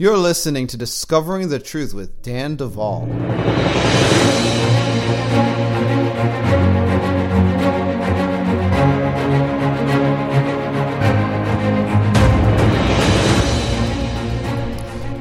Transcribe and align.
You're 0.00 0.16
listening 0.16 0.66
to 0.68 0.78
Discovering 0.78 1.50
the 1.50 1.58
Truth 1.58 1.92
with 1.92 2.22
Dan 2.22 2.56
Duval. 2.56 3.06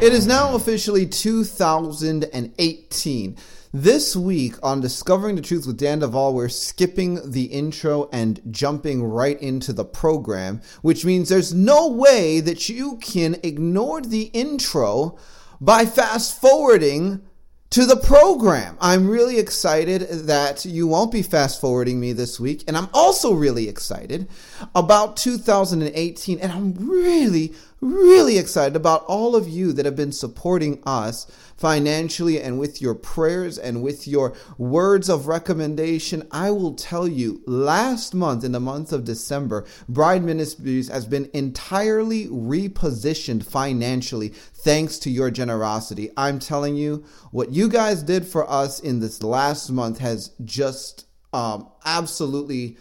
It 0.01 0.13
is 0.13 0.25
now 0.25 0.55
officially 0.55 1.05
2018. 1.05 3.37
This 3.71 4.15
week 4.15 4.55
on 4.63 4.81
Discovering 4.81 5.35
the 5.35 5.43
Truth 5.43 5.67
with 5.67 5.77
Dan 5.77 5.99
Duval, 5.99 6.33
we're 6.33 6.49
skipping 6.49 7.29
the 7.29 7.43
intro 7.43 8.09
and 8.11 8.41
jumping 8.49 9.03
right 9.03 9.39
into 9.39 9.73
the 9.73 9.85
program, 9.85 10.61
which 10.81 11.05
means 11.05 11.29
there's 11.29 11.53
no 11.53 11.87
way 11.87 12.39
that 12.39 12.67
you 12.67 12.97
can 12.97 13.35
ignore 13.43 14.01
the 14.01 14.23
intro 14.33 15.19
by 15.61 15.85
fast 15.85 16.41
forwarding 16.41 17.21
to 17.69 17.85
the 17.85 17.95
program. 17.95 18.75
I'm 18.81 19.07
really 19.07 19.37
excited 19.37 20.01
that 20.01 20.65
you 20.65 20.87
won't 20.87 21.11
be 21.11 21.21
fast 21.21 21.61
forwarding 21.61 21.99
me 21.99 22.11
this 22.11 22.39
week. 22.39 22.63
And 22.67 22.75
I'm 22.75 22.89
also 22.91 23.33
really 23.33 23.69
excited 23.69 24.27
about 24.75 25.17
2018. 25.17 26.39
And 26.39 26.51
I'm 26.51 26.73
really, 26.73 27.53
really 27.81 28.37
excited 28.37 28.75
about 28.75 29.05
all 29.05 29.35
of 29.35 29.47
you 29.47 29.73
that 29.73 29.85
have 29.85 29.95
been 29.95 30.11
supporting 30.11 30.81
us 30.85 31.25
financially 31.59 32.41
and 32.41 32.57
with 32.57 32.81
your 32.81 32.95
prayers 32.95 33.57
and 33.57 33.83
with 33.83 34.07
your 34.07 34.33
words 34.57 35.09
of 35.09 35.27
recommendation. 35.27 36.25
I 36.31 36.51
will 36.51 36.73
tell 36.73 37.07
you, 37.07 37.41
last 37.45 38.13
month, 38.13 38.43
in 38.45 38.53
the 38.53 38.59
month 38.59 38.93
of 38.93 39.03
December, 39.03 39.65
Bride 39.89 40.23
Ministries 40.23 40.87
has 40.87 41.05
been 41.05 41.29
entirely 41.33 42.27
repositioned 42.27 43.45
financially 43.45 44.29
thanks 44.29 44.97
to 44.99 45.09
your 45.09 45.31
generosity. 45.31 46.11
I'm 46.15 46.39
telling 46.39 46.75
you, 46.75 47.03
what 47.31 47.51
you 47.51 47.67
guys 47.67 48.03
did 48.03 48.25
for 48.25 48.49
us 48.49 48.79
in 48.79 48.99
this 48.99 49.21
last 49.21 49.69
month 49.69 49.99
has 49.99 50.31
just 50.45 51.05
um, 51.33 51.69
absolutely 51.85 52.77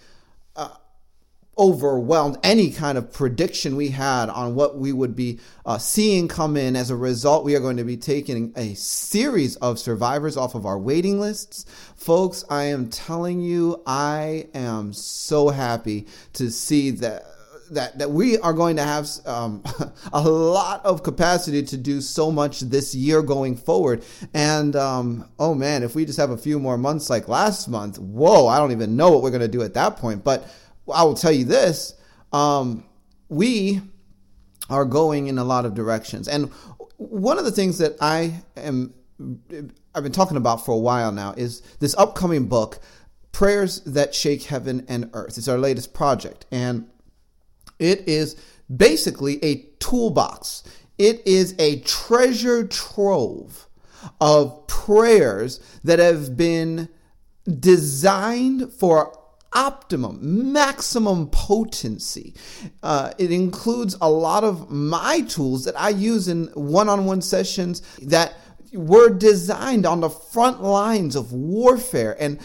overwhelmed 1.59 2.39
any 2.43 2.71
kind 2.71 2.97
of 2.97 3.13
prediction 3.13 3.77
we 3.77 3.89
had 3.89 4.29
on 4.29 4.55
what 4.55 4.79
we 4.79 4.93
would 4.93 5.17
be 5.17 5.41
uh, 5.67 5.79
seeing 5.79 6.29
come 6.29 6.57
in. 6.57 6.77
As 6.77 6.91
a 6.91 6.97
result, 6.97 7.45
we 7.45 7.57
are 7.57 7.61
going 7.61 7.79
to 7.79 7.85
be 7.85 7.97
taking 7.97 8.53
a 8.57 8.75
series 8.75 9.57
of 9.57 9.79
survivors 9.79 10.37
off 10.37 10.55
of 10.55 10.65
our 10.65 10.79
waiting 10.79 11.21
lists. 11.21 11.67
Folks, 11.97 12.45
I 12.49 12.65
am 12.65 12.89
telling 12.89 13.41
you, 13.41 13.83
I 13.87 14.49
am 14.55 14.93
so 14.93 15.49
happy 15.49 16.07
to 16.35 16.51
see 16.51 16.91
that 16.91 17.25
that 17.71 17.99
that 17.99 18.11
we 18.11 18.39
are 18.39 18.53
going 18.53 18.77
to 18.77 18.83
have 18.83 19.09
um, 19.27 19.63
a 20.13 20.23
lot 20.23 20.85
of 20.85 21.03
capacity 21.03 21.63
to 21.63 21.77
do 21.77 22.01
so 22.01 22.31
much 22.31 22.61
this 22.61 22.95
year 22.95 23.23
going 23.23 23.57
forward. 23.57 24.05
And 24.35 24.75
um, 24.77 25.29
oh 25.39 25.55
man, 25.55 25.83
if 25.83 25.95
we 25.95 26.05
just 26.05 26.19
have 26.19 26.31
a 26.31 26.39
few 26.39 26.59
more 26.59 26.79
months 26.79 27.11
like 27.11 27.29
last 27.29 27.69
month, 27.69 27.99
whoa! 27.99 28.47
I 28.47 28.59
don't 28.59 28.73
even 28.73 28.97
know 28.97 29.11
what 29.11 29.23
we're 29.23 29.31
going 29.31 29.41
to 29.43 29.49
do 29.49 29.63
at 29.63 29.75
that 29.75 29.97
point. 29.97 30.25
But 30.25 30.49
I 30.93 31.03
will 31.05 31.15
tell 31.15 31.33
you 31.33 31.45
this: 31.45 31.95
um, 32.33 32.85
we 33.29 33.81
are 34.71 34.85
going 34.85 35.29
in 35.29 35.39
a 35.39 35.45
lot 35.45 35.65
of 35.65 35.75
directions, 35.75 36.29
and 36.29 36.51
one 36.97 37.39
of 37.39 37.45
the 37.45 37.53
things 37.53 37.79
that 37.79 37.97
I 38.01 38.43
am 38.57 38.95
I've 39.95 40.03
been 40.03 40.13
talking 40.13 40.37
about 40.37 40.65
for 40.65 40.73
a 40.73 40.79
while 40.79 41.11
now 41.11 41.35
is 41.37 41.61
this 41.81 41.95
upcoming 41.97 42.47
book, 42.47 42.79
Prayers 43.33 43.81
That 43.81 44.15
Shake 44.15 44.45
Heaven 44.45 44.85
and 44.89 45.11
Earth. 45.13 45.39
It's 45.39 45.49
our 45.49 45.59
latest 45.59 45.93
project, 45.93 46.47
and 46.53 46.89
it 47.79 48.07
is 48.07 48.37
basically 48.75 49.43
a 49.45 49.67
toolbox. 49.81 50.63
It 50.99 51.27
is 51.27 51.55
a 51.59 51.81
treasure 51.81 52.67
trove 52.67 53.69
of 54.21 54.67
prayers 54.67 55.61
that 55.85 55.99
have 55.99 56.37
been 56.37 56.89
designed 57.59 58.73
for 58.73 59.19
optimum, 59.53 60.53
maximum 60.53 61.29
potency. 61.29 62.35
Uh, 62.83 63.13
it 63.19 63.33
includes 63.33 63.97
a 64.01 64.11
lot 64.11 64.45
of 64.45 64.71
my 64.71 65.23
tools 65.23 65.65
that 65.65 65.79
I 65.79 65.91
use 65.91 66.29
in 66.29 66.47
one 66.55 66.89
on 66.89 67.07
one 67.07 67.23
sessions 67.23 67.83
that 68.03 68.35
were 68.73 69.09
designed 69.09 69.87
on 69.87 70.01
the 70.01 70.11
front 70.11 70.63
lines 70.63 71.17
of 71.17 71.33
warfare. 71.33 72.17
And 72.21 72.39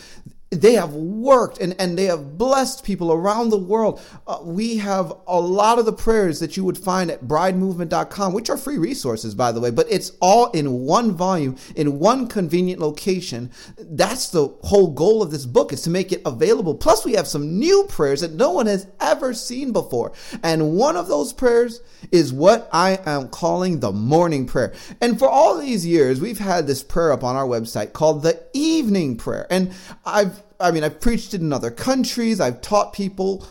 they 0.61 0.73
have 0.73 0.93
worked 0.93 1.59
and, 1.59 1.75
and 1.79 1.97
they 1.97 2.05
have 2.05 2.37
blessed 2.37 2.83
people 2.83 3.11
around 3.11 3.49
the 3.49 3.57
world. 3.57 4.01
Uh, 4.27 4.39
we 4.43 4.77
have 4.77 5.13
a 5.27 5.39
lot 5.39 5.79
of 5.79 5.85
the 5.85 5.93
prayers 5.93 6.39
that 6.39 6.57
you 6.57 6.63
would 6.63 6.77
find 6.77 7.09
at 7.11 7.23
bridemovement.com, 7.25 8.33
which 8.33 8.49
are 8.49 8.57
free 8.57 8.77
resources, 8.77 9.35
by 9.35 9.51
the 9.51 9.59
way, 9.59 9.71
but 9.71 9.87
it's 9.89 10.11
all 10.21 10.51
in 10.51 10.81
one 10.81 11.11
volume, 11.11 11.55
in 11.75 11.99
one 11.99 12.27
convenient 12.27 12.79
location. 12.79 13.51
That's 13.77 14.29
the 14.29 14.47
whole 14.63 14.91
goal 14.91 15.21
of 15.21 15.31
this 15.31 15.45
book 15.45 15.73
is 15.73 15.81
to 15.83 15.89
make 15.89 16.11
it 16.11 16.21
available. 16.25 16.75
Plus, 16.75 17.05
we 17.05 17.13
have 17.13 17.27
some 17.27 17.57
new 17.59 17.85
prayers 17.89 18.21
that 18.21 18.33
no 18.33 18.51
one 18.51 18.67
has 18.67 18.87
ever 18.99 19.33
seen 19.33 19.71
before. 19.71 20.13
And 20.43 20.75
one 20.75 20.95
of 20.95 21.07
those 21.07 21.33
prayers 21.33 21.81
is 22.11 22.33
what 22.33 22.69
I 22.71 22.99
am 23.05 23.29
calling 23.29 23.79
the 23.79 23.91
morning 23.91 24.45
prayer. 24.45 24.73
And 25.01 25.17
for 25.17 25.29
all 25.29 25.57
these 25.57 25.85
years, 25.85 26.19
we've 26.19 26.39
had 26.39 26.67
this 26.67 26.83
prayer 26.83 27.11
up 27.11 27.23
on 27.23 27.35
our 27.35 27.45
website 27.45 27.93
called 27.93 28.23
the 28.23 28.41
evening 28.53 29.17
prayer. 29.17 29.47
And 29.49 29.73
I've 30.05 30.42
I 30.63 30.71
mean, 30.71 30.83
I've 30.83 31.01
preached 31.01 31.33
it 31.33 31.41
in 31.41 31.51
other 31.51 31.69
countries. 31.69 32.39
I've 32.39 32.61
taught 32.61 32.93
people 32.93 33.45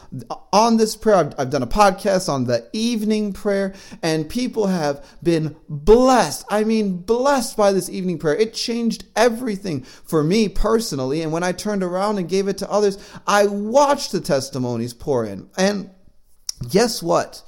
on 0.52 0.78
this 0.78 0.96
prayer. 0.96 1.16
I've, 1.16 1.34
I've, 1.38 1.50
done 1.50 1.62
a 1.62 1.66
podcast 1.66 2.28
on 2.28 2.44
the 2.44 2.66
evening 2.72 3.34
prayer, 3.34 3.74
and 4.02 4.28
people 4.28 4.66
have 4.68 5.04
been 5.22 5.54
blessed. 5.68 6.46
I 6.48 6.64
mean, 6.64 6.96
blessed 6.98 7.56
by 7.56 7.72
this 7.72 7.90
evening 7.90 8.18
prayer. 8.18 8.34
It 8.34 8.54
changed 8.54 9.04
everything 9.14 9.82
for 9.82 10.24
me 10.24 10.48
personally. 10.48 11.20
And 11.20 11.32
when 11.32 11.42
I 11.42 11.52
turned 11.52 11.82
around 11.82 12.16
and 12.16 12.28
gave 12.28 12.48
it 12.48 12.58
to 12.58 12.70
others, 12.70 12.98
I 13.26 13.46
watched 13.46 14.12
the 14.12 14.20
testimonies 14.20 14.94
pour 14.94 15.26
in. 15.26 15.50
And 15.58 15.90
guess 16.70 17.02
what? 17.02 17.42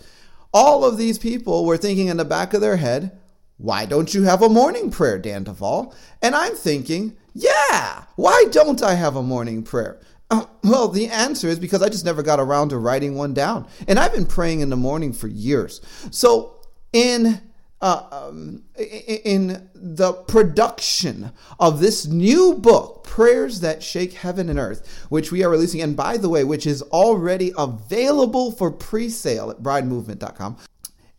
All 0.52 0.84
of 0.84 0.98
these 0.98 1.18
people 1.18 1.64
were 1.64 1.78
thinking 1.78 2.08
in 2.08 2.18
the 2.18 2.24
back 2.24 2.52
of 2.52 2.60
their 2.60 2.76
head, 2.76 3.18
why 3.56 3.86
don't 3.86 4.12
you 4.12 4.24
have 4.24 4.42
a 4.42 4.48
morning 4.48 4.90
prayer, 4.90 5.18
Dan 5.18 5.44
Duval? 5.44 5.94
And 6.20 6.34
I'm 6.34 6.54
thinking, 6.54 7.16
yeah, 7.34 8.04
why 8.16 8.46
don't 8.50 8.82
I 8.82 8.94
have 8.94 9.16
a 9.16 9.22
morning 9.22 9.62
prayer? 9.62 10.00
Uh, 10.30 10.46
well, 10.62 10.88
the 10.88 11.08
answer 11.08 11.48
is 11.48 11.58
because 11.58 11.82
I 11.82 11.88
just 11.88 12.04
never 12.04 12.22
got 12.22 12.40
around 12.40 12.70
to 12.70 12.78
writing 12.78 13.14
one 13.14 13.34
down. 13.34 13.66
And 13.86 13.98
I've 13.98 14.12
been 14.12 14.26
praying 14.26 14.60
in 14.60 14.70
the 14.70 14.76
morning 14.76 15.12
for 15.12 15.28
years. 15.28 15.80
So, 16.10 16.60
in 16.92 17.40
uh, 17.80 18.06
um, 18.10 18.62
in 18.78 19.68
the 19.74 20.14
production 20.14 21.32
of 21.60 21.80
this 21.80 22.06
new 22.06 22.54
book, 22.54 23.04
Prayers 23.04 23.60
That 23.60 23.82
Shake 23.82 24.14
Heaven 24.14 24.48
and 24.48 24.58
Earth, 24.58 25.06
which 25.10 25.30
we 25.30 25.44
are 25.44 25.50
releasing, 25.50 25.82
and 25.82 25.94
by 25.94 26.16
the 26.16 26.30
way, 26.30 26.44
which 26.44 26.66
is 26.66 26.80
already 26.80 27.52
available 27.58 28.52
for 28.52 28.70
pre 28.70 29.10
sale 29.10 29.50
at 29.50 29.62
bridemovement.com. 29.62 30.56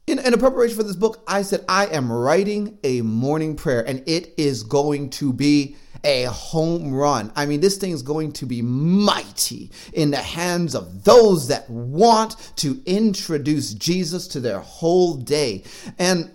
In, 0.07 0.17
in 0.17 0.39
preparation 0.39 0.75
for 0.75 0.83
this 0.83 0.95
book, 0.95 1.23
I 1.27 1.43
said, 1.43 1.63
I 1.69 1.85
am 1.87 2.11
writing 2.11 2.79
a 2.83 3.01
morning 3.01 3.55
prayer, 3.55 3.87
and 3.87 4.01
it 4.07 4.33
is 4.37 4.63
going 4.63 5.11
to 5.11 5.33
be 5.33 5.75
a 6.05 6.25
home 6.25 6.93
run. 6.93 7.31
I 7.35 7.45
mean, 7.45 7.59
this 7.59 7.77
thing 7.77 7.91
is 7.91 8.03
going 8.03 8.31
to 8.33 8.45
be 8.45 8.61
mighty 8.61 9.71
in 9.91 10.11
the 10.11 10.17
hands 10.17 10.75
of 10.75 11.03
those 11.03 11.47
that 11.49 11.69
want 11.69 12.53
to 12.57 12.81
introduce 12.85 13.73
Jesus 13.73 14.27
to 14.29 14.39
their 14.39 14.59
whole 14.59 15.15
day. 15.15 15.63
And 15.97 16.31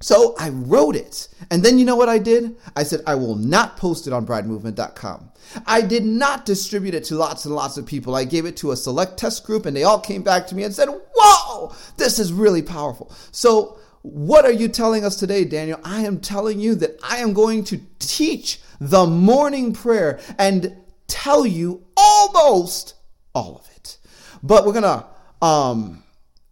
so 0.00 0.36
I 0.38 0.50
wrote 0.50 0.94
it. 0.94 1.28
And 1.50 1.62
then 1.62 1.76
you 1.78 1.84
know 1.84 1.96
what 1.96 2.08
I 2.08 2.18
did? 2.18 2.56
I 2.76 2.84
said, 2.84 3.00
I 3.06 3.16
will 3.16 3.34
not 3.34 3.76
post 3.76 4.06
it 4.06 4.12
on 4.12 4.24
bridemovement.com. 4.24 5.32
I 5.66 5.80
did 5.80 6.04
not 6.04 6.46
distribute 6.46 6.94
it 6.94 7.04
to 7.04 7.16
lots 7.16 7.46
and 7.46 7.54
lots 7.54 7.78
of 7.78 7.86
people. 7.86 8.14
I 8.14 8.24
gave 8.24 8.46
it 8.46 8.56
to 8.58 8.70
a 8.70 8.76
select 8.76 9.18
test 9.18 9.44
group 9.44 9.66
and 9.66 9.76
they 9.76 9.82
all 9.82 9.98
came 9.98 10.22
back 10.22 10.46
to 10.48 10.54
me 10.54 10.62
and 10.62 10.74
said, 10.74 10.88
Whoa, 10.88 11.74
this 11.96 12.20
is 12.20 12.32
really 12.32 12.62
powerful. 12.62 13.12
So, 13.32 13.78
what 14.02 14.44
are 14.44 14.52
you 14.52 14.68
telling 14.68 15.04
us 15.04 15.16
today, 15.16 15.44
Daniel? 15.44 15.80
I 15.82 16.02
am 16.02 16.20
telling 16.20 16.60
you 16.60 16.76
that 16.76 16.98
I 17.02 17.18
am 17.18 17.32
going 17.32 17.64
to 17.64 17.80
teach 17.98 18.60
the 18.80 19.06
morning 19.06 19.72
prayer 19.72 20.20
and 20.38 20.76
tell 21.06 21.46
you 21.46 21.84
almost 21.96 22.94
all 23.34 23.56
of 23.56 23.68
it. 23.76 23.98
But 24.42 24.64
we're 24.64 24.80
going 24.80 24.82
to, 24.82 25.46
um, 25.46 26.02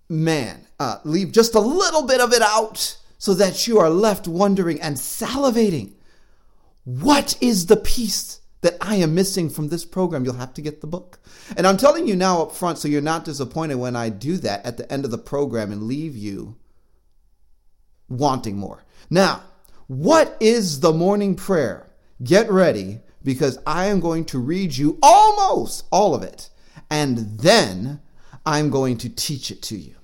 man, 0.08 0.66
uh, 0.78 0.98
leave 1.04 1.32
just 1.32 1.54
a 1.54 1.60
little 1.60 2.06
bit 2.06 2.20
of 2.20 2.32
it 2.32 2.42
out 2.42 2.98
so 3.18 3.34
that 3.34 3.66
you 3.66 3.78
are 3.78 3.90
left 3.90 4.28
wondering 4.28 4.80
and 4.80 4.96
salivating. 4.96 5.94
What 6.84 7.36
is 7.40 7.66
the 7.66 7.76
piece 7.76 8.40
that 8.60 8.76
I 8.80 8.96
am 8.96 9.14
missing 9.14 9.48
from 9.50 9.68
this 9.68 9.84
program? 9.84 10.24
You'll 10.24 10.34
have 10.34 10.54
to 10.54 10.62
get 10.62 10.80
the 10.80 10.86
book. 10.86 11.18
And 11.56 11.66
I'm 11.66 11.76
telling 11.76 12.06
you 12.06 12.16
now 12.16 12.42
up 12.42 12.52
front 12.52 12.78
so 12.78 12.88
you're 12.88 13.00
not 13.00 13.24
disappointed 13.24 13.76
when 13.76 13.96
I 13.96 14.08
do 14.08 14.36
that 14.38 14.64
at 14.64 14.76
the 14.76 14.90
end 14.92 15.04
of 15.04 15.10
the 15.10 15.18
program 15.18 15.72
and 15.72 15.84
leave 15.84 16.16
you 16.16 16.56
wanting 18.08 18.56
more. 18.56 18.84
Now, 19.10 19.42
what 19.86 20.36
is 20.40 20.80
the 20.80 20.92
morning 20.92 21.34
prayer? 21.34 21.85
Get 22.22 22.50
ready 22.50 23.00
because 23.22 23.58
I 23.66 23.86
am 23.86 24.00
going 24.00 24.24
to 24.26 24.38
read 24.38 24.76
you 24.76 24.98
almost 25.02 25.84
all 25.90 26.14
of 26.14 26.22
it 26.22 26.48
and 26.90 27.38
then 27.38 28.00
I'm 28.44 28.70
going 28.70 28.96
to 28.98 29.08
teach 29.08 29.50
it 29.50 29.60
to 29.62 29.76
you. 29.76 29.95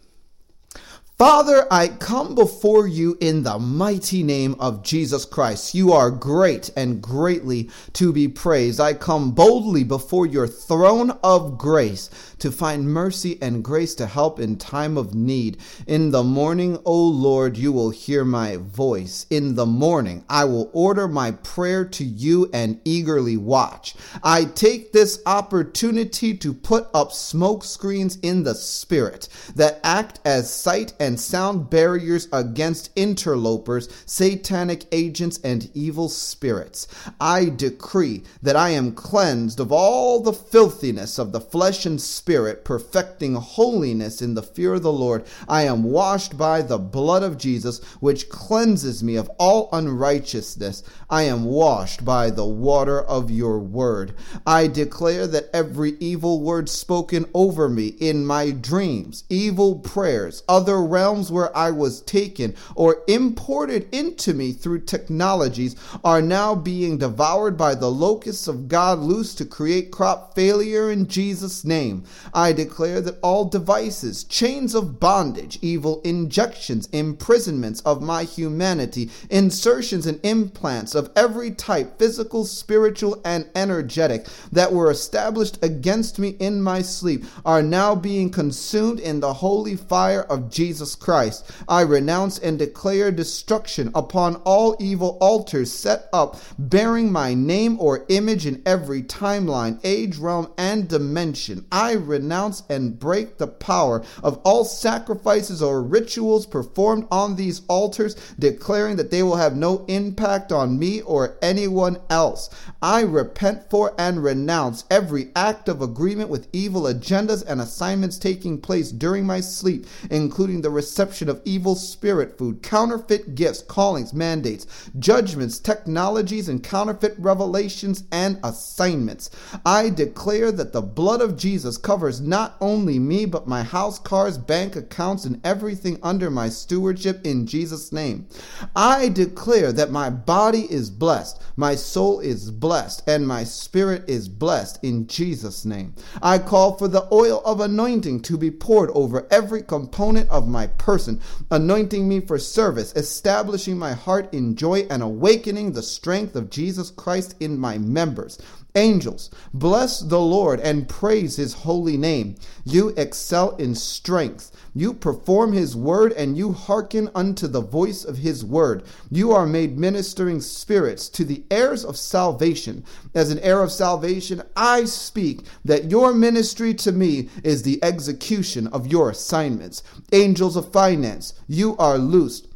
Father, 1.23 1.69
I 1.71 1.87
come 1.87 2.35
before 2.35 2.89
you 2.89 3.17
in 3.21 3.45
the 3.45 3.57
mighty 3.57 4.25
name 4.25 4.57
of 4.59 4.83
Jesus 4.83 5.25
Christ. 5.25 5.73
You 5.73 5.93
are 5.93 6.11
great 6.11 6.69
and 6.77 7.01
greatly 7.01 7.71
to 7.93 8.13
be 8.13 8.27
praised. 8.27 8.81
I 8.81 8.95
come 8.95 9.31
boldly 9.31 9.85
before 9.85 10.27
your 10.27 10.49
throne 10.49 11.17
of 11.23 11.59
grace 11.59 12.11
to 12.41 12.51
find 12.51 12.93
mercy 12.93 13.39
and 13.41 13.63
grace 13.63 13.95
to 13.95 14.07
help 14.07 14.41
in 14.41 14.57
time 14.57 14.99
of 14.99 15.15
need. 15.15 15.59
In 15.87 16.11
the 16.11 16.25
morning, 16.25 16.81
O 16.85 17.07
Lord, 17.07 17.57
you 17.57 17.71
will 17.71 17.91
hear 17.91 18.25
my 18.25 18.57
voice. 18.57 19.25
In 19.31 19.55
the 19.55 19.65
morning, 19.65 20.25
I 20.29 20.43
will 20.43 20.71
order 20.73 21.07
my 21.07 21.31
prayer 21.31 21.85
to 21.85 22.05
you 22.05 22.51
and 22.53 22.81
eagerly 22.85 23.37
watch. 23.37 23.95
I 24.25 24.47
take 24.47 24.93
this 24.93 25.23
opportunity 25.25 26.37
to 26.39 26.53
put 26.53 26.89
up 26.93 27.13
smoke 27.13 27.63
screens 27.63 28.19
in 28.23 28.43
the 28.43 28.57
spirit 28.57 29.29
that 29.55 29.79
act 29.85 30.19
as 30.25 30.53
sight 30.53 30.95
and 30.99 31.12
sound 31.19 31.71
barriers 31.71 32.29
against 32.33 32.91
interlopers, 32.97 33.89
satanic 34.07 34.85
agents, 34.93 35.39
and 35.43 35.71
evil 35.75 36.09
spirits. 36.09 36.87
I 37.21 37.47
decree 37.47 38.23
that 38.43 38.57
I 38.57 38.71
am 38.71 38.93
cleansed 38.93 39.61
of 39.61 39.73
all 39.73 40.21
the 40.21 40.33
filthiness 40.33 41.19
of 41.19 41.33
the 41.33 41.41
flesh 41.41 41.87
and 41.87 42.01
spirit, 42.01 42.65
perfecting 42.65 43.35
holiness 43.35 44.23
in 44.23 44.35
the 44.35 44.43
fear 44.43 44.75
of 44.75 44.83
the 44.83 44.93
Lord. 44.93 45.25
I 45.49 45.63
am 45.63 45.85
washed 45.85 46.37
by 46.37 46.63
the 46.63 46.79
blood 46.79 47.23
of 47.23 47.39
Jesus, 47.39 47.83
which 48.01 48.29
cleanses 48.29 49.03
me 49.03 49.17
of 49.17 49.31
all 49.39 49.69
unrighteousness. 49.73 50.83
I 51.13 51.25
am 51.25 51.45
washed 51.45 52.07
by 52.07 52.31
the 52.31 52.47
water 52.47 52.99
of 52.99 53.31
your 53.31 53.59
word. 53.59 54.15
I 54.47 54.67
declare 54.67 55.27
that 55.27 55.51
every 55.53 55.91
evil 56.01 56.41
word 56.41 56.71
spoken 56.71 57.27
over 57.35 57.69
me 57.69 57.89
in 57.89 58.25
my 58.25 58.51
dreams, 58.51 59.25
evil 59.29 59.75
prayers, 59.75 60.43
other 60.49 60.83
realms 60.83 61.31
where 61.31 61.55
I 61.55 61.71
was 61.71 62.01
taken 62.01 62.55
or 62.75 63.03
imported 63.07 63.95
into 63.95 64.33
me 64.33 64.53
through 64.53 64.87
technologies 64.87 65.77
are 66.03 66.23
now 66.23 66.55
being 66.55 66.97
devoured 66.97 67.59
by 67.59 67.75
the 67.75 67.91
locusts 67.91 68.49
of 68.49 68.69
God 68.69 68.99
loose 69.01 69.35
to 69.35 69.45
create 69.45 69.91
crop 69.91 70.35
failure 70.35 70.91
in 70.91 71.09
Jesus' 71.09 71.63
name. 71.63 72.05
I 72.33 72.55
declare 72.55 73.03
that 73.03 73.19
all 73.21 73.45
devices, 73.45 74.25
chains 74.25 74.75
of 74.75 74.99
bondage, 74.99 75.59
evil 75.61 76.01
injections, 76.05 76.89
imprisonments 76.91 77.83
of 77.83 78.01
my 78.01 78.25
humanity, 78.25 79.11
insertions 79.29 80.07
and 80.07 80.19
implants 80.23 80.95
of 80.95 81.02
every 81.17 81.51
type, 81.51 81.99
physical, 81.99 82.45
spiritual, 82.45 83.21
and 83.25 83.49
energetic, 83.55 84.27
that 84.53 84.73
were 84.73 84.91
established 84.91 85.59
against 85.63 86.19
me 86.19 86.31
in 86.39 86.63
my 86.63 86.83
sleep, 86.83 87.25
are 87.45 87.63
now 87.63 87.95
being 87.95 88.31
consumed 88.31 89.01
in 89.01 89.21
the 89.21 89.33
holy 89.33 89.77
fire 89.77 90.23
of 90.23 90.51
Jesus 90.51 90.95
Christ. 90.95 91.51
I 91.69 91.83
renounce 91.83 92.39
and 92.39 92.59
declare 92.59 93.11
destruction 93.11 93.91
upon 93.95 94.37
all 94.45 94.77
evil 94.81 95.19
altars 95.21 95.73
set 95.73 96.09
up 96.13 96.37
bearing 96.59 97.11
my 97.11 97.35
name 97.35 97.81
or 97.81 98.05
image 98.09 98.47
in 98.47 98.63
every 98.67 99.03
timeline, 99.03 99.81
age, 99.85 100.19
realm, 100.19 100.53
and 100.59 100.89
dimension. 100.89 101.67
I 101.73 101.93
renounce 101.93 102.63
and 102.69 102.99
break 102.99 103.39
the 103.39 103.47
power 103.47 104.05
of 104.23 104.39
all 104.45 104.65
sacrifices 104.65 105.63
or 105.63 105.83
rituals 105.83 106.47
performed 106.47 107.07
on 107.11 107.37
these 107.37 107.63
altars, 107.69 108.15
declaring 108.39 108.97
that 108.97 109.11
they 109.11 109.23
will 109.23 109.37
have 109.37 109.57
no 109.57 109.85
impact 109.89 110.53
on 110.53 110.79
me 110.79 110.92
or 111.01 111.39
anyone 111.41 111.99
else. 112.11 112.51
I 112.83 113.01
repent 113.01 113.71
for 113.71 113.95
and 113.99 114.23
renounce 114.23 114.85
every 114.91 115.31
act 115.35 115.69
of 115.69 115.81
agreement 115.81 116.29
with 116.29 116.49
evil 116.53 116.83
agendas 116.83 117.45
and 117.47 117.61
assignments 117.61 118.19
taking 118.19 118.61
place 118.61 118.93
during 118.93 119.25
my 119.25 119.41
sleep, 119.41 119.87
including 120.11 120.61
the 120.61 120.71
reception 120.71 121.29
of 121.29 121.41
evil 121.45 121.75
spirit 121.75 122.37
food, 122.37 122.63
counterfeit 122.63 123.35
gifts, 123.35 123.63
callings, 123.63 124.13
mandates, 124.13 124.67
judgments, 124.99 125.59
technologies, 125.59 126.49
and 126.49 126.63
counterfeit 126.63 127.15
revelations 127.19 128.05
and 128.13 128.39
assignments. 128.43 129.31
I 129.65 129.89
declare 129.89 130.53
that 130.53 130.73
the 130.73 130.83
blood 130.83 131.21
of 131.21 131.37
Jesus 131.37 131.79
covers 131.79 132.21
not 132.21 132.57
only 132.61 132.99
me, 132.99 133.25
but 133.27 133.47
my 133.47 133.63
house, 133.63 133.99
cars, 133.99 134.39
bank 134.39 134.77
accounts, 134.77 135.25
and 135.25 135.41
everything 135.45 135.99
under 136.03 136.31
my 136.31 136.49
stewardship 136.49 137.21
in 137.25 137.47
Jesus' 137.47 137.93
name. 137.93 138.27
I 138.75 139.09
declare 139.09 139.73
that 139.73 139.91
my 139.91 140.11
body 140.11 140.67
is 140.71 140.82
blessed, 140.91 141.41
my 141.57 141.75
soul 141.75 142.21
is 142.21 142.51
blessed, 142.51 143.03
and 143.07 143.27
my 143.27 143.45
spirit 143.45 144.05
is 144.09 144.29
blessed 144.29 144.79
in 144.83 145.07
Jesus' 145.07 145.65
name. 145.65 145.95
I 146.23 146.39
call 146.39 146.77
for 146.77 146.89
the 146.89 147.09
oil 147.13 147.43
of 147.45 147.61
anointing 147.61 148.21
to 148.23 148.39
be 148.39 148.51
poured 148.51 148.91
over 148.95 149.27
every 149.31 149.63
component 149.63 150.31
of 150.31 150.49
my 150.49 150.67
person, 150.67 151.21
anointing 151.51 152.09
me 152.09 152.21
for 152.21 152.39
service, 152.39 152.93
establishing 152.95 153.79
my 153.79 153.93
heart 153.93 154.33
in 154.33 154.57
joy, 154.57 154.87
and 154.91 155.03
awakening 155.03 155.73
the 155.73 155.83
strength 155.83 156.37
of 156.37 156.51
Jesus 156.51 156.91
Christ 156.91 157.35
in 157.41 157.59
my 157.59 157.79
members. 157.79 158.39
Angels, 158.75 159.29
bless 159.53 160.01
the 160.01 160.21
Lord 160.21 160.59
and 160.61 160.89
praise 160.89 161.37
his 161.37 161.53
holy 161.53 161.99
name. 161.99 162.37
You 162.65 162.95
excel 162.97 163.55
in 163.57 163.75
strength. 163.75 164.52
You 164.75 164.95
perform 164.95 165.53
his 165.53 165.77
word 165.77 166.13
and 166.13 166.37
you 166.37 166.53
hearken 166.53 167.11
unto 167.15 167.47
the 167.47 167.61
voice 167.61 168.05
of 168.05 168.19
his 168.19 168.45
word. 168.45 168.85
You 169.11 169.33
are 169.33 169.47
made 169.47 169.79
ministering 169.79 170.41
spirits 170.41 171.09
to 171.11 171.25
the 171.25 171.45
heirs 171.51 171.85
of 171.85 171.97
salvation. 171.97 172.85
As 173.15 173.31
an 173.31 173.39
heir 173.41 173.63
of 173.63 173.71
salvation, 173.71 174.43
I 174.57 174.85
speak 174.85 175.43
that 175.65 175.91
your 175.91 176.15
ministry 176.15 176.73
to 176.75 176.93
me 176.93 177.29
is 177.45 177.63
the 177.63 177.83
execution 177.85 178.67
of 178.69 178.87
your 178.87 179.11
assignments. 179.11 179.83
Angels 180.13 180.57
of 180.57 180.73
finance, 180.73 181.35
you 181.49 181.77
are 181.77 181.99
loosed 181.99 182.52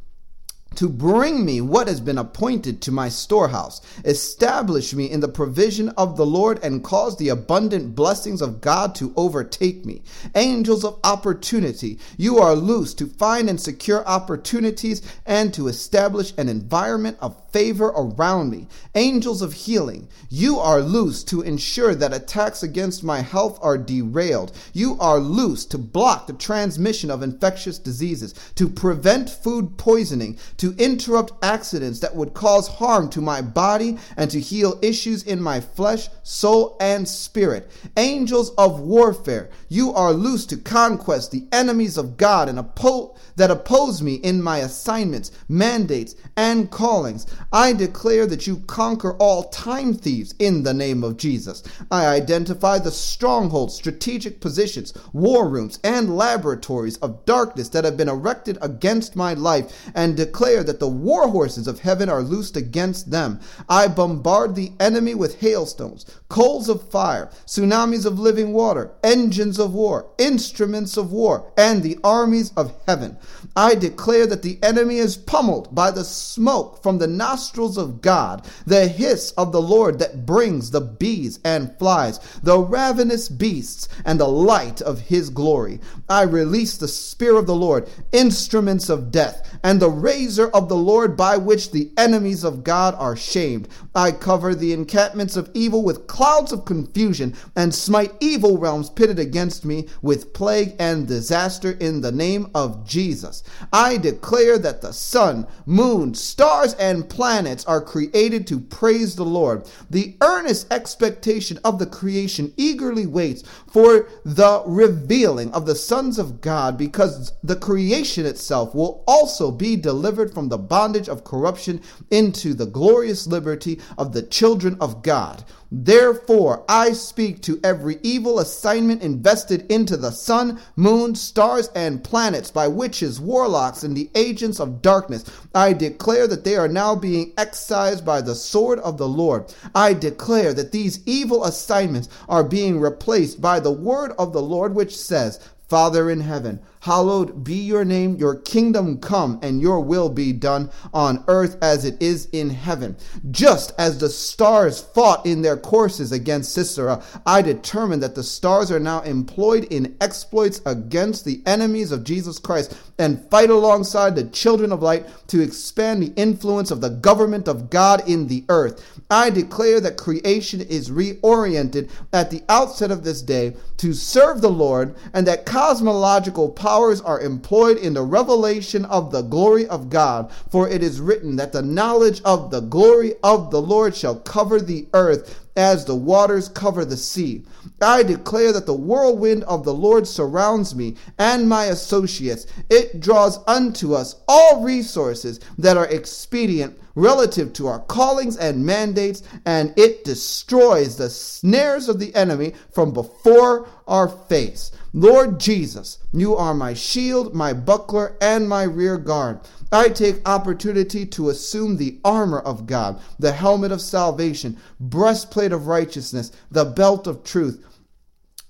to 0.75 0.89
bring 0.89 1.45
me 1.45 1.61
what 1.61 1.89
has 1.89 2.01
been 2.01 2.19
appointed 2.19 2.83
to 2.83 2.93
my 2.93 3.09
storehouse. 3.09 3.81
Establish 4.05 4.93
me 4.95 5.11
in 5.11 5.21
the 5.21 5.29
provision 5.29 5.89
of 5.91 6.17
the 6.17 6.27
Lord 6.27 6.63
and 6.63 6.85
cause 6.85 7.17
the 7.17 7.31
abundant 7.31 7.95
blessings 7.95 8.43
of 8.43 8.61
God 8.61 8.95
to 8.97 9.13
overtake 9.17 9.87
me. 9.87 10.03
Angels 10.35 10.85
of 10.85 10.99
opportunity, 11.03 11.99
you 12.19 12.39
are 12.39 12.55
loose 12.55 12.93
to 12.95 13.07
find 13.07 13.49
and 13.49 13.61
secure 13.61 14.07
opportunities 14.07 15.03
and 15.25 15.55
to 15.55 15.69
establish 15.69 16.35
an 16.37 16.49
environment 16.49 17.17
of 17.21 17.46
favor 17.57 17.87
around 17.97 18.51
me. 18.51 18.67
Angels 18.95 19.41
of 19.41 19.55
healing, 19.55 20.07
you 20.29 20.59
are 20.59 20.83
loose 20.83 21.25
to 21.25 21.41
ensure 21.41 21.95
that 21.95 22.13
attacks 22.13 22.63
against 22.63 23.03
my 23.03 23.23
health 23.23 23.59
are 23.63 23.79
derailed. 23.79 24.53
You 24.75 24.99
are 25.01 25.19
loose 25.19 25.65
to 25.67 25.79
block 25.79 26.27
the 26.27 26.35
transmission 26.35 27.11
of 27.11 27.23
infectious 27.23 27.79
diseases, 27.79 28.35
to 28.57 28.69
prevent 28.69 29.31
food 29.31 29.79
poisoning, 29.79 30.39
to 30.59 30.75
interrupt 30.77 31.33
accidents 31.43 32.01
that 32.01 32.15
would 32.15 32.35
cause 32.35 32.69
harm 32.69 33.09
to 33.09 33.23
my 33.23 33.41
body, 33.41 33.97
and 34.19 34.31
to 34.33 34.39
heal 34.39 34.79
issues 34.83 35.23
in 35.23 35.41
my 35.41 35.59
flesh, 35.61 36.11
soul, 36.25 36.77
and 36.79 37.09
spirit. 37.09 37.71
Angels 37.97 38.51
of 38.59 38.81
warfare, 38.81 39.49
you 39.71 39.95
are 39.95 40.13
loose 40.13 40.45
to 40.45 40.59
conquest 40.59 41.31
the 41.31 41.47
enemies 41.53 41.97
of 41.97 42.19
God 42.19 42.51
and 42.51 42.59
oppose 42.59 43.17
that 43.37 43.51
oppose 43.51 44.03
me 44.03 44.15
in 44.15 44.43
my 44.43 44.59
assignments, 44.59 45.31
mandates, 45.49 46.15
and 46.37 46.71
callings. 46.71 47.27
I 47.53 47.73
declare 47.73 48.27
that 48.27 48.47
you 48.47 48.59
conquer 48.67 49.15
all 49.15 49.45
time 49.45 49.95
thieves 49.95 50.35
in 50.39 50.63
the 50.63 50.75
name 50.75 51.05
of 51.05 51.17
Jesus. 51.17 51.63
I 51.91 52.07
identify 52.07 52.79
the 52.79 52.91
strongholds, 52.91 53.75
strategic 53.75 54.41
positions, 54.41 54.93
war 55.13 55.49
rooms, 55.49 55.79
and 55.85 56.17
laboratories 56.17 56.97
of 56.99 57.25
darkness 57.25 57.69
that 57.71 57.85
have 57.85 57.97
been 57.97 58.09
erected 58.09 58.59
against 58.61 59.17
my 59.17 59.35
life 59.35 59.91
and 59.95 60.17
declare 60.17 60.65
that 60.65 60.81
the 60.81 60.89
war 60.89 61.29
horses 61.29 61.67
of 61.67 61.81
heaven 61.81 62.09
are 62.09 62.23
loosed 62.23 62.57
against 62.57 63.11
them. 63.11 63.41
I 63.69 63.89
bombard 63.89 64.55
the 64.55 64.73
enemy 64.81 65.15
with 65.15 65.41
hailstones, 65.41 66.05
coals 66.29 66.69
of 66.69 66.91
fire, 66.91 67.31
tsunamis 67.47 68.05
of 68.05 68.19
living 68.19 68.53
water, 68.53 68.91
engines 69.03 69.59
of 69.59 69.73
war, 69.73 70.11
instruments 70.19 70.97
of 70.97 71.13
war, 71.13 71.53
and 71.57 71.83
the 71.83 71.99
armies 72.03 72.53
of 72.57 72.75
heaven. 72.87 73.19
I 73.59 73.75
declare 73.75 74.27
that 74.27 74.43
the 74.43 74.59
enemy 74.63 74.99
is 74.99 75.17
pummeled 75.17 75.75
by 75.75 75.91
the 75.91 76.05
smoke 76.05 76.83
from 76.83 76.99
the 76.99 77.07
nostrils 77.07 77.79
of 77.79 78.03
God, 78.03 78.47
the 78.67 78.87
hiss 78.87 79.31
of 79.31 79.51
the 79.51 79.63
Lord 79.63 79.99
that 79.99 80.27
brings 80.27 80.71
the 80.71 80.83
bees 80.83 81.41
and 81.43 81.75
flies, 81.79 82.21
the 82.43 82.59
ravenous 82.59 83.31
beasts, 83.31 83.89
and 84.05 84.21
the 84.21 84.29
light 84.29 84.83
of 84.83 85.01
his 85.01 85.31
glory. 85.31 85.81
I 86.07 86.23
release 86.23 86.77
the 86.77 86.87
spear 86.87 87.37
of 87.37 87.47
the 87.47 87.55
Lord, 87.55 87.89
instruments 88.13 88.91
of 88.91 89.11
death, 89.11 89.59
and 89.63 89.81
the 89.81 89.89
razor 89.89 90.49
of 90.49 90.69
the 90.69 90.77
Lord 90.77 91.17
by 91.17 91.39
which 91.39 91.71
the 91.71 91.91
enemies 91.97 92.45
of 92.45 92.63
God 92.63 92.95
are 92.99 93.17
shamed. 93.17 93.69
I 93.95 94.13
cover 94.13 94.55
the 94.55 94.75
encampments 94.75 95.35
of 95.35 95.51
evil 95.55 95.83
with 95.83 96.07
clouds 96.07 96.53
of 96.53 96.67
confusion 96.67 97.35
and 97.57 97.75
smite 97.75 98.13
evil 98.21 98.59
realms 98.59 98.91
pitted 98.91 99.19
against 99.19 99.65
me 99.65 99.89
with 100.03 100.35
plague 100.35 100.77
and 100.79 101.09
disaster 101.09 101.71
in 101.71 102.03
the 102.03 102.13
name 102.13 102.51
of 102.55 102.87
Jesus. 102.87 103.43
I 103.73 103.97
declare 103.97 104.59
that 104.59 104.81
the 104.81 104.93
sun, 104.93 105.47
moon, 105.65 106.15
stars, 106.15 106.75
and 106.75 107.09
planets 107.09 107.65
are 107.65 107.81
created 107.81 108.47
to 108.49 108.61
praise 108.61 109.17
the 109.17 109.25
Lord. 109.25 109.69
The 109.91 110.17
earnest 110.21 110.73
expectation 110.73 111.59
of 111.65 111.79
the 111.79 111.87
creation 111.87 112.53
eagerly 112.57 113.07
waits 113.07 113.43
for 113.67 114.09
the 114.25 114.63
revealing 114.67 115.53
of 115.53 115.67
the 115.67 115.75
sons 115.75 116.19
of 116.19 116.41
God 116.41 116.79
because 116.79 117.33
the 117.43 117.57
creation 117.57 118.27
itself 118.27 118.75
will 118.75 119.05
also 119.07 119.51
be 119.51 119.77
delivered 119.77 120.33
from 120.33 120.49
the 120.49 120.59
bondage 120.59 121.09
of 121.09 121.25
corruption 121.25 121.81
into 122.11 122.55
the 122.55 122.67
glorious 122.67 123.27
liberty 123.27 123.81
of 123.99 124.13
the 124.13 124.23
children 124.23 124.77
of 124.81 125.03
God. 125.03 125.45
Therefore, 125.71 126.65
I 126.69 126.93
speak 126.93 127.43
to 127.43 127.59
every 127.65 127.99
evil 128.03 128.39
assignment 128.39 129.03
invested 129.03 129.71
into 129.71 129.97
the 129.97 130.13
sun, 130.13 130.61
moon, 130.77 131.15
stars, 131.15 131.71
and 131.75 132.05
planets 132.05 132.51
by 132.51 132.69
witches, 132.69 133.21
warlocks, 133.21 133.83
and 133.83 133.97
the 133.97 134.11
agents 134.15 134.61
of 134.61 134.81
darkness. 134.81 135.25
I 135.55 135.73
declare 135.73 136.29
that 136.29 136.45
they 136.45 136.57
are 136.57 136.69
now 136.69 136.95
being 136.95 137.33
excised 137.37 138.05
by 138.05 138.21
the 138.21 138.37
sword 138.37 138.79
of 138.81 138.97
the 138.97 139.09
Lord. 139.09 139.53
I 139.75 139.93
declare 139.93 140.55
that 140.55 140.73
these 140.73 141.01
evil 141.07 141.45
assignments 141.45 142.09
are 142.29 142.45
being 142.45 142.81
replaced 142.81 143.41
by 143.41 143.59
the 143.59 143.73
word 143.73 144.13
of 144.19 144.33
the 144.33 144.43
Lord, 144.43 144.75
which 144.75 144.97
says, 144.97 145.41
Father 145.69 146.09
in 146.09 146.21
heaven, 146.21 146.61
Hallowed 146.81 147.45
be 147.45 147.55
your 147.55 147.85
name, 147.85 148.17
your 148.17 148.37
kingdom 148.37 148.99
come, 148.99 149.39
and 149.43 149.61
your 149.61 149.81
will 149.81 150.09
be 150.09 150.33
done 150.33 150.71
on 150.93 151.25
earth 151.29 151.57
as 151.63 151.85
it 151.85 152.01
is 152.01 152.29
in 152.33 152.51
heaven. 152.51 152.97
Just 153.31 153.73
as 153.79 153.99
the 153.99 154.09
stars 154.09 154.81
fought 154.81 155.25
in 155.27 155.43
their 155.43 155.57
courses 155.57 156.13
against 156.13 156.53
Sisera, 156.53 157.03
I 157.25 157.43
determine 157.43 158.01
that 158.01 158.15
the 158.15 158.23
stars 158.23 158.71
are 158.71 158.81
now 158.81 159.01
employed 159.03 159.65
in 159.65 159.97
exploits 160.01 160.61
against 160.67 161.25
the 161.25 161.43
enemies 161.47 161.93
of 161.93 162.05
Jesus 162.05 162.39
Christ 162.39 162.77
and 162.99 163.29
fight 163.31 163.51
alongside 163.51 164.15
the 164.15 164.25
children 164.25 164.73
of 164.73 164.83
light 164.83 165.07
to 165.29 165.41
expand 165.41 166.03
the 166.03 166.13
influence 166.17 166.71
of 166.71 166.81
the 166.81 166.91
government 166.91 167.49
of 167.49 167.71
God 167.71 168.09
in 168.09 168.29
the 168.29 168.45
earth. 168.49 169.03
I 169.11 169.31
declare 169.31 169.81
that 169.81 169.97
creation 169.97 170.61
is 170.61 170.91
reoriented 170.91 171.91
at 172.13 172.31
the 172.31 172.43
outset 172.49 172.91
of 172.91 173.05
this 173.05 173.23
day 173.23 173.57
to 173.79 173.93
serve 173.93 174.41
the 174.41 174.51
Lord 174.51 174.97
and 175.13 175.27
that 175.27 175.47
cosmological 175.47 176.51
power 176.51 176.76
powers 176.77 177.01
are 177.01 177.23
employed 177.23 177.79
in 177.79 177.95
the 177.95 178.03
revelation 178.03 178.85
of 178.85 179.11
the 179.11 179.23
glory 179.23 179.67
of 179.69 179.89
God. 179.89 180.31
For 180.51 180.69
it 180.69 180.83
is 180.83 181.01
written 181.01 181.37
that 181.37 181.53
the 181.53 181.63
knowledge 181.63 182.21
of 182.23 182.51
the 182.51 182.61
glory 182.61 183.15
of 183.23 183.51
the 183.51 183.63
Lord 183.63 183.97
shall 183.97 184.17
cover 184.17 184.61
the 184.61 184.87
earth 184.93 185.43
as 185.57 185.87
the 185.87 185.95
waters 185.95 186.51
cover 186.51 186.85
the 186.85 186.99
sea. 186.99 187.47
I 187.81 188.03
declare 188.03 188.53
that 188.53 188.67
the 188.67 188.75
whirlwind 188.75 189.45
of 189.45 189.65
the 189.65 189.73
Lord 189.73 190.07
surrounds 190.07 190.75
me 190.75 190.97
and 191.19 191.49
my 191.49 191.65
associates. 191.65 192.47
It 192.69 193.01
draws 193.01 193.39
unto 193.47 193.95
us 193.95 194.17
all 194.29 194.63
resources 194.63 195.41
that 195.57 195.79
are 195.79 195.87
expedient 195.87 196.79
relative 196.97 197.53
to 197.53 197.69
our 197.69 197.79
callings 197.81 198.37
and 198.37 198.67
mandates, 198.67 199.23
and 199.45 199.73
it 199.77 200.05
destroys 200.05 200.97
the 200.97 201.09
snares 201.09 201.89
of 201.89 202.01
the 202.01 202.13
enemy 202.17 202.55
from 202.73 202.93
before 202.93 203.69
our 203.87 204.09
face. 204.09 204.73
Lord 204.93 205.39
Jesus, 205.39 205.99
you 206.13 206.35
are 206.35 206.55
my 206.55 206.75
shield, 206.75 207.35
my 207.35 207.53
buckler, 207.53 208.17
and 208.21 208.49
my 208.49 208.65
rear 208.65 208.97
guard. 208.97 209.41
I 209.71 209.91
take 209.91 210.27
opportunity 210.27 211.05
to 211.07 211.29
assume 211.29 211.77
the 211.77 211.99
armor 212.05 212.41
of 212.41 212.67
God, 212.67 213.01
the 213.19 213.33
helmet 213.33 213.73
of 213.73 213.81
salvation, 213.81 214.57
breastplate 214.81 215.53
of 215.53 215.67
righteousness, 215.67 216.33
the 216.51 216.65
belt 216.65 217.07
of 217.07 217.23
truth 217.23 217.63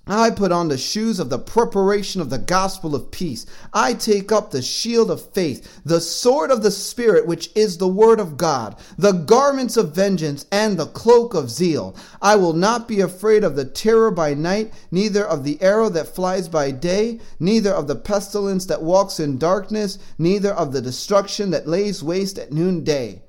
I 0.08 0.30
put 0.30 0.52
on 0.52 0.68
the 0.68 0.78
shoes 0.78 1.18
of 1.18 1.30
the 1.30 1.38
preparation 1.38 2.20
of 2.20 2.30
the 2.30 2.38
gospel 2.38 2.94
of 2.94 3.10
peace. 3.10 3.44
I 3.72 3.92
take 3.92 4.30
up 4.30 4.52
the 4.52 4.62
shield 4.62 5.10
of 5.10 5.32
faith, 5.32 5.80
the 5.84 6.00
sword 6.00 6.52
of 6.52 6.62
the 6.62 6.70
Spirit, 6.70 7.26
which 7.26 7.50
is 7.56 7.78
the 7.78 7.88
word 7.88 8.20
of 8.20 8.36
God, 8.36 8.76
the 8.96 9.10
garments 9.10 9.76
of 9.76 9.96
vengeance, 9.96 10.46
and 10.52 10.78
the 10.78 10.86
cloak 10.86 11.34
of 11.34 11.50
zeal. 11.50 11.96
I 12.22 12.36
will 12.36 12.52
not 12.52 12.86
be 12.86 13.00
afraid 13.00 13.42
of 13.42 13.56
the 13.56 13.64
terror 13.64 14.12
by 14.12 14.32
night, 14.32 14.72
neither 14.92 15.26
of 15.26 15.42
the 15.42 15.60
arrow 15.60 15.88
that 15.88 16.14
flies 16.14 16.48
by 16.48 16.70
day, 16.70 17.18
neither 17.40 17.72
of 17.72 17.88
the 17.88 17.96
pestilence 17.96 18.64
that 18.66 18.82
walks 18.82 19.18
in 19.18 19.38
darkness, 19.38 19.98
neither 20.18 20.52
of 20.52 20.72
the 20.72 20.80
destruction 20.80 21.50
that 21.50 21.66
lays 21.66 22.00
waste 22.00 22.38
at 22.38 22.52
noonday. 22.52 23.22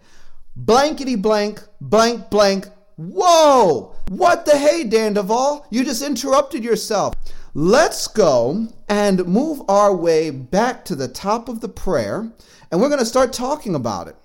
Blankety 0.55 1.15
blank, 1.15 1.63
blank 1.81 2.29
blank, 2.29 2.67
Whoa! 2.98 3.96
What 4.10 4.46
the 4.46 4.58
hey, 4.58 4.84
Dan 4.84 5.13
Duval? 5.13 5.68
You 5.70 5.86
just 5.86 6.01
interrupted 6.01 6.63
yourself. 6.63 7.13
Let's 7.54 8.08
go 8.08 8.68
and 8.89 9.25
move 9.27 9.62
our 9.70 9.96
way 9.96 10.32
back 10.32 10.84
to 10.86 10.96
the 10.96 11.08
top 11.08 11.48
of 11.48 11.62
the 11.62 11.70
prayer, 11.70 12.32
and 12.72 12.82
we're 12.82 12.89
going 12.89 13.00
to 13.00 13.06
start 13.06 13.34
talking 13.34 13.75
about 13.75 14.08
it. 14.08 14.16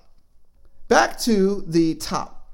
Back 0.87 1.19
to 1.21 1.63
the 1.67 1.95
top. 1.95 2.49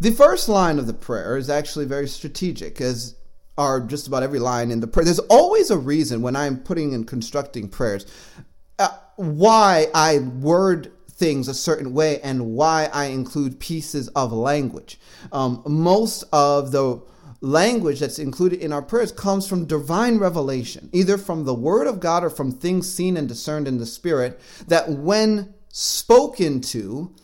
The 0.00 0.10
first 0.10 0.50
line 0.50 0.78
of 0.78 0.86
the 0.86 0.92
prayer 0.94 1.38
is 1.38 1.48
actually 1.48 1.86
very 1.86 2.06
strategic, 2.06 2.78
as 2.80 3.16
are 3.56 3.80
just 3.80 4.06
about 4.06 4.22
every 4.22 4.38
line 4.38 4.70
in 4.70 4.80
the 4.80 4.86
prayer. 4.86 5.04
There's 5.04 5.18
always 5.18 5.70
a 5.70 5.78
reason 5.78 6.20
when 6.20 6.36
I'm 6.36 6.58
putting 6.58 6.92
and 6.92 7.06
constructing 7.06 7.68
prayers 7.68 8.04
uh, 8.78 8.88
why 9.16 9.86
I 9.94 10.18
word 10.18 10.92
things 11.16 11.48
a 11.48 11.54
certain 11.54 11.94
way 11.94 12.20
and 12.20 12.54
why 12.54 12.88
I 12.92 13.06
include 13.06 13.60
pieces 13.60 14.08
of 14.08 14.32
language. 14.32 14.98
Um, 15.32 15.62
most 15.66 16.24
of 16.32 16.72
the 16.72 17.00
language 17.40 18.00
that's 18.00 18.18
included 18.18 18.60
in 18.60 18.72
our 18.72 18.82
prayers 18.82 19.12
comes 19.12 19.46
from 19.46 19.66
divine 19.66 20.18
revelation, 20.18 20.88
either 20.92 21.18
from 21.18 21.44
the 21.44 21.54
Word 21.54 21.86
of 21.86 22.00
God 22.00 22.24
or 22.24 22.30
from 22.30 22.52
things 22.52 22.90
seen 22.92 23.16
and 23.16 23.28
discerned 23.28 23.68
in 23.68 23.78
the 23.78 23.86
Spirit, 23.86 24.40
that 24.66 24.88
when 24.88 25.54
spoken 25.68 26.60
to, 26.60 27.14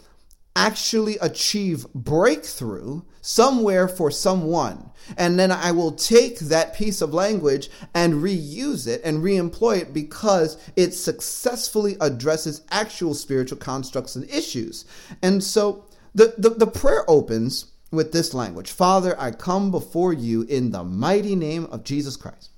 actually 0.57 1.17
achieve 1.19 1.87
breakthrough 1.95 3.03
somewhere 3.21 3.89
for 3.89 4.11
someone. 4.11 4.91
And 5.17 5.39
then 5.39 5.51
I 5.51 5.73
will 5.73 5.93
take 5.93 6.39
that 6.41 6.75
piece 6.75 7.01
of 7.01 7.15
language 7.15 7.69
and 7.95 8.15
reuse 8.15 8.87
it 8.87 9.01
and 9.05 9.23
reemploy 9.23 9.83
it 9.83 9.95
because 9.95 10.57
it 10.77 10.93
successfully 10.93 11.97
addresses 12.01 12.63
actual 12.71 13.15
spiritual 13.15 13.59
constructs 13.59 14.17
and 14.17 14.29
issues. 14.31 14.85
And 15.23 15.43
so 15.43 15.87
the, 16.15 16.35
the, 16.39 16.51
the 16.51 16.67
prayer 16.67 17.05
opens 17.09 17.67
with 17.91 18.13
this 18.13 18.35
language 18.35 18.71
Father, 18.71 19.21
I 19.21 19.33
come 19.33 19.71
before 19.71 20.13
you 20.13 20.43
in 20.43 20.71
the 20.71 20.85
mighty 20.85 21.35
name 21.35 21.67
of 21.67 21.85
Jesus 21.85 22.17
Christ. 22.17 22.51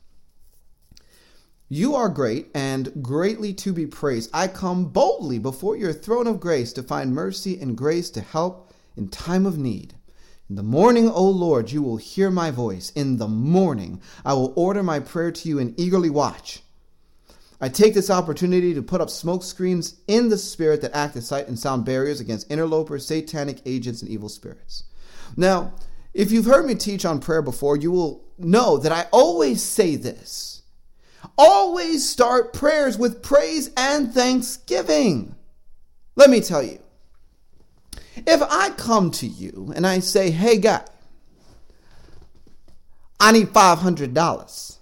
You 1.69 1.95
are 1.95 2.11
great 2.11 2.51
and 2.55 3.03
greatly 3.03 3.55
to 3.55 3.73
be 3.73 3.87
praised. 3.87 4.29
I 4.35 4.47
come 4.47 4.91
boldly 4.91 5.39
before 5.39 5.75
your 5.75 5.95
throne 5.95 6.27
of 6.27 6.39
grace 6.39 6.71
to 6.75 6.83
find 6.83 7.15
mercy 7.15 7.59
and 7.59 7.79
grace 7.79 8.11
to 8.11 8.21
help 8.21 8.75
in 8.95 9.09
time 9.09 9.47
of 9.47 9.57
need. 9.57 9.95
In 10.53 10.57
the 10.57 10.63
morning, 10.63 11.09
O 11.09 11.25
Lord, 11.31 11.73
you 11.73 11.81
will 11.81 11.97
hear 11.97 12.31
my 12.31 12.51
voice. 12.51 12.91
In 12.91 13.17
the 13.17 13.27
morning, 13.27 14.03
I 14.23 14.35
will 14.35 14.53
order 14.55 14.83
my 14.83 15.01
prayer 15.01 15.33
to 15.33 15.49
you 15.49 15.59
and 15.59 15.73
eagerly 15.81 16.11
watch. 16.11 16.61
I 17.59 17.71
take 17.71 17.95
this 17.95 18.11
opportunity 18.11 18.75
to 18.75 18.83
put 18.83 19.01
up 19.01 19.09
smoke 19.09 19.45
screens 19.45 19.95
in 20.07 20.29
the 20.29 20.37
spirit 20.37 20.83
that 20.83 20.95
act 20.95 21.17
as 21.17 21.27
sight 21.27 21.49
and 21.49 21.59
sound 21.59 21.87
barriers 21.87 22.21
against 22.21 22.51
interlopers, 22.51 23.07
satanic 23.07 23.63
agents, 23.65 24.03
and 24.03 24.11
evil 24.11 24.29
spirits. 24.29 24.85
Now, 25.39 25.73
if 26.13 26.31
you've 26.31 26.45
heard 26.45 26.67
me 26.67 26.75
teach 26.75 27.07
on 27.07 27.21
prayer 27.21 27.41
before, 27.41 27.79
you 27.79 27.91
will 27.91 28.23
know 28.37 28.77
that 28.77 28.93
I 28.93 29.07
always 29.11 29.63
say 29.63 29.97
this 29.97 30.65
Always 31.39 32.07
start 32.07 32.53
prayers 32.53 32.99
with 32.99 33.23
praise 33.23 33.71
and 33.75 34.13
thanksgiving. 34.13 35.35
Let 36.15 36.29
me 36.29 36.43
tell 36.43 36.63
you, 36.63 36.79
if 38.17 38.43
I 38.43 38.71
come 38.71 39.11
to 39.13 39.27
you 39.27 39.73
and 39.75 39.87
I 39.87 40.01
say, 40.01 40.31
hey, 40.31 40.59
guy, 40.59 40.85
I 43.21 43.33
need 43.33 43.49
$500, 43.49 44.79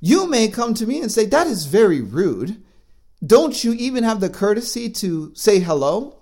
you 0.00 0.26
may 0.28 0.48
come 0.48 0.74
to 0.74 0.86
me 0.86 1.00
and 1.00 1.12
say, 1.12 1.26
that 1.26 1.46
is 1.46 1.66
very 1.66 2.00
rude. 2.00 2.62
Don't 3.24 3.64
you 3.64 3.72
even 3.72 4.04
have 4.04 4.20
the 4.20 4.30
courtesy 4.30 4.90
to 4.90 5.34
say 5.34 5.58
hello? 5.58 6.18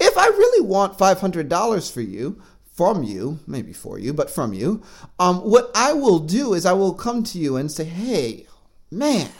If 0.00 0.16
I 0.16 0.26
really 0.26 0.66
want 0.66 0.98
$500 0.98 1.92
for 1.92 2.00
you, 2.00 2.42
from 2.72 3.02
you, 3.02 3.40
maybe 3.46 3.72
for 3.72 3.98
you, 3.98 4.12
but 4.12 4.30
from 4.30 4.52
you, 4.52 4.82
um, 5.18 5.38
what 5.38 5.70
I 5.74 5.94
will 5.94 6.20
do 6.20 6.54
is 6.54 6.64
I 6.64 6.74
will 6.74 6.94
come 6.94 7.24
to 7.24 7.38
you 7.38 7.56
and 7.56 7.70
say, 7.72 7.84
hey, 7.84 8.46
Man, 8.90 9.30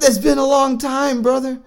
it's 0.00 0.18
been 0.18 0.38
a 0.38 0.46
long 0.46 0.78
time, 0.78 1.20
brother. 1.22 1.60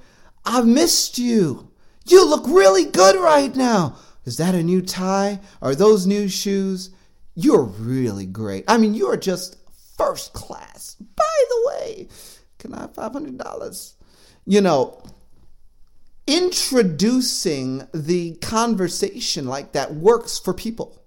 I've 0.46 0.66
missed 0.66 1.18
you. 1.18 1.72
You 2.06 2.28
look 2.28 2.46
really 2.48 2.86
good 2.86 3.16
right 3.16 3.56
now. 3.56 3.98
Is 4.26 4.38
that 4.38 4.56
a 4.56 4.64
new 4.64 4.82
tie? 4.82 5.40
Are 5.62 5.76
those 5.76 6.06
new 6.06 6.28
shoes? 6.28 6.90
You're 7.36 7.64
really 7.64 8.26
great. 8.26 8.66
I 8.68 8.78
mean, 8.78 8.94
you're 8.94 9.18
just 9.18 9.58
first 9.98 10.34
class. 10.34 10.96
By 10.96 11.44
the 11.50 11.64
way, 11.68 12.08
can 12.60 12.74
I 12.74 12.82
have 12.82 12.94
$500? 12.94 13.94
You 14.46 14.62
know, 14.62 15.04
introducing 16.28 17.88
the 17.94 18.36
conversation 18.36 19.48
like 19.48 19.74
that 19.74 19.94
works 19.94 20.40
for 20.40 20.54
people. 20.54 21.02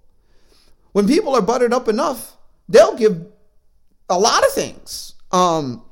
When 0.91 1.07
people 1.07 1.35
are 1.35 1.41
buttered 1.41 1.73
up 1.73 1.87
enough, 1.87 2.37
they'll 2.67 2.95
give 2.95 3.25
a 4.09 4.17
lot 4.17 4.43
of 4.43 4.51
things. 4.51 5.13
Um, 5.31 5.83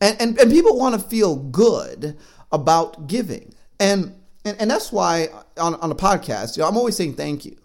and, 0.00 0.20
and, 0.20 0.38
and 0.38 0.50
people 0.50 0.78
want 0.78 1.00
to 1.00 1.08
feel 1.08 1.36
good 1.36 2.16
about 2.50 3.06
giving. 3.06 3.54
And 3.80 4.14
and, 4.44 4.60
and 4.60 4.70
that's 4.70 4.92
why 4.92 5.28
on, 5.56 5.74
on 5.76 5.90
a 5.90 5.94
podcast, 5.94 6.56
you 6.56 6.62
know, 6.62 6.68
I'm 6.68 6.76
always 6.76 6.96
saying 6.96 7.14
thank 7.14 7.44
you. 7.44 7.56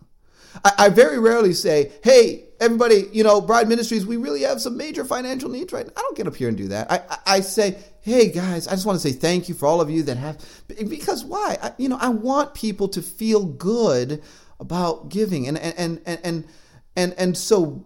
I, 0.64 0.72
I 0.78 0.90
very 0.90 1.20
rarely 1.20 1.54
say, 1.54 1.92
hey, 2.04 2.46
everybody, 2.60 3.06
you 3.12 3.24
know, 3.24 3.42
Bride 3.42 3.68
Ministries, 3.68 4.06
we 4.06 4.18
really 4.18 4.42
have 4.42 4.62
some 4.62 4.78
major 4.78 5.06
financial 5.06 5.50
needs 5.50 5.72
right 5.74 5.86
now. 5.86 5.94
I 5.96 6.02
don't 6.02 6.18
get 6.18 6.28
up 6.28 6.36
here 6.36 6.50
and 6.50 6.58
do 6.58 6.68
that. 6.70 6.92
I, 6.92 7.02
I, 7.10 7.18
I 7.38 7.40
say, 7.42 7.78
hey 8.02 8.30
guys, 8.32 8.68
I 8.68 8.72
just 8.72 8.86
want 8.86 9.00
to 9.00 9.08
say 9.08 9.16
thank 9.16 9.50
you 9.50 9.56
for 9.56 9.66
all 9.66 9.82
of 9.82 9.90
you 9.90 10.04
that 10.04 10.18
have, 10.18 10.38
because 10.68 11.24
why? 11.24 11.58
I, 11.62 11.74
you 11.78 11.90
know, 11.90 11.98
I 12.00 12.10
want 12.10 12.54
people 12.54 12.88
to 12.90 13.02
feel 13.02 13.46
good 13.46 14.22
about 14.60 15.10
giving. 15.10 15.48
And, 15.48 15.58
and, 15.58 16.02
and, 16.06 16.20
and, 16.24 16.48
and, 16.96 17.14
and 17.18 17.38
so 17.38 17.86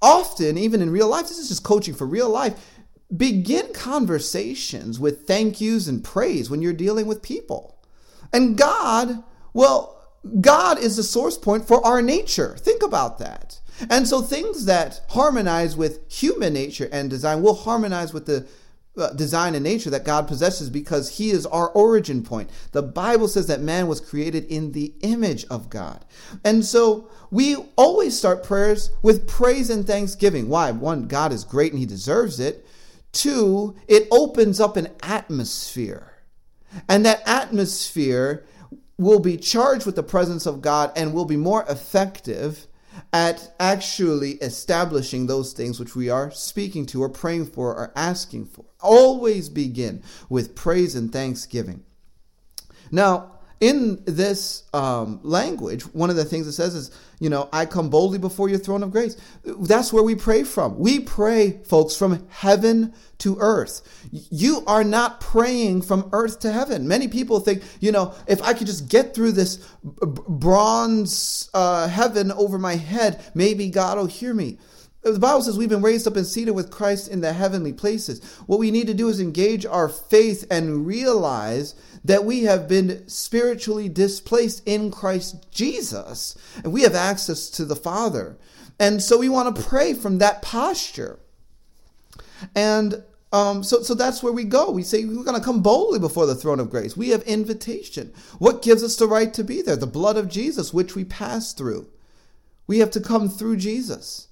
often, 0.00 0.58
even 0.58 0.82
in 0.82 0.90
real 0.90 1.08
life, 1.08 1.28
this 1.28 1.38
is 1.38 1.48
just 1.48 1.64
coaching 1.64 1.94
for 1.94 2.06
real 2.06 2.30
life. 2.30 2.54
Begin 3.14 3.72
conversations 3.72 4.98
with 4.98 5.26
thank 5.26 5.60
yous 5.60 5.86
and 5.86 6.02
praise 6.02 6.50
when 6.50 6.62
you're 6.62 6.72
dealing 6.72 7.06
with 7.06 7.22
people. 7.22 7.78
And 8.32 8.56
God, 8.56 9.22
well, 9.52 9.96
God 10.40 10.78
is 10.78 10.96
the 10.96 11.02
source 11.02 11.38
point 11.38 11.68
for 11.68 11.84
our 11.86 12.02
nature. 12.02 12.56
Think 12.58 12.82
about 12.82 13.18
that. 13.18 13.60
And 13.90 14.08
so 14.08 14.22
things 14.22 14.64
that 14.64 15.02
harmonize 15.10 15.76
with 15.76 16.10
human 16.10 16.54
nature 16.54 16.88
and 16.90 17.10
design 17.10 17.42
will 17.42 17.54
harmonize 17.54 18.12
with 18.12 18.26
the 18.26 18.46
uh, 18.96 19.12
design 19.12 19.54
and 19.54 19.62
nature 19.62 19.90
that 19.90 20.04
God 20.06 20.26
possesses 20.26 20.70
because 20.70 21.18
he 21.18 21.30
is 21.30 21.44
our 21.44 21.68
origin 21.68 22.22
point. 22.22 22.48
The 22.72 22.82
Bible 22.82 23.28
says 23.28 23.46
that 23.48 23.60
man 23.60 23.88
was 23.88 24.00
created 24.00 24.46
in 24.46 24.72
the 24.72 24.94
image 25.02 25.44
of 25.50 25.68
God. 25.68 26.04
And 26.44 26.64
so 26.64 27.10
we 27.30 27.56
always 27.76 28.16
start 28.16 28.42
prayers 28.42 28.90
with 29.02 29.28
praise 29.28 29.68
and 29.68 29.86
thanksgiving. 29.86 30.48
Why? 30.48 30.70
One, 30.70 31.08
God 31.08 31.30
is 31.32 31.44
great 31.44 31.72
and 31.72 31.78
he 31.78 31.84
deserves 31.86 32.40
it. 32.40 32.66
Two, 33.16 33.74
it 33.88 34.06
opens 34.10 34.60
up 34.60 34.76
an 34.76 34.88
atmosphere. 35.02 36.12
And 36.86 37.06
that 37.06 37.22
atmosphere 37.26 38.44
will 38.98 39.20
be 39.20 39.38
charged 39.38 39.86
with 39.86 39.96
the 39.96 40.02
presence 40.02 40.44
of 40.44 40.60
God 40.60 40.92
and 40.94 41.14
will 41.14 41.24
be 41.24 41.38
more 41.38 41.64
effective 41.66 42.66
at 43.14 43.54
actually 43.58 44.32
establishing 44.32 45.26
those 45.26 45.54
things 45.54 45.80
which 45.80 45.96
we 45.96 46.10
are 46.10 46.30
speaking 46.30 46.84
to 46.86 47.02
or 47.02 47.08
praying 47.08 47.46
for 47.46 47.74
or 47.74 47.90
asking 47.96 48.44
for. 48.44 48.66
Always 48.80 49.48
begin 49.48 50.02
with 50.28 50.54
praise 50.54 50.94
and 50.94 51.10
thanksgiving. 51.10 51.84
Now, 52.90 53.35
in 53.60 54.02
this 54.04 54.64
um, 54.74 55.20
language, 55.22 55.82
one 55.94 56.10
of 56.10 56.16
the 56.16 56.24
things 56.24 56.46
it 56.46 56.52
says 56.52 56.74
is, 56.74 56.90
you 57.20 57.30
know, 57.30 57.48
I 57.52 57.64
come 57.64 57.88
boldly 57.88 58.18
before 58.18 58.50
your 58.50 58.58
throne 58.58 58.82
of 58.82 58.90
grace. 58.90 59.16
That's 59.44 59.92
where 59.92 60.02
we 60.02 60.14
pray 60.14 60.44
from. 60.44 60.78
We 60.78 61.00
pray, 61.00 61.60
folks, 61.64 61.96
from 61.96 62.26
heaven 62.28 62.92
to 63.18 63.38
earth. 63.40 64.08
You 64.10 64.62
are 64.66 64.84
not 64.84 65.20
praying 65.20 65.82
from 65.82 66.10
earth 66.12 66.40
to 66.40 66.52
heaven. 66.52 66.86
Many 66.86 67.08
people 67.08 67.40
think, 67.40 67.62
you 67.80 67.92
know, 67.92 68.14
if 68.28 68.42
I 68.42 68.52
could 68.52 68.66
just 68.66 68.90
get 68.90 69.14
through 69.14 69.32
this 69.32 69.66
bronze 69.82 71.48
uh, 71.54 71.88
heaven 71.88 72.30
over 72.32 72.58
my 72.58 72.76
head, 72.76 73.24
maybe 73.34 73.70
God 73.70 73.96
will 73.96 74.06
hear 74.06 74.34
me. 74.34 74.58
The 75.12 75.20
Bible 75.20 75.42
says 75.42 75.56
we've 75.56 75.68
been 75.68 75.82
raised 75.82 76.08
up 76.08 76.16
and 76.16 76.26
seated 76.26 76.50
with 76.50 76.72
Christ 76.72 77.06
in 77.06 77.20
the 77.20 77.32
heavenly 77.32 77.72
places. 77.72 78.24
What 78.46 78.58
we 78.58 78.72
need 78.72 78.88
to 78.88 78.94
do 78.94 79.08
is 79.08 79.20
engage 79.20 79.64
our 79.64 79.88
faith 79.88 80.44
and 80.50 80.84
realize 80.84 81.76
that 82.04 82.24
we 82.24 82.42
have 82.42 82.66
been 82.66 83.06
spiritually 83.08 83.88
displaced 83.88 84.62
in 84.66 84.90
Christ 84.90 85.46
Jesus 85.52 86.36
and 86.64 86.72
we 86.72 86.82
have 86.82 86.96
access 86.96 87.48
to 87.50 87.64
the 87.64 87.76
Father. 87.76 88.36
And 88.80 89.00
so 89.00 89.16
we 89.16 89.28
want 89.28 89.54
to 89.54 89.62
pray 89.62 89.94
from 89.94 90.18
that 90.18 90.42
posture. 90.42 91.20
And 92.56 93.04
um, 93.32 93.62
so, 93.62 93.82
so 93.82 93.94
that's 93.94 94.24
where 94.24 94.32
we 94.32 94.44
go. 94.44 94.70
We 94.70 94.82
say 94.82 95.04
we're 95.04 95.22
going 95.22 95.38
to 95.38 95.44
come 95.44 95.62
boldly 95.62 95.98
before 95.98 96.26
the 96.26 96.34
throne 96.34 96.58
of 96.58 96.70
grace. 96.70 96.96
We 96.96 97.10
have 97.10 97.22
invitation. 97.22 98.12
What 98.38 98.62
gives 98.62 98.82
us 98.82 98.96
the 98.96 99.06
right 99.06 99.32
to 99.34 99.44
be 99.44 99.62
there? 99.62 99.76
The 99.76 99.86
blood 99.86 100.16
of 100.16 100.28
Jesus, 100.28 100.74
which 100.74 100.96
we 100.96 101.04
pass 101.04 101.52
through. 101.52 101.88
We 102.66 102.78
have 102.80 102.90
to 102.92 103.00
come 103.00 103.28
through 103.28 103.58
Jesus, 103.58 104.28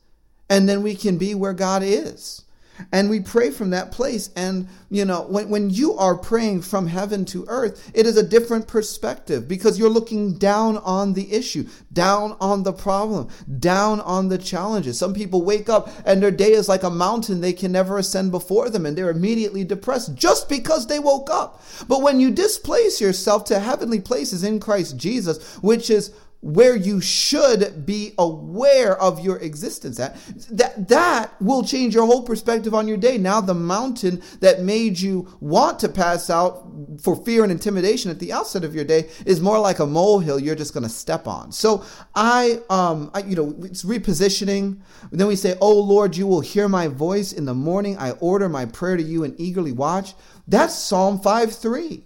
and 0.49 0.69
then 0.69 0.83
we 0.83 0.95
can 0.95 1.19
be 1.19 1.35
where 1.35 1.55
God 1.55 1.83
is. 1.83 2.45
And 2.91 3.09
we 3.09 3.21
pray 3.21 3.51
from 3.51 3.71
that 3.71 3.93
place. 3.93 4.31
And, 4.35 4.69
you 4.91 5.05
know, 5.05 5.23
when, 5.23 5.49
when 5.49 5.71
you 5.71 5.95
are 5.95 6.17
praying 6.17 6.63
from 6.63 6.89
heaven 6.89 7.25
to 7.27 7.45
earth, 7.49 7.91
it 7.95 8.07
is 8.07 8.17
a 8.17 8.23
different 8.23 8.67
perspective 8.67 9.47
because 9.47 9.79
you're 9.79 9.89
looking 9.89 10.35
down 10.39 10.79
on 10.79 11.13
the 11.13 11.33
issue, 11.33 11.67
down 11.93 12.37
on 12.41 12.65
the 12.65 12.73
problem, 12.73 13.29
down 13.59 14.01
on 14.01 14.29
the 14.29 14.39
challenges. 14.39 14.99
Some 14.99 15.15
people 15.15 15.43
wake 15.43 15.69
up 15.69 15.89
and 16.05 16.23
their 16.23 16.31
day 16.31 16.53
is 16.53 16.69
like 16.69 16.83
a 16.83 16.91
mountain 16.91 17.41
they 17.41 17.53
can 17.53 17.73
never 17.73 17.99
ascend 17.99 18.33
before 18.33 18.69
them 18.71 18.87
and 18.87 18.99
they're 18.99 19.11
immediately 19.11 19.65
depressed 19.65 20.15
just 20.15 20.49
because 20.49 20.87
they 20.87 20.99
woke 20.99 21.31
up. 21.31 21.63
But 21.87 22.03
when 22.03 22.19
you 22.19 22.31
displace 22.31 23.01
yourself 23.01 23.45
to 23.47 23.61
heavenly 23.61 24.01
places 24.01 24.43
in 24.43 24.59
Christ 24.59 24.97
Jesus, 24.97 25.57
which 25.57 25.91
is 25.91 26.13
where 26.45 26.77
you 26.77 27.01
should 27.01 27.87
be 27.87 28.13
aware 28.19 29.01
of 29.01 29.19
your 29.19 29.39
existence 29.39 29.99
at. 29.99 30.15
That 30.51 30.89
that 30.89 31.41
will 31.41 31.65
change 31.65 31.95
your 31.95 32.05
whole 32.05 32.23
perspective 32.23 32.75
on 32.75 32.87
your 32.87 32.99
day. 32.99 33.17
Now 33.17 33.41
the 33.41 33.55
mountain 33.55 34.23
that 34.41 34.61
made 34.61 35.01
you 35.01 35.27
want 35.41 35.79
to 35.81 35.89
pass 35.89 36.29
out 36.29 36.69
for 37.01 37.17
fear 37.17 37.45
and 37.45 37.51
intimidation 37.51 38.11
at 38.11 38.19
the 38.19 38.31
outset 38.35 38.63
of 38.63 38.75
your 38.75 38.85
day 38.85 39.09
is 39.25 39.41
more 39.41 39.59
like 39.59 39.79
a 39.79 39.87
molehill 39.87 40.39
you're 40.39 40.55
just 40.55 40.75
going 40.75 40.83
to 40.83 40.91
step 40.91 41.27
on. 41.27 41.51
So 41.51 41.83
i 42.15 42.61
um 42.69 43.11
I, 43.15 43.21
you 43.21 43.37
know 43.37 43.55
it's 43.65 43.83
repositioning. 43.83 44.81
Then 45.13 45.27
we 45.27 45.37
say 45.37 45.57
oh 45.63 45.81
lord 45.81 46.15
you 46.15 46.27
will 46.27 46.43
hear 46.43 46.69
my 46.69 46.89
voice 46.89 47.33
in 47.33 47.47
the 47.47 47.55
morning. 47.55 47.97
I 47.97 48.11
order 48.13 48.51
my 48.51 48.67
prayer 48.67 48.99
to 48.99 49.03
you 49.03 49.25
and 49.25 49.35
eagerly 49.41 49.73
watch. 49.73 50.13
That's 50.47 50.75
psalm 50.75 51.21
5 51.21 51.55
3 51.55 52.05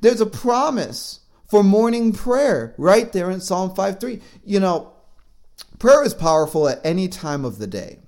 there's 0.00 0.20
a 0.20 0.26
promise 0.26 1.20
for 1.48 1.62
morning 1.62 2.12
prayer 2.12 2.74
right 2.76 3.12
there 3.12 3.30
in 3.30 3.40
Psalm 3.40 3.74
5 3.74 4.00
3. 4.00 4.20
You 4.44 4.60
know, 4.60 4.92
prayer 5.78 6.04
is 6.04 6.14
powerful 6.14 6.68
at 6.68 6.80
any 6.84 7.08
time 7.08 7.44
of 7.44 7.58
the 7.58 7.66
day. 7.66 7.98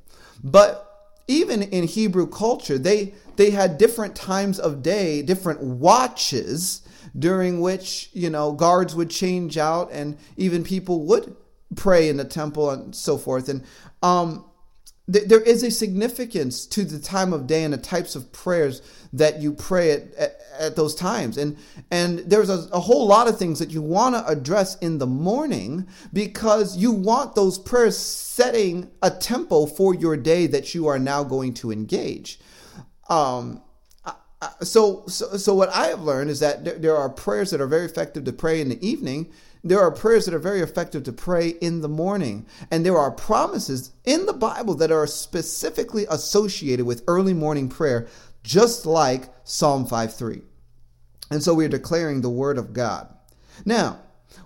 But 0.42 0.84
even 1.26 1.62
in 1.62 1.84
Hebrew 1.84 2.26
culture, 2.26 2.78
they 2.78 3.14
they 3.36 3.50
had 3.50 3.78
different 3.78 4.16
times 4.16 4.58
of 4.58 4.82
day, 4.82 5.22
different 5.22 5.60
watches 5.60 6.82
during 7.16 7.60
which, 7.60 8.10
you 8.12 8.30
know, 8.30 8.52
guards 8.52 8.94
would 8.94 9.10
change 9.10 9.56
out 9.56 9.90
and 9.92 10.16
even 10.36 10.64
people 10.64 11.04
would 11.04 11.36
pray 11.76 12.08
in 12.08 12.16
the 12.16 12.24
temple 12.24 12.70
and 12.70 12.94
so 12.94 13.16
forth. 13.18 13.48
And 13.48 13.64
um, 14.02 14.44
there 15.06 15.40
is 15.40 15.62
a 15.62 15.70
significance 15.70 16.66
to 16.66 16.84
the 16.84 16.98
time 16.98 17.32
of 17.32 17.46
day 17.46 17.64
and 17.64 17.72
the 17.72 17.78
types 17.78 18.14
of 18.14 18.30
prayers 18.30 18.82
that 19.12 19.40
you 19.40 19.54
pray 19.54 19.92
at, 19.92 20.14
at, 20.14 20.37
at 20.58 20.76
those 20.76 20.94
times 20.94 21.38
and 21.38 21.56
and 21.90 22.18
there's 22.20 22.50
a, 22.50 22.68
a 22.72 22.80
whole 22.80 23.06
lot 23.06 23.28
of 23.28 23.38
things 23.38 23.58
that 23.58 23.70
you 23.70 23.82
want 23.82 24.14
to 24.14 24.26
address 24.26 24.76
in 24.78 24.98
the 24.98 25.06
morning 25.06 25.86
because 26.12 26.76
you 26.76 26.90
want 26.90 27.34
those 27.34 27.58
prayers 27.58 27.96
setting 27.96 28.90
a 29.02 29.10
tempo 29.10 29.66
for 29.66 29.94
your 29.94 30.16
day 30.16 30.46
that 30.46 30.74
you 30.74 30.86
are 30.86 30.98
now 30.98 31.22
going 31.22 31.54
to 31.54 31.70
engage 31.70 32.38
um, 33.08 33.62
so, 34.62 35.04
so, 35.08 35.36
so 35.36 35.54
what 35.54 35.68
I 35.70 35.86
have 35.88 36.02
learned 36.02 36.30
is 36.30 36.40
that 36.40 36.64
there, 36.64 36.78
there 36.78 36.96
are 36.96 37.08
prayers 37.08 37.50
that 37.50 37.60
are 37.60 37.66
very 37.66 37.84
effective 37.84 38.24
to 38.24 38.32
pray 38.32 38.60
in 38.60 38.68
the 38.68 38.86
evening, 38.86 39.32
there 39.64 39.80
are 39.80 39.90
prayers 39.90 40.24
that 40.26 40.34
are 40.34 40.38
very 40.38 40.60
effective 40.60 41.02
to 41.04 41.12
pray 41.12 41.48
in 41.48 41.80
the 41.80 41.88
morning. 41.88 42.46
And 42.70 42.86
there 42.86 42.96
are 42.96 43.10
promises 43.10 43.92
in 44.04 44.26
the 44.26 44.32
Bible 44.32 44.74
that 44.76 44.92
are 44.92 45.06
specifically 45.06 46.06
associated 46.08 46.86
with 46.86 47.02
early 47.08 47.34
morning 47.34 47.68
prayer, 47.68 48.06
just 48.44 48.86
like 48.86 49.28
Psalm 49.44 49.86
5:3. 49.86 50.42
And 51.30 51.42
so 51.42 51.54
we 51.54 51.64
are 51.64 51.68
declaring 51.68 52.20
the 52.20 52.30
word 52.30 52.58
of 52.58 52.72
God. 52.72 53.08
Now, 53.64 54.00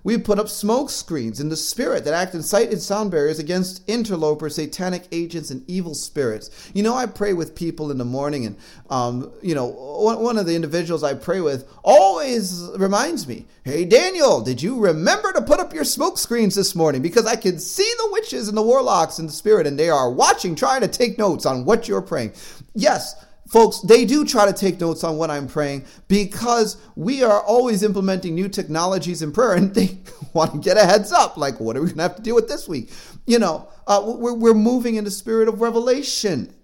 we 0.05 0.19
put 0.19 0.39
up 0.39 0.49
smoke 0.49 0.91
screens 0.91 1.39
in 1.39 1.49
the 1.49 1.57
spirit 1.57 2.05
that 2.05 2.15
act 2.15 2.35
in 2.35 2.43
sight 2.43 2.71
and 2.71 2.81
sound 2.81 3.11
barriers 3.11 3.39
against 3.39 3.89
interlopers, 3.89 4.57
satanic 4.57 5.07
agents, 5.13 5.51
and 5.51 5.69
evil 5.69 5.95
spirits. 5.95 6.71
You 6.75 6.83
know, 6.83 6.95
I 6.95 7.07
pray 7.07 7.35
with 7.35 7.55
people 7.55 7.91
in 7.91 7.99
the 7.99 8.05
morning, 8.05 8.47
and 8.47 8.57
um, 8.91 9.33
you 9.43 9.55
know, 9.55 9.67
one, 9.67 10.21
one 10.21 10.39
of 10.39 10.47
the 10.47 10.57
individuals 10.57 11.05
I 11.05 11.15
pray 11.15 11.41
with 11.41 11.69
always 11.85 12.69
reminds 12.77 13.29
me, 13.29 13.47
"Hey, 13.65 13.85
Daniel, 13.85 14.41
did 14.41 14.61
you 14.61 14.81
remember 14.81 15.33
to 15.33 15.43
put 15.43 15.61
up 15.61 15.73
your 15.73 15.85
smoke 15.85 16.19
screens 16.19 16.55
this 16.55 16.75
morning? 16.75 17.03
Because 17.03 17.27
I 17.27 17.37
can 17.37 17.59
see 17.59 17.91
the 17.99 18.09
witches 18.13 18.49
and 18.49 18.57
the 18.57 18.63
warlocks 18.63 19.19
in 19.19 19.27
the 19.27 19.33
spirit, 19.33 19.67
and 19.67 19.79
they 19.79 19.91
are 19.91 20.11
watching, 20.11 20.55
trying 20.55 20.81
to 20.81 20.89
take 20.89 21.19
notes 21.19 21.47
on 21.47 21.65
what 21.65 21.87
you're 21.87 22.03
praying." 22.03 22.33
Yes 22.75 23.15
Folks, 23.53 23.81
they 23.81 24.07
do 24.07 24.25
try 24.25 24.47
to 24.47 24.53
take 24.55 24.81
notes 24.81 25.05
on 25.05 25.19
what 25.19 25.31
I'm 25.31 25.47
praying 25.47 25.85
because 26.09 26.79
we 26.97 27.23
are 27.23 27.43
always 27.43 27.83
implementing 27.83 28.35
new 28.35 28.49
technologies 28.49 29.21
in 29.21 29.31
prayer 29.31 29.53
and 29.53 29.75
they 29.75 29.99
want 30.33 30.55
to 30.55 30.59
get 30.59 30.79
a 30.79 30.87
heads 30.87 31.13
up. 31.13 31.37
Like, 31.37 31.61
what 31.61 31.77
are 31.77 31.81
we 31.81 31.89
going 31.89 31.99
to 31.99 32.03
have 32.05 32.17
to 32.17 32.23
deal 32.23 32.35
with 32.35 32.49
this 32.49 32.67
week? 32.67 32.91
You 33.27 33.39
know, 33.39 33.69
uh, 33.87 34.03
we're, 34.07 34.33
we're 34.33 34.55
moving 34.55 34.95
in 34.95 35.05
the 35.05 35.11
spirit 35.11 35.49
of 35.49 35.61
revelation. 35.61 36.55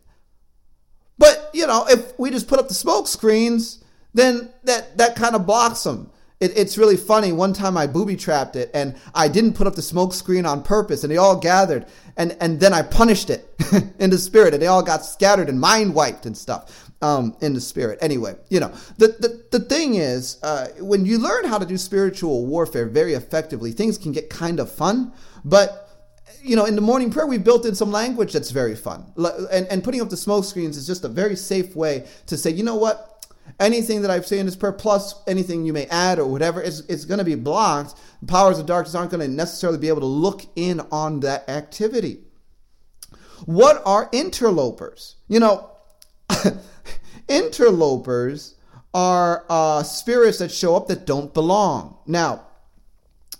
But, 1.18 1.50
you 1.52 1.66
know, 1.66 1.84
if 1.90 2.18
we 2.18 2.30
just 2.30 2.48
put 2.48 2.58
up 2.58 2.68
the 2.68 2.74
smoke 2.74 3.06
screens, 3.06 3.84
then 4.14 4.48
that, 4.64 4.96
that 4.96 5.14
kind 5.14 5.34
of 5.34 5.44
blocks 5.44 5.82
them. 5.82 6.10
It, 6.40 6.56
it's 6.56 6.78
really 6.78 6.96
funny. 6.96 7.32
One 7.32 7.52
time 7.52 7.76
I 7.76 7.86
booby 7.86 8.16
trapped 8.16 8.56
it 8.56 8.70
and 8.74 8.94
I 9.14 9.28
didn't 9.28 9.54
put 9.54 9.66
up 9.66 9.74
the 9.74 9.82
smoke 9.82 10.12
screen 10.12 10.46
on 10.46 10.62
purpose 10.62 11.02
and 11.02 11.12
they 11.12 11.16
all 11.16 11.36
gathered 11.36 11.86
and, 12.16 12.36
and 12.40 12.60
then 12.60 12.72
I 12.72 12.82
punished 12.82 13.30
it 13.30 13.48
in 13.98 14.10
the 14.10 14.18
spirit 14.18 14.54
and 14.54 14.62
they 14.62 14.66
all 14.66 14.82
got 14.82 15.04
scattered 15.04 15.48
and 15.48 15.60
mind 15.60 15.94
wiped 15.94 16.26
and 16.26 16.36
stuff. 16.36 16.88
um, 17.02 17.36
in 17.40 17.54
the 17.54 17.60
spirit. 17.60 17.98
Anyway, 18.00 18.36
you 18.48 18.60
know, 18.60 18.72
the, 18.96 19.08
the, 19.18 19.58
the 19.58 19.64
thing 19.64 19.94
is, 19.94 20.38
uh, 20.42 20.68
when 20.80 21.06
you 21.06 21.18
learn 21.18 21.44
how 21.44 21.58
to 21.58 21.66
do 21.66 21.78
spiritual 21.78 22.46
warfare 22.46 22.86
very 22.86 23.14
effectively, 23.14 23.72
things 23.72 23.96
can 23.98 24.12
get 24.12 24.28
kind 24.30 24.58
of 24.60 24.70
fun, 24.70 25.12
but 25.44 25.84
you 26.42 26.54
know, 26.56 26.66
in 26.66 26.76
the 26.76 26.80
morning 26.80 27.10
prayer, 27.10 27.26
we've 27.26 27.42
built 27.44 27.66
in 27.66 27.74
some 27.74 27.90
language 27.90 28.32
that's 28.32 28.50
very 28.50 28.76
fun. 28.76 29.12
And, 29.50 29.66
and 29.66 29.82
putting 29.82 30.00
up 30.00 30.08
the 30.08 30.16
smoke 30.16 30.44
screens 30.44 30.76
is 30.76 30.86
just 30.86 31.04
a 31.04 31.08
very 31.08 31.34
safe 31.36 31.74
way 31.74 32.06
to 32.26 32.36
say, 32.36 32.50
you 32.50 32.62
know 32.62 32.76
what? 32.76 33.17
Anything 33.60 34.02
that 34.02 34.10
I've 34.10 34.26
said 34.26 34.38
in 34.38 34.46
this 34.46 34.56
prayer, 34.56 34.72
plus 34.72 35.14
anything 35.26 35.64
you 35.64 35.72
may 35.72 35.86
add 35.86 36.18
or 36.18 36.26
whatever, 36.26 36.62
it's, 36.62 36.80
it's 36.80 37.04
going 37.04 37.18
to 37.18 37.24
be 37.24 37.34
blocked. 37.34 37.98
The 38.20 38.26
powers 38.26 38.58
of 38.58 38.66
darkness 38.66 38.94
aren't 38.94 39.10
going 39.10 39.26
to 39.26 39.28
necessarily 39.28 39.78
be 39.78 39.88
able 39.88 40.00
to 40.00 40.06
look 40.06 40.42
in 40.54 40.80
on 40.92 41.20
that 41.20 41.48
activity. 41.48 42.20
What 43.46 43.82
are 43.84 44.08
interlopers? 44.12 45.16
You 45.28 45.40
know, 45.40 45.70
interlopers 47.28 48.54
are 48.94 49.44
uh, 49.48 49.82
spirits 49.82 50.38
that 50.38 50.52
show 50.52 50.76
up 50.76 50.86
that 50.88 51.06
don't 51.06 51.34
belong. 51.34 51.98
Now, 52.06 52.44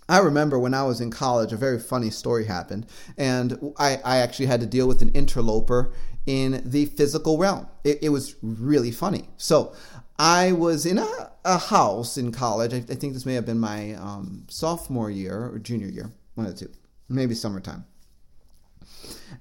I 0.09 0.19
remember 0.19 0.59
when 0.59 0.73
I 0.73 0.85
was 0.85 1.01
in 1.01 1.11
college, 1.11 1.53
a 1.53 1.57
very 1.57 1.79
funny 1.79 2.11
story 2.11 2.47
happened, 2.47 2.87
and 3.17 3.75
I, 3.79 4.01
I 4.05 4.19
actually 4.19 4.47
had 4.47 4.61
to 4.61 4.67
deal 4.67 4.89
with 4.89 5.03
an 5.03 5.11
interloper 5.11 5.93
in 6.27 6.63
the 6.65 6.87
physical 6.87 7.39
realm. 7.39 7.67
It, 7.85 7.99
it 8.03 8.09
was 8.11 8.37
really 8.43 8.91
funny. 8.91 9.29
So 9.37 9.75
I 10.19 10.53
was 10.53 10.85
in 10.85 10.99
a, 10.99 11.31
a 11.45 11.59
house 11.59 12.19
in 12.19 12.33
college. 12.33 12.75
I, 12.75 12.79
I, 12.79 12.95
think 12.97 13.15
this 13.15 13.25
may 13.25 13.35
have 13.35 13.47
been 13.47 13.59
my 13.59 13.95
um, 13.95 14.45
sophomore 14.49 15.11
year 15.11 15.51
or 15.53 15.59
junior 15.59 15.87
year, 15.87 16.13
one 16.35 16.47
of 16.47 16.59
the 16.59 16.67
two, 16.67 16.73
maybe 17.09 17.35
summertime. 17.35 17.85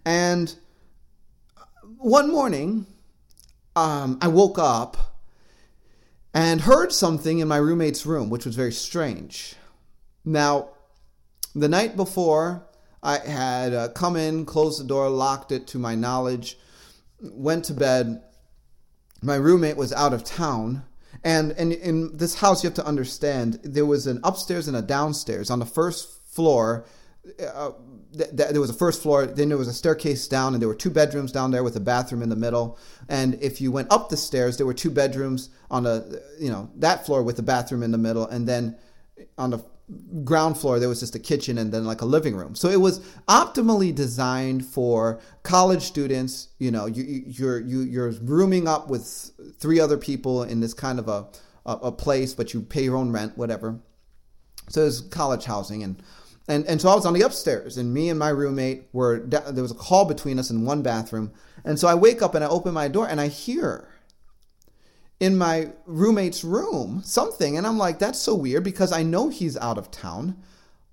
And 0.05 0.53
one 1.97 2.31
morning, 2.31 2.85
um, 3.75 4.19
I 4.21 4.27
woke 4.27 4.59
up 4.59 5.17
and 6.33 6.61
heard 6.61 6.91
something 6.93 7.39
in 7.39 7.47
my 7.47 7.57
roommate's 7.57 8.05
room, 8.05 8.29
which 8.29 8.45
was 8.45 8.55
very 8.55 8.71
strange. 8.71 9.55
Now, 10.23 10.69
the 11.55 11.67
night 11.67 11.95
before, 11.95 12.67
I 13.01 13.17
had 13.17 13.73
uh, 13.73 13.89
come 13.89 14.15
in, 14.15 14.45
closed 14.45 14.79
the 14.79 14.87
door, 14.87 15.09
locked 15.09 15.51
it 15.51 15.65
to 15.67 15.79
my 15.79 15.95
knowledge, 15.95 16.57
went 17.21 17.65
to 17.65 17.73
bed. 17.73 18.21
My 19.21 19.36
roommate 19.36 19.77
was 19.77 19.91
out 19.93 20.13
of 20.13 20.23
town. 20.23 20.84
And, 21.23 21.51
and 21.53 21.73
in 21.73 22.15
this 22.15 22.36
house, 22.36 22.63
you 22.63 22.69
have 22.69 22.75
to 22.75 22.86
understand 22.86 23.60
there 23.63 23.86
was 23.86 24.08
an 24.08 24.19
upstairs 24.23 24.67
and 24.67 24.77
a 24.77 24.82
downstairs. 24.82 25.49
On 25.49 25.60
the 25.60 25.65
first 25.65 26.21
floor, 26.34 26.86
uh, 27.41 27.71
th- 28.15 28.30
th- 28.36 28.49
there 28.49 28.62
was 28.62 28.69
a 28.69 28.73
first 28.73 29.01
floor, 29.01 29.25
then 29.25 29.49
there 29.49 29.58
was 29.58 29.67
a 29.67 29.73
staircase 29.73 30.27
down, 30.27 30.53
and 30.53 30.62
there 30.62 30.69
were 30.69 30.75
two 30.75 30.89
bedrooms 30.89 31.32
down 31.32 31.51
there 31.51 31.63
with 31.63 31.75
a 31.75 31.80
bathroom 31.80 32.21
in 32.21 32.30
the 32.30 32.36
middle. 32.36 32.77
And 33.10 33.36
if 33.41 33.60
you 33.60 33.71
went 33.71 33.91
up 33.91 34.10
the 34.10 34.17
stairs, 34.17 34.58
there 34.58 34.65
were 34.65 34.73
two 34.73 34.91
bedrooms 34.91 35.49
on 35.69 35.84
the 35.84 36.23
you 36.39 36.49
know 36.49 36.69
that 36.75 37.06
floor 37.06 37.23
with 37.23 37.39
a 37.39 37.43
bathroom 37.43 37.84
in 37.84 37.91
the 37.91 37.97
middle, 37.97 38.27
and 38.27 38.47
then 38.47 38.77
on 39.38 39.49
the 39.49 39.60
ground 40.26 40.58
floor 40.58 40.80
there 40.80 40.89
was 40.89 41.00
just 41.00 41.15
a 41.15 41.19
kitchen 41.19 41.58
and 41.58 41.71
then 41.71 41.86
like 41.86 42.02
a 42.02 42.06
living 42.06 42.36
room. 42.36 42.56
So 42.56 42.67
it 42.69 42.82
was 42.82 43.00
optimally 43.28 43.95
designed 43.95 44.65
for 44.65 45.19
college 45.43 45.84
students 45.84 46.50
you 46.60 46.71
know 46.71 46.88
you, 46.88 47.04
you're 47.26 47.60
you, 47.60 47.82
you're 47.82 48.12
rooming 48.21 48.67
up 48.67 48.89
with 48.89 49.32
three 49.60 49.80
other 49.80 49.97
people 49.97 50.43
in 50.43 50.60
this 50.60 50.73
kind 50.73 51.00
of 51.00 51.08
a, 51.08 51.26
a, 51.65 51.91
place 51.91 52.34
but 52.34 52.54
you 52.54 52.62
pay 52.62 52.84
your 52.84 52.97
own 52.97 53.12
rent 53.12 53.38
whatever. 53.38 53.80
So 54.69 54.82
it 54.82 54.86
was 54.86 55.02
college 55.02 55.45
housing 55.45 55.84
and 55.84 56.04
and 56.50 56.65
and 56.65 56.82
so 56.82 56.89
I 56.89 56.95
was 56.95 57.06
on 57.06 57.13
the 57.13 57.21
upstairs 57.21 57.78
and 57.78 57.93
me 57.93 58.10
and 58.10 58.19
my 58.19 58.30
roommate 58.30 58.89
were 58.91 59.19
there 59.19 59.62
was 59.62 59.71
a 59.71 59.76
call 59.76 60.04
between 60.04 60.38
us 60.38 60.50
in 60.50 60.65
one 60.65 60.82
bathroom. 60.82 61.32
And 61.63 61.80
so 61.80 61.88
I 61.88 61.95
wake 61.95 62.21
up 62.21 62.36
and 62.36 62.43
I 62.43 62.47
open 62.47 62.73
my 62.73 62.89
door 62.89 63.08
and 63.08 63.21
I 63.21 63.28
hear 63.28 63.88
in 65.19 65.38
my 65.38 65.69
roommate's 65.86 66.43
room 66.43 67.01
something. 67.03 67.58
And 67.58 67.65
I'm 67.65 67.77
like, 67.77 67.99
that's 67.99 68.19
so 68.19 68.36
weird 68.36 68.63
because 68.63 68.91
I 68.91 69.03
know 69.03 69.30
he's 69.30 69.58
out 69.58 69.77
of 69.77 69.91
town. 69.91 70.38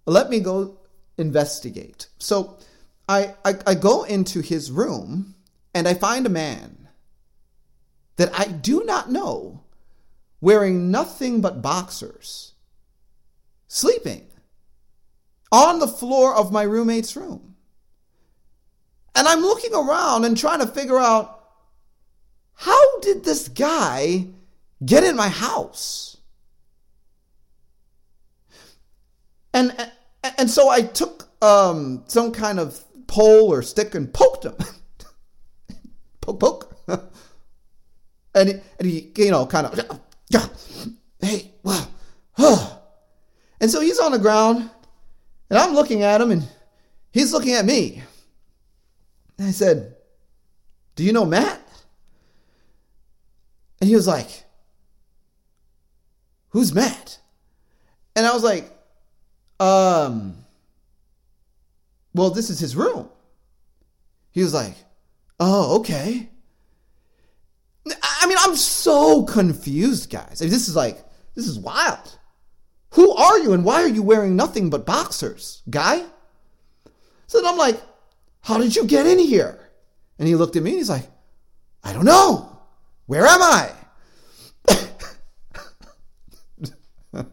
Let 0.07 0.31
me 0.31 0.41
go 0.41 0.79
investigate. 1.19 2.09
So 2.19 2.59
I, 3.09 3.35
I, 3.45 3.55
I 3.67 3.75
go 3.75 4.05
into 4.05 4.41
his 4.41 4.71
room 4.71 5.35
and 5.75 5.87
I 5.87 5.95
find 5.95 6.27
a 6.27 6.31
man 6.31 6.89
that 8.17 8.39
I 8.39 8.47
do 8.47 8.85
not 8.85 9.11
know 9.11 9.65
wearing 10.41 10.91
nothing 10.91 11.41
but 11.41 11.63
boxers, 11.63 12.53
sleeping 13.67 14.27
on 15.51 15.79
the 15.79 15.89
floor 15.89 16.35
of 16.35 16.53
my 16.53 16.63
roommate's 16.63 17.17
room. 17.17 17.57
And 19.15 19.29
I'm 19.29 19.41
looking 19.41 19.75
around 19.75 20.25
and 20.25 20.37
trying 20.37 20.61
to 20.61 20.67
figure 20.67 20.99
out 20.99 21.34
how 22.55 23.01
did 23.01 23.25
this 23.25 23.49
guy 23.49 24.27
get 24.85 25.05
in 25.05 25.17
my 25.17 25.29
house? 25.29 26.17
And 29.53 29.73
and 30.39 30.51
so 30.51 30.69
I 30.69 30.83
took 30.83 31.29
um, 31.43 32.05
some 32.07 32.33
kind 32.33 32.59
of 32.59 32.83
pole 33.07 33.53
or 33.53 33.63
stick 33.63 33.95
and 33.95 34.13
poked 34.13 34.45
him. 34.45 34.55
poke, 36.21 36.41
poke. 36.41 36.77
and, 38.35 38.49
he, 38.49 38.55
and 38.79 38.89
he, 38.89 39.13
you 39.17 39.31
know, 39.31 39.47
kind 39.47 39.67
of, 39.67 40.01
hey, 41.21 41.53
wow. 41.63 41.87
and 43.61 43.71
so 43.71 43.81
he's 43.81 43.99
on 43.99 44.13
the 44.13 44.19
ground, 44.19 44.71
and 45.51 45.59
I'm 45.59 45.75
looking 45.75 46.03
at 46.03 46.21
him, 46.21 46.31
and 46.31 46.49
he's 47.13 47.33
looking 47.33 47.53
at 47.53 47.65
me. 47.65 48.03
And 49.39 49.49
I 49.49 49.51
said, 49.51 49.97
Do 50.97 51.05
you 51.05 51.13
know 51.13 51.25
Matt? 51.25 51.61
And 53.85 53.91
he 53.91 53.97
was 53.97 54.07
like, 54.07 54.45
Who's 56.49 56.73
Matt? 56.73 57.19
And 58.17 58.27
I 58.27 58.33
was 58.33 58.43
like, 58.43 58.65
Um, 59.61 60.47
well, 62.15 62.31
this 62.31 62.49
is 62.49 62.59
his 62.59 62.75
room. 62.75 63.11
He 64.31 64.43
was 64.43 64.55
like, 64.55 64.75
Oh, 65.39 65.81
okay. 65.81 66.31
I 67.87 68.27
mean, 68.27 68.39
I'm 68.41 68.57
so 68.57 69.25
confused, 69.25 70.09
guys. 70.09 70.41
I 70.41 70.47
mean, 70.47 70.51
this 70.51 70.67
is 70.67 70.75
like, 70.75 71.05
this 71.35 71.47
is 71.47 71.59
wild. 71.59 72.19
Who 72.93 73.15
are 73.15 73.39
you 73.39 73.53
and 73.53 73.67
why 73.67 73.83
are 73.83 73.89
you 73.89 74.03
wearing 74.03 74.35
nothing 74.35 74.71
but 74.71 74.87
boxers, 74.87 75.61
guy? 75.69 76.03
So 77.27 77.43
then 77.43 77.53
I'm 77.53 77.59
like, 77.59 77.83
How 78.41 78.57
did 78.57 78.77
you 78.77 78.87
get 78.87 79.07
in 79.07 79.19
here? 79.19 79.61
And 80.19 80.27
he 80.27 80.37
looked 80.37 80.57
at 80.57 80.63
me 80.63 80.71
and 80.71 80.79
he's 80.79 80.89
like, 80.89 81.07
I 81.83 81.93
don't 81.93 82.07
know. 82.07 82.54
Where 83.07 83.27
am 83.27 83.43
I? 83.43 83.71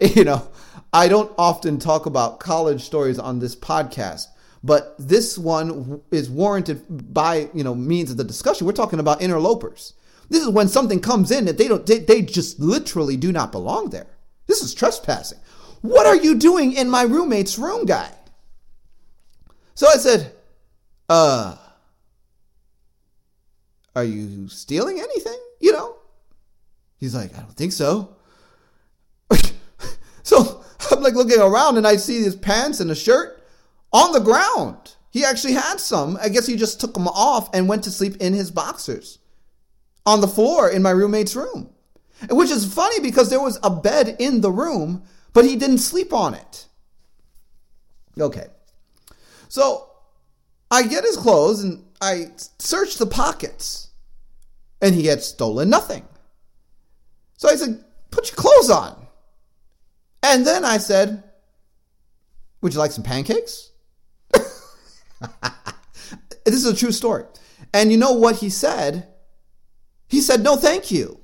you 0.00 0.24
know, 0.24 0.48
I 0.92 1.08
don't 1.08 1.32
often 1.36 1.78
talk 1.78 2.06
about 2.06 2.40
college 2.40 2.82
stories 2.82 3.18
on 3.18 3.38
this 3.38 3.54
podcast, 3.54 4.28
but 4.64 4.94
this 4.98 5.36
one 5.36 6.00
is 6.10 6.30
warranted 6.30 7.12
by, 7.12 7.50
you 7.52 7.64
know, 7.64 7.74
means 7.74 8.10
of 8.10 8.16
the 8.16 8.24
discussion. 8.24 8.66
We're 8.66 8.72
talking 8.72 9.00
about 9.00 9.20
interlopers. 9.20 9.92
This 10.28 10.42
is 10.42 10.48
when 10.48 10.68
something 10.68 11.00
comes 11.00 11.30
in 11.30 11.44
that 11.44 11.58
they 11.58 11.68
don't 11.68 11.86
they, 11.86 11.98
they 11.98 12.22
just 12.22 12.58
literally 12.58 13.16
do 13.16 13.30
not 13.30 13.52
belong 13.52 13.90
there. 13.90 14.08
This 14.46 14.62
is 14.62 14.74
trespassing. 14.74 15.38
What 15.82 16.06
are 16.06 16.16
you 16.16 16.34
doing 16.34 16.72
in 16.72 16.88
my 16.88 17.02
roommate's 17.02 17.58
room, 17.58 17.84
guy? 17.84 18.10
So 19.74 19.86
I 19.86 19.96
said, 19.98 20.32
uh, 21.08 21.56
are 23.96 24.04
you 24.04 24.46
stealing 24.48 25.00
anything? 25.00 25.38
You 25.58 25.72
know? 25.72 25.96
He's 26.98 27.14
like, 27.14 27.36
I 27.36 27.40
don't 27.40 27.56
think 27.56 27.72
so. 27.72 28.14
so 30.22 30.62
I'm 30.90 31.02
like 31.02 31.14
looking 31.14 31.40
around 31.40 31.78
and 31.78 31.86
I 31.86 31.96
see 31.96 32.22
his 32.22 32.36
pants 32.36 32.78
and 32.80 32.90
a 32.90 32.94
shirt 32.94 33.42
on 33.92 34.12
the 34.12 34.20
ground. 34.20 34.94
He 35.10 35.24
actually 35.24 35.54
had 35.54 35.80
some. 35.80 36.18
I 36.20 36.28
guess 36.28 36.46
he 36.46 36.56
just 36.56 36.78
took 36.78 36.92
them 36.92 37.08
off 37.08 37.48
and 37.54 37.68
went 37.68 37.84
to 37.84 37.90
sleep 37.90 38.16
in 38.20 38.34
his 38.34 38.50
boxers 38.50 39.18
on 40.04 40.20
the 40.20 40.28
floor 40.28 40.70
in 40.70 40.82
my 40.82 40.90
roommate's 40.90 41.34
room. 41.34 41.70
Which 42.30 42.50
is 42.50 42.72
funny 42.72 43.00
because 43.00 43.30
there 43.30 43.40
was 43.40 43.58
a 43.62 43.70
bed 43.70 44.16
in 44.18 44.42
the 44.42 44.50
room, 44.50 45.04
but 45.32 45.46
he 45.46 45.56
didn't 45.56 45.78
sleep 45.78 46.12
on 46.12 46.34
it. 46.34 46.66
Okay. 48.18 48.46
So 49.48 49.90
I 50.70 50.82
get 50.86 51.04
his 51.04 51.16
clothes 51.16 51.62
and 51.62 51.84
I 52.00 52.32
search 52.58 52.96
the 52.96 53.06
pockets 53.06 53.85
and 54.80 54.94
he 54.94 55.06
had 55.06 55.22
stolen 55.22 55.70
nothing. 55.70 56.06
So 57.36 57.48
I 57.48 57.56
said, 57.56 57.82
Put 58.10 58.30
your 58.30 58.36
clothes 58.36 58.70
on. 58.70 59.06
And 60.22 60.46
then 60.46 60.64
I 60.64 60.78
said, 60.78 61.24
Would 62.62 62.74
you 62.74 62.78
like 62.78 62.92
some 62.92 63.04
pancakes? 63.04 63.70
this 64.32 64.94
is 66.54 66.66
a 66.66 66.74
true 66.74 66.92
story. 66.92 67.24
And 67.72 67.90
you 67.90 67.98
know 67.98 68.12
what 68.12 68.36
he 68.36 68.50
said? 68.50 69.08
He 70.08 70.20
said, 70.20 70.42
No, 70.42 70.56
thank 70.56 70.90
you. 70.90 71.20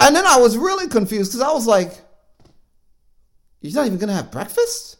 And 0.00 0.14
then 0.14 0.26
I 0.26 0.38
was 0.38 0.56
really 0.56 0.88
confused 0.88 1.32
because 1.32 1.46
I 1.46 1.52
was 1.52 1.66
like, 1.66 1.92
You're 3.60 3.74
not 3.74 3.86
even 3.86 3.98
going 3.98 4.08
to 4.08 4.14
have 4.14 4.30
breakfast? 4.30 4.96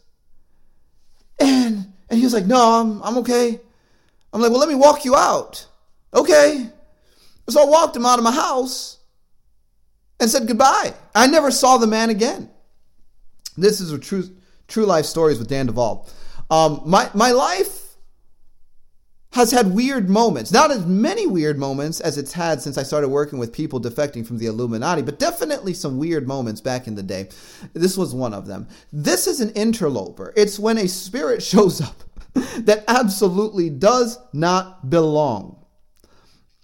And, 1.39 1.93
and 2.09 2.17
he 2.17 2.23
was 2.23 2.33
like, 2.33 2.45
No, 2.45 2.81
I'm, 2.81 3.01
I'm 3.01 3.17
okay. 3.19 3.59
I'm 4.33 4.41
like, 4.41 4.51
Well, 4.51 4.59
let 4.59 4.69
me 4.69 4.75
walk 4.75 5.05
you 5.05 5.15
out. 5.15 5.65
Okay. 6.13 6.69
So 7.49 7.61
I 7.61 7.65
walked 7.65 7.95
him 7.95 8.05
out 8.05 8.19
of 8.19 8.23
my 8.23 8.31
house 8.31 8.97
and 10.19 10.29
said 10.29 10.47
goodbye. 10.47 10.93
I 11.15 11.27
never 11.27 11.51
saw 11.51 11.77
the 11.77 11.87
man 11.87 12.09
again. 12.09 12.49
This 13.57 13.81
is 13.81 13.91
a 13.91 13.99
true 13.99 14.23
true 14.67 14.85
life 14.85 15.05
stories 15.05 15.39
with 15.39 15.47
Dan 15.47 15.65
Duval. 15.65 16.09
Um, 16.49 16.81
my 16.85 17.09
my 17.13 17.31
life 17.31 17.89
has 19.31 19.51
had 19.51 19.73
weird 19.73 20.09
moments. 20.09 20.51
Not 20.51 20.71
as 20.71 20.85
many 20.85 21.27
weird 21.27 21.59
moments 21.59 21.99
as 21.99 22.17
it's 22.17 22.33
had 22.33 22.61
since 22.61 22.77
I 22.77 22.83
started 22.83 23.09
working 23.09 23.37
with 23.37 23.53
people 23.53 23.79
defecting 23.79 24.25
from 24.25 24.39
the 24.39 24.47
Illuminati, 24.47 25.03
but 25.03 25.19
definitely 25.19 25.73
some 25.73 25.97
weird 25.97 26.27
moments 26.27 26.61
back 26.61 26.87
in 26.87 26.95
the 26.95 27.03
day. 27.03 27.29
This 27.73 27.95
was 27.95 28.15
one 28.15 28.33
of 28.33 28.47
them. 28.47 28.67
This 28.91 29.27
is 29.27 29.39
an 29.39 29.51
interloper. 29.51 30.33
It's 30.35 30.57
when 30.57 30.79
a 30.79 30.87
spirit 30.87 31.43
shows 31.51 31.79
up 31.81 32.03
that 32.33 32.83
absolutely 32.87 33.69
does 33.69 34.17
not 34.33 34.89
belong. 34.89 35.58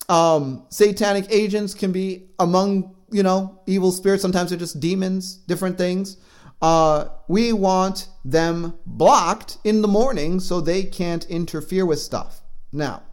Um, 0.08 0.65
satanic 0.70 1.26
agents 1.30 1.74
can 1.74 1.91
be 1.91 2.30
among, 2.39 2.96
you 3.12 3.24
know, 3.24 3.60
evil 3.65 3.91
spirits. 3.91 4.22
Sometimes 4.22 4.50
they're 4.50 4.60
just 4.60 4.80
demons, 4.80 5.36
different 5.36 5.78
things. 5.78 6.18
Uh, 6.62 7.10
we 7.28 7.54
want 7.54 8.08
them 8.24 8.78
blocked 8.86 9.58
in 9.63 9.82
the 9.82 9.88
morning 9.88 10.39
so 10.39 10.62
they 10.62 10.84
can't 10.84 11.26
interfere 11.26 11.86
with 11.86 12.00
stuff. 12.00 12.41
Now, 12.72 13.04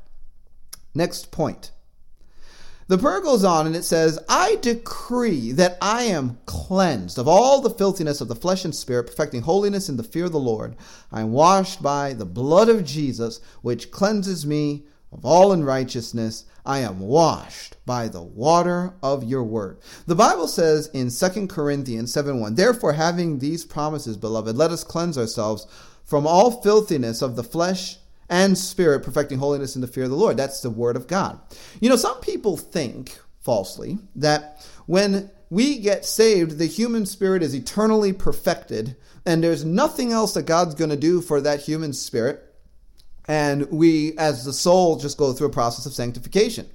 next 0.94 1.32
point. 1.32 1.72
The 2.88 2.98
prayer 2.98 3.20
goes 3.20 3.44
on 3.44 3.66
and 3.66 3.74
it 3.74 3.84
says, 3.84 4.18
I 4.28 4.56
decree 4.56 5.52
that 5.52 5.78
I 5.80 6.02
am 6.02 6.38
cleansed 6.46 7.16
of 7.16 7.26
all 7.26 7.60
the 7.60 7.70
filthiness 7.70 8.20
of 8.20 8.28
the 8.28 8.34
flesh 8.34 8.64
and 8.64 8.74
spirit, 8.74 9.06
perfecting 9.06 9.42
holiness 9.42 9.88
in 9.88 9.96
the 9.96 10.02
fear 10.02 10.26
of 10.26 10.32
the 10.32 10.38
Lord. 10.38 10.76
I 11.10 11.20
am 11.22 11.32
washed 11.32 11.82
by 11.82 12.12
the 12.12 12.26
blood 12.26 12.68
of 12.68 12.84
Jesus, 12.84 13.40
which 13.62 13.90
cleanses 13.90 14.44
me 14.44 14.84
of 15.10 15.24
all 15.24 15.52
unrighteousness. 15.52 16.44
I 16.64 16.80
am 16.80 17.00
washed 17.00 17.76
by 17.84 18.08
the 18.08 18.22
water 18.22 18.94
of 19.02 19.24
your 19.24 19.42
word. 19.42 19.78
The 20.06 20.14
Bible 20.14 20.46
says 20.46 20.88
in 20.88 21.10
2 21.10 21.48
Corinthians 21.48 22.12
7 22.12 22.40
1, 22.40 22.54
Therefore, 22.54 22.92
having 22.92 23.38
these 23.38 23.64
promises, 23.64 24.16
beloved, 24.16 24.56
let 24.56 24.70
us 24.70 24.84
cleanse 24.84 25.18
ourselves 25.18 25.66
from 26.04 26.26
all 26.26 26.62
filthiness 26.62 27.22
of 27.22 27.36
the 27.36 27.44
flesh 27.44 27.98
and 28.28 28.56
spirit, 28.56 29.02
perfecting 29.02 29.38
holiness 29.38 29.74
in 29.74 29.80
the 29.80 29.86
fear 29.86 30.04
of 30.04 30.10
the 30.10 30.16
Lord. 30.16 30.36
That's 30.36 30.60
the 30.60 30.70
word 30.70 30.96
of 30.96 31.06
God. 31.06 31.40
You 31.80 31.88
know, 31.88 31.96
some 31.96 32.20
people 32.20 32.56
think 32.56 33.18
falsely 33.40 33.98
that 34.16 34.64
when 34.86 35.30
we 35.50 35.78
get 35.80 36.04
saved, 36.04 36.58
the 36.58 36.66
human 36.66 37.04
spirit 37.06 37.42
is 37.42 37.54
eternally 37.54 38.12
perfected, 38.12 38.96
and 39.26 39.42
there's 39.42 39.64
nothing 39.64 40.12
else 40.12 40.32
that 40.34 40.46
God's 40.46 40.74
going 40.74 40.90
to 40.90 40.96
do 40.96 41.20
for 41.20 41.40
that 41.40 41.60
human 41.60 41.92
spirit. 41.92 42.51
And 43.28 43.70
we, 43.70 44.16
as 44.18 44.44
the 44.44 44.52
soul, 44.52 44.96
just 44.96 45.16
go 45.16 45.32
through 45.32 45.46
a 45.46 45.50
process 45.50 45.86
of 45.86 45.94
sanctification. 45.94 46.68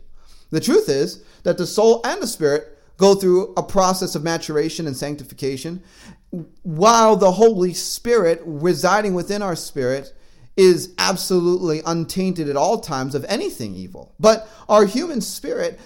The 0.49 0.61
truth 0.61 0.87
is 0.87 1.23
that 1.43 1.57
the 1.57 1.67
soul 1.67 2.01
and 2.05 2.21
the 2.21 2.27
spirit 2.27 2.77
go 2.97 3.15
through 3.15 3.53
a 3.55 3.63
process 3.63 4.15
of 4.15 4.23
maturation 4.23 4.87
and 4.87 4.95
sanctification, 4.95 5.83
while 6.63 7.15
the 7.15 7.31
Holy 7.31 7.73
Spirit 7.73 8.41
residing 8.45 9.13
within 9.13 9.41
our 9.41 9.55
spirit 9.55 10.13
is 10.55 10.93
absolutely 10.97 11.81
untainted 11.85 12.49
at 12.49 12.55
all 12.55 12.79
times 12.79 13.13
of 13.13 13.23
anything 13.25 13.75
evil. 13.75 14.15
But 14.19 14.49
our 14.67 14.85
human 14.85 15.21
spirit, 15.21 15.79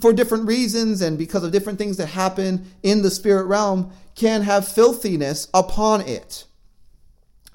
for 0.00 0.12
different 0.12 0.46
reasons 0.46 1.02
and 1.02 1.18
because 1.18 1.44
of 1.44 1.52
different 1.52 1.78
things 1.78 1.98
that 1.98 2.06
happen 2.06 2.70
in 2.82 3.02
the 3.02 3.10
spirit 3.10 3.44
realm, 3.44 3.92
can 4.14 4.42
have 4.42 4.66
filthiness 4.66 5.48
upon 5.52 6.00
it. 6.00 6.44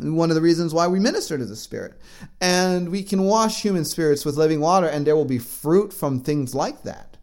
One 0.03 0.29
of 0.29 0.35
the 0.35 0.41
reasons 0.41 0.73
why 0.73 0.87
we 0.87 0.99
minister 0.99 1.37
to 1.37 1.45
the 1.45 1.55
Spirit. 1.55 1.99
And 2.41 2.89
we 2.89 3.03
can 3.03 3.23
wash 3.23 3.61
human 3.61 3.85
spirits 3.85 4.25
with 4.25 4.37
living 4.37 4.59
water, 4.59 4.87
and 4.87 5.05
there 5.05 5.15
will 5.15 5.25
be 5.25 5.39
fruit 5.39 5.93
from 5.93 6.19
things 6.19 6.53
like 6.53 6.83
that. 6.83 7.17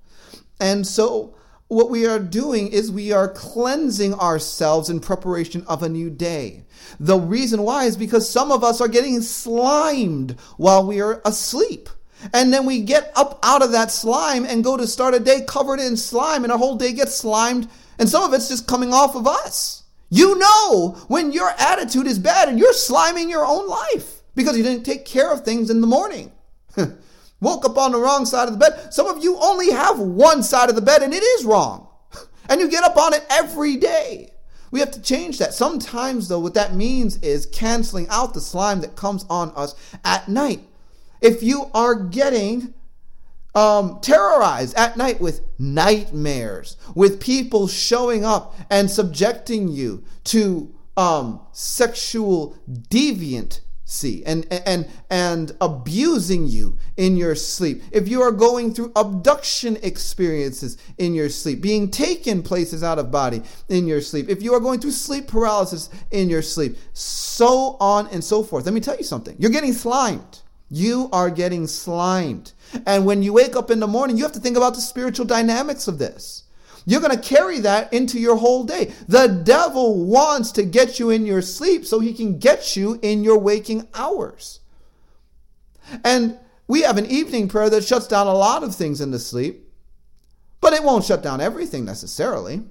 And 0.60 0.86
so, 0.86 1.34
what 1.68 1.88
we 1.90 2.06
are 2.06 2.18
doing 2.18 2.68
is 2.68 2.90
we 2.90 3.12
are 3.12 3.28
cleansing 3.28 4.14
ourselves 4.14 4.90
in 4.90 4.98
preparation 4.98 5.64
of 5.68 5.82
a 5.82 5.88
new 5.88 6.10
day. 6.10 6.64
The 6.98 7.18
reason 7.18 7.62
why 7.62 7.84
is 7.84 7.96
because 7.96 8.28
some 8.28 8.50
of 8.50 8.64
us 8.64 8.80
are 8.80 8.88
getting 8.88 9.22
slimed 9.22 10.32
while 10.56 10.84
we 10.84 11.00
are 11.00 11.22
asleep. 11.24 11.88
And 12.34 12.52
then 12.52 12.66
we 12.66 12.80
get 12.80 13.12
up 13.16 13.38
out 13.42 13.62
of 13.62 13.72
that 13.72 13.90
slime 13.90 14.44
and 14.44 14.64
go 14.64 14.76
to 14.76 14.86
start 14.86 15.14
a 15.14 15.20
day 15.20 15.42
covered 15.46 15.80
in 15.80 15.96
slime, 15.96 16.42
and 16.42 16.52
our 16.52 16.58
whole 16.58 16.76
day 16.76 16.92
gets 16.92 17.14
slimed, 17.14 17.68
and 17.98 18.08
some 18.08 18.22
of 18.22 18.34
it's 18.34 18.48
just 18.48 18.66
coming 18.66 18.92
off 18.92 19.14
of 19.14 19.26
us. 19.26 19.79
You 20.10 20.36
know 20.36 20.96
when 21.06 21.32
your 21.32 21.50
attitude 21.58 22.06
is 22.06 22.18
bad 22.18 22.48
and 22.48 22.58
you're 22.58 22.72
sliming 22.72 23.30
your 23.30 23.46
own 23.46 23.68
life 23.68 24.22
because 24.34 24.56
you 24.56 24.64
didn't 24.64 24.84
take 24.84 25.04
care 25.04 25.32
of 25.32 25.44
things 25.44 25.70
in 25.70 25.80
the 25.80 25.86
morning. 25.86 26.32
Woke 27.40 27.64
up 27.64 27.78
on 27.78 27.92
the 27.92 27.98
wrong 27.98 28.26
side 28.26 28.48
of 28.48 28.52
the 28.52 28.58
bed. 28.58 28.92
Some 28.92 29.06
of 29.06 29.22
you 29.22 29.38
only 29.38 29.70
have 29.70 29.98
one 29.98 30.42
side 30.42 30.68
of 30.68 30.74
the 30.74 30.82
bed 30.82 31.02
and 31.02 31.14
it 31.14 31.22
is 31.22 31.44
wrong. 31.44 31.86
And 32.48 32.60
you 32.60 32.68
get 32.68 32.82
up 32.82 32.96
on 32.96 33.14
it 33.14 33.24
every 33.30 33.76
day. 33.76 34.32
We 34.72 34.80
have 34.80 34.90
to 34.90 35.02
change 35.02 35.38
that. 35.38 35.54
Sometimes, 35.54 36.26
though, 36.26 36.40
what 36.40 36.54
that 36.54 36.74
means 36.74 37.16
is 37.18 37.46
canceling 37.46 38.08
out 38.08 38.34
the 38.34 38.40
slime 38.40 38.80
that 38.80 38.96
comes 38.96 39.24
on 39.30 39.52
us 39.54 39.76
at 40.04 40.28
night. 40.28 40.60
If 41.20 41.44
you 41.44 41.70
are 41.74 41.94
getting 41.94 42.74
um, 43.54 43.98
terrorized 44.00 44.76
at 44.76 44.96
night 44.96 45.20
with 45.20 45.40
nightmares, 45.58 46.76
with 46.94 47.20
people 47.20 47.68
showing 47.68 48.24
up 48.24 48.54
and 48.70 48.90
subjecting 48.90 49.68
you 49.68 50.04
to 50.24 50.74
um, 50.96 51.40
sexual 51.52 52.56
deviant 52.68 53.60
see 53.90 54.22
and 54.24 54.46
and 54.50 54.88
and 55.10 55.56
abusing 55.60 56.46
you 56.46 56.78
in 56.96 57.16
your 57.16 57.34
sleep. 57.34 57.82
If 57.90 58.08
you 58.08 58.22
are 58.22 58.30
going 58.30 58.72
through 58.72 58.92
abduction 58.94 59.78
experiences 59.82 60.78
in 60.98 61.12
your 61.12 61.28
sleep 61.28 61.60
being 61.60 61.90
taken 61.90 62.42
places 62.42 62.84
out 62.84 63.00
of 63.00 63.10
body 63.10 63.42
in 63.68 63.88
your 63.88 64.00
sleep 64.00 64.28
if 64.28 64.42
you 64.42 64.54
are 64.54 64.60
going 64.60 64.78
through 64.78 64.92
sleep 64.92 65.26
paralysis 65.26 65.90
in 66.12 66.30
your 66.30 66.42
sleep 66.42 66.76
so 66.92 67.76
on 67.80 68.06
and 68.08 68.22
so 68.22 68.44
forth. 68.44 68.64
Let 68.64 68.74
me 68.74 68.80
tell 68.80 68.96
you 68.96 69.04
something. 69.04 69.34
You're 69.38 69.50
getting 69.50 69.72
slimed 69.72 70.40
you 70.70 71.08
are 71.12 71.30
getting 71.30 71.66
slimed 71.66 72.52
and 72.86 73.04
when 73.04 73.22
you 73.22 73.32
wake 73.32 73.56
up 73.56 73.70
in 73.70 73.80
the 73.80 73.86
morning 73.86 74.16
you 74.16 74.22
have 74.22 74.32
to 74.32 74.40
think 74.40 74.56
about 74.56 74.74
the 74.74 74.80
spiritual 74.80 75.26
dynamics 75.26 75.88
of 75.88 75.98
this 75.98 76.44
you're 76.86 77.00
going 77.00 77.16
to 77.16 77.28
carry 77.28 77.60
that 77.60 77.92
into 77.92 78.18
your 78.18 78.36
whole 78.36 78.64
day. 78.64 78.92
The 79.06 79.26
devil 79.28 80.04
wants 80.04 80.52
to 80.52 80.62
get 80.62 80.98
you 80.98 81.10
in 81.10 81.26
your 81.26 81.42
sleep 81.42 81.86
so 81.86 82.00
he 82.00 82.14
can 82.14 82.38
get 82.38 82.76
you 82.76 82.98
in 83.02 83.22
your 83.22 83.38
waking 83.38 83.86
hours. 83.94 84.60
And 86.04 86.38
we 86.66 86.82
have 86.82 86.98
an 86.98 87.06
evening 87.06 87.48
prayer 87.48 87.70
that 87.70 87.84
shuts 87.84 88.06
down 88.06 88.26
a 88.26 88.34
lot 88.34 88.62
of 88.62 88.74
things 88.74 89.00
in 89.00 89.10
the 89.10 89.18
sleep, 89.18 89.68
but 90.60 90.72
it 90.72 90.82
won't 90.82 91.04
shut 91.04 91.22
down 91.22 91.40
everything 91.40 91.84
necessarily 91.84 92.62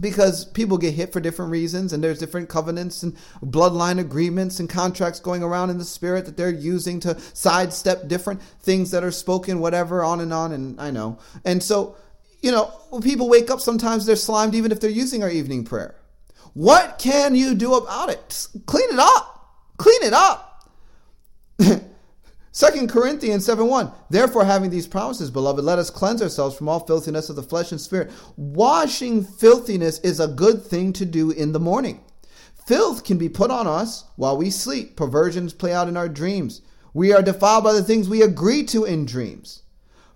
because 0.00 0.44
people 0.44 0.78
get 0.78 0.94
hit 0.94 1.12
for 1.12 1.20
different 1.20 1.50
reasons 1.50 1.92
and 1.92 2.02
there's 2.02 2.18
different 2.18 2.48
covenants 2.48 3.02
and 3.02 3.16
bloodline 3.42 3.98
agreements 3.98 4.60
and 4.60 4.68
contracts 4.68 5.20
going 5.20 5.42
around 5.42 5.70
in 5.70 5.78
the 5.78 5.84
spirit 5.84 6.24
that 6.26 6.36
they're 6.36 6.50
using 6.50 7.00
to 7.00 7.18
sidestep 7.34 8.08
different 8.08 8.42
things 8.42 8.90
that 8.90 9.04
are 9.04 9.10
spoken 9.10 9.60
whatever 9.60 10.02
on 10.02 10.20
and 10.20 10.32
on 10.32 10.52
and 10.52 10.80
I 10.80 10.90
know. 10.90 11.18
And 11.44 11.62
so 11.62 11.96
you 12.40 12.52
know, 12.52 12.72
people 13.02 13.28
wake 13.28 13.50
up 13.50 13.60
sometimes 13.60 14.06
they're 14.06 14.16
slimed 14.16 14.54
even 14.54 14.70
if 14.70 14.80
they're 14.80 14.90
using 14.90 15.22
our 15.22 15.30
evening 15.30 15.64
prayer. 15.64 15.94
What 16.54 16.98
can 16.98 17.34
you 17.34 17.54
do 17.54 17.74
about 17.74 18.10
it? 18.10 18.48
Clean 18.66 18.88
it 18.90 18.98
up. 18.98 19.34
Clean 19.76 20.02
it 20.02 20.12
up. 20.12 20.70
Second 22.58 22.90
Corinthians 22.90 23.44
7 23.44 23.68
1. 23.68 23.92
Therefore, 24.10 24.44
having 24.44 24.68
these 24.68 24.88
promises, 24.88 25.30
beloved, 25.30 25.64
let 25.64 25.78
us 25.78 25.90
cleanse 25.90 26.20
ourselves 26.20 26.56
from 26.56 26.68
all 26.68 26.80
filthiness 26.80 27.30
of 27.30 27.36
the 27.36 27.42
flesh 27.44 27.70
and 27.70 27.80
spirit. 27.80 28.10
Washing 28.36 29.22
filthiness 29.22 30.00
is 30.00 30.18
a 30.18 30.26
good 30.26 30.64
thing 30.64 30.92
to 30.94 31.04
do 31.04 31.30
in 31.30 31.52
the 31.52 31.60
morning. 31.60 32.00
Filth 32.66 33.04
can 33.04 33.16
be 33.16 33.28
put 33.28 33.52
on 33.52 33.68
us 33.68 34.06
while 34.16 34.36
we 34.36 34.50
sleep. 34.50 34.96
Perversions 34.96 35.52
play 35.52 35.72
out 35.72 35.86
in 35.86 35.96
our 35.96 36.08
dreams. 36.08 36.62
We 36.92 37.12
are 37.12 37.22
defiled 37.22 37.62
by 37.62 37.74
the 37.74 37.84
things 37.84 38.08
we 38.08 38.22
agree 38.22 38.64
to 38.64 38.84
in 38.84 39.06
dreams. 39.06 39.62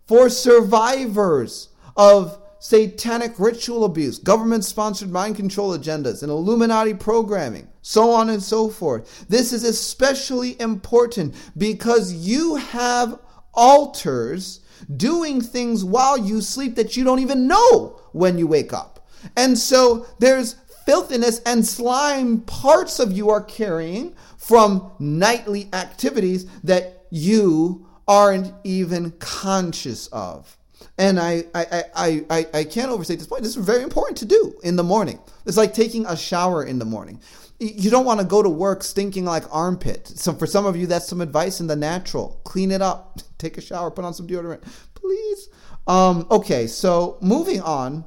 For 0.08 0.28
survivors, 0.28 1.68
of 1.96 2.41
satanic 2.62 3.40
ritual 3.40 3.84
abuse, 3.84 4.18
government 4.18 4.64
sponsored 4.64 5.10
mind 5.10 5.34
control 5.34 5.76
agendas, 5.76 6.22
and 6.22 6.30
Illuminati 6.30 6.94
programming, 6.94 7.66
so 7.82 8.12
on 8.12 8.30
and 8.30 8.40
so 8.40 8.68
forth. 8.68 9.26
This 9.28 9.52
is 9.52 9.64
especially 9.64 10.58
important 10.60 11.34
because 11.58 12.12
you 12.12 12.54
have 12.54 13.18
alters 13.52 14.60
doing 14.96 15.40
things 15.40 15.84
while 15.84 16.16
you 16.16 16.40
sleep 16.40 16.76
that 16.76 16.96
you 16.96 17.02
don't 17.02 17.18
even 17.18 17.48
know 17.48 18.00
when 18.12 18.38
you 18.38 18.46
wake 18.46 18.72
up. 18.72 19.08
And 19.36 19.58
so 19.58 20.06
there's 20.20 20.54
filthiness 20.86 21.40
and 21.44 21.66
slime 21.66 22.42
parts 22.42 23.00
of 23.00 23.10
you 23.10 23.28
are 23.30 23.42
carrying 23.42 24.14
from 24.36 24.92
nightly 25.00 25.68
activities 25.72 26.46
that 26.62 27.06
you 27.10 27.88
aren't 28.06 28.54
even 28.62 29.10
conscious 29.18 30.06
of. 30.08 30.56
And 30.98 31.18
I, 31.18 31.44
I, 31.54 31.84
I, 31.94 32.24
I, 32.30 32.46
I 32.52 32.64
can't 32.64 32.90
overstate 32.90 33.18
this 33.18 33.26
point. 33.26 33.42
This 33.42 33.56
is 33.56 33.64
very 33.64 33.82
important 33.82 34.18
to 34.18 34.26
do 34.26 34.54
in 34.62 34.76
the 34.76 34.82
morning. 34.82 35.18
It's 35.46 35.56
like 35.56 35.72
taking 35.72 36.04
a 36.06 36.16
shower 36.16 36.64
in 36.64 36.78
the 36.78 36.84
morning. 36.84 37.20
You 37.58 37.90
don't 37.90 38.04
want 38.04 38.20
to 38.20 38.26
go 38.26 38.42
to 38.42 38.50
work 38.50 38.82
stinking 38.82 39.24
like 39.24 39.44
armpit. 39.50 40.08
So 40.08 40.32
for 40.32 40.46
some 40.46 40.66
of 40.66 40.76
you, 40.76 40.86
that's 40.86 41.08
some 41.08 41.20
advice 41.20 41.60
in 41.60 41.66
the 41.66 41.76
natural. 41.76 42.40
Clean 42.44 42.70
it 42.70 42.82
up. 42.82 43.20
Take 43.38 43.58
a 43.58 43.60
shower. 43.60 43.90
Put 43.90 44.04
on 44.04 44.14
some 44.14 44.26
deodorant, 44.26 44.62
please. 44.94 45.48
Um, 45.86 46.26
okay, 46.30 46.66
so 46.66 47.18
moving 47.20 47.60
on. 47.60 48.04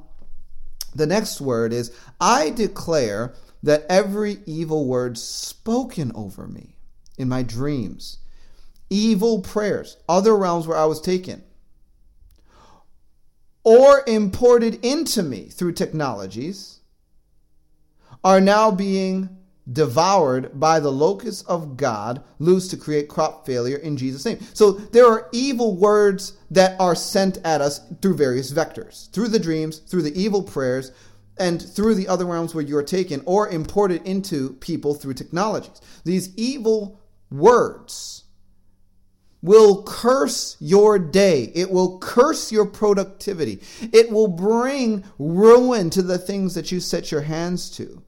The 0.94 1.06
next 1.06 1.42
word 1.42 1.74
is 1.74 1.92
I 2.20 2.50
declare 2.50 3.34
that 3.62 3.84
every 3.90 4.38
evil 4.46 4.86
word 4.86 5.18
spoken 5.18 6.10
over 6.14 6.46
me 6.46 6.76
in 7.18 7.28
my 7.28 7.42
dreams, 7.42 8.18
evil 8.88 9.42
prayers, 9.42 9.96
other 10.08 10.36
realms 10.36 10.66
where 10.66 10.78
I 10.78 10.86
was 10.86 11.00
taken, 11.00 11.42
or 13.86 14.02
imported 14.08 14.84
into 14.84 15.22
me 15.22 15.44
through 15.44 15.72
technologies 15.72 16.80
are 18.24 18.40
now 18.40 18.70
being 18.70 19.28
devoured 19.72 20.58
by 20.58 20.80
the 20.80 20.90
locusts 20.90 21.42
of 21.42 21.76
God, 21.76 22.22
loose 22.38 22.66
to 22.68 22.76
create 22.76 23.08
crop 23.08 23.46
failure 23.46 23.76
in 23.76 23.96
Jesus' 23.96 24.24
name. 24.24 24.38
So 24.54 24.72
there 24.72 25.06
are 25.06 25.28
evil 25.32 25.76
words 25.76 26.32
that 26.50 26.80
are 26.80 26.94
sent 26.96 27.38
at 27.44 27.60
us 27.60 27.80
through 28.02 28.16
various 28.16 28.52
vectors, 28.52 29.10
through 29.12 29.28
the 29.28 29.38
dreams, 29.38 29.78
through 29.78 30.02
the 30.02 30.20
evil 30.20 30.42
prayers, 30.42 30.90
and 31.38 31.60
through 31.60 31.94
the 31.94 32.08
other 32.08 32.24
realms 32.24 32.54
where 32.54 32.64
you 32.64 32.76
are 32.76 32.82
taken, 32.82 33.22
or 33.24 33.48
imported 33.48 34.02
into 34.04 34.54
people 34.54 34.94
through 34.94 35.14
technologies. 35.14 35.80
These 36.04 36.36
evil 36.36 37.00
words 37.30 38.24
will 39.46 39.84
curse 39.84 40.56
your 40.58 40.98
day. 40.98 41.52
It 41.54 41.70
will 41.70 41.98
curse 41.98 42.50
your 42.50 42.66
productivity. 42.66 43.62
It 43.92 44.10
will 44.10 44.28
bring 44.28 45.04
ruin 45.18 45.88
to 45.90 46.02
the 46.02 46.18
things 46.18 46.54
that 46.54 46.72
you 46.72 46.80
set 46.80 47.12
your 47.12 47.22
hands 47.22 47.70
to. 47.76 48.02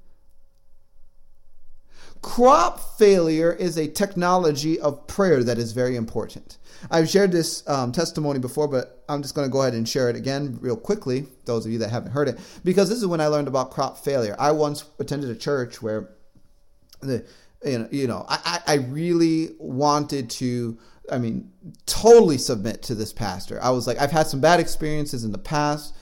Crop 2.21 2.99
failure 2.99 3.53
is 3.53 3.79
a 3.79 3.87
technology 3.87 4.81
of 4.81 5.07
prayer 5.07 5.45
that 5.45 5.57
is 5.57 5.71
very 5.71 5.95
important. 5.95 6.59
I've 6.91 7.09
shared 7.09 7.31
this 7.31 7.67
um, 7.69 7.93
testimony 7.93 8.41
before, 8.41 8.67
but 8.67 9.05
I'm 9.09 9.23
just 9.23 9.37
going 9.37 9.47
to 9.47 9.53
go 9.53 9.63
ahead 9.63 9.75
and 9.75 9.89
share 9.89 10.11
it 10.11 10.17
again 10.17 10.59
real 10.61 10.77
quickly, 10.77 11.27
those 11.45 11.65
of 11.65 11.71
you 11.71 11.79
that 11.79 11.91
haven't 11.91 12.11
heard 12.11 12.29
it, 12.29 12.39
because 12.65 12.89
this 12.89 12.99
is 12.99 13.07
when 13.07 13.21
I 13.21 13.29
learned 13.29 13.47
about 13.47 13.71
crop 13.71 13.99
failure. 13.99 14.35
I 14.39 14.51
once 14.51 14.85
attended 14.99 15.31
a 15.31 15.37
church 15.37 15.81
where 15.81 16.11
the 17.01 17.25
you 17.65 17.79
know, 17.79 17.89
you 17.91 18.07
know 18.07 18.25
I, 18.29 18.61
I 18.67 18.75
really 18.75 19.51
wanted 19.59 20.31
to 20.31 20.79
I 21.11 21.19
mean, 21.19 21.51
totally 21.87 22.39
submit 22.39 22.83
to 22.85 22.95
this 22.95 23.13
pastor. 23.13 23.63
I 23.63 23.71
was 23.71 23.87
like, 23.87 24.01
I've 24.01 24.11
had 24.11 24.27
some 24.27 24.41
bad 24.41 24.61
experiences 24.61 25.25
in 25.25 25.33
the 25.33 25.39
past. 25.39 25.95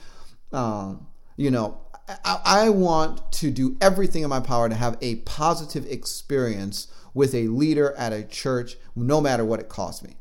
Um, 0.51 1.07
you 1.35 1.51
know, 1.51 1.79
I, 2.23 2.39
I, 2.45 2.69
want 2.69 3.31
to 3.33 3.51
do 3.51 3.75
everything 3.81 4.23
in 4.23 4.29
my 4.29 4.39
power 4.39 4.69
to 4.69 4.75
have 4.75 4.97
a 5.01 5.15
positive 5.17 5.85
experience 5.85 6.87
with 7.13 7.35
a 7.35 7.47
leader 7.47 7.93
at 7.97 8.13
a 8.13 8.23
church, 8.23 8.77
no 8.95 9.19
matter 9.19 9.43
what 9.43 9.59
it 9.59 9.67
costs 9.67 10.03
me. 10.03 10.15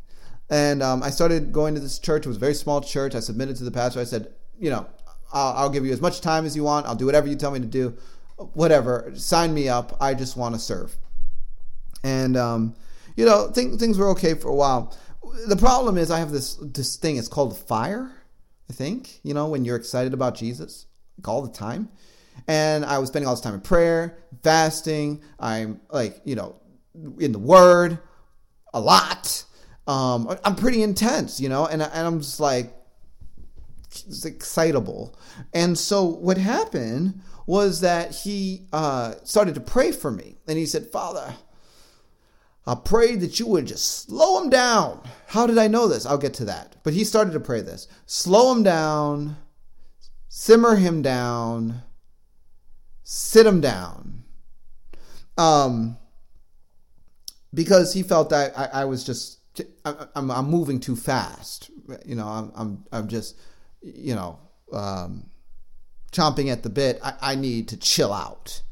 And 0.50 0.82
um, 0.82 1.02
I 1.02 1.10
started 1.10 1.52
going 1.52 1.74
to 1.74 1.80
this 1.80 1.98
church. 1.98 2.24
It 2.24 2.28
was 2.28 2.36
a 2.36 2.40
very 2.40 2.54
small 2.54 2.80
church. 2.80 3.14
I 3.14 3.20
submitted 3.20 3.56
to 3.56 3.64
the 3.64 3.70
pastor. 3.70 4.00
I 4.00 4.04
said, 4.04 4.32
you 4.58 4.70
know, 4.70 4.86
I'll, 5.32 5.52
I'll 5.52 5.70
give 5.70 5.84
you 5.84 5.92
as 5.92 6.00
much 6.00 6.20
time 6.20 6.44
as 6.44 6.56
you 6.56 6.64
want. 6.64 6.86
I'll 6.86 6.94
do 6.94 7.06
whatever 7.06 7.28
you 7.28 7.36
tell 7.36 7.50
me 7.50 7.60
to 7.60 7.66
do. 7.66 7.96
Whatever. 8.36 9.12
Sign 9.14 9.54
me 9.54 9.68
up. 9.68 9.96
I 10.00 10.14
just 10.14 10.36
want 10.36 10.54
to 10.54 10.60
serve. 10.60 10.96
And 12.02 12.36
um, 12.36 12.74
you 13.16 13.24
know, 13.24 13.50
th- 13.50 13.78
things 13.78 13.98
were 13.98 14.10
okay 14.10 14.34
for 14.34 14.48
a 14.48 14.54
while. 14.54 14.96
The 15.48 15.56
problem 15.56 15.98
is, 15.98 16.10
I 16.10 16.18
have 16.18 16.30
this 16.30 16.56
this 16.60 16.96
thing. 16.96 17.16
It's 17.16 17.28
called 17.28 17.58
fire. 17.58 18.12
I 18.68 18.72
think 18.72 19.20
you 19.22 19.34
know 19.34 19.48
when 19.48 19.64
you're 19.64 19.76
excited 19.76 20.14
about 20.14 20.34
Jesus 20.34 20.86
like 21.18 21.28
all 21.28 21.42
the 21.42 21.52
time. 21.52 21.88
And 22.48 22.84
I 22.84 22.98
was 22.98 23.08
spending 23.08 23.26
all 23.26 23.34
this 23.34 23.42
time 23.42 23.54
in 23.54 23.60
prayer, 23.60 24.18
fasting. 24.42 25.22
I'm 25.38 25.80
like 25.90 26.20
you 26.24 26.36
know 26.36 26.56
in 27.18 27.32
the 27.32 27.38
Word 27.38 27.98
a 28.72 28.80
lot. 28.80 29.44
Um, 29.86 30.36
I'm 30.44 30.56
pretty 30.56 30.82
intense, 30.82 31.40
you 31.40 31.48
know, 31.48 31.66
and 31.66 31.82
and 31.82 32.06
I'm 32.06 32.20
just 32.20 32.40
like 32.40 32.72
excitable. 34.24 35.18
And 35.54 35.78
so 35.78 36.04
what 36.04 36.36
happened 36.36 37.22
was 37.46 37.80
that 37.80 38.14
he 38.14 38.66
uh, 38.72 39.14
started 39.22 39.54
to 39.54 39.60
pray 39.60 39.92
for 39.92 40.10
me, 40.10 40.36
and 40.46 40.58
he 40.58 40.66
said, 40.66 40.86
"Father." 40.90 41.34
I 42.66 42.74
prayed 42.74 43.20
that 43.20 43.38
you 43.38 43.46
would 43.46 43.66
just 43.66 44.06
slow 44.06 44.42
him 44.42 44.50
down. 44.50 45.08
How 45.28 45.46
did 45.46 45.58
I 45.58 45.68
know 45.68 45.86
this? 45.86 46.04
I'll 46.04 46.18
get 46.18 46.34
to 46.34 46.44
that. 46.46 46.76
But 46.82 46.94
he 46.94 47.04
started 47.04 47.32
to 47.32 47.40
pray 47.40 47.60
this 47.60 47.86
slow 48.06 48.52
him 48.52 48.62
down, 48.62 49.36
simmer 50.28 50.76
him 50.76 51.02
down, 51.02 51.82
sit 53.04 53.46
him 53.46 53.60
down. 53.60 54.24
Um, 55.38 55.98
because 57.54 57.92
he 57.92 58.02
felt 58.02 58.30
that 58.30 58.58
I, 58.58 58.82
I 58.82 58.84
was 58.84 59.04
just, 59.04 59.38
I, 59.84 60.06
I'm, 60.14 60.30
I'm 60.30 60.50
moving 60.50 60.80
too 60.80 60.96
fast. 60.96 61.70
You 62.04 62.16
know, 62.16 62.26
I'm, 62.26 62.52
I'm, 62.54 62.84
I'm 62.90 63.08
just, 63.08 63.38
you 63.80 64.14
know, 64.14 64.38
um, 64.72 65.30
chomping 66.10 66.50
at 66.50 66.62
the 66.62 66.70
bit. 66.70 66.98
I, 67.02 67.14
I 67.20 67.34
need 67.36 67.68
to 67.68 67.76
chill 67.76 68.12
out. 68.12 68.62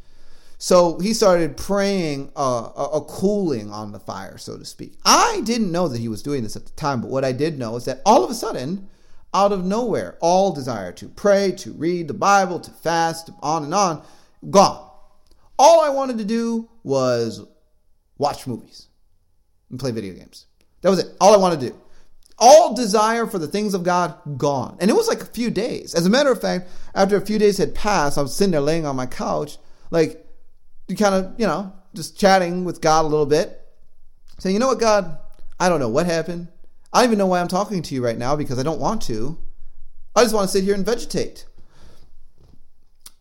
So 0.65 0.99
he 0.99 1.13
started 1.13 1.59
praying 1.59 2.33
a, 2.35 2.41
a, 2.41 2.91
a, 2.95 3.01
cooling 3.05 3.71
on 3.71 3.93
the 3.93 4.01
fire, 4.01 4.39
so 4.39 4.57
to 4.57 4.65
speak. 4.65 4.95
I 5.05 5.43
didn't 5.45 5.71
know 5.71 5.89
that 5.89 6.01
he 6.01 6.09
was 6.09 6.23
doing 6.23 6.43
this 6.43 6.57
at 6.57 6.65
the 6.65 6.73
time, 6.73 7.03
but 7.03 7.11
what 7.11 7.23
I 7.23 7.33
did 7.33 7.59
know 7.59 7.77
is 7.77 7.85
that 7.85 8.01
all 8.07 8.25
of 8.25 8.31
a 8.31 8.35
sudden, 8.35 8.89
out 9.35 9.53
of 9.53 9.63
nowhere, 9.63 10.17
all 10.23 10.53
desire 10.55 10.91
to 10.93 11.07
pray, 11.07 11.53
to 11.59 11.73
read 11.73 12.09
the 12.09 12.15
Bible, 12.15 12.61
to 12.61 12.71
fast, 12.71 13.29
on 13.43 13.65
and 13.65 13.75
on, 13.75 14.03
gone. 14.49 14.89
All 15.59 15.83
I 15.83 15.91
wanted 15.91 16.17
to 16.17 16.25
do 16.25 16.71
was 16.83 17.47
watch 18.17 18.47
movies 18.47 18.87
and 19.69 19.79
play 19.79 19.91
video 19.91 20.15
games. 20.15 20.47
That 20.81 20.89
was 20.89 21.01
it. 21.01 21.15
All 21.21 21.35
I 21.35 21.37
wanted 21.37 21.61
to 21.61 21.69
do. 21.73 21.81
All 22.39 22.73
desire 22.73 23.27
for 23.27 23.39
the 23.39 23.49
things 23.49 23.75
of 23.75 23.83
God 23.83 24.17
gone. 24.39 24.79
And 24.81 24.91
it 24.91 24.95
was 24.95 25.09
like 25.09 25.21
a 25.21 25.27
few 25.27 25.51
days. 25.51 25.95
As 25.95 26.07
a 26.07 26.11
matter 26.11 26.33
of 26.33 26.41
fact, 26.41 26.71
after 26.95 27.19
a 27.19 27.27
few 27.27 27.39
days 27.39 27.59
had 27.59 27.75
passed, 27.75 28.17
I 28.17 28.23
was 28.23 28.35
sitting 28.35 28.53
there 28.53 28.63
laying 28.63 28.87
on 28.87 28.97
my 28.97 29.05
couch, 29.05 29.59
like 29.91 30.24
kind 30.97 31.15
of, 31.15 31.35
you 31.39 31.47
know, 31.47 31.73
just 31.95 32.19
chatting 32.19 32.65
with 32.65 32.81
God 32.81 33.05
a 33.05 33.09
little 33.09 33.27
bit, 33.27 33.61
saying, 34.39 34.55
you 34.55 34.61
know 34.61 34.69
what, 34.69 34.81
God, 34.81 35.19
I 35.59 35.69
don't 35.69 35.81
know 35.81 35.89
what 35.89 36.07
happened. 36.07 36.49
I 36.93 37.01
don't 37.01 37.11
even 37.11 37.19
know 37.19 37.27
why 37.27 37.41
I'm 37.41 37.49
talking 37.49 37.83
to 37.83 37.95
you 37.95 38.05
right 38.05 38.19
now 38.19 38.37
because 38.37 38.59
I 38.59 38.63
don't 38.63 38.81
want 38.81 39.03
to. 39.03 39.39
I 40.15 40.23
just 40.23 40.35
want 40.35 40.49
to 40.49 40.53
sit 40.53 40.65
here 40.65 40.75
and 40.75 40.87
vegetate. 40.87 41.47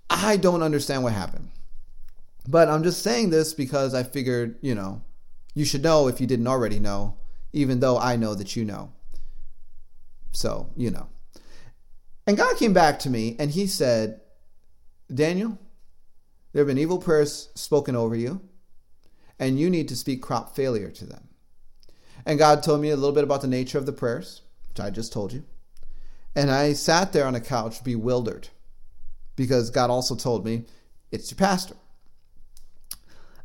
I 0.10 0.38
don't 0.38 0.62
understand 0.62 1.04
what 1.04 1.13
happened. 1.13 1.49
But 2.47 2.67
I'm 2.67 2.84
just 2.84 3.02
saying 3.02 3.30
this 3.30 3.54
because 3.54 3.93
I 3.93 4.04
figured, 4.04 4.58
you 4.62 4.76
know, 4.76 5.02
you 5.56 5.65
should 5.65 5.84
know 5.84 6.08
if 6.08 6.19
you 6.19 6.28
didn't 6.28 6.47
already 6.47 6.80
know, 6.80 7.17
even 7.54 7.80
though 7.80 7.97
I 7.97 8.15
know 8.15 8.36
that 8.36 8.56
you 8.56 8.65
know. 8.65 8.91
So, 10.34 10.69
you 10.76 10.91
know. 10.91 11.08
And 12.28 12.38
God 12.38 12.58
came 12.58 12.73
back 12.73 12.99
to 12.99 13.10
me 13.10 13.36
and 13.39 13.52
he 13.52 13.67
said, 13.67 14.21
Daniel, 15.13 15.58
there 16.54 16.62
have 16.62 16.68
been 16.68 16.78
evil 16.78 17.00
prayers 17.00 17.50
spoken 17.56 17.96
over 17.96 18.16
you, 18.16 18.42
and 19.39 19.60
you 19.60 19.70
need 19.70 19.88
to 19.89 19.96
speak 19.96 20.22
crop 20.22 20.56
failure 20.56 20.92
to 20.92 21.06
them. 21.06 21.28
And 22.26 22.39
God 22.39 22.63
told 22.63 22.80
me 22.80 22.89
a 22.92 22.96
little 22.96 23.12
bit 23.12 23.24
about 23.24 23.42
the 23.42 23.48
nature 23.48 23.78
of 23.78 23.86
the 23.86 23.92
prayers, 23.92 24.44
which 24.70 24.80
I 24.80 24.89
just 24.89 25.12
told 25.12 25.34
you. 25.34 25.44
And 26.36 26.50
I 26.50 26.74
sat 26.74 27.12
there 27.12 27.26
on 27.26 27.36
a 27.36 27.42
couch 27.42 27.84
bewildered 27.84 28.48
because 29.36 29.70
God 29.70 29.89
also 29.89 30.16
told 30.16 30.46
me, 30.46 30.63
it's 31.12 31.30
your 31.30 31.38
pastor. 31.38 31.76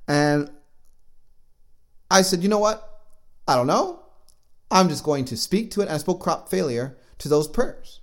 And 0.07 0.51
I 2.11 2.23
said, 2.23 2.43
you 2.43 2.49
know 2.49 2.59
what? 2.59 3.03
I 3.47 3.57
don't 3.57 3.67
know. 3.67 4.03
I'm 4.71 4.89
just 4.89 5.05
going 5.05 5.25
to 5.27 5.37
speak 5.37 5.71
to 5.73 5.81
it. 5.81 5.85
And 5.85 5.93
I 5.93 5.99
spoke 5.99 6.21
crop 6.21 6.49
failure 6.49 6.97
to 7.19 7.29
those 7.29 7.49
prayers. 7.49 8.01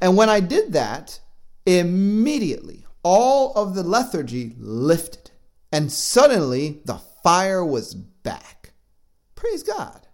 And 0.00 0.16
when 0.16 0.28
I 0.28 0.40
did 0.40 0.72
that, 0.74 1.20
immediately 1.66 2.86
all 3.10 3.54
of 3.54 3.74
the 3.74 3.82
lethargy 3.82 4.54
lifted, 4.58 5.30
and 5.72 5.90
suddenly 5.90 6.82
the 6.84 7.00
fire 7.24 7.64
was 7.64 7.94
back. 7.94 8.74
Praise 9.34 9.62
God. 9.62 10.06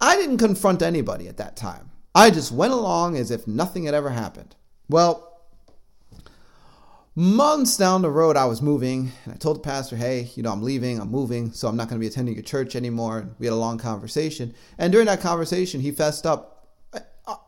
I 0.00 0.16
didn't 0.16 0.38
confront 0.38 0.80
anybody 0.80 1.28
at 1.28 1.36
that 1.36 1.54
time. 1.54 1.90
I 2.14 2.30
just 2.30 2.50
went 2.50 2.72
along 2.72 3.18
as 3.18 3.30
if 3.30 3.46
nothing 3.46 3.84
had 3.84 3.92
ever 3.92 4.08
happened. 4.08 4.56
Well, 4.88 5.38
months 7.14 7.76
down 7.76 8.00
the 8.00 8.10
road, 8.10 8.38
I 8.38 8.46
was 8.46 8.62
moving, 8.62 9.12
and 9.26 9.34
I 9.34 9.36
told 9.36 9.56
the 9.56 9.60
pastor, 9.60 9.96
hey, 9.96 10.30
you 10.34 10.42
know, 10.42 10.50
I'm 10.50 10.62
leaving, 10.62 10.98
I'm 10.98 11.10
moving, 11.10 11.52
so 11.52 11.68
I'm 11.68 11.76
not 11.76 11.90
going 11.90 12.00
to 12.00 12.02
be 12.02 12.06
attending 12.06 12.36
your 12.36 12.42
church 12.42 12.74
anymore. 12.74 13.28
We 13.38 13.44
had 13.44 13.52
a 13.52 13.56
long 13.56 13.76
conversation. 13.76 14.54
And 14.78 14.90
during 14.92 15.08
that 15.08 15.20
conversation, 15.20 15.82
he 15.82 15.90
fessed 15.90 16.24
up, 16.24 16.70
uh, 16.94 17.00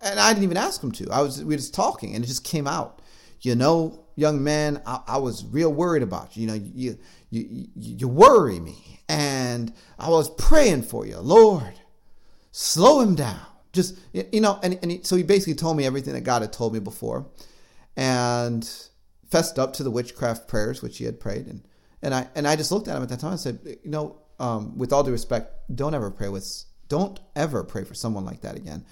and 0.03 0.20
I 0.20 0.34
didn't 0.34 0.44
even 0.44 0.59
ask 0.59 0.82
him 0.82 0.92
to. 0.92 1.11
I 1.11 1.22
was, 1.22 1.42
we 1.42 1.55
were 1.55 1.57
just 1.57 1.72
talking, 1.72 2.14
and 2.14 2.22
it 2.22 2.26
just 2.28 2.44
came 2.44 2.66
out. 2.66 3.01
You 3.40 3.55
know, 3.55 4.05
young 4.16 4.42
man, 4.42 4.82
I, 4.86 5.00
I, 5.06 5.18
was 5.18 5.44
real 5.44 5.72
worried 5.72 6.02
about 6.02 6.36
you. 6.36 6.42
You 6.42 6.48
know, 6.48 6.54
you, 6.74 6.98
you, 7.30 7.68
you 7.74 8.08
worry 8.08 8.58
me. 8.58 9.00
And 9.08 9.72
I 9.98 10.08
was 10.08 10.28
praying 10.30 10.82
for 10.82 11.06
you. 11.06 11.18
Lord, 11.18 11.74
slow 12.50 13.00
him 13.00 13.14
down. 13.14 13.40
Just 13.72 13.98
you 14.12 14.40
know, 14.40 14.58
and, 14.62 14.78
and 14.80 14.90
he, 14.90 15.02
so 15.02 15.16
he 15.16 15.22
basically 15.22 15.54
told 15.54 15.76
me 15.76 15.84
everything 15.84 16.14
that 16.14 16.22
God 16.22 16.40
had 16.40 16.52
told 16.52 16.72
me 16.72 16.80
before, 16.80 17.26
and 17.94 18.66
fessed 19.30 19.58
up 19.58 19.74
to 19.74 19.82
the 19.82 19.90
witchcraft 19.90 20.48
prayers 20.48 20.80
which 20.80 20.96
he 20.96 21.04
had 21.04 21.20
prayed, 21.20 21.46
and 21.46 21.62
and 22.00 22.14
I 22.14 22.26
and 22.34 22.48
I 22.48 22.56
just 22.56 22.72
looked 22.72 22.88
at 22.88 22.96
him 22.96 23.02
at 23.02 23.10
that 23.10 23.20
time 23.20 23.32
and 23.32 23.40
said, 23.40 23.58
you 23.84 23.90
know, 23.90 24.16
um, 24.38 24.78
with 24.78 24.94
all 24.94 25.02
due 25.02 25.12
respect, 25.12 25.52
don't 25.74 25.94
ever 25.94 26.10
pray 26.10 26.30
with, 26.30 26.64
don't 26.88 27.20
ever 27.34 27.62
pray 27.64 27.84
for 27.84 27.92
someone 27.92 28.24
like 28.24 28.40
that 28.40 28.56
again, 28.56 28.86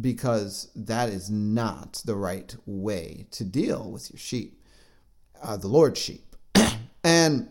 because 0.00 0.70
that 0.74 1.10
is 1.10 1.30
not 1.30 2.00
the 2.06 2.16
right 2.16 2.56
way 2.64 3.26
to 3.32 3.44
deal 3.44 3.90
with 3.90 4.10
your 4.10 4.18
sheep, 4.18 4.61
uh, 5.42 5.56
the 5.56 5.68
Lord's 5.68 6.00
sheep, 6.00 6.36
and 7.04 7.48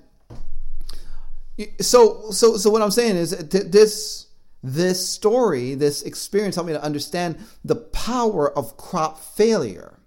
so 1.80 2.32
so 2.32 2.58
so 2.58 2.70
what 2.70 2.82
I'm 2.82 2.92
saying 2.92 3.16
is 3.16 3.32
this 3.32 4.28
this 4.64 5.08
story, 5.08 5.76
this 5.76 6.04
experience 6.04 6.56
helped 6.56 6.68
me 6.68 6.74
to 6.74 6.84
understand 6.84 7.38
the 7.66 7.76
power 7.76 8.56
of 8.56 8.78
crop 8.78 9.20
failure. 9.20 9.98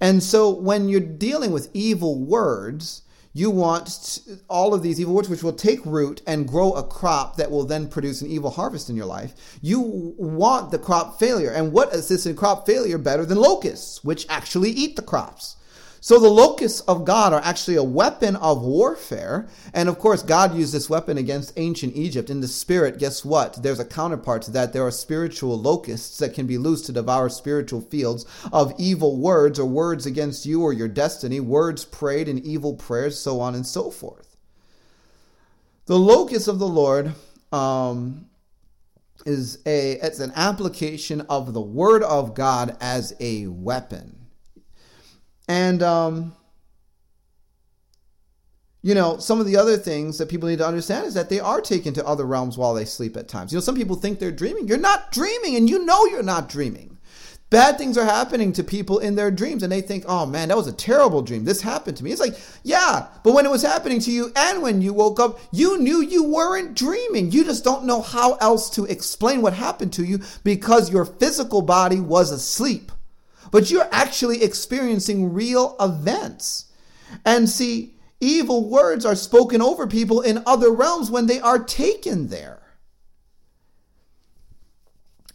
And 0.00 0.22
so 0.22 0.50
when 0.50 0.88
you're 0.88 1.00
dealing 1.00 1.52
with 1.52 1.70
evil 1.74 2.18
words, 2.18 3.02
you 3.32 3.50
want 3.50 4.20
all 4.48 4.72
of 4.72 4.82
these 4.82 4.98
evil 4.98 5.14
words, 5.14 5.28
which 5.28 5.42
will 5.42 5.52
take 5.52 5.84
root 5.84 6.22
and 6.26 6.48
grow 6.48 6.72
a 6.72 6.82
crop 6.82 7.36
that 7.36 7.50
will 7.50 7.64
then 7.64 7.88
produce 7.88 8.22
an 8.22 8.30
evil 8.30 8.50
harvest 8.50 8.88
in 8.88 8.96
your 8.96 9.06
life. 9.06 9.34
You 9.60 9.80
want 10.16 10.70
the 10.70 10.78
crop 10.78 11.18
failure. 11.18 11.50
And 11.50 11.72
what 11.72 11.94
assists 11.94 12.26
in 12.26 12.34
crop 12.34 12.64
failure 12.66 12.98
better 12.98 13.26
than 13.26 13.38
locusts, 13.38 14.02
which 14.02 14.26
actually 14.28 14.70
eat 14.70 14.96
the 14.96 15.02
crops? 15.02 15.56
So 16.06 16.20
the 16.20 16.28
locusts 16.28 16.82
of 16.82 17.04
God 17.04 17.32
are 17.32 17.40
actually 17.42 17.74
a 17.74 17.82
weapon 17.82 18.36
of 18.36 18.62
warfare. 18.62 19.48
And 19.74 19.88
of 19.88 19.98
course, 19.98 20.22
God 20.22 20.54
used 20.54 20.72
this 20.72 20.88
weapon 20.88 21.18
against 21.18 21.52
ancient 21.56 21.96
Egypt. 21.96 22.30
In 22.30 22.40
the 22.40 22.46
spirit, 22.46 23.00
guess 23.00 23.24
what? 23.24 23.60
There's 23.60 23.80
a 23.80 23.84
counterpart 23.84 24.42
to 24.42 24.52
that. 24.52 24.72
There 24.72 24.86
are 24.86 24.92
spiritual 24.92 25.60
locusts 25.60 26.16
that 26.18 26.32
can 26.32 26.46
be 26.46 26.58
loosed 26.58 26.86
to 26.86 26.92
devour 26.92 27.28
spiritual 27.28 27.80
fields 27.80 28.24
of 28.52 28.72
evil 28.78 29.16
words 29.16 29.58
or 29.58 29.64
words 29.66 30.06
against 30.06 30.46
you 30.46 30.62
or 30.62 30.72
your 30.72 30.86
destiny, 30.86 31.40
words 31.40 31.84
prayed 31.84 32.28
in 32.28 32.38
evil 32.38 32.74
prayers, 32.74 33.18
so 33.18 33.40
on 33.40 33.56
and 33.56 33.66
so 33.66 33.90
forth. 33.90 34.36
The 35.86 35.98
locust 35.98 36.46
of 36.46 36.60
the 36.60 36.68
Lord 36.68 37.14
um, 37.50 38.26
is 39.24 39.58
a 39.66 39.94
it's 39.94 40.20
an 40.20 40.30
application 40.36 41.22
of 41.22 41.52
the 41.52 41.60
word 41.60 42.04
of 42.04 42.36
God 42.36 42.76
as 42.80 43.12
a 43.18 43.48
weapon. 43.48 44.25
And, 45.48 45.82
um, 45.82 46.34
you 48.82 48.94
know, 48.94 49.18
some 49.18 49.40
of 49.40 49.46
the 49.46 49.56
other 49.56 49.76
things 49.76 50.18
that 50.18 50.28
people 50.28 50.48
need 50.48 50.58
to 50.58 50.66
understand 50.66 51.06
is 51.06 51.14
that 51.14 51.28
they 51.28 51.40
are 51.40 51.60
taken 51.60 51.92
to 51.94 52.06
other 52.06 52.24
realms 52.24 52.56
while 52.56 52.74
they 52.74 52.84
sleep 52.84 53.16
at 53.16 53.28
times. 53.28 53.52
You 53.52 53.56
know, 53.56 53.62
some 53.62 53.74
people 53.74 53.96
think 53.96 54.18
they're 54.18 54.30
dreaming. 54.30 54.68
You're 54.68 54.78
not 54.78 55.10
dreaming, 55.10 55.56
and 55.56 55.68
you 55.68 55.84
know 55.84 56.06
you're 56.06 56.22
not 56.22 56.48
dreaming. 56.48 56.96
Bad 57.48 57.78
things 57.78 57.96
are 57.96 58.04
happening 58.04 58.52
to 58.52 58.64
people 58.64 58.98
in 58.98 59.14
their 59.14 59.30
dreams, 59.30 59.62
and 59.62 59.70
they 59.70 59.80
think, 59.80 60.04
oh 60.08 60.26
man, 60.26 60.48
that 60.48 60.56
was 60.56 60.66
a 60.66 60.72
terrible 60.72 61.22
dream. 61.22 61.44
This 61.44 61.60
happened 61.60 61.96
to 61.96 62.04
me. 62.04 62.10
It's 62.10 62.20
like, 62.20 62.36
yeah, 62.64 63.06
but 63.22 63.34
when 63.34 63.46
it 63.46 63.50
was 63.50 63.62
happening 63.62 64.00
to 64.00 64.10
you 64.10 64.32
and 64.34 64.62
when 64.62 64.82
you 64.82 64.92
woke 64.92 65.20
up, 65.20 65.38
you 65.52 65.78
knew 65.78 66.00
you 66.00 66.24
weren't 66.24 66.74
dreaming. 66.74 67.30
You 67.30 67.44
just 67.44 67.62
don't 67.62 67.84
know 67.84 68.02
how 68.02 68.34
else 68.34 68.68
to 68.70 68.84
explain 68.86 69.42
what 69.42 69.52
happened 69.52 69.92
to 69.94 70.04
you 70.04 70.20
because 70.42 70.92
your 70.92 71.04
physical 71.04 71.62
body 71.62 72.00
was 72.00 72.32
asleep 72.32 72.90
but 73.50 73.70
you're 73.70 73.88
actually 73.92 74.42
experiencing 74.42 75.32
real 75.32 75.76
events. 75.80 76.72
And 77.24 77.48
see, 77.48 77.96
evil 78.20 78.68
words 78.68 79.04
are 79.04 79.14
spoken 79.14 79.62
over 79.62 79.86
people 79.86 80.20
in 80.20 80.42
other 80.46 80.70
realms 80.70 81.10
when 81.10 81.26
they 81.26 81.40
are 81.40 81.62
taken 81.62 82.28
there. 82.28 82.62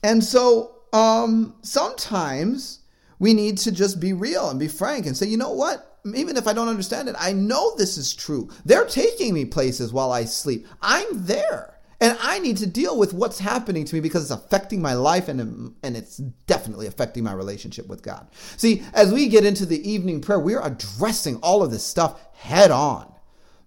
And 0.04 0.24
so 0.24 0.82
um, 0.94 1.56
sometimes 1.62 2.80
we 3.20 3.34
need 3.34 3.58
to 3.60 3.72
just 3.72 4.00
be 4.00 4.14
real 4.14 4.50
and 4.50 4.60
be 4.60 4.68
frank 4.68 5.06
and 5.06 5.16
say, 5.16 5.28
you 5.28 5.38
know 5.38 5.52
what? 5.52 6.00
Even 6.16 6.38
if 6.38 6.48
I 6.48 6.54
don't 6.54 6.68
understand 6.68 7.08
it, 7.08 7.16
I 7.20 7.34
know 7.34 7.76
this 7.76 7.98
is 7.98 8.16
true. 8.16 8.50
They're 8.66 8.86
taking 8.86 9.34
me 9.36 9.46
places 9.46 9.94
while 9.94 10.12
I 10.12 10.26
sleep. 10.26 10.68
I'm 10.82 11.06
there. 11.26 11.71
And 12.02 12.18
I 12.20 12.40
need 12.40 12.58
to 12.58 12.66
deal 12.66 12.98
with 12.98 13.14
what's 13.14 13.38
happening 13.38 13.86
to 13.86 13.94
me 13.94 14.02
because 14.02 14.24
it's 14.24 14.32
affecting 14.32 14.82
my 14.82 14.94
life 14.96 15.28
and, 15.28 15.76
and 15.84 15.96
it's 15.96 16.18
definitely 16.18 16.88
affecting 16.88 17.24
my 17.24 17.32
relationship 17.32 17.88
with 17.88 18.02
God. 18.02 18.28
See, 18.58 18.82
as 18.96 19.14
we 19.14 19.30
get 19.30 19.46
into 19.46 19.68
the 19.68 19.88
evening 19.88 20.20
prayer, 20.20 20.40
we're 20.40 20.62
addressing 20.62 21.36
all 21.38 21.62
of 21.62 21.70
this 21.70 21.86
stuff 21.86 22.20
head 22.34 22.72
on. 22.72 23.14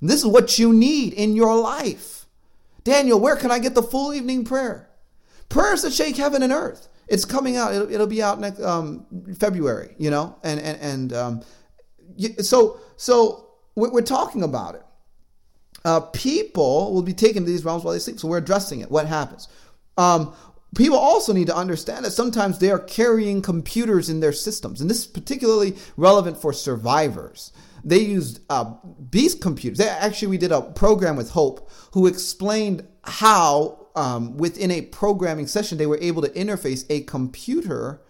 This 0.03 0.21
is 0.21 0.27
what 0.27 0.59
you 0.59 0.73
need 0.73 1.13
in 1.13 1.37
your 1.37 1.57
life. 1.57 2.27
Daniel, 2.83 3.21
where 3.21 3.37
can 3.37 3.53
I 3.53 3.61
get 3.61 3.77
the 3.77 3.83
full 3.83 4.13
evening 4.13 4.45
prayer? 4.45 4.91
Prayers 5.49 5.83
that 5.83 5.93
shake 5.93 6.17
heaven 6.17 6.43
and 6.43 6.53
earth. 6.53 6.89
It's 7.07 7.25
coming 7.25 7.57
out. 7.57 7.73
It'll, 7.73 7.91
it'll 7.91 8.07
be 8.09 8.21
out 8.23 8.41
next 8.41 8.61
um, 8.61 9.07
February, 9.39 9.95
you 9.99 10.11
know, 10.11 10.37
and 10.43 10.59
and 10.59 10.81
and 10.81 11.13
um, 11.13 11.43
so 12.41 12.81
so 12.97 13.51
we're 13.77 14.01
talking 14.01 14.43
about 14.43 14.75
it 14.75 14.83
uh, 15.85 16.01
people 16.01 16.93
will 16.93 17.03
be 17.03 17.13
taken 17.13 17.45
to 17.45 17.51
these 17.51 17.65
realms 17.65 17.85
while 17.85 17.93
they 17.93 18.01
sleep. 18.01 18.19
So 18.19 18.29
we're 18.29 18.39
addressing 18.39 18.81
it. 18.81 18.91
What 18.91 19.07
happens? 19.07 19.49
Um, 19.97 20.35
people 20.75 20.99
also 20.99 21.33
need 21.33 21.47
to 21.47 21.57
understand 21.57 22.05
that 22.05 22.13
sometimes 22.13 22.59
they 22.59 22.71
are 22.71 22.79
carrying 22.79 23.43
computers 23.43 24.09
in 24.09 24.21
their 24.21 24.33
systems, 24.33 24.81
and 24.81 24.91
this 24.91 25.01
is 25.01 25.07
particularly 25.07 25.77
relevant 25.97 26.39
for 26.39 26.53
survivors. 26.53 27.53
They 27.85 27.99
used 27.99 28.41
uh, 28.49 28.75
beast 29.11 29.43
computers. 29.43 29.79
They, 29.79 29.89
actually, 29.89 30.29
we 30.29 30.39
did 30.39 30.53
a 30.53 30.63
program 30.63 31.17
with 31.17 31.31
Hope 31.31 31.71
who 31.93 32.07
explained 32.07 32.87
how, 33.03 33.89
um, 33.95 34.39
within 34.39 34.71
a 34.71 34.81
programming 34.81 35.47
session, 35.47 35.77
they 35.77 35.87
were 35.87 35.99
able 36.01 36.23
to 36.23 36.31
interface 36.31 36.87
a 36.89 37.03
computer 37.03 38.01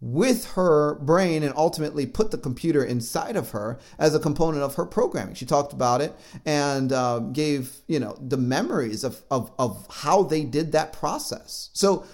with 0.00 0.52
her 0.52 0.94
brain 0.96 1.42
and 1.42 1.52
ultimately 1.56 2.06
put 2.06 2.30
the 2.30 2.38
computer 2.38 2.82
inside 2.82 3.36
of 3.36 3.50
her 3.50 3.78
as 3.98 4.14
a 4.14 4.18
component 4.18 4.62
of 4.62 4.74
her 4.76 4.86
programming. 4.86 5.34
She 5.34 5.44
talked 5.44 5.72
about 5.72 6.00
it 6.00 6.14
and 6.46 6.92
uh, 6.92 7.18
gave 7.18 7.76
you 7.86 8.00
know 8.00 8.16
the 8.20 8.38
memories 8.38 9.04
of, 9.04 9.22
of 9.30 9.52
of 9.58 9.86
how 9.90 10.22
they 10.22 10.44
did 10.44 10.72
that 10.72 10.92
process. 10.92 11.70
So 11.72 12.04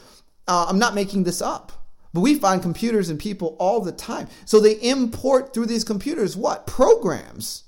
uh, 0.48 0.66
I'm 0.68 0.78
not 0.78 0.94
making 0.94 1.24
this 1.24 1.40
up. 1.40 1.72
But 2.12 2.20
we 2.20 2.36
find 2.36 2.62
computers 2.62 3.10
and 3.10 3.18
people 3.18 3.56
all 3.58 3.80
the 3.82 3.92
time. 3.92 4.28
So 4.46 4.58
they 4.58 4.80
import 4.80 5.52
through 5.52 5.66
these 5.66 5.84
computers 5.84 6.34
what? 6.34 6.66
Programs. 6.66 7.64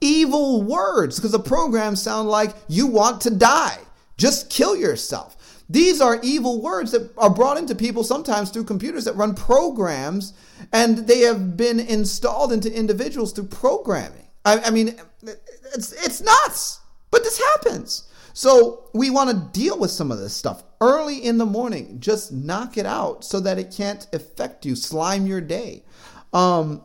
Evil 0.00 0.62
words, 0.62 1.16
because 1.16 1.30
the 1.30 1.38
programs 1.38 2.02
sound 2.02 2.28
like 2.28 2.54
you 2.66 2.88
want 2.88 3.20
to 3.20 3.30
die. 3.30 3.78
Just 4.16 4.50
kill 4.50 4.74
yourself. 4.76 5.35
These 5.68 6.00
are 6.00 6.20
evil 6.22 6.62
words 6.62 6.92
that 6.92 7.10
are 7.18 7.30
brought 7.30 7.58
into 7.58 7.74
people 7.74 8.04
sometimes 8.04 8.50
through 8.50 8.64
computers 8.64 9.04
that 9.04 9.16
run 9.16 9.34
programs, 9.34 10.32
and 10.72 10.98
they 10.98 11.20
have 11.20 11.56
been 11.56 11.80
installed 11.80 12.52
into 12.52 12.72
individuals 12.72 13.32
through 13.32 13.48
programming. 13.48 14.28
I, 14.44 14.60
I 14.60 14.70
mean, 14.70 14.94
it's 15.74 15.92
it's 15.92 16.20
nuts, 16.20 16.80
but 17.10 17.24
this 17.24 17.38
happens. 17.38 18.08
So 18.32 18.90
we 18.92 19.10
want 19.10 19.30
to 19.30 19.58
deal 19.58 19.78
with 19.78 19.90
some 19.90 20.12
of 20.12 20.18
this 20.18 20.36
stuff 20.36 20.62
early 20.80 21.24
in 21.24 21.38
the 21.38 21.46
morning. 21.46 21.98
Just 22.00 22.32
knock 22.32 22.76
it 22.76 22.86
out 22.86 23.24
so 23.24 23.40
that 23.40 23.58
it 23.58 23.74
can't 23.74 24.06
affect 24.12 24.66
you, 24.66 24.76
slime 24.76 25.26
your 25.26 25.40
day. 25.40 25.84
Um, 26.32 26.82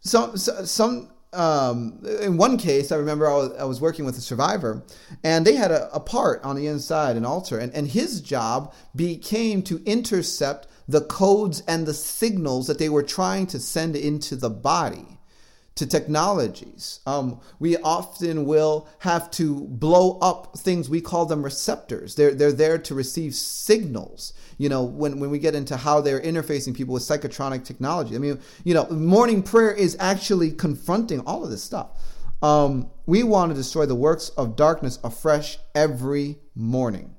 some 0.00 0.36
some 0.36 1.10
um, 1.32 2.00
in 2.22 2.36
one 2.36 2.56
case, 2.56 2.90
I 2.90 2.96
remember 2.96 3.28
I 3.28 3.34
was, 3.34 3.52
I 3.58 3.64
was, 3.64 3.80
working 3.80 4.04
with 4.04 4.16
a 4.16 4.20
survivor, 4.20 4.82
and 5.22 5.46
they 5.46 5.54
had 5.54 5.70
a, 5.70 5.94
a 5.94 6.00
part 6.00 6.42
on 6.42 6.56
the 6.56 6.66
inside, 6.66 7.16
an 7.16 7.24
alter, 7.26 7.58
and, 7.58 7.72
and 7.74 7.86
his 7.88 8.20
job 8.20 8.72
became 8.96 9.62
to 9.64 9.82
intercept 9.84 10.66
the 10.88 11.02
codes 11.02 11.62
and 11.68 11.86
the 11.86 11.92
signals 11.92 12.66
that 12.66 12.78
they 12.78 12.88
were 12.88 13.02
trying 13.02 13.46
to 13.48 13.60
send 13.60 13.94
into 13.94 14.36
the 14.36 14.48
body 14.48 15.17
to 15.78 15.86
technologies. 15.86 17.00
Um, 17.06 17.40
we 17.58 17.76
often 17.78 18.44
will 18.44 18.88
have 18.98 19.30
to 19.32 19.60
blow 19.68 20.18
up 20.18 20.58
things. 20.58 20.90
We 20.90 21.00
call 21.00 21.26
them 21.26 21.42
receptors. 21.42 22.14
They're 22.16 22.34
they're 22.34 22.52
there 22.52 22.78
to 22.78 22.94
receive 22.94 23.34
signals. 23.34 24.32
You 24.58 24.68
know, 24.68 24.82
when 24.82 25.20
when 25.20 25.30
we 25.30 25.38
get 25.38 25.54
into 25.54 25.76
how 25.76 26.00
they're 26.00 26.20
interfacing 26.20 26.74
people 26.74 26.94
with 26.94 27.04
psychotronic 27.04 27.64
technology. 27.64 28.16
I 28.16 28.18
mean, 28.18 28.40
you 28.64 28.74
know, 28.74 28.86
morning 28.90 29.42
prayer 29.42 29.72
is 29.72 29.96
actually 30.00 30.50
confronting 30.50 31.20
all 31.20 31.44
of 31.44 31.50
this 31.50 31.62
stuff. 31.62 31.90
Um, 32.42 32.90
we 33.06 33.22
want 33.22 33.50
to 33.50 33.56
destroy 33.56 33.86
the 33.86 33.94
works 33.94 34.30
of 34.30 34.56
darkness 34.56 34.98
afresh 35.02 35.58
every 35.74 36.38
morning. 36.54 37.14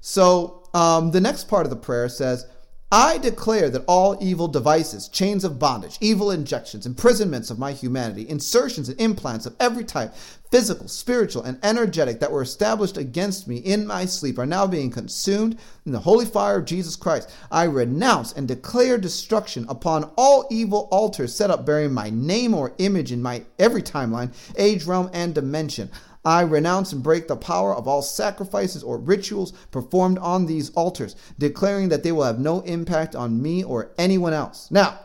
So 0.00 0.68
um, 0.74 1.10
the 1.10 1.20
next 1.20 1.48
part 1.48 1.66
of 1.66 1.70
the 1.70 1.76
prayer 1.76 2.08
says, 2.08 2.46
I 2.92 3.18
declare 3.18 3.68
that 3.70 3.84
all 3.88 4.16
evil 4.20 4.46
devices, 4.46 5.08
chains 5.08 5.42
of 5.42 5.58
bondage, 5.58 5.98
evil 6.00 6.30
injections, 6.30 6.86
imprisonments 6.86 7.50
of 7.50 7.58
my 7.58 7.72
humanity, 7.72 8.28
insertions 8.28 8.88
and 8.88 9.00
implants 9.00 9.44
of 9.44 9.56
every 9.58 9.82
type, 9.82 10.14
physical, 10.52 10.86
spiritual, 10.86 11.42
and 11.42 11.58
energetic, 11.64 12.20
that 12.20 12.30
were 12.30 12.42
established 12.42 12.96
against 12.96 13.48
me 13.48 13.56
in 13.56 13.88
my 13.88 14.04
sleep 14.04 14.38
are 14.38 14.46
now 14.46 14.68
being 14.68 14.92
consumed 14.92 15.58
in 15.84 15.90
the 15.90 15.98
holy 15.98 16.26
fire 16.26 16.58
of 16.58 16.64
Jesus 16.64 16.94
Christ. 16.94 17.28
I 17.50 17.64
renounce 17.64 18.32
and 18.32 18.46
declare 18.46 18.98
destruction 18.98 19.66
upon 19.68 20.12
all 20.16 20.46
evil 20.48 20.86
altars 20.92 21.34
set 21.34 21.50
up 21.50 21.66
bearing 21.66 21.92
my 21.92 22.10
name 22.10 22.54
or 22.54 22.72
image 22.78 23.10
in 23.10 23.20
my 23.20 23.42
every 23.58 23.82
timeline, 23.82 24.32
age, 24.56 24.84
realm, 24.84 25.10
and 25.12 25.34
dimension. 25.34 25.90
I 26.26 26.40
renounce 26.40 26.92
and 26.92 27.04
break 27.04 27.28
the 27.28 27.36
power 27.36 27.72
of 27.72 27.86
all 27.86 28.02
sacrifices 28.02 28.82
or 28.82 28.98
rituals 28.98 29.52
performed 29.70 30.18
on 30.18 30.46
these 30.46 30.70
altars, 30.70 31.14
declaring 31.38 31.88
that 31.90 32.02
they 32.02 32.10
will 32.10 32.24
have 32.24 32.40
no 32.40 32.62
impact 32.62 33.14
on 33.14 33.40
me 33.40 33.62
or 33.62 33.92
anyone 33.96 34.32
else. 34.32 34.68
Now, 34.68 34.98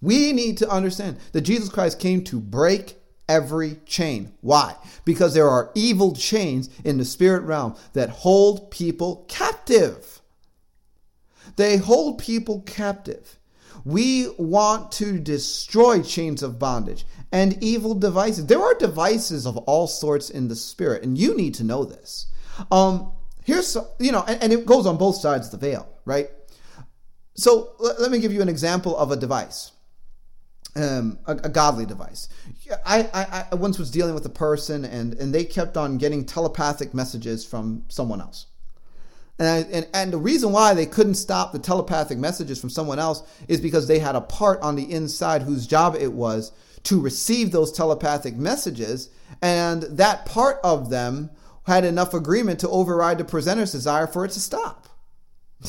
we 0.00 0.32
need 0.32 0.56
to 0.58 0.70
understand 0.70 1.18
that 1.32 1.42
Jesus 1.42 1.68
Christ 1.68 2.00
came 2.00 2.24
to 2.24 2.40
break 2.40 2.96
every 3.28 3.76
chain. 3.84 4.32
Why? 4.40 4.74
Because 5.04 5.34
there 5.34 5.50
are 5.50 5.70
evil 5.74 6.14
chains 6.14 6.70
in 6.82 6.96
the 6.96 7.04
spirit 7.04 7.42
realm 7.42 7.76
that 7.92 8.08
hold 8.08 8.70
people 8.70 9.26
captive. 9.28 10.22
They 11.56 11.76
hold 11.76 12.18
people 12.18 12.62
captive. 12.62 13.38
We 13.84 14.28
want 14.38 14.92
to 14.92 15.18
destroy 15.18 16.02
chains 16.02 16.42
of 16.42 16.58
bondage 16.58 17.04
and 17.32 17.62
evil 17.62 17.94
devices. 17.94 18.46
There 18.46 18.60
are 18.60 18.74
devices 18.74 19.46
of 19.46 19.56
all 19.58 19.86
sorts 19.86 20.30
in 20.30 20.48
the 20.48 20.56
spirit, 20.56 21.02
and 21.02 21.18
you 21.18 21.36
need 21.36 21.54
to 21.54 21.64
know 21.64 21.84
this. 21.84 22.26
Um, 22.70 23.12
here's 23.44 23.76
you 23.98 24.12
know, 24.12 24.24
and, 24.26 24.42
and 24.42 24.52
it 24.52 24.66
goes 24.66 24.86
on 24.86 24.98
both 24.98 25.16
sides 25.16 25.52
of 25.52 25.60
the 25.60 25.66
veil, 25.66 25.88
right? 26.04 26.28
So 27.34 27.72
let, 27.78 28.00
let 28.00 28.10
me 28.10 28.18
give 28.18 28.32
you 28.32 28.42
an 28.42 28.48
example 28.48 28.96
of 28.96 29.10
a 29.10 29.16
device. 29.16 29.72
Um, 30.74 31.18
a, 31.26 31.32
a, 31.32 31.48
godly 31.50 31.84
device. 31.84 32.30
I, 32.86 33.00
I, 33.12 33.46
I 33.52 33.54
once 33.56 33.78
was 33.78 33.90
dealing 33.90 34.14
with 34.14 34.24
a 34.24 34.30
person 34.30 34.86
and, 34.86 35.12
and 35.12 35.34
they 35.34 35.44
kept 35.44 35.76
on 35.76 35.98
getting 35.98 36.24
telepathic 36.24 36.94
messages 36.94 37.44
from 37.44 37.84
someone 37.88 38.22
else. 38.22 38.46
And, 39.42 39.50
I, 39.50 39.76
and, 39.76 39.88
and 39.92 40.12
the 40.12 40.18
reason 40.18 40.52
why 40.52 40.72
they 40.72 40.86
couldn't 40.86 41.16
stop 41.16 41.50
the 41.50 41.58
telepathic 41.58 42.16
messages 42.16 42.60
from 42.60 42.70
someone 42.70 43.00
else 43.00 43.24
is 43.48 43.60
because 43.60 43.88
they 43.88 43.98
had 43.98 44.14
a 44.14 44.20
part 44.20 44.60
on 44.60 44.76
the 44.76 44.92
inside 44.92 45.42
whose 45.42 45.66
job 45.66 45.96
it 45.98 46.12
was 46.12 46.52
to 46.84 47.00
receive 47.00 47.50
those 47.50 47.72
telepathic 47.72 48.36
messages. 48.36 49.10
And 49.42 49.82
that 49.82 50.26
part 50.26 50.60
of 50.62 50.90
them 50.90 51.28
had 51.66 51.84
enough 51.84 52.14
agreement 52.14 52.60
to 52.60 52.68
override 52.68 53.18
the 53.18 53.24
presenter's 53.24 53.72
desire 53.72 54.06
for 54.06 54.24
it 54.24 54.30
to 54.30 54.38
stop. 54.38 54.86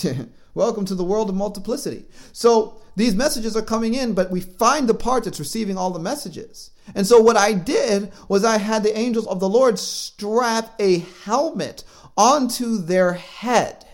Welcome 0.53 0.85
to 0.85 0.93
the 0.93 1.03
world 1.03 1.29
of 1.29 1.35
multiplicity. 1.35 2.05
So 2.31 2.79
these 2.95 3.15
messages 3.15 3.57
are 3.57 3.63
coming 3.63 3.95
in, 3.95 4.13
but 4.13 4.29
we 4.29 4.39
find 4.39 4.87
the 4.87 4.93
part 4.93 5.23
that's 5.23 5.39
receiving 5.39 5.79
all 5.79 5.89
the 5.89 5.97
messages. 5.97 6.69
And 6.93 7.07
so 7.07 7.19
what 7.19 7.37
I 7.37 7.53
did 7.53 8.11
was 8.27 8.43
I 8.43 8.59
had 8.59 8.83
the 8.83 8.95
angels 8.95 9.25
of 9.25 9.39
the 9.39 9.49
Lord 9.49 9.79
strap 9.79 10.75
a 10.79 10.99
helmet 11.23 11.83
onto 12.17 12.77
their 12.77 13.13
head. 13.13 13.85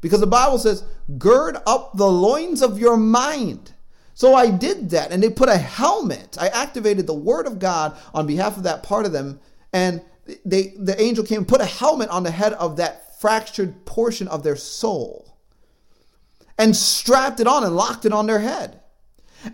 Because 0.00 0.20
the 0.20 0.26
Bible 0.26 0.58
says, 0.58 0.84
gird 1.18 1.56
up 1.66 1.96
the 1.96 2.10
loins 2.10 2.62
of 2.62 2.78
your 2.78 2.96
mind. 2.96 3.72
So 4.14 4.34
I 4.34 4.50
did 4.50 4.90
that, 4.90 5.12
and 5.12 5.22
they 5.22 5.28
put 5.28 5.48
a 5.48 5.58
helmet. 5.58 6.38
I 6.40 6.48
activated 6.48 7.06
the 7.06 7.14
word 7.14 7.46
of 7.46 7.58
God 7.58 7.96
on 8.14 8.26
behalf 8.26 8.56
of 8.56 8.62
that 8.62 8.82
part 8.82 9.04
of 9.04 9.12
them, 9.12 9.40
and 9.72 10.00
they 10.44 10.74
the 10.78 11.00
angel 11.00 11.22
came 11.24 11.38
and 11.38 11.48
put 11.48 11.60
a 11.60 11.66
helmet 11.66 12.08
on 12.08 12.22
the 12.22 12.30
head 12.30 12.54
of 12.54 12.78
that 12.78 13.20
fractured 13.20 13.84
portion 13.84 14.26
of 14.28 14.42
their 14.42 14.56
soul 14.56 15.36
and 16.58 16.74
strapped 16.74 17.40
it 17.40 17.46
on 17.46 17.62
and 17.62 17.76
locked 17.76 18.04
it 18.04 18.12
on 18.12 18.26
their 18.26 18.40
head. 18.40 18.80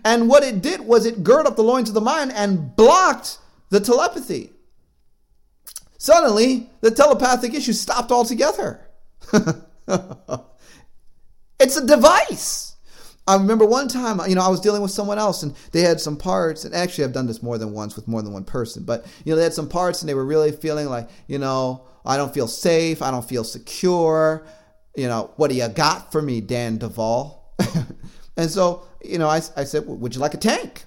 And 0.03 0.29
what 0.29 0.43
it 0.43 0.61
did 0.61 0.81
was 0.81 1.05
it 1.05 1.23
girded 1.23 1.47
up 1.47 1.55
the 1.55 1.63
loins 1.63 1.89
of 1.89 1.95
the 1.95 2.01
mind 2.01 2.31
and 2.33 2.75
blocked 2.75 3.37
the 3.69 3.79
telepathy. 3.79 4.52
Suddenly, 6.03 6.69
the 6.81 6.91
telepathic 6.91 7.53
issue 7.53 7.71
stopped 7.71 8.11
altogether. 8.11 8.81
it's 9.31 9.55
a 11.77 11.87
device. 11.87 12.75
I 13.25 13.37
remember 13.37 13.65
one 13.65 13.87
time, 13.87 14.19
you 14.27 14.35
know, 14.35 14.41
I 14.41 14.49
was 14.49 14.59
dealing 14.59 14.81
with 14.81 14.91
someone 14.91 15.17
else 15.17 15.43
and 15.43 15.55
they 15.71 15.79
had 15.79 16.01
some 16.01 16.17
parts, 16.17 16.65
and 16.65 16.75
actually 16.75 17.05
I've 17.05 17.13
done 17.13 17.25
this 17.25 17.41
more 17.41 17.57
than 17.57 17.71
once 17.71 17.95
with 17.95 18.09
more 18.09 18.21
than 18.21 18.33
one 18.33 18.43
person, 18.43 18.83
but, 18.83 19.05
you 19.23 19.31
know, 19.31 19.37
they 19.37 19.43
had 19.43 19.53
some 19.53 19.69
parts 19.69 20.01
and 20.01 20.09
they 20.09 20.13
were 20.13 20.25
really 20.25 20.51
feeling 20.51 20.89
like, 20.89 21.07
you 21.27 21.39
know, 21.39 21.85
I 22.05 22.17
don't 22.17 22.33
feel 22.33 22.49
safe, 22.49 23.01
I 23.01 23.09
don't 23.09 23.23
feel 23.23 23.45
secure. 23.45 24.45
You 24.97 25.07
know, 25.07 25.31
what 25.37 25.51
do 25.51 25.55
you 25.55 25.69
got 25.69 26.11
for 26.11 26.21
me, 26.21 26.41
Dan 26.41 26.79
Duval? 26.79 27.55
and 28.35 28.51
so, 28.51 28.85
you 29.01 29.19
know, 29.19 29.29
I, 29.29 29.37
I 29.55 29.63
said, 29.63 29.87
would 29.87 30.15
you 30.15 30.19
like 30.19 30.33
a 30.33 30.37
tank? 30.37 30.83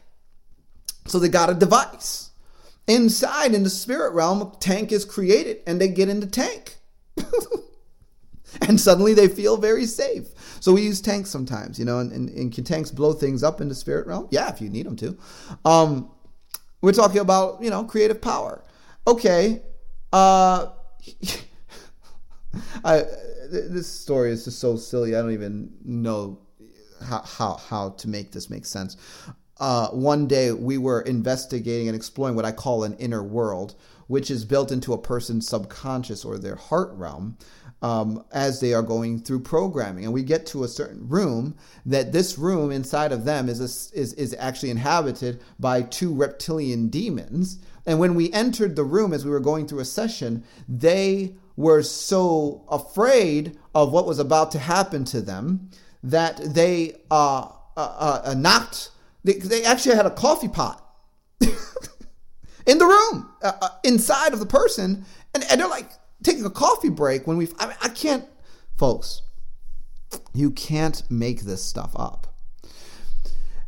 So 1.06 1.18
they 1.18 1.30
got 1.30 1.48
a 1.48 1.54
device. 1.54 2.25
Inside 2.88 3.54
in 3.54 3.64
the 3.64 3.70
spirit 3.70 4.12
realm, 4.12 4.42
a 4.42 4.52
tank 4.60 4.92
is 4.92 5.04
created 5.04 5.58
and 5.66 5.80
they 5.80 5.88
get 5.88 6.08
in 6.08 6.20
the 6.20 6.26
tank. 6.26 6.76
and 8.68 8.80
suddenly 8.80 9.12
they 9.12 9.28
feel 9.28 9.56
very 9.56 9.86
safe. 9.86 10.28
So 10.60 10.72
we 10.72 10.82
use 10.82 11.00
tanks 11.00 11.30
sometimes, 11.30 11.78
you 11.78 11.84
know, 11.84 11.98
and, 11.98 12.12
and, 12.12 12.28
and, 12.30 12.52
can 12.52 12.64
tanks 12.64 12.90
blow 12.90 13.12
things 13.12 13.42
up 13.42 13.60
in 13.60 13.68
the 13.68 13.74
spirit 13.74 14.06
realm? 14.06 14.28
Yeah, 14.30 14.48
if 14.50 14.60
you 14.60 14.68
need 14.68 14.86
them 14.86 14.96
to. 14.96 15.18
Um, 15.64 16.10
we're 16.80 16.92
talking 16.92 17.20
about, 17.20 17.62
you 17.62 17.70
know, 17.70 17.84
creative 17.84 18.20
power. 18.20 18.62
Okay. 19.06 19.62
Uh, 20.12 20.68
I, 22.84 23.04
this 23.50 23.88
story 23.88 24.30
is 24.30 24.44
just 24.44 24.60
so 24.60 24.76
silly. 24.76 25.16
I 25.16 25.22
don't 25.22 25.32
even 25.32 25.72
know 25.84 26.40
how, 27.04 27.22
how, 27.22 27.54
how 27.56 27.90
to 27.90 28.08
make 28.08 28.32
this 28.32 28.48
make 28.48 28.64
sense 28.64 28.96
uh, 29.58 29.88
one 29.88 30.26
day 30.26 30.52
we 30.52 30.78
were 30.78 31.00
investigating 31.00 31.88
and 31.88 31.96
exploring 31.96 32.34
what 32.34 32.44
I 32.44 32.52
call 32.52 32.84
an 32.84 32.94
inner 32.98 33.22
world, 33.22 33.74
which 34.06 34.30
is 34.30 34.44
built 34.44 34.70
into 34.70 34.92
a 34.92 34.98
person's 34.98 35.48
subconscious 35.48 36.24
or 36.24 36.38
their 36.38 36.56
heart 36.56 36.90
realm 36.92 37.36
um, 37.82 38.24
as 38.32 38.60
they 38.60 38.72
are 38.72 38.82
going 38.82 39.20
through 39.20 39.40
programming. 39.40 40.04
And 40.04 40.12
we 40.12 40.22
get 40.22 40.46
to 40.46 40.64
a 40.64 40.68
certain 40.68 41.08
room 41.08 41.56
that 41.84 42.12
this 42.12 42.38
room 42.38 42.70
inside 42.70 43.12
of 43.12 43.24
them 43.24 43.48
is, 43.48 43.60
a, 43.60 43.98
is, 43.98 44.12
is 44.14 44.34
actually 44.38 44.70
inhabited 44.70 45.40
by 45.58 45.82
two 45.82 46.14
reptilian 46.14 46.88
demons. 46.88 47.58
And 47.86 47.98
when 47.98 48.14
we 48.14 48.32
entered 48.32 48.76
the 48.76 48.84
room 48.84 49.12
as 49.12 49.24
we 49.24 49.30
were 49.30 49.40
going 49.40 49.66
through 49.66 49.80
a 49.80 49.84
session, 49.84 50.44
they 50.68 51.34
were 51.56 51.82
so 51.82 52.64
afraid 52.68 53.56
of 53.74 53.92
what 53.92 54.06
was 54.06 54.18
about 54.18 54.50
to 54.52 54.58
happen 54.58 55.04
to 55.06 55.20
them 55.20 55.70
that 56.02 56.36
they 56.54 56.96
uh, 57.10 57.48
uh, 57.76 58.22
uh, 58.24 58.34
knocked 58.36 58.90
they, 59.26 59.34
they 59.34 59.64
actually 59.64 59.96
had 59.96 60.06
a 60.06 60.10
coffee 60.10 60.48
pot 60.48 60.82
in 61.40 62.78
the 62.78 62.86
room 62.86 63.28
uh, 63.42 63.52
uh, 63.60 63.68
inside 63.82 64.32
of 64.32 64.38
the 64.38 64.46
person, 64.46 65.04
and, 65.34 65.44
and 65.50 65.60
they're 65.60 65.68
like 65.68 65.90
taking 66.22 66.44
a 66.44 66.50
coffee 66.50 66.90
break 66.90 67.26
when 67.26 67.36
we. 67.36 67.48
I, 67.58 67.66
mean, 67.66 67.76
I 67.82 67.88
can't, 67.88 68.24
folks. 68.78 69.22
You 70.32 70.52
can't 70.52 71.02
make 71.10 71.40
this 71.40 71.64
stuff 71.64 71.92
up. 71.96 72.28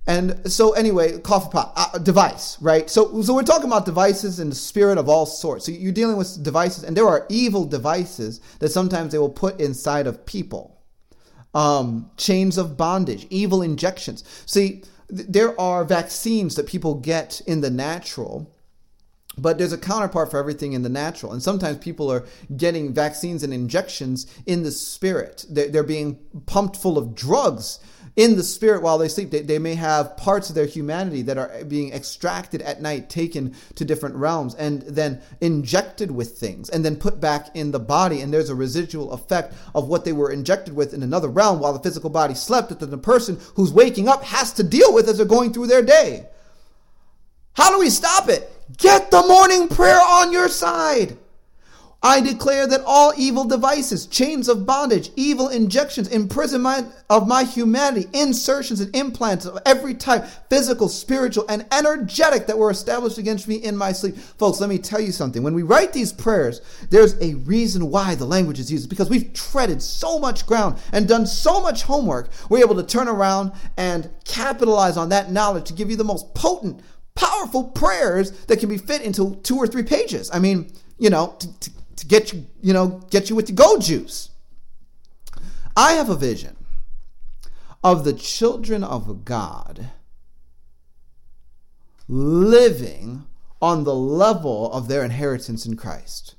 And 0.06 0.50
so, 0.50 0.72
anyway, 0.72 1.18
coffee 1.18 1.50
pot 1.50 1.72
uh, 1.76 1.98
device, 1.98 2.56
right? 2.62 2.88
So, 2.88 3.20
so 3.20 3.34
we're 3.34 3.42
talking 3.42 3.66
about 3.66 3.84
devices 3.84 4.38
in 4.38 4.48
the 4.48 4.54
spirit 4.54 4.96
of 4.96 5.08
all 5.08 5.26
sorts. 5.26 5.66
So 5.66 5.72
you're 5.72 5.92
dealing 5.92 6.16
with 6.16 6.42
devices, 6.42 6.84
and 6.84 6.96
there 6.96 7.08
are 7.08 7.26
evil 7.28 7.64
devices 7.64 8.40
that 8.60 8.70
sometimes 8.70 9.12
they 9.12 9.18
will 9.18 9.28
put 9.28 9.60
inside 9.60 10.06
of 10.06 10.24
people. 10.24 10.80
Um, 11.52 12.10
chains 12.16 12.56
of 12.56 12.76
bondage, 12.76 13.26
evil 13.28 13.60
injections. 13.60 14.22
See, 14.46 14.84
there 15.08 15.58
are 15.60 15.84
vaccines 15.84 16.54
that 16.56 16.66
people 16.66 16.94
get 16.94 17.40
in 17.46 17.60
the 17.60 17.70
natural 17.70 18.52
but 19.40 19.56
there's 19.56 19.72
a 19.72 19.78
counterpart 19.78 20.30
for 20.30 20.38
everything 20.38 20.72
in 20.72 20.82
the 20.82 20.88
natural. 20.88 21.32
And 21.32 21.42
sometimes 21.42 21.78
people 21.78 22.10
are 22.10 22.26
getting 22.56 22.92
vaccines 22.92 23.42
and 23.42 23.54
injections 23.54 24.26
in 24.46 24.62
the 24.62 24.70
spirit. 24.70 25.44
They're, 25.48 25.84
being 25.84 26.18
pumped 26.46 26.76
full 26.76 26.98
of 26.98 27.14
drugs 27.14 27.78
in 28.18 28.34
the 28.34 28.42
spirit 28.42 28.82
while 28.82 28.98
they 28.98 29.06
sleep. 29.06 29.30
They, 29.30 29.42
they 29.42 29.60
may 29.60 29.76
have 29.76 30.16
parts 30.16 30.48
of 30.48 30.56
their 30.56 30.66
humanity 30.66 31.22
that 31.22 31.38
are 31.38 31.64
being 31.64 31.92
extracted 31.92 32.60
at 32.62 32.82
night, 32.82 33.08
taken 33.08 33.54
to 33.76 33.84
different 33.84 34.16
realms, 34.16 34.56
and 34.56 34.82
then 34.82 35.22
injected 35.40 36.10
with 36.10 36.36
things, 36.36 36.68
and 36.68 36.84
then 36.84 36.96
put 36.96 37.20
back 37.20 37.54
in 37.54 37.70
the 37.70 37.78
body. 37.78 38.20
And 38.20 38.34
there's 38.34 38.50
a 38.50 38.56
residual 38.56 39.12
effect 39.12 39.54
of 39.72 39.86
what 39.86 40.04
they 40.04 40.12
were 40.12 40.32
injected 40.32 40.74
with 40.74 40.92
in 40.92 41.04
another 41.04 41.28
realm 41.28 41.60
while 41.60 41.72
the 41.72 41.78
physical 41.78 42.10
body 42.10 42.34
slept 42.34 42.70
that 42.70 42.84
the 42.84 42.98
person 42.98 43.38
who's 43.54 43.72
waking 43.72 44.08
up 44.08 44.24
has 44.24 44.52
to 44.54 44.64
deal 44.64 44.92
with 44.92 45.08
as 45.08 45.18
they're 45.18 45.24
going 45.24 45.52
through 45.52 45.68
their 45.68 45.82
day. 45.82 46.26
How 47.52 47.70
do 47.70 47.78
we 47.78 47.88
stop 47.88 48.28
it? 48.28 48.50
Get 48.76 49.12
the 49.12 49.22
morning 49.22 49.68
prayer 49.68 50.00
on 50.00 50.32
your 50.32 50.48
side. 50.48 51.16
I 52.00 52.20
declare 52.20 52.68
that 52.68 52.84
all 52.86 53.12
evil 53.16 53.42
devices, 53.42 54.06
chains 54.06 54.48
of 54.48 54.64
bondage, 54.64 55.10
evil 55.16 55.48
injections, 55.48 56.06
imprisonment 56.06 56.92
of 57.10 57.26
my 57.26 57.42
humanity, 57.42 58.08
insertions 58.12 58.80
and 58.80 58.94
implants 58.94 59.46
of 59.46 59.58
every 59.66 59.94
type, 59.94 60.24
physical, 60.48 60.88
spiritual, 60.88 61.44
and 61.48 61.66
energetic 61.72 62.46
that 62.46 62.56
were 62.56 62.70
established 62.70 63.18
against 63.18 63.48
me 63.48 63.56
in 63.56 63.76
my 63.76 63.90
sleep. 63.90 64.16
Folks, 64.16 64.60
let 64.60 64.68
me 64.68 64.78
tell 64.78 65.00
you 65.00 65.10
something. 65.10 65.42
When 65.42 65.54
we 65.54 65.64
write 65.64 65.92
these 65.92 66.12
prayers, 66.12 66.60
there's 66.88 67.20
a 67.20 67.34
reason 67.34 67.90
why 67.90 68.14
the 68.14 68.26
language 68.26 68.60
is 68.60 68.70
used 68.70 68.88
because 68.88 69.10
we've 69.10 69.32
treaded 69.32 69.82
so 69.82 70.20
much 70.20 70.46
ground 70.46 70.78
and 70.92 71.08
done 71.08 71.26
so 71.26 71.60
much 71.60 71.82
homework. 71.82 72.30
We're 72.48 72.60
able 72.60 72.76
to 72.76 72.86
turn 72.86 73.08
around 73.08 73.50
and 73.76 74.08
capitalize 74.24 74.96
on 74.96 75.08
that 75.08 75.32
knowledge 75.32 75.64
to 75.64 75.72
give 75.72 75.90
you 75.90 75.96
the 75.96 76.04
most 76.04 76.32
potent, 76.32 76.80
powerful 77.16 77.64
prayers 77.64 78.30
that 78.46 78.60
can 78.60 78.68
be 78.68 78.78
fit 78.78 79.02
into 79.02 79.34
two 79.42 79.56
or 79.56 79.66
three 79.66 79.82
pages. 79.82 80.30
I 80.32 80.38
mean, 80.38 80.70
you 80.98 81.10
know, 81.10 81.36
to, 81.38 81.60
to 81.60 81.70
to 81.98 82.06
get 82.06 82.32
you, 82.32 82.46
you 82.62 82.72
know, 82.72 83.00
get 83.10 83.28
you 83.28 83.36
with 83.36 83.46
the 83.46 83.52
go 83.52 83.78
juice. 83.78 84.30
I 85.76 85.92
have 85.92 86.08
a 86.08 86.16
vision 86.16 86.56
of 87.84 88.04
the 88.04 88.12
children 88.12 88.82
of 88.82 89.24
God 89.24 89.90
living 92.08 93.24
on 93.60 93.84
the 93.84 93.94
level 93.94 94.72
of 94.72 94.88
their 94.88 95.04
inheritance 95.04 95.66
in 95.66 95.76
Christ. 95.76 96.34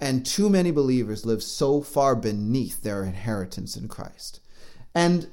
And 0.00 0.26
too 0.26 0.48
many 0.48 0.70
believers 0.70 1.24
live 1.24 1.42
so 1.42 1.80
far 1.80 2.16
beneath 2.16 2.82
their 2.82 3.04
inheritance 3.04 3.76
in 3.76 3.88
Christ. 3.88 4.40
And 4.94 5.28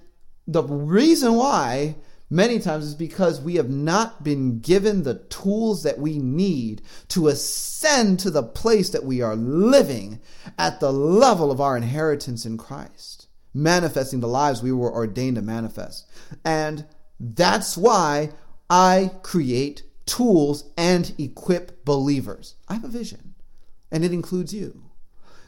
the 0.48 0.64
reason 0.64 1.36
why 1.36 1.96
many 2.30 2.60
times 2.60 2.86
is 2.86 2.96
because 2.96 3.42
we 3.42 3.56
have 3.56 3.70
not 3.70 4.24
been 4.24 4.60
given 4.60 5.04
the 5.04 5.20
tools 5.30 5.84
that 5.84 5.98
we 5.98 6.20
need 6.20 6.82
to 7.10 7.28
ascend 7.28 8.20
to 8.20 8.30
the 8.30 8.44
place 8.44 8.90
that 8.90 9.04
we 9.04 9.22
are 9.22 9.36
living 9.36 10.20
at 10.58 10.80
the 10.80 10.92
level 10.92 11.52
of 11.52 11.60
our 11.60 11.76
inheritance 11.76 12.46
in 12.46 12.58
Christ, 12.58 13.28
manifesting 13.54 14.20
the 14.20 14.28
lives 14.28 14.62
we 14.62 14.72
were 14.72 14.94
ordained 14.94 15.36
to 15.36 15.42
manifest. 15.42 16.08
And 16.46 16.86
that's 17.20 17.78
why 17.78 18.32
I 18.70 19.12
create 19.24 19.84
tools 20.06 20.72
and 20.78 21.14
equip 21.18 21.84
believers. 21.86 22.56
I 22.68 22.76
have 22.76 22.84
a 22.84 22.90
vision, 22.90 23.36
and 23.92 24.04
it 24.06 24.14
includes 24.14 24.54
you. 24.54 24.84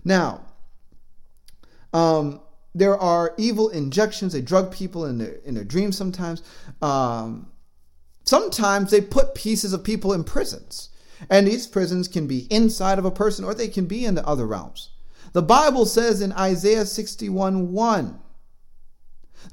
Now, 0.04 0.46
um, 1.94 2.42
there 2.74 2.98
are 2.98 3.34
evil 3.38 3.70
injections. 3.70 4.34
They 4.34 4.42
drug 4.42 4.72
people 4.72 5.06
in 5.06 5.18
their 5.18 5.34
in 5.46 5.56
their 5.56 5.64
dreams 5.64 5.98
sometimes. 5.98 6.42
Um, 6.82 7.48
sometimes 8.24 8.92
they 8.92 9.02
put 9.02 9.36
pieces 9.36 9.74
of 9.74 9.84
people 9.84 10.14
in 10.14 10.24
prisons, 10.24 10.90
and 11.30 11.48
these 11.48 11.68
prisons 11.68 12.08
can 12.08 12.28
be 12.28 12.48
inside 12.50 13.00
of 13.00 13.06
a 13.06 13.12
person 13.12 13.44
or 13.44 13.54
they 13.54 13.68
can 13.68 13.86
be 13.86 14.06
in 14.06 14.16
the 14.16 14.26
other 14.26 14.46
realms. 14.46 14.90
The 15.34 15.42
Bible 15.42 15.86
says 15.86 16.22
in 16.22 16.32
Isaiah 16.34 16.86
61 16.86 17.72
1, 17.72 18.20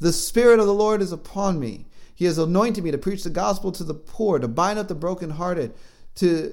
The 0.00 0.12
Spirit 0.12 0.60
of 0.60 0.66
the 0.66 0.74
Lord 0.74 1.02
is 1.02 1.12
upon 1.12 1.60
me. 1.60 1.86
He 2.14 2.24
has 2.24 2.38
anointed 2.38 2.82
me 2.82 2.90
to 2.90 2.98
preach 2.98 3.22
the 3.22 3.30
gospel 3.30 3.70
to 3.72 3.84
the 3.84 3.94
poor, 3.94 4.40
to 4.40 4.48
bind 4.48 4.78
up 4.78 4.88
the 4.88 4.94
brokenhearted, 4.96 5.72
to 6.16 6.52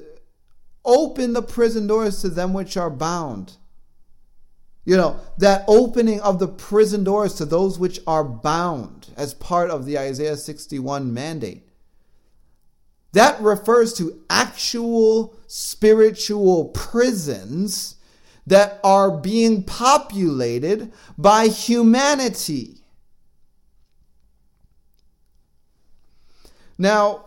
open 0.84 1.34
the 1.34 1.42
prison 1.42 1.88
doors 1.88 2.22
to 2.22 2.30
them 2.30 2.54
which 2.54 2.78
are 2.78 2.92
bound 2.92 3.58
you 4.86 4.96
know, 4.96 5.20
that 5.40 5.66
opening 5.68 6.22
of 6.22 6.38
the 6.38 6.48
prison 6.48 7.04
doors 7.04 7.34
to 7.36 7.46
those 7.46 7.80
which 7.80 8.00
are 8.06 8.24
bound 8.24 9.10
as 9.18 9.34
part 9.34 9.72
of 9.72 9.86
the 9.86 9.98
Isaiah 9.98 10.38
61 10.38 11.12
mandate. 11.12 11.68
That 13.14 13.42
refers 13.42 13.94
to 13.94 14.22
actual 14.30 15.36
spiritual 15.48 16.66
prisons 16.66 17.96
that 18.46 18.80
are 18.84 19.10
being 19.10 19.64
populated 19.64 20.94
by 21.18 21.48
humanity. 21.48 22.82
Now, 26.78 27.26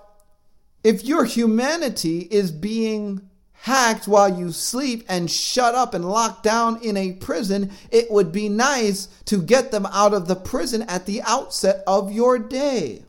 if 0.85 1.05
your 1.05 1.25
humanity 1.25 2.29
is 2.31 2.53
being 2.53 3.28
hacked 3.61 4.07
while 4.07 4.39
you 4.39 4.53
sleep 4.53 5.05
and 5.09 5.31
shut 5.31 5.75
up 5.75 5.95
and 5.95 6.09
locked 6.09 6.43
down 6.43 6.81
in 6.83 6.97
a 6.97 7.13
prison, 7.13 7.71
it 7.91 8.11
would 8.11 8.33
be 8.33 8.49
nice 8.49 9.07
to 9.25 9.43
get 9.43 9.71
them 9.71 9.87
out 9.87 10.15
of 10.15 10.29
the 10.29 10.37
prison 10.37 10.83
at 10.83 11.07
the 11.07 11.21
outset 11.23 11.83
of 11.87 12.13
your 12.13 12.39
day. 12.39 13.03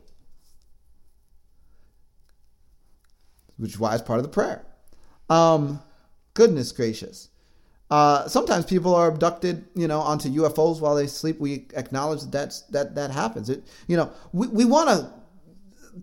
Which 3.56 3.72
is 3.72 3.78
why 3.78 3.94
it's 3.94 4.02
part 4.02 4.18
of 4.18 4.24
the 4.24 4.30
prayer. 4.30 4.64
Um, 5.28 5.80
goodness 6.34 6.72
gracious. 6.72 7.28
Uh, 7.90 8.28
sometimes 8.28 8.64
people 8.64 8.94
are 8.94 9.08
abducted, 9.08 9.64
you 9.74 9.88
know, 9.88 10.00
onto 10.00 10.28
UFOs 10.30 10.80
while 10.80 10.94
they 10.94 11.06
sleep. 11.06 11.40
We 11.40 11.66
acknowledge 11.74 12.20
that 12.22 12.32
that's, 12.32 12.62
that 12.62 12.94
that 12.94 13.10
happens. 13.10 13.50
It, 13.50 13.64
you 13.88 13.96
know, 13.96 14.12
we, 14.32 14.46
we 14.46 14.64
want 14.64 15.10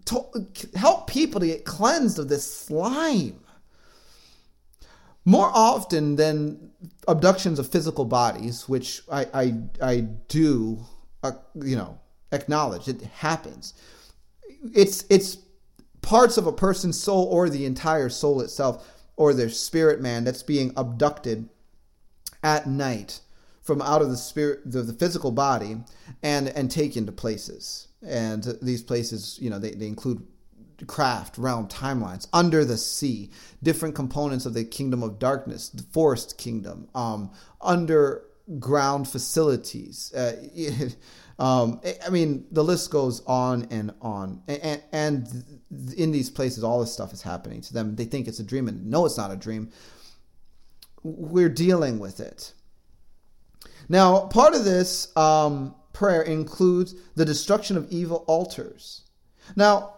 to 0.05 0.69
help 0.75 1.07
people 1.07 1.39
to 1.39 1.47
get 1.47 1.65
cleansed 1.65 2.19
of 2.19 2.27
this 2.27 2.43
slime 2.53 3.39
more 5.27 5.51
often 5.53 6.15
than 6.15 6.71
abductions 7.05 7.59
of 7.59 7.67
physical 7.67 8.05
bodies, 8.05 8.69
which 8.69 9.01
I 9.11 9.25
I, 9.33 9.53
I 9.81 9.95
do, 10.29 10.79
uh, 11.21 11.33
you 11.53 11.75
know, 11.75 11.99
acknowledge 12.31 12.87
it 12.87 13.01
happens. 13.01 13.73
It's 14.73 15.03
it's 15.09 15.37
parts 16.01 16.37
of 16.37 16.47
a 16.47 16.53
person's 16.53 16.97
soul 16.97 17.25
or 17.25 17.49
the 17.49 17.65
entire 17.65 18.07
soul 18.07 18.39
itself 18.39 18.87
or 19.17 19.33
their 19.33 19.49
spirit 19.49 19.99
man 19.99 20.23
that's 20.23 20.43
being 20.43 20.71
abducted 20.77 21.49
at 22.41 22.65
night 22.65 23.19
from 23.61 23.81
out 23.81 24.01
of 24.01 24.09
the 24.09 24.15
spirit 24.15 24.61
the, 24.65 24.81
the 24.81 24.93
physical 24.93 25.31
body 25.31 25.75
and 26.23 26.47
and 26.47 26.71
taken 26.71 27.05
to 27.05 27.11
places 27.11 27.89
and 28.01 28.57
these 28.61 28.81
places 28.81 29.37
you 29.41 29.49
know 29.49 29.59
they, 29.59 29.71
they 29.71 29.87
include 29.87 30.25
craft, 30.85 31.37
realm, 31.37 31.67
timelines, 31.67 32.27
under 32.31 32.63
the 32.63 32.77
sea, 32.77 33.31
different 33.63 33.95
components 33.95 34.45
of 34.45 34.53
the 34.53 34.63
kingdom 34.63 35.03
of 35.03 35.19
darkness, 35.19 35.69
the 35.69 35.83
forest 35.83 36.37
kingdom, 36.37 36.87
um, 36.93 37.31
underground 37.61 39.07
facilities. 39.07 40.13
Uh, 40.13 40.89
um, 41.39 41.81
I 42.05 42.09
mean, 42.09 42.45
the 42.51 42.63
list 42.63 42.91
goes 42.91 43.23
on 43.25 43.67
and 43.71 43.93
on. 44.01 44.43
And, 44.47 44.81
and 44.91 45.59
in 45.97 46.11
these 46.11 46.29
places, 46.29 46.63
all 46.63 46.79
this 46.79 46.93
stuff 46.93 47.13
is 47.13 47.21
happening 47.21 47.61
to 47.61 47.73
them. 47.73 47.95
They 47.95 48.05
think 48.05 48.27
it's 48.27 48.39
a 48.39 48.43
dream, 48.43 48.67
and 48.67 48.85
no, 48.85 49.05
it's 49.05 49.17
not 49.17 49.31
a 49.31 49.35
dream. 49.35 49.71
We're 51.03 51.49
dealing 51.49 51.99
with 51.99 52.19
it. 52.19 52.53
Now, 53.89 54.27
part 54.27 54.53
of 54.53 54.65
this 54.65 55.15
um, 55.15 55.75
prayer 55.93 56.21
includes 56.21 56.93
the 57.15 57.25
destruction 57.25 57.77
of 57.77 57.89
evil 57.89 58.23
altars. 58.27 59.03
Now, 59.55 59.96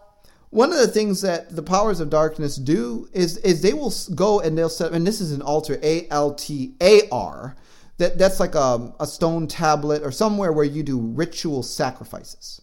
one 0.50 0.72
of 0.72 0.78
the 0.78 0.88
things 0.88 1.22
that 1.22 1.54
the 1.54 1.62
powers 1.62 2.00
of 2.00 2.10
darkness 2.10 2.56
do 2.56 3.08
is 3.12 3.36
is 3.38 3.62
they 3.62 3.72
will 3.72 3.92
go 4.14 4.40
and 4.40 4.58
they'll 4.58 4.68
set 4.68 4.92
and 4.92 5.06
this 5.06 5.20
is 5.20 5.32
an 5.32 5.42
altar 5.42 5.78
A 5.82 6.08
L 6.10 6.34
T 6.34 6.74
A 6.82 7.08
R 7.10 7.56
that 7.98 8.18
that's 8.18 8.40
like 8.40 8.54
a, 8.54 8.92
a 8.98 9.06
stone 9.06 9.46
tablet 9.46 10.02
or 10.02 10.10
somewhere 10.10 10.52
where 10.52 10.64
you 10.64 10.82
do 10.82 10.98
ritual 10.98 11.62
sacrifices. 11.62 12.60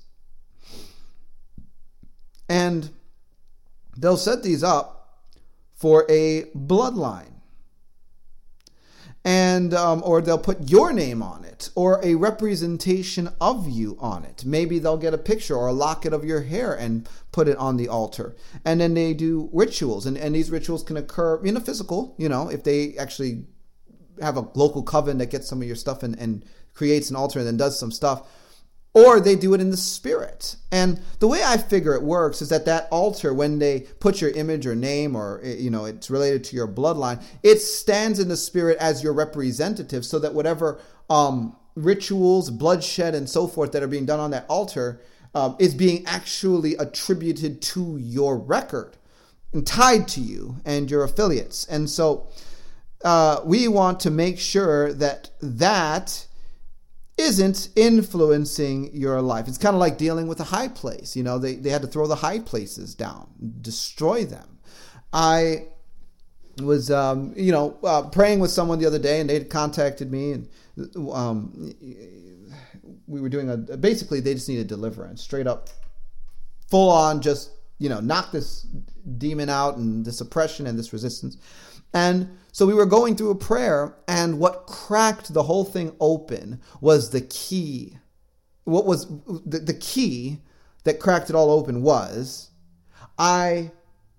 And 2.49 2.89
they'll 3.97 4.17
set 4.17 4.43
these 4.43 4.63
up 4.63 5.21
for 5.73 6.05
a 6.09 6.43
bloodline 6.55 7.36
and 9.25 9.73
um, 9.73 10.01
or 10.05 10.21
they'll 10.21 10.37
put 10.37 10.69
your 10.69 10.93
name 10.93 11.21
on 11.21 11.43
it 11.43 11.69
or 11.75 11.99
a 12.03 12.15
representation 12.15 13.29
of 13.41 13.67
you 13.67 13.97
on 13.99 14.23
it. 14.23 14.45
Maybe 14.45 14.79
they'll 14.79 14.97
get 14.97 15.13
a 15.13 15.17
picture 15.17 15.55
or 15.55 15.67
a 15.67 15.73
locket 15.73 16.13
of 16.13 16.23
your 16.23 16.41
hair 16.41 16.73
and 16.73 17.07
put 17.31 17.47
it 17.47 17.57
on 17.57 17.77
the 17.77 17.89
altar. 17.89 18.35
And 18.63 18.79
then 18.79 18.93
they 18.93 19.13
do 19.13 19.49
rituals 19.51 20.05
and, 20.05 20.17
and 20.17 20.33
these 20.33 20.49
rituals 20.49 20.83
can 20.83 20.97
occur 20.97 21.43
in 21.43 21.57
a 21.57 21.61
physical 21.61 22.15
you 22.17 22.29
know 22.29 22.49
if 22.49 22.63
they 22.63 22.95
actually 22.97 23.45
have 24.21 24.37
a 24.37 24.47
local 24.55 24.83
coven 24.83 25.17
that 25.19 25.29
gets 25.29 25.47
some 25.47 25.61
of 25.61 25.67
your 25.67 25.75
stuff 25.75 26.03
and, 26.03 26.17
and 26.17 26.43
creates 26.73 27.09
an 27.09 27.15
altar 27.15 27.39
and 27.39 27.47
then 27.47 27.57
does 27.57 27.79
some 27.79 27.91
stuff 27.91 28.27
or 28.97 29.19
they 29.19 29.35
do 29.35 29.53
it 29.53 29.61
in 29.61 29.69
the 29.69 29.77
spirit. 29.77 30.55
And 30.71 30.99
the 31.19 31.27
way 31.27 31.41
I 31.45 31.57
figure 31.57 31.93
it 31.93 32.01
works 32.01 32.41
is 32.41 32.49
that 32.49 32.65
that 32.65 32.87
altar, 32.89 33.31
when 33.31 33.59
they 33.59 33.81
put 33.99 34.21
your 34.21 34.31
image 34.31 34.65
or 34.65 34.75
name 34.75 35.15
or 35.15 35.39
eh, 35.43 35.55
you 35.57 35.69
know 35.69 35.85
it's 35.85 36.09
related 36.09 36.43
to 36.45 36.55
your 36.55 36.67
bloodline, 36.67 37.21
it 37.43 37.59
stands 37.59 38.19
in 38.19 38.27
the 38.27 38.37
spirit 38.37 38.77
as 38.79 39.03
your 39.03 39.13
representative, 39.13 40.03
so 40.03 40.17
that 40.19 40.33
whatever 40.33 40.79
um, 41.09 41.55
rituals, 41.75 42.49
bloodshed, 42.49 43.13
and 43.13 43.29
so 43.29 43.47
forth 43.47 43.71
that 43.71 43.83
are 43.83 43.87
being 43.87 44.05
done 44.05 44.19
on 44.19 44.31
that 44.31 44.45
altar 44.49 44.99
um, 45.35 45.55
is 45.59 45.75
being 45.75 46.03
actually 46.07 46.75
attributed 46.75 47.61
to 47.61 47.97
your 47.97 48.37
record 48.37 48.97
and 49.53 49.65
tied 49.65 50.07
to 50.07 50.21
you 50.21 50.55
and 50.65 50.89
your 50.89 51.03
affiliates. 51.03 51.65
And 51.65 51.87
so 51.89 52.27
uh, 53.03 53.41
we 53.45 53.67
want 53.67 53.99
to 54.01 54.11
make 54.11 54.39
sure 54.39 54.91
that 54.93 55.29
that 55.41 56.26
isn't 57.17 57.69
influencing 57.75 58.95
your 58.95 59.21
life. 59.21 59.47
It's 59.47 59.57
kind 59.57 59.75
of 59.75 59.79
like 59.79 59.97
dealing 59.97 60.27
with 60.27 60.39
a 60.39 60.45
high 60.45 60.67
place. 60.67 61.15
You 61.15 61.23
know, 61.23 61.39
they, 61.39 61.55
they 61.55 61.69
had 61.69 61.81
to 61.81 61.87
throw 61.87 62.07
the 62.07 62.15
high 62.15 62.39
places 62.39 62.93
down, 62.93 63.29
destroy 63.61 64.25
them. 64.25 64.59
I 65.11 65.67
was, 66.61 66.91
um, 66.91 67.33
you 67.35 67.51
know, 67.51 67.77
uh, 67.83 68.03
praying 68.03 68.39
with 68.39 68.51
someone 68.51 68.79
the 68.79 68.85
other 68.85 68.99
day, 68.99 69.19
and 69.19 69.29
they 69.29 69.43
contacted 69.43 70.11
me, 70.11 70.31
and 70.33 70.49
um, 71.11 71.73
we 73.07 73.21
were 73.21 73.29
doing 73.29 73.49
a 73.49 73.57
basically 73.57 74.19
they 74.19 74.33
just 74.33 74.49
needed 74.49 74.67
deliverance, 74.67 75.21
straight 75.21 75.47
up, 75.47 75.69
full 76.69 76.89
on, 76.89 77.21
just 77.21 77.51
you 77.79 77.89
know, 77.89 77.99
knock 77.99 78.31
this 78.31 78.65
demon 79.17 79.49
out 79.49 79.77
and 79.77 80.05
this 80.05 80.21
oppression 80.21 80.67
and 80.67 80.77
this 80.77 80.93
resistance. 80.93 81.37
And 81.93 82.37
so 82.51 82.65
we 82.65 82.73
were 82.73 82.85
going 82.85 83.15
through 83.15 83.29
a 83.31 83.35
prayer, 83.35 83.95
and 84.07 84.39
what 84.39 84.65
cracked 84.65 85.33
the 85.33 85.43
whole 85.43 85.63
thing 85.63 85.95
open 85.99 86.61
was 86.81 87.11
the 87.11 87.21
key. 87.21 87.97
What 88.63 88.85
was 88.85 89.07
the, 89.27 89.59
the 89.59 89.73
key 89.73 90.39
that 90.83 90.99
cracked 90.99 91.29
it 91.29 91.35
all 91.35 91.51
open 91.51 91.83
was 91.83 92.49
I 93.17 93.71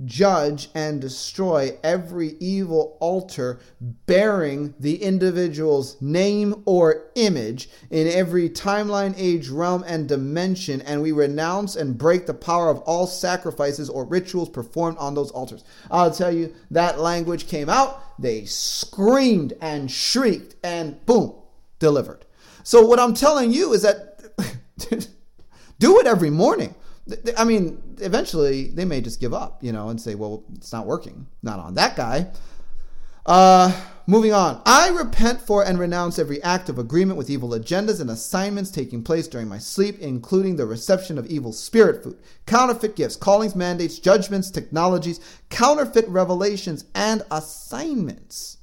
judge 0.04 0.68
and 0.74 1.00
destroy 1.00 1.76
every 1.82 2.36
evil 2.38 2.96
altar 3.00 3.58
bearing 4.06 4.74
the 4.78 5.02
individual's 5.02 6.00
name 6.00 6.62
or 6.66 7.10
image 7.16 7.68
in 7.90 8.06
every 8.06 8.48
timeline, 8.48 9.14
age, 9.16 9.48
realm, 9.48 9.84
and 9.86 10.08
dimension, 10.08 10.80
and 10.82 11.02
we 11.02 11.12
renounce 11.12 11.76
and 11.76 11.98
break 11.98 12.26
the 12.26 12.34
power 12.34 12.70
of 12.70 12.78
all 12.80 13.06
sacrifices 13.06 13.90
or 13.90 14.04
rituals 14.04 14.48
performed 14.48 14.96
on 14.98 15.14
those 15.14 15.30
altars. 15.32 15.64
I'll 15.90 16.12
tell 16.12 16.32
you, 16.32 16.54
that 16.70 17.00
language 17.00 17.48
came 17.48 17.68
out, 17.68 18.02
they 18.20 18.44
screamed 18.44 19.54
and 19.60 19.90
shrieked, 19.90 20.54
and 20.62 21.04
boom, 21.06 21.34
delivered. 21.78 22.24
So, 22.62 22.84
what 22.84 23.00
I'm 23.00 23.14
telling 23.14 23.52
you 23.52 23.72
is 23.72 23.82
that 23.82 24.20
do 25.78 25.98
it 25.98 26.06
every 26.06 26.30
morning. 26.30 26.74
I 27.36 27.44
mean, 27.44 27.82
eventually 27.98 28.68
they 28.68 28.84
may 28.84 29.00
just 29.00 29.20
give 29.20 29.32
up, 29.32 29.62
you 29.62 29.72
know, 29.72 29.88
and 29.88 30.00
say, 30.00 30.14
well, 30.14 30.44
it's 30.54 30.72
not 30.72 30.86
working. 30.86 31.26
Not 31.42 31.58
on 31.58 31.74
that 31.74 31.96
guy. 31.96 32.28
Uh, 33.24 33.78
moving 34.06 34.32
on. 34.32 34.62
I 34.64 34.88
repent 34.88 35.40
for 35.40 35.62
and 35.62 35.78
renounce 35.78 36.18
every 36.18 36.42
act 36.42 36.70
of 36.70 36.78
agreement 36.78 37.18
with 37.18 37.28
evil 37.28 37.50
agendas 37.50 38.00
and 38.00 38.08
assignments 38.08 38.70
taking 38.70 39.02
place 39.02 39.28
during 39.28 39.48
my 39.48 39.58
sleep, 39.58 39.98
including 40.00 40.56
the 40.56 40.64
reception 40.64 41.18
of 41.18 41.26
evil 41.26 41.52
spirit 41.52 42.02
food, 42.02 42.18
counterfeit 42.46 42.96
gifts, 42.96 43.16
callings, 43.16 43.54
mandates, 43.54 43.98
judgments, 43.98 44.50
technologies, 44.50 45.20
counterfeit 45.50 46.08
revelations, 46.08 46.86
and 46.94 47.22
assignments. 47.30 48.56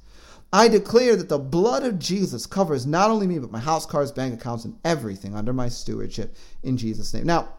I 0.52 0.68
declare 0.68 1.16
that 1.16 1.28
the 1.28 1.38
blood 1.38 1.84
of 1.84 1.98
Jesus 1.98 2.46
covers 2.46 2.86
not 2.86 3.10
only 3.10 3.26
me, 3.26 3.38
but 3.38 3.50
my 3.52 3.60
house, 3.60 3.86
cars, 3.86 4.10
bank 4.10 4.34
accounts, 4.34 4.64
and 4.64 4.78
everything 4.84 5.34
under 5.34 5.52
my 5.52 5.68
stewardship 5.68 6.36
in 6.62 6.76
Jesus' 6.76 7.12
name. 7.14 7.26
Now, 7.26 7.50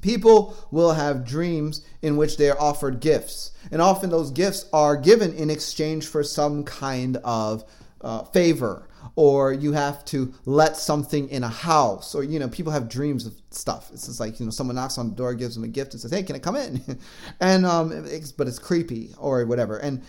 People 0.00 0.56
will 0.70 0.92
have 0.92 1.26
dreams 1.26 1.84
in 2.02 2.16
which 2.16 2.36
they 2.36 2.50
are 2.50 2.60
offered 2.60 3.00
gifts. 3.00 3.52
And 3.70 3.82
often 3.82 4.10
those 4.10 4.30
gifts 4.30 4.66
are 4.72 4.96
given 4.96 5.34
in 5.34 5.50
exchange 5.50 6.06
for 6.06 6.22
some 6.22 6.64
kind 6.64 7.16
of 7.18 7.64
uh, 8.00 8.24
favor 8.24 8.88
or 9.16 9.52
you 9.52 9.72
have 9.72 10.04
to 10.04 10.32
let 10.44 10.76
something 10.76 11.28
in 11.30 11.42
a 11.42 11.48
house 11.48 12.14
or 12.14 12.22
you 12.22 12.38
know 12.38 12.48
people 12.48 12.72
have 12.72 12.88
dreams 12.88 13.26
of 13.26 13.34
stuff 13.50 13.90
it's 13.92 14.06
just 14.06 14.20
like 14.20 14.38
you 14.38 14.46
know 14.46 14.50
someone 14.50 14.76
knocks 14.76 14.98
on 14.98 15.08
the 15.08 15.14
door 15.16 15.34
gives 15.34 15.54
them 15.54 15.64
a 15.64 15.68
gift 15.68 15.92
and 15.92 16.00
says 16.00 16.10
hey 16.12 16.22
can 16.22 16.36
i 16.36 16.38
come 16.38 16.54
in 16.54 16.80
and 17.40 17.66
um 17.66 17.90
it's, 18.06 18.30
but 18.30 18.46
it's 18.46 18.58
creepy 18.58 19.10
or 19.18 19.44
whatever 19.46 19.78
and 19.78 20.02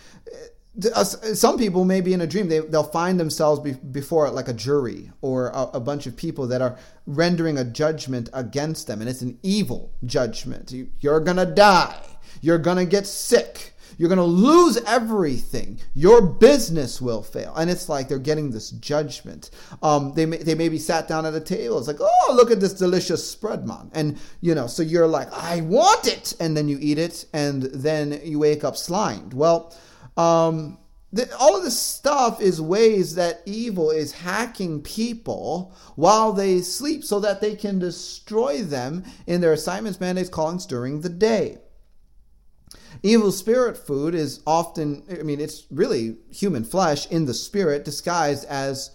some 0.78 1.58
people 1.58 1.84
may 1.84 2.00
be 2.00 2.12
in 2.12 2.20
a 2.20 2.26
dream. 2.26 2.48
They, 2.48 2.60
they'll 2.60 2.84
find 2.84 3.18
themselves 3.18 3.60
be, 3.60 3.72
before 3.72 4.30
like 4.30 4.48
a 4.48 4.52
jury 4.52 5.10
or 5.20 5.48
a, 5.48 5.62
a, 5.74 5.80
bunch 5.80 6.06
of 6.06 6.16
people 6.16 6.46
that 6.46 6.62
are 6.62 6.78
rendering 7.06 7.58
a 7.58 7.64
judgment 7.64 8.30
against 8.32 8.86
them 8.86 9.00
and 9.00 9.10
it's 9.10 9.22
an 9.22 9.38
evil 9.42 9.92
judgment. 10.04 10.70
You, 10.70 10.88
you're 11.00 11.20
gonna 11.20 11.46
die. 11.46 12.00
You're 12.40 12.58
gonna 12.58 12.86
get 12.86 13.06
sick. 13.06 13.74
You're 13.98 14.08
gonna 14.08 14.24
lose 14.24 14.76
everything. 14.86 15.80
Your 15.94 16.22
business 16.22 17.02
will 17.02 17.22
fail. 17.22 17.52
And 17.56 17.68
it's 17.68 17.88
like 17.88 18.08
they're 18.08 18.18
getting 18.18 18.52
this 18.52 18.70
judgment. 18.70 19.50
Um, 19.82 20.12
they, 20.14 20.24
may, 20.24 20.36
they 20.36 20.78
sat 20.78 21.08
down 21.08 21.26
at 21.26 21.34
a 21.34 21.40
table. 21.40 21.78
It's 21.78 21.88
like 21.88 22.00
oh 22.00 22.32
look 22.34 22.52
at 22.52 22.60
this 22.60 22.74
delicious 22.74 23.28
spread 23.28 23.66
man 23.66 23.90
and 23.92 24.18
you 24.40 24.54
know 24.54 24.68
so 24.68 24.82
you're 24.82 25.08
like 25.08 25.32
i 25.32 25.62
want 25.62 26.06
it. 26.06 26.34
And 26.38 26.56
then 26.56 26.68
you 26.68 26.78
eat 26.80 26.98
it 26.98 27.26
and 27.32 27.64
then 27.64 28.20
you 28.22 28.38
wake 28.38 28.62
up 28.62 28.76
slimed. 28.76 29.34
Well 29.34 29.74
um, 30.16 30.78
the, 31.12 31.28
all 31.38 31.56
of 31.56 31.64
this 31.64 31.78
stuff 31.78 32.40
is 32.40 32.60
ways 32.60 33.16
that 33.16 33.42
evil 33.44 33.90
is 33.90 34.12
hacking 34.12 34.82
people 34.82 35.74
while 35.96 36.32
they 36.32 36.60
sleep 36.60 37.04
so 37.04 37.18
that 37.20 37.40
they 37.40 37.56
can 37.56 37.78
destroy 37.78 38.62
them 38.62 39.04
in 39.26 39.40
their 39.40 39.52
assignments, 39.52 40.00
mandates, 40.00 40.28
callings 40.28 40.66
during 40.66 41.00
the 41.00 41.08
day. 41.08 41.58
Evil 43.02 43.32
spirit 43.32 43.76
food 43.76 44.14
is 44.14 44.40
often, 44.46 45.02
I 45.10 45.22
mean, 45.22 45.40
it's 45.40 45.66
really 45.70 46.18
human 46.30 46.64
flesh 46.64 47.06
in 47.10 47.24
the 47.24 47.34
spirit 47.34 47.84
disguised 47.84 48.44
as 48.44 48.90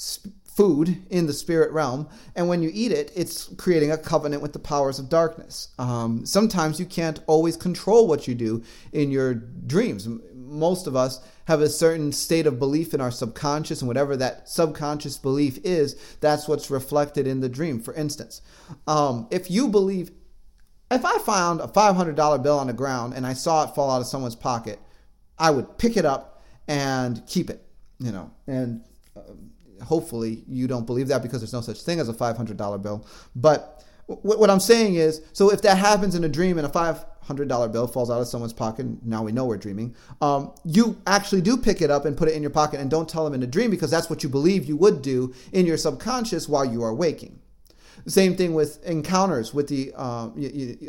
sp- 0.00 0.32
food 0.44 1.02
in 1.10 1.26
the 1.26 1.32
spirit 1.32 1.70
realm. 1.72 2.08
And 2.34 2.48
when 2.48 2.62
you 2.62 2.70
eat 2.72 2.92
it, 2.92 3.12
it's 3.14 3.48
creating 3.56 3.92
a 3.92 3.98
covenant 3.98 4.42
with 4.42 4.52
the 4.52 4.58
powers 4.58 4.98
of 4.98 5.08
darkness. 5.08 5.68
Um, 5.78 6.26
sometimes 6.26 6.80
you 6.80 6.86
can't 6.86 7.20
always 7.26 7.56
control 7.56 8.08
what 8.08 8.26
you 8.26 8.34
do 8.34 8.62
in 8.92 9.10
your 9.10 9.34
dreams 9.34 10.08
most 10.50 10.86
of 10.86 10.96
us 10.96 11.20
have 11.46 11.60
a 11.60 11.68
certain 11.68 12.12
state 12.12 12.46
of 12.46 12.58
belief 12.58 12.92
in 12.92 13.00
our 13.00 13.10
subconscious, 13.10 13.80
and 13.80 13.88
whatever 13.88 14.16
that 14.16 14.48
subconscious 14.48 15.16
belief 15.16 15.58
is, 15.64 15.94
that's 16.20 16.48
what's 16.48 16.70
reflected 16.70 17.26
in 17.26 17.40
the 17.40 17.48
dream. 17.48 17.80
For 17.80 17.94
instance, 17.94 18.42
um, 18.86 19.28
if 19.30 19.50
you 19.50 19.68
believe, 19.68 20.10
if 20.90 21.04
I 21.04 21.18
found 21.18 21.60
a 21.60 21.68
$500 21.68 22.42
bill 22.42 22.58
on 22.58 22.66
the 22.66 22.72
ground 22.72 23.14
and 23.14 23.26
I 23.26 23.32
saw 23.32 23.64
it 23.64 23.74
fall 23.74 23.90
out 23.90 24.00
of 24.00 24.06
someone's 24.06 24.36
pocket, 24.36 24.78
I 25.38 25.50
would 25.50 25.78
pick 25.78 25.96
it 25.96 26.04
up 26.04 26.42
and 26.68 27.22
keep 27.26 27.48
it, 27.48 27.64
you 27.98 28.12
know, 28.12 28.30
and 28.46 28.82
uh, 29.16 29.84
hopefully 29.84 30.44
you 30.46 30.66
don't 30.66 30.86
believe 30.86 31.08
that 31.08 31.22
because 31.22 31.40
there's 31.40 31.52
no 31.52 31.60
such 31.60 31.80
thing 31.82 32.00
as 32.00 32.08
a 32.08 32.12
$500 32.12 32.82
bill. 32.82 33.06
But 33.34 33.79
what 34.22 34.50
I'm 34.50 34.60
saying 34.60 34.96
is, 34.96 35.22
so 35.32 35.50
if 35.52 35.62
that 35.62 35.78
happens 35.78 36.14
in 36.14 36.24
a 36.24 36.28
dream 36.28 36.58
and 36.58 36.66
a 36.66 36.70
five 36.70 37.04
hundred 37.30 37.46
dollar 37.46 37.68
bill 37.68 37.86
falls 37.86 38.10
out 38.10 38.20
of 38.20 38.26
someone's 38.26 38.52
pocket. 38.52 38.86
Now 39.04 39.22
we 39.22 39.30
know 39.30 39.44
we're 39.44 39.56
dreaming. 39.56 39.94
Um, 40.20 40.52
you 40.64 41.00
actually 41.06 41.42
do 41.42 41.56
pick 41.56 41.80
it 41.80 41.88
up 41.88 42.04
and 42.04 42.16
put 42.16 42.28
it 42.28 42.34
in 42.34 42.42
your 42.42 42.50
pocket, 42.50 42.80
and 42.80 42.90
don't 42.90 43.08
tell 43.08 43.24
them 43.24 43.34
in 43.34 43.42
a 43.44 43.46
dream 43.46 43.70
because 43.70 43.90
that's 43.90 44.10
what 44.10 44.24
you 44.24 44.28
believe 44.28 44.64
you 44.64 44.76
would 44.76 45.00
do 45.00 45.32
in 45.52 45.64
your 45.64 45.76
subconscious 45.76 46.48
while 46.48 46.64
you 46.64 46.82
are 46.82 46.92
waking. 46.92 47.38
Same 48.06 48.34
thing 48.34 48.52
with 48.52 48.84
encounters 48.84 49.54
with 49.54 49.68
the 49.68 49.92
uh, 49.94 50.30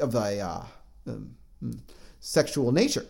of 0.01 0.15
a 0.15 0.39
uh, 0.39 0.63
um, 1.05 1.35
hmm, 1.59 1.73
sexual 2.19 2.71
nature. 2.71 3.05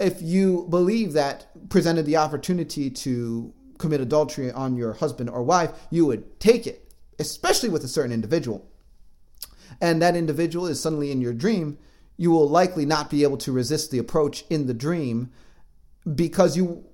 If 0.00 0.20
you 0.20 0.66
believe 0.68 1.12
that 1.12 1.46
presented 1.70 2.04
the 2.04 2.16
opportunity 2.16 2.90
to 2.90 3.54
commit 3.78 4.00
adultery 4.00 4.50
on 4.50 4.76
your 4.76 4.94
husband 4.94 5.30
or 5.30 5.42
wife, 5.42 5.70
you 5.90 6.04
would 6.06 6.40
take 6.40 6.66
it, 6.66 6.92
especially 7.20 7.68
with 7.68 7.84
a 7.84 7.88
certain 7.88 8.12
individual. 8.12 8.66
And 9.80 10.00
that 10.02 10.16
individual 10.16 10.66
is 10.66 10.80
suddenly 10.80 11.10
in 11.10 11.20
your 11.20 11.32
dream, 11.32 11.78
you 12.16 12.30
will 12.30 12.48
likely 12.48 12.86
not 12.86 13.10
be 13.10 13.22
able 13.22 13.36
to 13.38 13.52
resist 13.52 13.90
the 13.90 13.98
approach 13.98 14.44
in 14.48 14.66
the 14.66 14.74
dream 14.74 15.30
because 16.14 16.56
you 16.56 16.84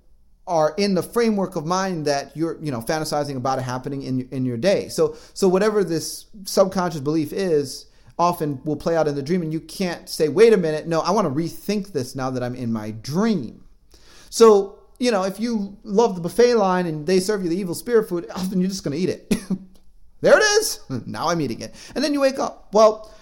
are 0.47 0.75
in 0.77 0.95
the 0.95 1.03
framework 1.03 1.55
of 1.55 1.65
mind 1.65 2.07
that 2.07 2.37
you're 2.37 2.63
you 2.63 2.73
know 2.73 2.81
fantasizing 2.81 3.37
about 3.37 3.59
it 3.59 3.63
happening 3.63 4.03
in 4.03 4.29
in 4.31 4.45
your 4.45 4.57
day. 4.57 4.89
So 4.89 5.17
so 5.35 5.49
whatever 5.49 5.85
this 5.85 6.27
subconscious 6.45 7.01
belief 7.01 7.33
is 7.33 7.87
often 8.19 8.61
will 8.65 8.77
play 8.77 8.97
out 8.97 9.09
in 9.09 9.15
the 9.15 9.23
dream 9.23 9.43
and 9.43 9.53
you 9.53 9.61
can't 9.61 10.09
say 10.09 10.29
wait 10.29 10.53
a 10.53 10.57
minute. 10.57 10.87
No 10.87 11.01
i 11.01 11.11
want 11.11 11.27
to 11.27 11.35
rethink 11.35 11.93
this 11.93 12.17
now 12.17 12.31
that 12.31 12.43
i'm 12.43 12.57
in 12.57 12.73
my 12.73 12.91
dream. 12.91 13.65
So 14.31 14.81
you 14.99 15.11
know 15.11 15.23
if 15.23 15.39
you 15.39 15.77
love 15.85 16.17
the 16.17 16.21
buffet 16.21 16.55
line 16.55 16.87
and 16.87 17.07
they 17.07 17.21
serve 17.21 17.45
you 17.45 17.49
the 17.49 17.57
evil 17.57 17.75
spirit 17.75 18.09
food 18.09 18.27
often 18.35 18.61
you're 18.61 18.71
just 18.71 18.85
going 18.85 18.97
to 18.97 19.03
eat 19.03 19.09
it 19.09 19.35
there 20.23 20.39
it 20.39 20.43
is 20.43 20.81
now 21.07 21.29
i'm 21.29 21.41
eating 21.43 21.61
it 21.61 21.75
and 21.95 22.03
then 22.03 22.15
you 22.15 22.21
wake 22.21 22.39
up 22.39 22.69
well 22.73 23.13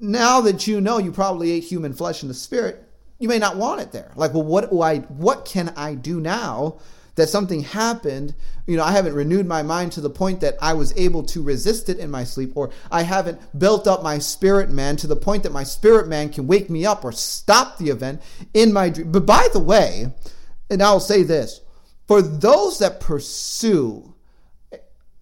now 0.00 0.40
that 0.42 0.66
you 0.66 0.80
know 0.80 0.98
you 0.98 1.12
probably 1.12 1.50
ate 1.50 1.64
human 1.64 1.92
flesh 1.92 2.22
in 2.22 2.28
the 2.28 2.34
spirit, 2.34 2.82
you 3.18 3.28
may 3.28 3.38
not 3.38 3.56
want 3.56 3.80
it 3.80 3.92
there. 3.92 4.12
Like, 4.16 4.34
well, 4.34 4.42
what 4.42 4.72
I 4.72 4.98
what 4.98 5.44
can 5.44 5.72
I 5.76 5.94
do 5.94 6.20
now 6.20 6.78
that 7.14 7.28
something 7.28 7.62
happened? 7.62 8.34
You 8.66 8.76
know, 8.76 8.84
I 8.84 8.92
haven't 8.92 9.14
renewed 9.14 9.46
my 9.46 9.62
mind 9.62 9.92
to 9.92 10.00
the 10.00 10.10
point 10.10 10.40
that 10.40 10.56
I 10.60 10.74
was 10.74 10.96
able 10.96 11.22
to 11.24 11.42
resist 11.42 11.88
it 11.88 11.98
in 11.98 12.10
my 12.10 12.24
sleep, 12.24 12.52
or 12.54 12.70
I 12.90 13.02
haven't 13.02 13.58
built 13.58 13.86
up 13.86 14.02
my 14.02 14.18
spirit 14.18 14.70
man 14.70 14.96
to 14.96 15.06
the 15.06 15.16
point 15.16 15.44
that 15.44 15.52
my 15.52 15.64
spirit 15.64 16.08
man 16.08 16.30
can 16.30 16.46
wake 16.46 16.68
me 16.68 16.84
up 16.84 17.04
or 17.04 17.12
stop 17.12 17.78
the 17.78 17.90
event 17.90 18.20
in 18.52 18.72
my 18.72 18.90
dream. 18.90 19.12
But 19.12 19.26
by 19.26 19.48
the 19.52 19.60
way, 19.60 20.12
and 20.68 20.82
I'll 20.82 21.00
say 21.00 21.22
this 21.22 21.60
for 22.08 22.20
those 22.20 22.78
that 22.80 23.00
pursue 23.00 24.13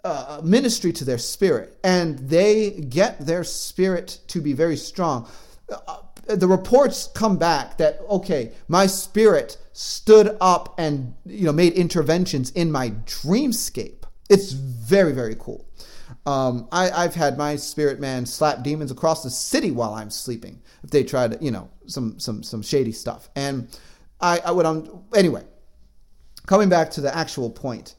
uh, 0.03 0.41
ministry 0.43 0.91
to 0.91 1.05
their 1.05 1.17
spirit 1.17 1.77
and 1.83 2.19
they 2.19 2.71
get 2.71 3.25
their 3.25 3.43
spirit 3.43 4.19
to 4.27 4.41
be 4.41 4.53
very 4.53 4.75
strong. 4.75 5.27
Uh, 5.69 5.97
the 6.25 6.47
reports 6.47 7.09
come 7.13 7.37
back 7.37 7.77
that 7.77 7.99
okay, 8.09 8.53
my 8.67 8.85
spirit 8.85 9.57
stood 9.73 10.37
up 10.39 10.75
and 10.77 11.13
you 11.25 11.45
know 11.45 11.53
made 11.53 11.73
interventions 11.73 12.51
in 12.51 12.71
my 12.71 12.89
dreamscape. 13.05 14.03
It's 14.29 14.51
very 14.51 15.13
very 15.13 15.35
cool. 15.39 15.65
Um, 16.25 16.69
I, 16.71 17.01
have 17.01 17.15
had 17.15 17.37
my 17.37 17.57
spirit 17.57 17.99
man 17.99 18.25
slap 18.25 18.63
demons 18.63 18.91
across 18.91 19.23
the 19.23 19.29
city 19.29 19.71
while 19.71 19.93
I'm 19.93 20.09
sleeping 20.09 20.61
if 20.83 20.89
they 20.89 21.03
try 21.03 21.27
to 21.27 21.37
you 21.43 21.51
know 21.51 21.69
some 21.87 22.19
some 22.19 22.43
some 22.43 22.61
shady 22.61 22.91
stuff. 22.91 23.29
And 23.35 23.67
I, 24.21 24.39
I 24.45 24.51
would 24.51 24.65
um 24.65 25.03
anyway. 25.15 25.43
Coming 26.45 26.67
back 26.67 26.91
to 26.91 27.01
the 27.01 27.15
actual 27.15 27.49
point. 27.49 27.95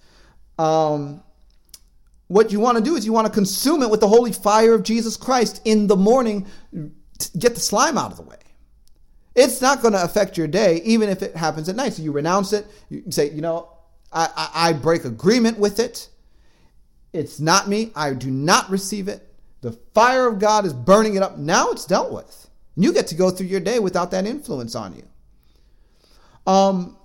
Um, 0.59 1.24
what 2.29 2.51
you 2.51 2.61
want 2.61 2.79
to 2.79 2.85
do 2.85 2.97
is 2.97 3.05
you 3.05 3.12
want 3.12 3.27
to 3.27 3.33
consume 3.33 3.83
it 3.83 3.91
with 3.91 4.01
the 4.01 4.09
holy 4.09 4.33
fire 4.33 4.75
of 4.75 4.83
Jesus 4.83 5.16
Christ 5.16 5.61
in 5.64 5.87
the 5.87 5.97
morning, 5.97 6.47
to 6.72 7.39
get 7.39 7.55
the 7.55 7.61
slime 7.61 7.99
out 7.99 8.11
of 8.11 8.16
the 8.16 8.22
way. 8.22 8.37
It's 9.35 9.61
not 9.61 9.83
going 9.83 9.95
to 9.95 10.03
affect 10.03 10.39
your 10.39 10.47
day, 10.47 10.81
even 10.85 11.09
if 11.09 11.22
it 11.22 11.37
happens 11.37 11.68
at 11.68 11.77
night. 11.77 11.95
So 11.95 12.03
you 12.03 12.12
renounce 12.12 12.53
it. 12.53 12.66
You 12.89 13.03
say, 13.11 13.31
you 13.31 13.41
know, 13.41 13.68
I, 14.12 14.29
I, 14.37 14.68
I 14.68 14.72
break 14.72 15.05
agreement 15.05 15.59
with 15.59 15.81
it. 15.81 16.09
It's 17.12 17.41
not 17.41 17.68
me. 17.68 17.91
I 17.95 18.14
do 18.14 18.31
not 18.31 18.70
receive 18.70 19.09
it. 19.09 19.35
The 19.61 19.72
fire 19.95 20.27
of 20.29 20.39
God 20.39 20.64
is 20.66 20.72
burning 20.72 21.14
it 21.14 21.22
up. 21.22 21.39
Now 21.39 21.70
it's 21.70 21.85
dealt 21.85 22.12
with. 22.12 22.49
You 22.77 22.93
get 22.93 23.07
to 23.09 23.14
go 23.14 23.31
through 23.31 23.47
your 23.47 23.61
day 23.61 23.79
without 23.79 24.11
that 24.12 24.27
influence 24.27 24.75
on 24.75 24.95
you. 24.95 26.53
Um, 26.53 26.97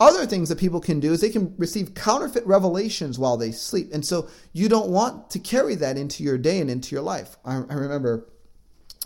other 0.00 0.24
things 0.24 0.48
that 0.48 0.58
people 0.58 0.80
can 0.80 0.98
do 0.98 1.12
is 1.12 1.20
they 1.20 1.30
can 1.30 1.54
receive 1.58 1.94
counterfeit 1.94 2.46
revelations 2.46 3.18
while 3.18 3.36
they 3.36 3.52
sleep. 3.52 3.90
And 3.92 4.04
so 4.04 4.28
you 4.52 4.68
don't 4.68 4.88
want 4.88 5.30
to 5.30 5.38
carry 5.38 5.74
that 5.76 5.98
into 5.98 6.24
your 6.24 6.38
day 6.38 6.60
and 6.60 6.70
into 6.70 6.94
your 6.94 7.02
life. 7.02 7.36
I, 7.44 7.56
I 7.56 7.74
remember 7.74 8.26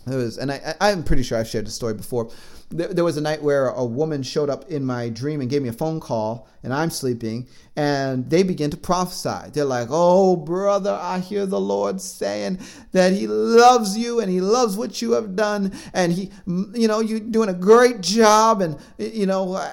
there 0.06 0.18
was, 0.18 0.38
and 0.38 0.52
I, 0.52 0.74
I'm 0.80 1.02
pretty 1.02 1.24
sure 1.24 1.36
I've 1.36 1.48
shared 1.48 1.66
the 1.66 1.72
story 1.72 1.94
before. 1.94 2.30
There, 2.76 3.04
was 3.04 3.16
a 3.16 3.20
night 3.20 3.40
where 3.40 3.68
a 3.68 3.84
woman 3.84 4.24
showed 4.24 4.50
up 4.50 4.68
in 4.68 4.84
my 4.84 5.08
dream 5.08 5.40
and 5.40 5.48
gave 5.48 5.62
me 5.62 5.68
a 5.68 5.72
phone 5.72 6.00
call, 6.00 6.48
and 6.64 6.74
I'm 6.74 6.90
sleeping, 6.90 7.46
and 7.76 8.28
they 8.28 8.42
begin 8.42 8.70
to 8.70 8.76
prophesy. 8.76 9.50
They're 9.52 9.64
like, 9.64 9.88
Oh, 9.90 10.34
brother, 10.34 10.98
I 11.00 11.20
hear 11.20 11.46
the 11.46 11.60
Lord 11.60 12.00
saying 12.00 12.58
that 12.90 13.12
He 13.12 13.28
loves 13.28 13.96
you 13.96 14.18
and 14.18 14.28
He 14.28 14.40
loves 14.40 14.76
what 14.76 15.00
you 15.00 15.12
have 15.12 15.36
done, 15.36 15.72
and 15.92 16.12
He, 16.12 16.32
you 16.46 16.88
know, 16.88 16.98
you're 16.98 17.20
doing 17.20 17.48
a 17.48 17.54
great 17.54 18.00
job, 18.00 18.60
and, 18.60 18.76
you 18.98 19.26
know, 19.26 19.64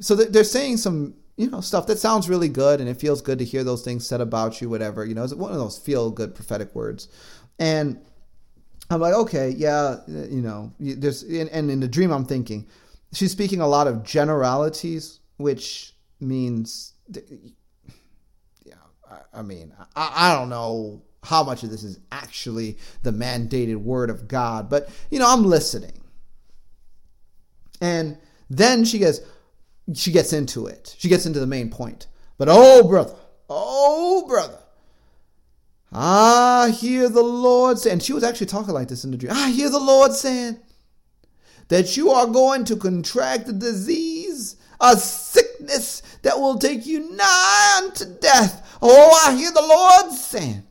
so 0.00 0.14
they're 0.14 0.42
saying 0.42 0.78
some 0.78 1.14
you 1.36 1.50
know 1.50 1.60
stuff 1.62 1.86
that 1.86 1.98
sounds 1.98 2.28
really 2.28 2.48
good 2.48 2.80
and 2.80 2.88
it 2.88 3.00
feels 3.00 3.22
good 3.22 3.38
to 3.38 3.44
hear 3.46 3.64
those 3.64 3.82
things 3.82 4.06
said 4.06 4.20
about 4.20 4.60
you 4.60 4.68
whatever 4.68 5.06
you 5.06 5.14
know 5.14 5.24
it's 5.24 5.32
one 5.32 5.50
of 5.50 5.56
those 5.56 5.78
feel 5.78 6.10
good 6.10 6.34
prophetic 6.34 6.74
words 6.74 7.08
and 7.58 7.98
i'm 8.90 9.00
like 9.00 9.14
okay 9.14 9.50
yeah 9.50 9.96
you 10.06 10.42
know 10.42 10.72
there's 10.78 11.22
and 11.22 11.70
in 11.70 11.80
the 11.80 11.88
dream 11.88 12.10
i'm 12.10 12.24
thinking 12.24 12.66
she's 13.12 13.32
speaking 13.32 13.60
a 13.60 13.66
lot 13.66 13.86
of 13.86 14.02
generalities 14.02 15.20
which 15.36 15.94
means 16.20 16.92
yeah 18.64 18.74
i, 19.32 19.42
mean 19.42 19.72
I, 19.96 20.12
I 20.14 20.34
don't 20.34 20.48
know 20.48 21.02
how 21.22 21.42
much 21.42 21.62
of 21.62 21.70
this 21.70 21.84
is 21.84 21.98
actually 22.12 22.78
the 23.02 23.10
mandated 23.10 23.76
word 23.76 24.10
of 24.10 24.28
god 24.28 24.68
but 24.68 24.88
you 25.10 25.18
know 25.18 25.26
i'm 25.28 25.44
listening 25.44 26.00
and 27.80 28.18
then 28.50 28.84
she 28.84 28.98
goes 28.98 29.20
she 29.94 30.12
gets 30.12 30.32
into 30.32 30.66
it. 30.66 30.94
She 30.98 31.08
gets 31.08 31.26
into 31.26 31.40
the 31.40 31.46
main 31.46 31.70
point. 31.70 32.06
But 32.38 32.48
oh, 32.50 32.86
brother, 32.88 33.14
oh, 33.48 34.24
brother, 34.26 34.58
I 35.92 36.70
hear 36.70 37.08
the 37.08 37.22
Lord 37.22 37.78
say, 37.78 37.90
and 37.90 38.02
she 38.02 38.12
was 38.12 38.22
actually 38.22 38.46
talking 38.46 38.74
like 38.74 38.88
this 38.88 39.04
in 39.04 39.10
the 39.10 39.16
dream. 39.16 39.32
I 39.34 39.50
hear 39.50 39.68
the 39.70 39.80
Lord 39.80 40.12
saying 40.12 40.58
that 41.68 41.96
you 41.96 42.10
are 42.10 42.26
going 42.26 42.64
to 42.66 42.76
contract 42.76 43.48
a 43.48 43.52
disease, 43.52 44.56
a 44.80 44.96
sickness 44.96 46.02
that 46.22 46.38
will 46.38 46.58
take 46.58 46.86
you 46.86 47.10
nigh 47.16 47.80
unto 47.82 48.04
death. 48.20 48.78
Oh, 48.80 49.20
I 49.26 49.36
hear 49.36 49.50
the 49.50 49.60
Lord 49.60 50.12
saying. 50.12 50.62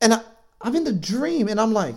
And 0.00 0.14
I, 0.14 0.20
I'm 0.60 0.76
in 0.76 0.84
the 0.84 0.92
dream, 0.92 1.48
and 1.48 1.60
I'm 1.60 1.72
like, 1.72 1.96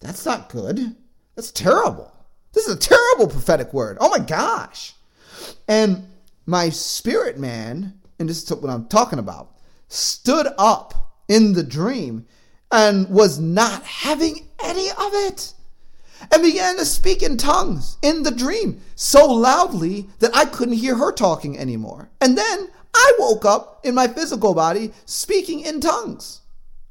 that's 0.00 0.26
not 0.26 0.48
good. 0.48 0.96
That's 1.36 1.52
terrible. 1.52 2.12
This 2.52 2.66
is 2.66 2.74
a 2.74 2.78
terrible 2.78 3.28
prophetic 3.28 3.72
word. 3.72 3.98
Oh 4.00 4.10
my 4.10 4.18
gosh. 4.18 4.94
And 5.68 6.08
my 6.46 6.68
spirit 6.70 7.38
man, 7.38 8.00
and 8.18 8.28
this 8.28 8.42
is 8.42 8.50
what 8.50 8.70
I'm 8.70 8.86
talking 8.86 9.18
about, 9.18 9.56
stood 9.88 10.48
up 10.58 11.09
in 11.30 11.52
the 11.54 11.62
dream 11.62 12.26
and 12.70 13.08
was 13.08 13.38
not 13.38 13.82
having 13.84 14.48
any 14.62 14.90
of 14.90 15.14
it 15.14 15.54
and 16.30 16.42
began 16.42 16.76
to 16.76 16.84
speak 16.84 17.22
in 17.22 17.36
tongues 17.36 17.96
in 18.02 18.24
the 18.24 18.30
dream 18.30 18.80
so 18.96 19.26
loudly 19.26 20.08
that 20.18 20.36
I 20.36 20.44
couldn't 20.44 20.74
hear 20.74 20.96
her 20.96 21.12
talking 21.12 21.56
anymore. 21.58 22.10
And 22.20 22.36
then 22.36 22.68
I 22.92 23.12
woke 23.18 23.44
up 23.44 23.80
in 23.84 23.94
my 23.94 24.08
physical 24.08 24.52
body 24.54 24.92
speaking 25.06 25.60
in 25.60 25.80
tongues 25.80 26.40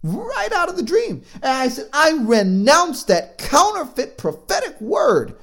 right 0.02 0.52
out 0.54 0.70
of 0.70 0.78
the 0.78 0.84
dream. 0.84 1.22
And 1.36 1.52
I 1.52 1.68
said, 1.68 1.90
I 1.92 2.12
renounce 2.22 3.04
that 3.04 3.38
counterfeit 3.38 4.18
prophetic 4.18 4.80
word 4.80 5.36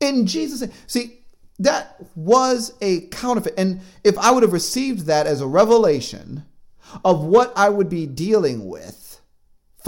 in 0.00 0.26
Jesus' 0.26 0.62
name. 0.62 0.72
See, 0.86 1.18
that 1.58 1.96
was 2.14 2.72
a 2.80 3.02
counterfeit. 3.08 3.54
And 3.58 3.80
if 4.02 4.16
I 4.18 4.30
would 4.30 4.42
have 4.42 4.52
received 4.52 5.06
that 5.06 5.26
as 5.26 5.40
a 5.40 5.46
revelation 5.46 6.44
of 7.04 7.24
what 7.24 7.52
I 7.56 7.68
would 7.68 7.88
be 7.88 8.06
dealing 8.06 8.66
with 8.66 9.08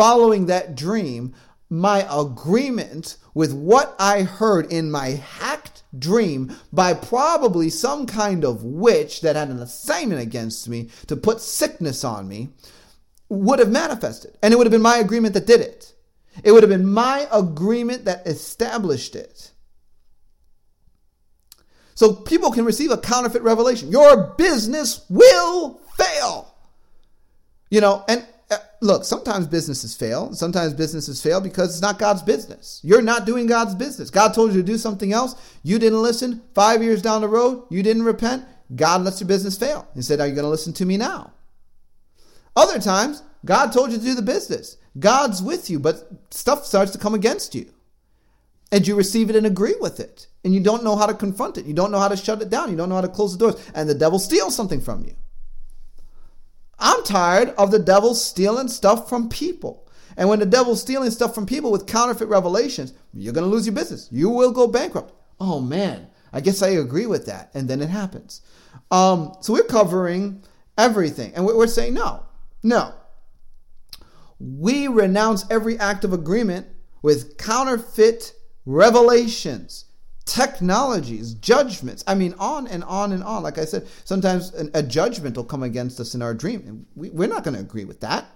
following 0.01 0.46
that 0.46 0.74
dream, 0.74 1.34
my 1.68 2.07
agreement 2.11 3.16
with 3.34 3.53
what 3.53 3.94
I 3.98 4.22
heard 4.22 4.72
in 4.72 4.90
my 4.90 5.09
hacked 5.09 5.82
dream 5.98 6.57
by 6.72 6.94
probably 6.94 7.68
some 7.68 8.07
kind 8.07 8.44
of 8.44 8.64
witch 8.64 9.20
that 9.20 9.36
had 9.36 9.48
an 9.48 9.61
assignment 9.61 10.20
against 10.20 10.68
me 10.68 10.88
to 11.07 11.16
put 11.16 11.40
sickness 11.40 12.03
on 12.03 12.28
me 12.28 12.48
would 13.28 13.59
have 13.59 13.70
manifested. 13.70 14.36
And 14.42 14.55
it 14.55 14.57
would 14.57 14.66
have 14.66 14.72
been 14.72 14.82
my 14.82 14.96
agreement 14.96 15.34
that 15.34 15.46
did 15.46 15.61
it. 15.61 15.94
It 16.42 16.53
would 16.53 16.62
have 16.62 16.70
been 16.70 16.88
my 16.88 17.28
agreement 17.30 18.07
that 18.07 18.26
established 18.26 19.14
it. 19.14 19.51
So 21.94 22.14
people 22.14 22.51
can 22.51 22.64
receive 22.64 22.90
a 22.90 22.96
counterfeit 22.96 23.42
revelation. 23.42 23.90
Your 23.90 24.34
business 24.38 25.05
will 25.11 25.80
fail. 25.98 26.49
You 27.71 27.81
know, 27.81 28.05
and 28.09 28.27
uh, 28.51 28.59
look, 28.81 29.05
sometimes 29.05 29.47
businesses 29.47 29.95
fail. 29.95 30.33
Sometimes 30.35 30.75
businesses 30.75 31.23
fail 31.23 31.41
because 31.41 31.71
it's 31.71 31.83
not 31.83 31.99
God's 31.99 32.23
business. 32.23 32.81
You're 32.83 33.03
not 33.03 33.27
doing 33.27 33.47
God's 33.47 33.75
business. 33.75 34.11
God 34.11 34.35
told 34.35 34.53
you 34.53 34.61
to 34.61 34.66
do 34.66 34.77
something 34.77 35.12
else. 35.12 35.35
You 35.62 35.79
didn't 35.79 36.03
listen. 36.03 36.43
Five 36.55 36.83
years 36.83 37.01
down 37.01 37.21
the 37.21 37.29
road, 37.29 37.64
you 37.71 37.83
didn't 37.83 38.03
repent. 38.03 38.45
God 38.75 39.03
lets 39.03 39.21
your 39.21 39.29
business 39.29 39.57
fail. 39.57 39.89
He 39.95 40.03
said, 40.03 40.21
Are 40.21 40.27
you 40.27 40.35
going 40.35 40.45
to 40.45 40.51
listen 40.51 40.73
to 40.75 40.85
me 40.85 40.97
now? 40.97 41.33
Other 42.57 42.81
times, 42.81 43.23
God 43.45 43.73
told 43.73 43.93
you 43.93 43.99
to 43.99 44.05
do 44.05 44.14
the 44.14 44.23
business. 44.23 44.77
God's 44.99 45.43
with 45.43 45.71
you, 45.71 45.79
but 45.79 46.09
stuff 46.31 46.66
starts 46.66 46.91
to 46.93 46.99
come 46.99 47.14
against 47.14 47.55
you. 47.55 47.73
And 48.73 48.87
you 48.87 48.97
receive 48.97 49.31
it 49.31 49.37
and 49.37 49.47
agree 49.47 49.75
with 49.81 49.99
it 49.99 50.27
and 50.45 50.55
you 50.55 50.61
don't 50.61 50.85
know 50.85 50.97
how 50.97 51.07
to 51.07 51.14
confront 51.14 51.59
it. 51.59 51.66
You 51.66 51.75
don't 51.75 51.91
know 51.91 51.99
how 51.99 52.09
to 52.09 52.16
shut 52.16 52.41
it 52.41 52.51
down. 52.51 52.71
You 52.71 52.77
don't 52.77 52.89
know 52.89 52.95
how 52.95 53.01
to 53.03 53.09
close 53.09 53.37
the 53.37 53.39
doors. 53.39 53.71
And 53.75 53.89
the 53.89 53.95
devil 53.95 54.18
steals 54.18 54.57
something 54.57 54.81
from 54.81 55.05
you. 55.05 55.14
I'm 56.81 57.05
tired 57.05 57.51
of 57.51 57.70
the 57.70 57.78
devil 57.78 58.14
stealing 58.14 58.68
stuff 58.68 59.09
from 59.09 59.28
people. 59.28 59.87
And 60.16 60.28
when 60.28 60.39
the 60.39 60.47
devil's 60.47 60.81
stealing 60.81 61.11
stuff 61.11 61.35
from 61.35 61.47
people 61.47 61.70
with 61.70 61.87
counterfeit 61.87 62.28
revelations, 62.28 62.93
you're 63.12 63.33
going 63.33 63.45
to 63.45 63.51
lose 63.51 63.66
your 63.66 63.74
business. 63.74 64.09
You 64.11 64.28
will 64.28 64.53
go 64.53 64.66
bankrupt. 64.66 65.14
Oh 65.39 65.61
man, 65.61 66.09
I 66.33 66.41
guess 66.41 66.62
I 66.62 66.68
agree 66.68 67.07
with 67.07 67.26
that. 67.26 67.51
And 67.55 67.68
then 67.68 67.81
it 67.81 67.89
happens. 67.89 68.43
Um, 68.91 69.35
so 69.41 69.53
we're 69.53 69.62
covering 69.62 70.43
everything. 70.76 71.33
And 71.35 71.47
we're 71.47 71.66
saying 71.66 71.95
no, 71.95 72.24
no. 72.62 72.95
We 74.39 74.89
renounce 74.89 75.45
every 75.51 75.78
act 75.78 76.05
of 76.05 76.12
agreement 76.12 76.66
with 77.03 77.37
counterfeit 77.37 78.33
revelations 78.66 79.87
technologies, 80.31 81.35
judgments. 81.35 82.05
I 82.07 82.14
mean, 82.14 82.35
on 82.39 82.68
and 82.68 82.85
on 82.85 83.11
and 83.11 83.24
on. 83.24 83.43
Like 83.43 83.59
I 83.59 83.64
said, 83.64 83.89
sometimes 84.05 84.55
a 84.55 84.83
judgment 84.83 85.37
will 85.37 85.45
come 85.45 85.64
against 85.64 85.99
us 85.99 86.14
in 86.14 86.22
our 86.22 86.35
dream, 86.35 86.62
and 86.66 86.87
we, 86.95 87.11
we're 87.11 87.28
not 87.28 87.43
going 87.43 87.55
to 87.55 87.61
agree 87.61 87.85
with 87.85 88.01
that. 88.01 88.26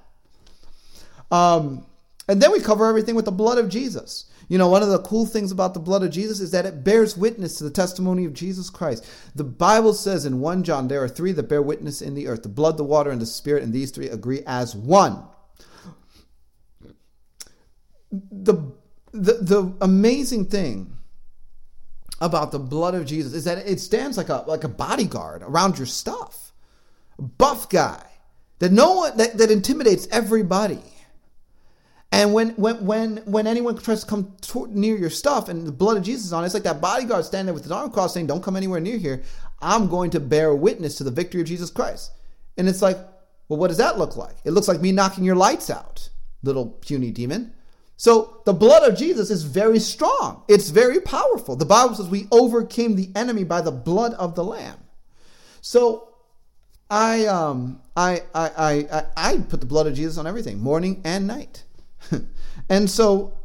Um, 1.31 1.87
and 2.29 2.43
then 2.43 2.51
we 2.51 2.59
cover 2.59 2.89
everything 2.89 3.15
with 3.15 3.27
the 3.27 3.33
blood 3.33 3.59
of 3.59 3.69
Jesus. 3.69 4.27
You 4.49 4.59
know, 4.59 4.69
one 4.69 4.83
of 4.83 4.89
the 4.89 4.99
cool 4.99 5.25
things 5.25 5.53
about 5.53 5.73
the 5.73 5.81
blood 5.81 6.03
of 6.03 6.11
Jesus 6.11 6.41
is 6.41 6.51
that 6.51 6.67
it 6.67 6.83
bears 6.83 7.17
witness 7.17 7.59
to 7.59 7.65
the 7.65 7.71
testimony 7.71 8.25
of 8.25 8.35
Jesus 8.35 8.71
Christ. 8.71 9.07
The 9.37 9.45
Bible 9.45 9.95
says 9.95 10.27
in 10.27 10.41
1 10.41 10.65
John, 10.65 10.89
there 10.89 11.03
are 11.03 11.09
three 11.09 11.33
that 11.33 11.49
bear 11.49 11.63
witness 11.63 12.03
in 12.03 12.15
the 12.15 12.27
earth 12.27 12.43
the 12.43 12.49
blood, 12.49 12.77
the 12.77 12.85
water, 12.85 13.11
and 13.11 13.23
the 13.23 13.27
spirit, 13.27 13.63
and 13.63 13.73
these 13.73 13.93
three 13.93 14.09
agree 14.09 14.43
as 14.47 14.75
one. 14.75 15.23
The, 18.11 18.73
the, 19.13 19.35
the 19.35 19.75
amazing 19.81 20.47
thing 20.47 20.94
about 22.25 22.53
the 22.53 22.59
blood 22.59 22.95
of 22.95 23.07
Jesus 23.07 23.33
is 23.33 23.45
that 23.45 23.59
it 23.59 23.81
stands 23.81 24.17
like 24.17 24.29
a 24.29 24.45
like 24.47 24.65
a 24.65 24.69
bodyguard 24.69 25.43
around 25.43 25.79
your 25.79 25.87
stuff. 25.87 26.53
Buff 27.19 27.69
guy 27.69 28.03
that 28.59 28.73
no 28.73 28.95
one 28.95 29.17
that, 29.17 29.39
that 29.39 29.51
intimidates 29.51 30.09
everybody. 30.11 30.83
And 32.11 32.33
when 32.33 32.51
when 32.51 32.85
when 32.87 33.17
when 33.27 33.47
anyone 33.47 33.77
tries 33.77 34.03
to 34.03 34.07
come 34.07 34.37
near 34.71 34.97
your 34.97 35.11
stuff 35.11 35.49
and 35.49 35.67
the 35.67 35.73
blood 35.73 35.97
of 35.97 36.03
Jesus 36.03 36.33
on, 36.33 36.43
it, 36.43 36.47
it's 36.47 36.55
like 36.55 36.63
that 36.65 36.81
bodyguard 36.81 37.25
standing 37.25 37.47
there 37.47 37.55
with 37.55 37.65
his 37.65 37.73
arm 37.73 37.91
crossed 37.91 38.15
saying, 38.15 38.27
"Don't 38.27 38.43
come 38.43 38.57
anywhere 38.57 38.81
near 38.81 38.99
here. 38.99 39.23
I'm 39.61 39.89
going 39.89 40.11
to 40.11 40.21
bear 40.21 40.55
witness 40.55 40.97
to 40.97 41.05
the 41.05 41.11
victory 41.11 41.41
of 41.41 41.47
Jesus 41.47 41.71
Christ." 41.71 42.13
And 42.57 42.69
it's 42.69 42.83
like, 42.83 42.99
well, 43.49 43.59
what 43.59 43.69
does 43.69 43.79
that 43.79 43.99
look 43.99 44.17
like? 44.17 44.37
It 44.45 44.53
looks 44.53 44.69
like 44.69 44.81
me 44.81 44.93
knocking 44.93 45.25
your 45.25 45.37
lights 45.37 45.71
out, 45.71 46.09
little 46.43 46.67
puny 46.67 47.11
demon. 47.11 47.53
So 48.05 48.43
the 48.45 48.53
blood 48.53 48.83
of 48.83 48.99
Jesus 48.99 49.31
is 49.31 49.45
very 49.45 49.79
strong. 49.79 50.43
It's 50.47 50.69
very 50.69 51.01
powerful. 51.01 51.57
The 51.57 51.65
Bible 51.65 51.95
says 51.95 52.07
we 52.07 52.29
overcame 52.31 52.97
the 52.97 53.09
enemy 53.17 53.45
by 53.45 53.63
the 53.63 53.71
blood 53.71 54.13
of 54.13 54.35
the 54.35 54.45
lamb. 54.45 54.77
So 55.63 56.11
I 56.91 57.25
um 57.25 57.81
I 57.97 58.21
I 58.35 58.51
I 58.91 59.07
I 59.17 59.39
put 59.39 59.61
the 59.61 59.67
blood 59.67 59.87
of 59.87 59.95
Jesus 59.95 60.19
on 60.19 60.27
everything, 60.27 60.61
morning 60.61 61.01
and 61.03 61.27
night. 61.27 61.65
and 62.69 62.91
so 62.91 63.39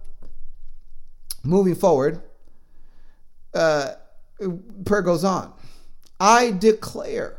moving 1.41 1.76
forward, 1.76 2.22
uh, 3.53 3.93
prayer 4.84 5.03
goes 5.03 5.24
on. 5.24 5.53
I 6.20 6.51
declare 6.51 7.38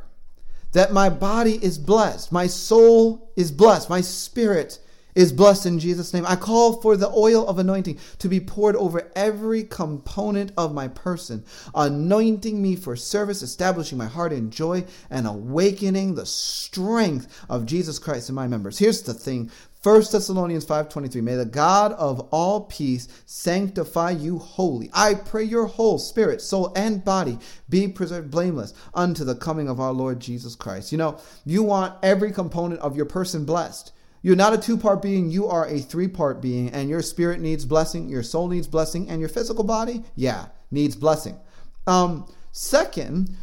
that 0.72 0.94
my 0.94 1.10
body 1.10 1.62
is 1.62 1.76
blessed, 1.76 2.32
my 2.32 2.46
soul 2.46 3.30
is 3.36 3.52
blessed, 3.52 3.90
my 3.90 4.00
spirit 4.00 4.78
is 5.20 5.32
blessed 5.34 5.66
in 5.66 5.78
Jesus' 5.78 6.14
name. 6.14 6.24
I 6.26 6.34
call 6.34 6.80
for 6.80 6.96
the 6.96 7.10
oil 7.10 7.46
of 7.46 7.58
anointing 7.58 7.98
to 8.20 8.28
be 8.28 8.40
poured 8.40 8.74
over 8.76 9.12
every 9.14 9.64
component 9.64 10.50
of 10.56 10.72
my 10.72 10.88
person, 10.88 11.44
anointing 11.74 12.60
me 12.60 12.74
for 12.74 12.96
service, 12.96 13.42
establishing 13.42 13.98
my 13.98 14.06
heart 14.06 14.32
in 14.32 14.50
joy, 14.50 14.86
and 15.10 15.26
awakening 15.26 16.14
the 16.14 16.24
strength 16.24 17.44
of 17.50 17.66
Jesus 17.66 17.98
Christ 17.98 18.30
in 18.30 18.34
my 18.34 18.48
members. 18.48 18.78
Here's 18.78 19.02
the 19.02 19.12
thing 19.12 19.50
1 19.82 20.10
Thessalonians 20.10 20.64
5:23 20.64 21.20
May 21.20 21.36
the 21.36 21.44
God 21.44 21.92
of 21.92 22.20
all 22.30 22.62
peace 22.62 23.06
sanctify 23.26 24.12
you 24.12 24.38
wholly. 24.38 24.90
I 24.94 25.12
pray 25.12 25.44
your 25.44 25.66
whole 25.66 25.98
spirit, 25.98 26.40
soul 26.40 26.72
and 26.74 27.04
body 27.04 27.38
be 27.68 27.88
preserved 27.88 28.30
blameless 28.30 28.72
unto 28.94 29.22
the 29.22 29.34
coming 29.34 29.68
of 29.68 29.80
our 29.80 29.92
Lord 29.92 30.18
Jesus 30.18 30.54
Christ. 30.54 30.92
You 30.92 30.98
know, 30.98 31.18
you 31.44 31.62
want 31.62 31.98
every 32.02 32.32
component 32.32 32.80
of 32.80 32.96
your 32.96 33.06
person 33.06 33.44
blessed. 33.44 33.92
You're 34.22 34.36
not 34.36 34.52
a 34.52 34.58
two 34.58 34.76
part 34.76 35.00
being, 35.00 35.30
you 35.30 35.46
are 35.46 35.66
a 35.66 35.80
three 35.80 36.08
part 36.08 36.42
being, 36.42 36.70
and 36.70 36.90
your 36.90 37.02
spirit 37.02 37.40
needs 37.40 37.64
blessing, 37.64 38.08
your 38.08 38.22
soul 38.22 38.48
needs 38.48 38.66
blessing, 38.66 39.08
and 39.08 39.20
your 39.20 39.28
physical 39.28 39.64
body, 39.64 40.04
yeah, 40.14 40.46
needs 40.70 40.94
blessing. 40.94 41.38
Um, 41.86 42.30
second, 42.52 43.34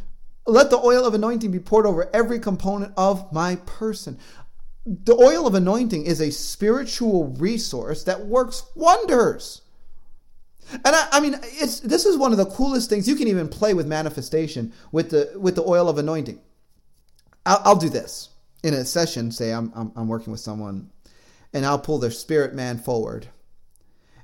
let 0.46 0.70
the 0.70 0.78
oil 0.78 1.04
of 1.04 1.14
anointing 1.14 1.50
be 1.50 1.58
poured 1.58 1.86
over 1.86 2.08
every 2.14 2.38
component 2.38 2.92
of 2.96 3.32
my 3.32 3.56
person. 3.66 4.18
The 4.86 5.14
oil 5.14 5.46
of 5.46 5.54
anointing 5.54 6.06
is 6.06 6.20
a 6.20 6.30
spiritual 6.30 7.28
resource 7.38 8.04
that 8.04 8.26
works 8.26 8.64
wonders. 8.74 9.62
And 10.72 10.94
I, 10.94 11.08
I, 11.12 11.20
mean, 11.20 11.34
it's 11.42 11.80
this 11.80 12.06
is 12.06 12.16
one 12.16 12.32
of 12.32 12.38
the 12.38 12.46
coolest 12.46 12.88
things. 12.88 13.08
You 13.08 13.16
can 13.16 13.28
even 13.28 13.48
play 13.48 13.74
with 13.74 13.86
manifestation 13.86 14.72
with 14.92 15.10
the 15.10 15.32
with 15.36 15.56
the 15.56 15.64
oil 15.64 15.88
of 15.88 15.98
anointing. 15.98 16.40
I'll, 17.44 17.62
I'll 17.64 17.76
do 17.76 17.88
this 17.88 18.30
in 18.62 18.74
a 18.74 18.84
session. 18.84 19.30
Say 19.30 19.52
I'm, 19.52 19.72
I'm 19.74 19.92
I'm 19.96 20.08
working 20.08 20.30
with 20.30 20.40
someone, 20.40 20.90
and 21.52 21.64
I'll 21.64 21.78
pull 21.78 21.98
their 21.98 22.10
spirit 22.10 22.54
man 22.54 22.78
forward, 22.78 23.28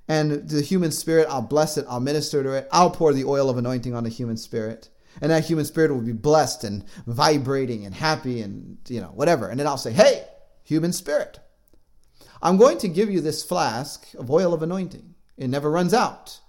and 0.08 0.48
the 0.48 0.62
human 0.62 0.92
spirit 0.92 1.26
I'll 1.28 1.42
bless 1.42 1.76
it. 1.76 1.86
I'll 1.88 2.00
minister 2.00 2.42
to 2.42 2.52
it. 2.52 2.68
I'll 2.72 2.90
pour 2.90 3.12
the 3.12 3.24
oil 3.24 3.48
of 3.48 3.58
anointing 3.58 3.94
on 3.94 4.04
the 4.04 4.10
human 4.10 4.36
spirit, 4.36 4.88
and 5.20 5.30
that 5.30 5.44
human 5.44 5.64
spirit 5.64 5.92
will 5.92 6.00
be 6.00 6.12
blessed 6.12 6.64
and 6.64 6.84
vibrating 7.06 7.86
and 7.86 7.94
happy 7.94 8.40
and 8.40 8.78
you 8.88 9.00
know 9.00 9.12
whatever. 9.14 9.48
And 9.48 9.58
then 9.58 9.66
I'll 9.66 9.78
say, 9.78 9.92
Hey, 9.92 10.24
human 10.62 10.92
spirit. 10.92 11.40
I'm 12.42 12.58
going 12.58 12.76
to 12.78 12.88
give 12.88 13.10
you 13.10 13.22
this 13.22 13.42
flask 13.42 14.06
of 14.18 14.30
oil 14.30 14.52
of 14.52 14.62
anointing. 14.62 15.14
It 15.38 15.48
never 15.48 15.70
runs 15.70 15.94
out. 15.94 16.40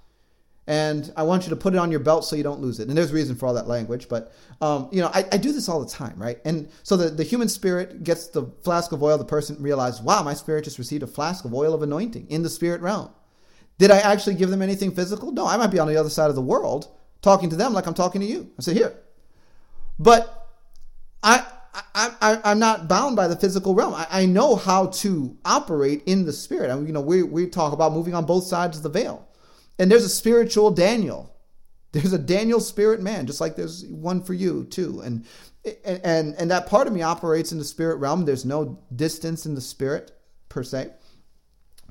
And 0.68 1.14
I 1.16 1.24
want 1.24 1.44
you 1.44 1.50
to 1.52 1.56
put 1.56 1.76
it 1.76 1.78
on 1.78 1.92
your 1.92 2.00
belt 2.00 2.26
so 2.26 2.36
you 2.36 2.42
don't 2.42 2.60
lose 2.60 2.80
it. 2.80 2.88
And 2.88 2.98
there's 2.98 3.14
reason 3.14 3.36
for 3.36 3.46
all 3.46 3.54
that 3.54 3.68
language, 3.68 4.10
but 4.10 4.34
um, 4.62 4.90
you 4.92 5.00
know, 5.00 5.12
I, 5.14 5.26
I, 5.32 5.38
do 5.38 5.52
this 5.52 5.70
all 5.70 5.80
the 5.80 5.92
time, 5.92 6.16
right? 6.18 6.40
And 6.44 6.70
so 6.82 6.98
the, 6.98 7.10
the 7.10 7.24
human 7.24 7.50
spirit 7.50 8.04
gets 8.04 8.30
the 8.30 8.48
flask 8.64 8.92
of 8.92 9.04
oil, 9.04 9.18
the 9.18 9.26
person 9.26 9.62
realizes, 9.62 10.02
wow, 10.02 10.24
my 10.24 10.34
spirit 10.34 10.64
just 10.64 10.80
received 10.80 11.04
a 11.04 11.08
flask 11.08 11.46
of 11.46 11.54
oil 11.54 11.74
of 11.74 11.84
anointing 11.84 12.28
in 12.30 12.42
the 12.42 12.50
spirit 12.50 12.82
realm. 12.82 13.12
Did 13.78 13.92
I 13.92 14.00
actually 14.00 14.36
give 14.36 14.50
them 14.50 14.62
anything 14.62 14.92
physical? 14.92 15.32
No, 15.32 15.46
I 15.46 15.58
might 15.58 15.72
be 15.72 15.80
on 15.80 15.88
the 15.88 15.98
other 15.98 16.10
side 16.10 16.30
of 16.30 16.36
the 16.36 16.42
world 16.42 16.88
talking 17.22 17.50
to 17.50 17.56
them 17.56 17.74
like 17.74 17.86
I'm 17.86 17.94
talking 17.94 18.22
to 18.22 18.28
you. 18.28 18.50
I 18.58 18.62
say, 18.62 18.74
here. 18.74 18.98
But 20.00 20.48
I 21.22 21.46
I, 21.94 22.40
I, 22.44 22.52
am 22.52 22.60
not 22.60 22.88
bound 22.88 23.16
by 23.16 23.28
the 23.28 23.36
physical 23.36 23.76
realm. 23.76 23.94
I, 23.94 24.08
I, 24.10 24.26
know 24.26 24.56
how 24.56 24.88
to 24.88 25.38
operate 25.44 26.04
in 26.06 26.26
the 26.26 26.32
spirit. 26.32 26.72
I 26.72 26.76
mean, 26.76 26.88
you 26.88 26.94
know, 26.94 27.02
we, 27.02 27.24
we 27.24 27.48
talk 27.48 27.74
about 27.74 27.92
moving 27.92 28.14
on 28.14 28.26
both 28.26 28.46
sides 28.46 28.78
of 28.78 28.84
the 28.84 28.90
veil. 28.90 29.25
And 29.80 29.92
there's 29.92 30.04
a 30.04 30.10
spiritual 30.10 30.72
Daniel. 30.72 31.36
There's 31.92 32.14
a 32.14 32.20
Daniel 32.20 32.60
spirit 32.60 33.02
man, 33.02 33.26
just 33.26 33.40
like 33.40 33.56
there's 33.56 33.86
one 33.86 34.22
for 34.22 34.34
you 34.34 34.66
too. 34.66 35.02
And 35.02 35.26
and 35.84 36.36
and 36.36 36.52
that 36.52 36.68
part 36.68 36.88
of 36.88 36.94
me 36.94 37.02
operates 37.02 37.52
in 37.52 37.58
the 37.58 37.64
spirit 37.64 37.98
realm. 37.98 38.26
There's 38.26 38.46
no 38.46 38.80
distance 38.96 39.46
in 39.46 39.56
the 39.56 39.62
spirit 39.62 40.12
per 40.50 40.64
se. 40.64 40.92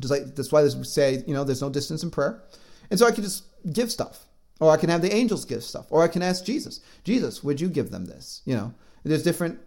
Just 0.00 0.10
like 0.10 0.34
that's 0.34 0.52
why 0.52 0.62
they 0.62 0.68
say, 0.84 1.24
you 1.26 1.34
know, 1.34 1.44
there's 1.44 1.62
no 1.62 1.70
distance 1.70 2.02
in 2.02 2.10
prayer. 2.10 2.42
And 2.90 2.98
so 2.98 3.06
I 3.06 3.12
can 3.12 3.24
just 3.24 3.44
give 3.72 3.90
stuff. 3.90 4.26
Or 4.60 4.70
I 4.70 4.76
can 4.76 4.88
have 4.90 5.02
the 5.02 5.12
angels 5.12 5.44
give 5.44 5.64
stuff. 5.64 5.86
Or 5.90 6.02
I 6.02 6.08
can 6.08 6.22
ask 6.22 6.44
Jesus, 6.44 6.80
Jesus, 7.02 7.42
would 7.42 7.60
you 7.60 7.68
give 7.68 7.90
them 7.90 8.04
this? 8.04 8.42
You 8.44 8.56
know, 8.56 8.74
there's 9.04 9.22
different 9.22 9.58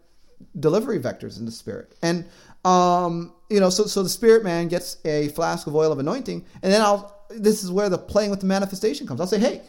delivery 0.60 1.00
vectors 1.00 1.40
in 1.40 1.46
the 1.46 1.52
spirit. 1.52 1.96
And 2.02 2.26
um, 2.64 3.34
you 3.50 3.60
know, 3.60 3.70
so 3.70 3.86
so 3.86 4.04
the 4.04 4.10
spirit 4.10 4.44
man 4.44 4.68
gets 4.68 4.98
a 5.06 5.30
flask 5.30 5.68
of 5.68 5.76
oil 5.76 5.92
of 5.92 6.00
anointing, 6.00 6.46
and 6.62 6.72
then 6.72 6.82
I'll 6.82 7.17
this 7.30 7.64
is 7.64 7.72
where 7.72 7.90
the 7.90 7.98
playing 7.98 8.32
with 8.32 8.40
the 8.40 8.46
manifestation 8.46 9.08
comes. 9.08 9.20
I'll 9.20 9.28
say, 9.28 9.40
hey, 9.40 9.62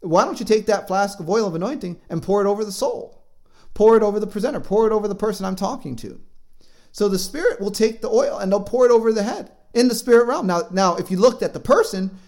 why 0.00 0.24
don't 0.24 0.38
you 0.38 0.46
take 0.46 0.66
that 0.66 0.86
flask 0.86 1.18
of 1.20 1.30
oil 1.30 1.46
of 1.46 1.54
anointing 1.54 2.00
and 2.10 2.22
pour 2.22 2.44
it 2.44 2.48
over 2.48 2.64
the 2.64 2.72
soul? 2.72 3.24
Pour 3.72 3.96
it 3.96 4.02
over 4.02 4.20
the 4.20 4.26
presenter, 4.26 4.60
pour 4.60 4.86
it 4.86 4.92
over 4.92 5.08
the 5.08 5.14
person 5.14 5.44
I'm 5.44 5.56
talking 5.56 5.96
to. 5.96 6.20
So 6.92 7.08
the 7.08 7.18
spirit 7.18 7.60
will 7.60 7.72
take 7.72 8.00
the 8.00 8.10
oil 8.10 8.38
and 8.38 8.52
they'll 8.52 8.60
pour 8.60 8.86
it 8.86 8.92
over 8.92 9.12
the 9.12 9.24
head 9.24 9.50
in 9.72 9.88
the 9.88 9.94
spirit 9.94 10.26
realm. 10.26 10.46
Now, 10.46 10.62
now 10.70 10.96
if 10.96 11.10
you 11.10 11.18
looked 11.18 11.42
at 11.42 11.52
the 11.52 11.60
person, 11.60 12.18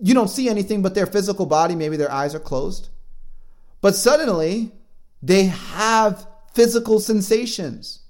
you 0.00 0.14
don't 0.14 0.28
see 0.28 0.48
anything 0.48 0.80
but 0.82 0.94
their 0.94 1.06
physical 1.06 1.46
body, 1.46 1.74
maybe 1.74 1.96
their 1.96 2.10
eyes 2.10 2.34
are 2.34 2.40
closed. 2.40 2.88
But 3.80 3.94
suddenly, 3.94 4.72
they 5.22 5.44
have 5.44 6.26
physical 6.54 7.00
sensations. 7.00 8.00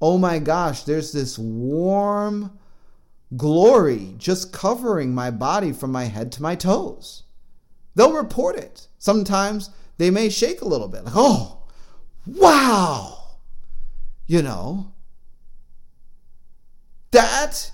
Oh 0.00 0.16
my 0.16 0.38
gosh, 0.38 0.84
there's 0.84 1.10
this 1.10 1.38
warm 1.38 2.56
glory 3.36 4.14
just 4.16 4.52
covering 4.52 5.14
my 5.14 5.30
body 5.30 5.72
from 5.72 5.92
my 5.92 6.04
head 6.04 6.32
to 6.32 6.42
my 6.42 6.54
toes. 6.54 7.24
They'll 7.94 8.12
report 8.12 8.56
it. 8.56 8.88
Sometimes 8.98 9.70
they 9.98 10.10
may 10.10 10.28
shake 10.28 10.60
a 10.60 10.68
little 10.68 10.88
bit, 10.88 11.04
like, 11.04 11.14
oh, 11.16 11.64
wow. 12.26 13.14
You 14.26 14.42
know, 14.42 14.92
that 17.10 17.72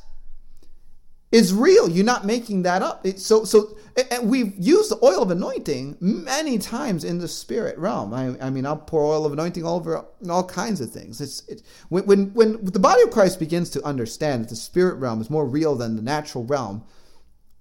is 1.33 1.53
real. 1.53 1.89
You're 1.89 2.05
not 2.05 2.25
making 2.25 2.63
that 2.63 2.81
up. 2.81 3.05
It, 3.05 3.19
so, 3.19 3.45
so 3.45 3.77
and 4.11 4.29
we've 4.29 4.55
used 4.59 4.91
the 4.91 4.99
oil 5.05 5.23
of 5.23 5.31
anointing 5.31 5.97
many 6.01 6.59
times 6.59 7.05
in 7.05 7.19
the 7.19 7.29
spirit 7.29 7.79
realm. 7.79 8.13
I, 8.13 8.35
I 8.41 8.51
mean, 8.51 8.67
I'll 8.67 8.77
pour 8.77 9.05
oil 9.05 9.25
of 9.25 9.33
anointing 9.33 9.65
all 9.65 9.77
over 9.77 10.05
all 10.29 10.45
kinds 10.45 10.81
of 10.81 10.91
things. 10.91 11.21
It's 11.21 11.47
it, 11.49 11.63
when, 11.89 12.05
when 12.05 12.35
when 12.35 12.65
the 12.65 12.81
body 12.81 13.03
of 13.03 13.11
Christ 13.11 13.39
begins 13.39 13.71
to 13.71 13.83
understand 13.85 14.45
that 14.45 14.49
the 14.49 14.57
spirit 14.57 14.97
realm 14.97 15.21
is 15.21 15.31
more 15.31 15.47
real 15.47 15.77
than 15.77 15.95
the 15.95 16.03
natural 16.03 16.45
realm, 16.45 16.85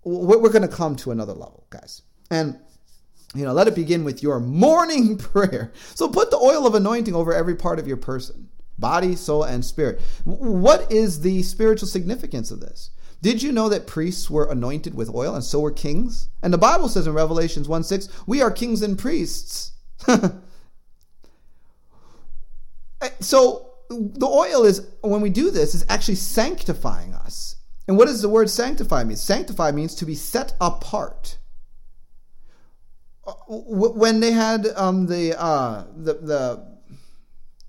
we're, 0.04 0.40
we're 0.40 0.52
going 0.52 0.68
to 0.68 0.76
come 0.76 0.96
to 0.98 1.12
another 1.12 1.34
level, 1.34 1.68
guys. 1.70 2.02
And 2.32 2.60
you 3.36 3.46
know, 3.46 3.54
let 3.54 3.68
it 3.68 3.76
begin 3.76 4.04
with 4.04 4.24
your 4.24 4.40
morning 4.40 5.18
prayer. 5.20 5.72
So 5.94 6.10
put 6.10 6.32
the 6.32 6.38
oil 6.38 6.66
of 6.66 6.74
anointing 6.74 7.16
over 7.16 7.34
every 7.34 7.56
part 7.56 7.80
of 7.80 7.88
your 7.88 7.98
person 7.98 8.50
body, 8.80 9.16
soul, 9.16 9.44
and 9.44 9.64
spirit. 9.64 10.02
What 10.26 10.92
is 10.92 11.22
the 11.22 11.44
spiritual 11.44 11.88
significance 11.88 12.50
of 12.50 12.60
this? 12.60 12.90
Did 13.24 13.42
you 13.42 13.52
know 13.54 13.70
that 13.70 13.88
priests 13.88 14.30
were 14.30 14.52
anointed 14.52 14.94
with 14.96 15.16
oil 15.16 15.34
and 15.34 15.46
so 15.46 15.62
were 15.62 15.72
kings? 15.72 16.28
And 16.42 16.54
the 16.54 16.58
Bible 16.58 16.90
says 16.90 17.08
in 17.08 17.14
Revelations 17.14 17.70
1 17.70 17.86
6, 17.86 18.10
we 18.28 18.42
are 18.42 18.52
kings 18.52 18.82
and 18.82 19.00
priests. 19.00 19.72
so 23.22 23.70
the 23.90 24.28
oil 24.28 24.66
is, 24.66 24.86
when 25.00 25.22
we 25.22 25.30
do 25.30 25.52
this, 25.52 25.74
is 25.74 25.86
actually 25.88 26.16
sanctifying 26.16 27.14
us. 27.14 27.56
And 27.88 27.98
what 27.98 28.08
does 28.08 28.22
the 28.22 28.28
word 28.28 28.50
sanctify 28.50 29.06
mean? 29.06 29.16
Sanctify 29.16 29.72
means 29.72 29.96
to 29.96 30.06
be 30.06 30.16
set 30.16 30.54
apart. 30.60 31.38
Uh, 33.26 33.32
when 33.48 34.20
they 34.20 34.32
had 34.32 34.68
um, 34.76 35.06
the, 35.06 35.42
uh, 35.42 35.86
the, 35.96 36.16
the 36.16 36.73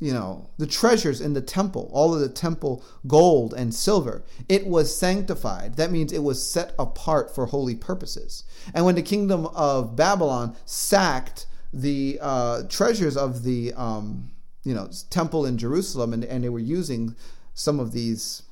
you 0.04 0.12
know, 0.12 0.50
the 0.58 0.66
treasures 0.66 1.22
in 1.22 1.32
the 1.32 1.40
temple, 1.40 1.88
all 1.90 2.12
of 2.12 2.20
the 2.20 2.28
temple 2.28 2.84
gold 3.06 3.54
and 3.54 3.74
silver, 3.74 4.22
it 4.50 4.66
was 4.66 4.94
sanctified. 4.94 5.76
That 5.76 5.90
means 5.90 6.12
it 6.12 6.22
was 6.22 6.46
set 6.46 6.74
apart 6.78 7.34
for 7.34 7.46
holy 7.46 7.74
purposes. 7.74 8.44
And 8.74 8.84
when 8.84 8.96
the 8.96 9.02
kingdom 9.02 9.46
of 9.46 9.96
Babylon 9.96 10.56
sacked 10.66 11.46
the 11.72 12.18
uh, 12.20 12.64
treasures 12.68 13.16
of 13.16 13.44
the, 13.44 13.72
um, 13.78 14.30
you 14.62 14.74
know, 14.74 14.90
temple 15.08 15.46
in 15.46 15.56
Jerusalem, 15.56 16.12
and, 16.12 16.22
and 16.22 16.44
they 16.44 16.50
were 16.50 16.58
using 16.58 17.16
some 17.54 17.80
of 17.80 17.92
these 17.92 18.42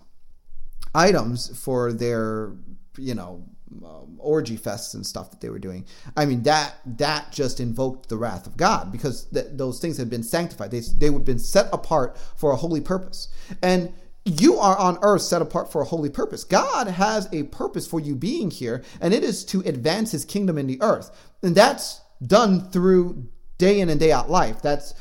items 0.95 1.55
for 1.63 1.93
their, 1.93 2.53
you 2.97 3.15
know, 3.15 3.45
um, 3.85 4.17
orgy 4.19 4.57
fests 4.57 4.95
and 4.95 5.07
stuff 5.07 5.31
that 5.31 5.41
they 5.41 5.49
were 5.49 5.59
doing. 5.59 5.85
I 6.17 6.25
mean 6.27 6.43
that 6.45 6.75
that 6.99 7.33
just 7.33 7.61
invoked 7.61 8.09
the 8.09 8.17
wrath 8.17 8.47
of 8.47 8.57
God 8.57 8.93
because 8.93 9.27
th- 9.27 9.47
those 9.53 9.81
things 9.81 9.97
had 9.97 10.11
been 10.11 10.23
sanctified. 10.23 10.71
They 10.71 10.81
they 10.97 11.11
would 11.11 11.25
been 11.25 11.39
set 11.39 11.69
apart 11.73 12.19
for 12.37 12.53
a 12.53 12.57
holy 12.57 12.81
purpose. 12.81 13.29
And 13.63 13.93
you 14.25 14.59
are 14.59 14.79
on 14.79 14.99
earth 15.03 15.23
set 15.23 15.43
apart 15.43 15.73
for 15.73 15.83
a 15.83 15.87
holy 15.87 16.11
purpose. 16.11 16.45
God 16.45 16.87
has 16.87 17.29
a 17.33 17.45
purpose 17.45 17.87
for 17.87 17.99
you 17.99 18.15
being 18.15 18.51
here, 18.51 18.85
and 19.01 19.13
it 19.13 19.25
is 19.25 19.45
to 19.47 19.61
advance 19.63 20.13
his 20.13 20.25
kingdom 20.25 20.59
in 20.59 20.67
the 20.67 20.81
earth. 20.81 21.11
And 21.43 21.55
that's 21.55 22.01
done 22.25 22.71
through 22.71 23.29
day 23.59 23.81
in 23.81 23.89
and 23.89 23.99
day 23.99 24.13
out 24.13 24.31
life. 24.31 24.63
That's 24.63 24.95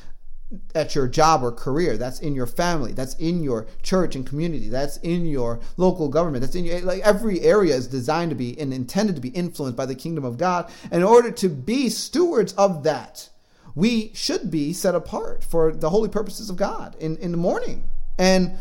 at 0.75 0.95
your 0.95 1.07
job 1.07 1.43
or 1.43 1.51
career 1.51 1.97
that's 1.97 2.19
in 2.19 2.35
your 2.35 2.45
family 2.45 2.91
that's 2.91 3.15
in 3.15 3.41
your 3.41 3.67
church 3.83 4.15
and 4.15 4.27
community 4.27 4.67
that's 4.67 4.97
in 4.97 5.25
your 5.25 5.59
local 5.77 6.09
government 6.09 6.41
that's 6.41 6.55
in 6.55 6.65
your 6.65 6.81
like 6.81 7.01
every 7.01 7.39
area 7.41 7.75
is 7.75 7.87
designed 7.87 8.29
to 8.29 8.35
be 8.35 8.59
and 8.59 8.73
intended 8.73 9.15
to 9.15 9.21
be 9.21 9.29
influenced 9.29 9.77
by 9.77 9.85
the 9.85 9.95
kingdom 9.95 10.25
of 10.25 10.37
god 10.37 10.69
in 10.91 11.03
order 11.03 11.31
to 11.31 11.47
be 11.47 11.89
stewards 11.89 12.53
of 12.53 12.83
that 12.83 13.29
we 13.75 14.11
should 14.13 14.51
be 14.51 14.73
set 14.73 14.93
apart 14.93 15.43
for 15.43 15.71
the 15.71 15.89
holy 15.89 16.09
purposes 16.09 16.49
of 16.49 16.57
god 16.57 16.95
in, 16.99 17.15
in 17.17 17.31
the 17.31 17.37
morning 17.37 17.83
and 18.19 18.57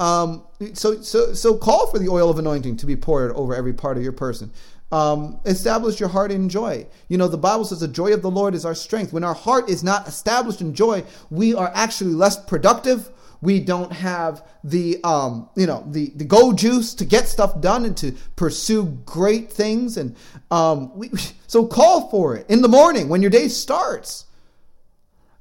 Um, 0.00 0.44
so, 0.72 1.02
so, 1.02 1.34
so 1.34 1.58
call 1.58 1.86
for 1.88 1.98
the 1.98 2.08
oil 2.08 2.30
of 2.30 2.38
anointing 2.38 2.78
to 2.78 2.86
be 2.86 2.96
poured 2.96 3.32
over 3.32 3.54
every 3.54 3.74
part 3.74 3.98
of 3.98 4.02
your 4.02 4.12
person. 4.14 4.50
Um, 4.92 5.40
establish 5.44 6.00
your 6.00 6.08
heart 6.08 6.32
in 6.32 6.48
joy. 6.48 6.86
You 7.08 7.16
know, 7.16 7.28
the 7.28 7.38
Bible 7.38 7.64
says 7.64 7.80
the 7.80 7.88
joy 7.88 8.12
of 8.12 8.22
the 8.22 8.30
Lord 8.30 8.54
is 8.54 8.64
our 8.64 8.74
strength. 8.74 9.12
When 9.12 9.22
our 9.22 9.34
heart 9.34 9.70
is 9.70 9.84
not 9.84 10.08
established 10.08 10.60
in 10.60 10.74
joy, 10.74 11.04
we 11.30 11.54
are 11.54 11.70
actually 11.74 12.14
less 12.14 12.42
productive. 12.42 13.08
We 13.40 13.60
don't 13.60 13.92
have 13.92 14.46
the, 14.64 15.00
um, 15.04 15.48
you 15.56 15.66
know, 15.66 15.84
the, 15.86 16.12
the 16.16 16.24
go 16.24 16.52
juice 16.52 16.94
to 16.94 17.04
get 17.04 17.28
stuff 17.28 17.60
done 17.60 17.84
and 17.84 17.96
to 17.98 18.12
pursue 18.36 18.86
great 19.04 19.50
things. 19.50 19.96
And 19.96 20.16
um, 20.50 20.96
we, 20.96 21.10
so 21.46 21.66
call 21.66 22.10
for 22.10 22.36
it 22.36 22.46
in 22.50 22.60
the 22.60 22.68
morning 22.68 23.08
when 23.08 23.22
your 23.22 23.30
day 23.30 23.48
starts. 23.48 24.26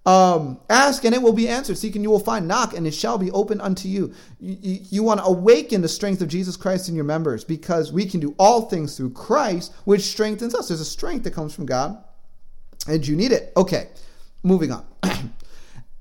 Um, 0.05 0.59
ask 0.69 1.03
and 1.03 1.13
it 1.13 1.21
will 1.21 1.33
be 1.33 1.47
answered. 1.47 1.77
Seek 1.77 1.95
and 1.95 2.03
you 2.03 2.09
will 2.09 2.19
find. 2.19 2.47
Knock 2.47 2.75
and 2.75 2.87
it 2.87 2.93
shall 2.93 3.17
be 3.17 3.31
opened 3.31 3.61
unto 3.61 3.87
you. 3.87 4.13
You, 4.39 4.57
you. 4.61 4.79
you, 4.89 5.03
want 5.03 5.19
to 5.19 5.25
awaken 5.25 5.81
the 5.81 5.89
strength 5.89 6.21
of 6.21 6.29
Jesus 6.29 6.55
Christ 6.55 6.89
in 6.89 6.95
your 6.95 7.03
members 7.03 7.43
because 7.43 7.91
we 7.91 8.05
can 8.05 8.19
do 8.19 8.33
all 8.39 8.63
things 8.63 8.95
through 8.95 9.11
Christ, 9.11 9.73
which 9.85 10.01
strengthens 10.01 10.55
us. 10.55 10.69
There's 10.69 10.81
a 10.81 10.85
strength 10.85 11.23
that 11.23 11.33
comes 11.33 11.53
from 11.53 11.65
God, 11.65 12.03
and 12.87 13.05
you 13.05 13.15
need 13.15 13.31
it. 13.31 13.51
Okay, 13.57 13.89
moving 14.41 14.71
on. 14.71 14.85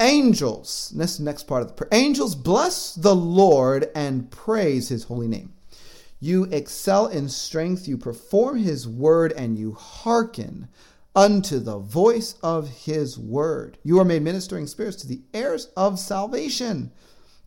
angels. 0.00 0.92
This 0.94 1.18
next 1.18 1.44
part 1.44 1.62
of 1.62 1.68
the 1.68 1.74
prayer. 1.74 1.88
Angels 1.92 2.34
bless 2.34 2.94
the 2.94 3.14
Lord 3.14 3.90
and 3.94 4.30
praise 4.30 4.88
His 4.88 5.04
holy 5.04 5.28
name. 5.28 5.52
You 6.20 6.44
excel 6.44 7.06
in 7.06 7.28
strength. 7.28 7.86
You 7.86 7.96
perform 7.96 8.58
His 8.58 8.88
word 8.88 9.32
and 9.32 9.58
you 9.58 9.72
hearken 9.72 10.68
unto 11.18 11.58
the 11.58 11.80
voice 11.80 12.36
of 12.44 12.68
his 12.68 13.18
word. 13.18 13.76
You 13.82 13.98
are 13.98 14.04
made 14.04 14.22
ministering 14.22 14.68
spirits 14.68 14.98
to 14.98 15.08
the 15.08 15.20
heirs 15.34 15.66
of 15.76 15.98
salvation. 15.98 16.92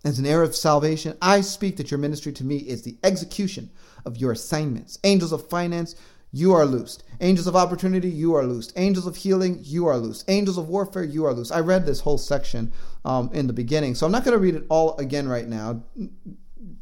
As 0.04 0.20
an 0.20 0.26
heir 0.26 0.44
of 0.44 0.58
salvation, 0.58 1.18
I 1.22 1.40
speak 1.40 1.78
that 1.78 1.90
your 1.90 1.98
ministry 1.98 2.34
to 2.34 2.44
me 2.44 2.58
is 2.58 2.84
the 2.84 2.98
execution 3.02 3.72
of 4.06 4.18
your 4.18 4.34
assignments. 4.34 5.00
Angels 5.06 5.32
of 5.32 5.50
finance, 5.50 5.96
you 6.34 6.52
are 6.52 6.66
loosed. 6.66 7.06
Angels 7.22 7.48
of 7.48 7.56
opportunity, 7.56 8.10
you 8.10 8.36
are 8.36 8.44
loosed. 8.46 8.74
Angels 8.76 9.08
of 9.08 9.16
healing, 9.16 9.60
you 9.62 9.88
are 9.88 9.98
loosed. 9.98 10.30
Angels 10.30 10.58
of 10.58 10.68
warfare, 10.68 11.06
you 11.06 11.26
are 11.26 11.34
loosed. 11.34 11.54
I 11.54 11.62
read 11.62 11.86
this 11.86 12.02
whole 12.02 12.18
section 12.18 12.74
um, 13.06 13.30
in 13.32 13.48
the 13.48 13.54
beginning, 13.54 13.96
so 13.96 14.06
I'm 14.06 14.12
not 14.12 14.26
going 14.26 14.36
to 14.36 14.44
read 14.44 14.56
it 14.56 14.66
all 14.68 14.98
again 14.98 15.30
right 15.30 15.48
now 15.48 15.82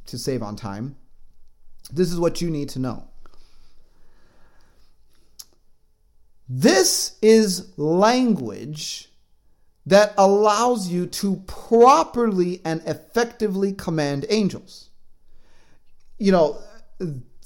to 0.08 0.18
save 0.18 0.42
on 0.42 0.56
time. 0.56 0.96
This 1.92 2.12
is 2.12 2.20
what 2.20 2.42
you 2.42 2.50
need 2.50 2.70
to 2.70 2.80
know. 2.80 3.10
This 6.50 7.16
is 7.22 7.78
language 7.78 9.12
that 9.86 10.16
allows 10.18 10.90
you 10.90 11.06
to 11.06 11.38
properly 11.46 12.60
and 12.66 12.82
effectively 12.88 13.72
command 13.72 14.26
angels. 14.30 14.90
You 16.18 16.32
know, 16.32 16.58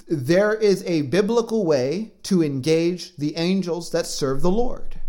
there 0.08 0.54
is 0.54 0.82
a 0.84 1.02
biblical 1.02 1.66
way 1.66 2.12
to 2.24 2.42
engage 2.42 3.14
the 3.16 3.36
angels 3.36 3.90
that 3.90 4.06
serve 4.06 4.40
the 4.40 4.50
Lord. 4.50 5.00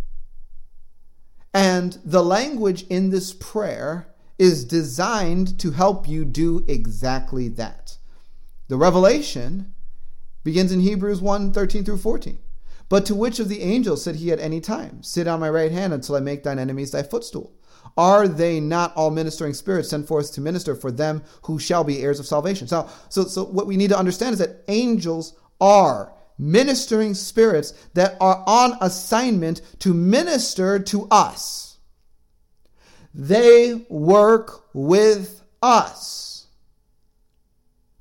And 1.53 1.97
the 2.03 2.23
language 2.23 2.83
in 2.89 3.11
this 3.11 3.33
prayer 3.33 4.13
is 4.37 4.65
designed 4.65 5.57
to 5.59 5.71
help 5.71 6.05
you 6.05 6.25
do 6.25 6.65
exactly 6.67 7.47
that. 7.49 7.97
The 8.67 8.75
revelation 8.75 9.73
begins 10.43 10.73
in 10.73 10.81
Hebrews 10.81 11.21
1 11.21 11.53
13 11.53 11.85
through 11.85 11.97
14. 11.97 12.39
But 12.87 13.05
to 13.07 13.15
which 13.15 13.39
of 13.39 13.49
the 13.49 13.61
angels 13.61 14.03
said 14.03 14.17
he 14.17 14.31
at 14.31 14.39
any 14.39 14.61
time, 14.61 15.01
Sit 15.01 15.27
on 15.27 15.39
my 15.39 15.49
right 15.49 15.71
hand 15.71 15.93
until 15.93 16.15
I 16.15 16.19
make 16.19 16.43
thine 16.43 16.59
enemies 16.59 16.91
thy 16.91 17.03
footstool? 17.03 17.53
Are 17.97 18.27
they 18.27 18.59
not 18.59 18.95
all 18.95 19.09
ministering 19.11 19.53
spirits 19.53 19.89
sent 19.89 20.07
forth 20.07 20.33
to 20.33 20.41
minister 20.41 20.75
for 20.75 20.91
them 20.91 21.23
who 21.43 21.59
shall 21.59 21.83
be 21.83 22.01
heirs 22.01 22.19
of 22.19 22.25
salvation? 22.25 22.67
So, 22.67 22.89
so, 23.09 23.23
so 23.25 23.45
what 23.45 23.67
we 23.67 23.77
need 23.77 23.89
to 23.89 23.97
understand 23.97 24.33
is 24.33 24.39
that 24.39 24.63
angels 24.67 25.35
are 25.61 26.13
ministering 26.37 27.13
spirits 27.13 27.71
that 27.93 28.17
are 28.19 28.43
on 28.45 28.77
assignment 28.81 29.61
to 29.79 29.93
minister 29.93 30.79
to 30.79 31.07
us. 31.09 31.77
They 33.13 33.85
work 33.89 34.65
with 34.73 35.41
us. 35.61 36.47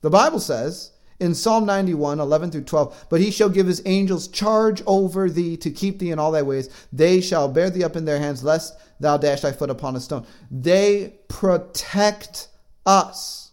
The 0.01 0.11
Bible 0.11 0.41
says 0.41 0.91
in 1.21 1.35
Psalm 1.35 1.65
91, 1.67 2.21
11 2.21 2.51
through 2.51 2.65
12. 2.65 3.07
But 3.09 3.21
he 3.21 3.31
shall 3.31 3.49
give 3.49 3.67
his 3.67 3.83
angels 3.85 4.29
charge 4.29 4.83
over 4.87 5.31
thee 5.31 5.57
to 5.59 5.71
keep 5.71 5.99
thee 5.99 6.11
in 6.11 6.19
all 6.19 6.33
thy 6.33 6.43
ways. 6.43 6.69
They 6.93 7.21
shall 7.21 7.49
bear 7.49 7.71
thee 7.71 7.85
up 7.85 7.97
in 7.97 8.05
their 8.05 8.19
hands, 8.19 8.43
lest 8.43 8.75
thou 9.01 9.17
dash 9.17 9.43
thy 9.43 9.53
foot 9.53 9.71
upon 9.71 9.97
a 9.97 10.01
stone. 10.01 10.27
They 10.51 11.15
protect 11.29 12.49
us. 12.87 13.53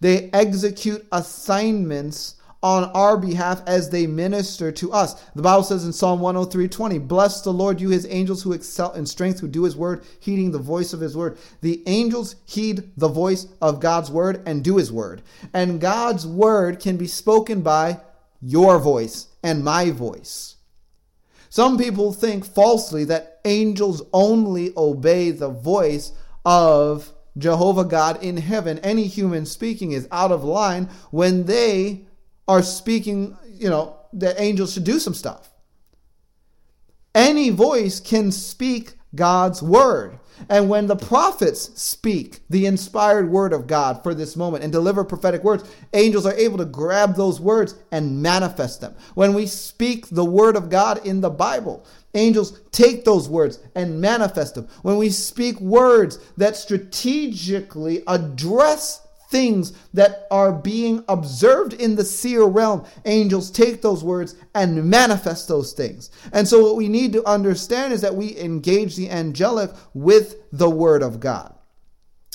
They 0.00 0.30
execute 0.32 1.06
assignments 1.12 2.36
on 2.62 2.84
our 2.94 3.16
behalf 3.16 3.60
as 3.66 3.90
they 3.90 4.06
minister 4.06 4.70
to 4.70 4.92
us. 4.92 5.20
The 5.34 5.42
Bible 5.42 5.64
says 5.64 5.84
in 5.84 5.92
Psalm 5.92 6.20
103 6.20 6.68
20, 6.68 6.98
Bless 6.98 7.40
the 7.42 7.52
Lord, 7.52 7.80
you 7.80 7.88
his 7.88 8.06
angels 8.08 8.42
who 8.42 8.52
excel 8.52 8.92
in 8.92 9.04
strength, 9.06 9.40
who 9.40 9.48
do 9.48 9.64
his 9.64 9.76
word, 9.76 10.04
heeding 10.20 10.52
the 10.52 10.58
voice 10.58 10.92
of 10.92 11.00
his 11.00 11.16
word. 11.16 11.38
The 11.60 11.82
angels 11.86 12.36
heed 12.44 12.92
the 12.96 13.08
voice 13.08 13.46
of 13.60 13.80
God's 13.80 14.10
word 14.10 14.42
and 14.46 14.62
do 14.62 14.76
his 14.76 14.92
word. 14.92 15.22
And 15.52 15.80
God's 15.80 16.26
word 16.26 16.78
can 16.78 16.96
be 16.96 17.08
spoken 17.08 17.62
by 17.62 18.00
your 18.40 18.78
voice 18.78 19.28
and 19.42 19.64
my 19.64 19.90
voice. 19.90 20.56
Some 21.48 21.76
people 21.76 22.12
think 22.12 22.46
falsely 22.46 23.04
that 23.04 23.40
angels 23.44 24.02
only 24.12 24.72
obey 24.76 25.32
the 25.32 25.50
voice 25.50 26.12
of 26.44 27.12
Jehovah 27.36 27.84
God 27.84 28.22
in 28.22 28.36
heaven. 28.36 28.78
Any 28.78 29.06
human 29.06 29.46
speaking 29.46 29.92
is 29.92 30.08
out 30.10 30.32
of 30.32 30.44
line 30.44 30.88
when 31.10 31.44
they 31.44 32.06
are 32.48 32.62
speaking, 32.62 33.36
you 33.48 33.68
know, 33.70 33.96
that 34.14 34.40
angels 34.40 34.74
should 34.74 34.84
do 34.84 34.98
some 34.98 35.14
stuff. 35.14 35.50
Any 37.14 37.50
voice 37.50 38.00
can 38.00 38.32
speak 38.32 38.94
God's 39.14 39.62
word. 39.62 40.18
And 40.48 40.68
when 40.68 40.86
the 40.86 40.96
prophets 40.96 41.70
speak 41.80 42.40
the 42.48 42.66
inspired 42.66 43.30
word 43.30 43.52
of 43.52 43.66
God 43.66 44.02
for 44.02 44.14
this 44.14 44.34
moment 44.36 44.64
and 44.64 44.72
deliver 44.72 45.04
prophetic 45.04 45.44
words, 45.44 45.62
angels 45.92 46.26
are 46.26 46.34
able 46.34 46.58
to 46.58 46.64
grab 46.64 47.14
those 47.14 47.40
words 47.40 47.74
and 47.92 48.22
manifest 48.22 48.80
them. 48.80 48.94
When 49.14 49.34
we 49.34 49.46
speak 49.46 50.06
the 50.08 50.24
word 50.24 50.56
of 50.56 50.70
God 50.70 51.06
in 51.06 51.20
the 51.20 51.30
Bible, 51.30 51.86
angels 52.14 52.60
take 52.72 53.04
those 53.04 53.28
words 53.28 53.60
and 53.74 54.00
manifest 54.00 54.54
them. 54.54 54.68
When 54.80 54.96
we 54.96 55.10
speak 55.10 55.60
words 55.60 56.18
that 56.38 56.56
strategically 56.56 58.02
address 58.06 59.01
things 59.32 59.72
that 59.94 60.28
are 60.30 60.52
being 60.52 61.04
observed 61.08 61.72
in 61.72 61.96
the 61.96 62.04
seer 62.04 62.44
realm, 62.44 62.84
angels 63.04 63.50
take 63.50 63.82
those 63.82 64.04
words 64.04 64.36
and 64.54 64.84
manifest 64.84 65.48
those 65.48 65.72
things. 65.72 66.10
And 66.32 66.46
so, 66.46 66.62
what 66.62 66.76
we 66.76 66.88
need 66.88 67.12
to 67.14 67.24
understand 67.26 67.92
is 67.92 68.02
that 68.02 68.14
we 68.14 68.38
engage 68.38 68.94
the 68.94 69.10
angelic 69.10 69.72
with 69.94 70.36
the 70.52 70.70
word 70.70 71.02
of 71.02 71.18
God. 71.18 71.52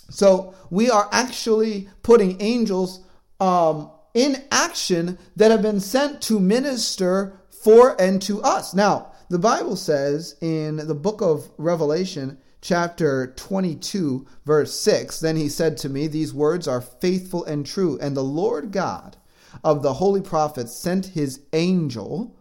So, 0.10 0.56
we 0.70 0.89
are 0.89 1.08
actually 1.14 1.88
putting 2.02 2.41
angels 2.41 3.06
um, 3.39 3.91
in 4.14 4.43
action 4.52 5.18
that 5.36 5.52
have 5.52 5.62
been 5.62 5.80
sent 5.80 6.22
to 6.24 6.39
minister 6.39 7.39
for 7.64 8.00
and 8.02 8.22
to 8.24 8.41
us. 8.41 8.74
Now, 8.74 9.12
the 9.30 9.39
Bible 9.39 9.76
says 9.76 10.36
in 10.41 10.78
the 10.78 10.95
book 10.95 11.22
of 11.22 11.50
Revelation, 11.58 12.39
chapter 12.68 13.34
22, 13.38 14.28
verse 14.45 14.78
6 14.78 15.22
Then 15.22 15.38
he 15.38 15.47
said 15.47 15.78
to 15.78 15.89
me, 15.89 16.05
These 16.05 16.34
words 16.34 16.68
are 16.68 16.82
faithful 16.82 17.45
and 17.45 17.65
true. 17.65 17.97
And 18.01 18.15
the 18.15 18.24
Lord 18.24 18.74
God 18.74 19.15
of 19.63 19.82
the 19.82 19.93
holy 19.93 20.20
prophets 20.20 20.76
sent 20.76 21.07
his 21.07 21.39
angel 21.53 22.36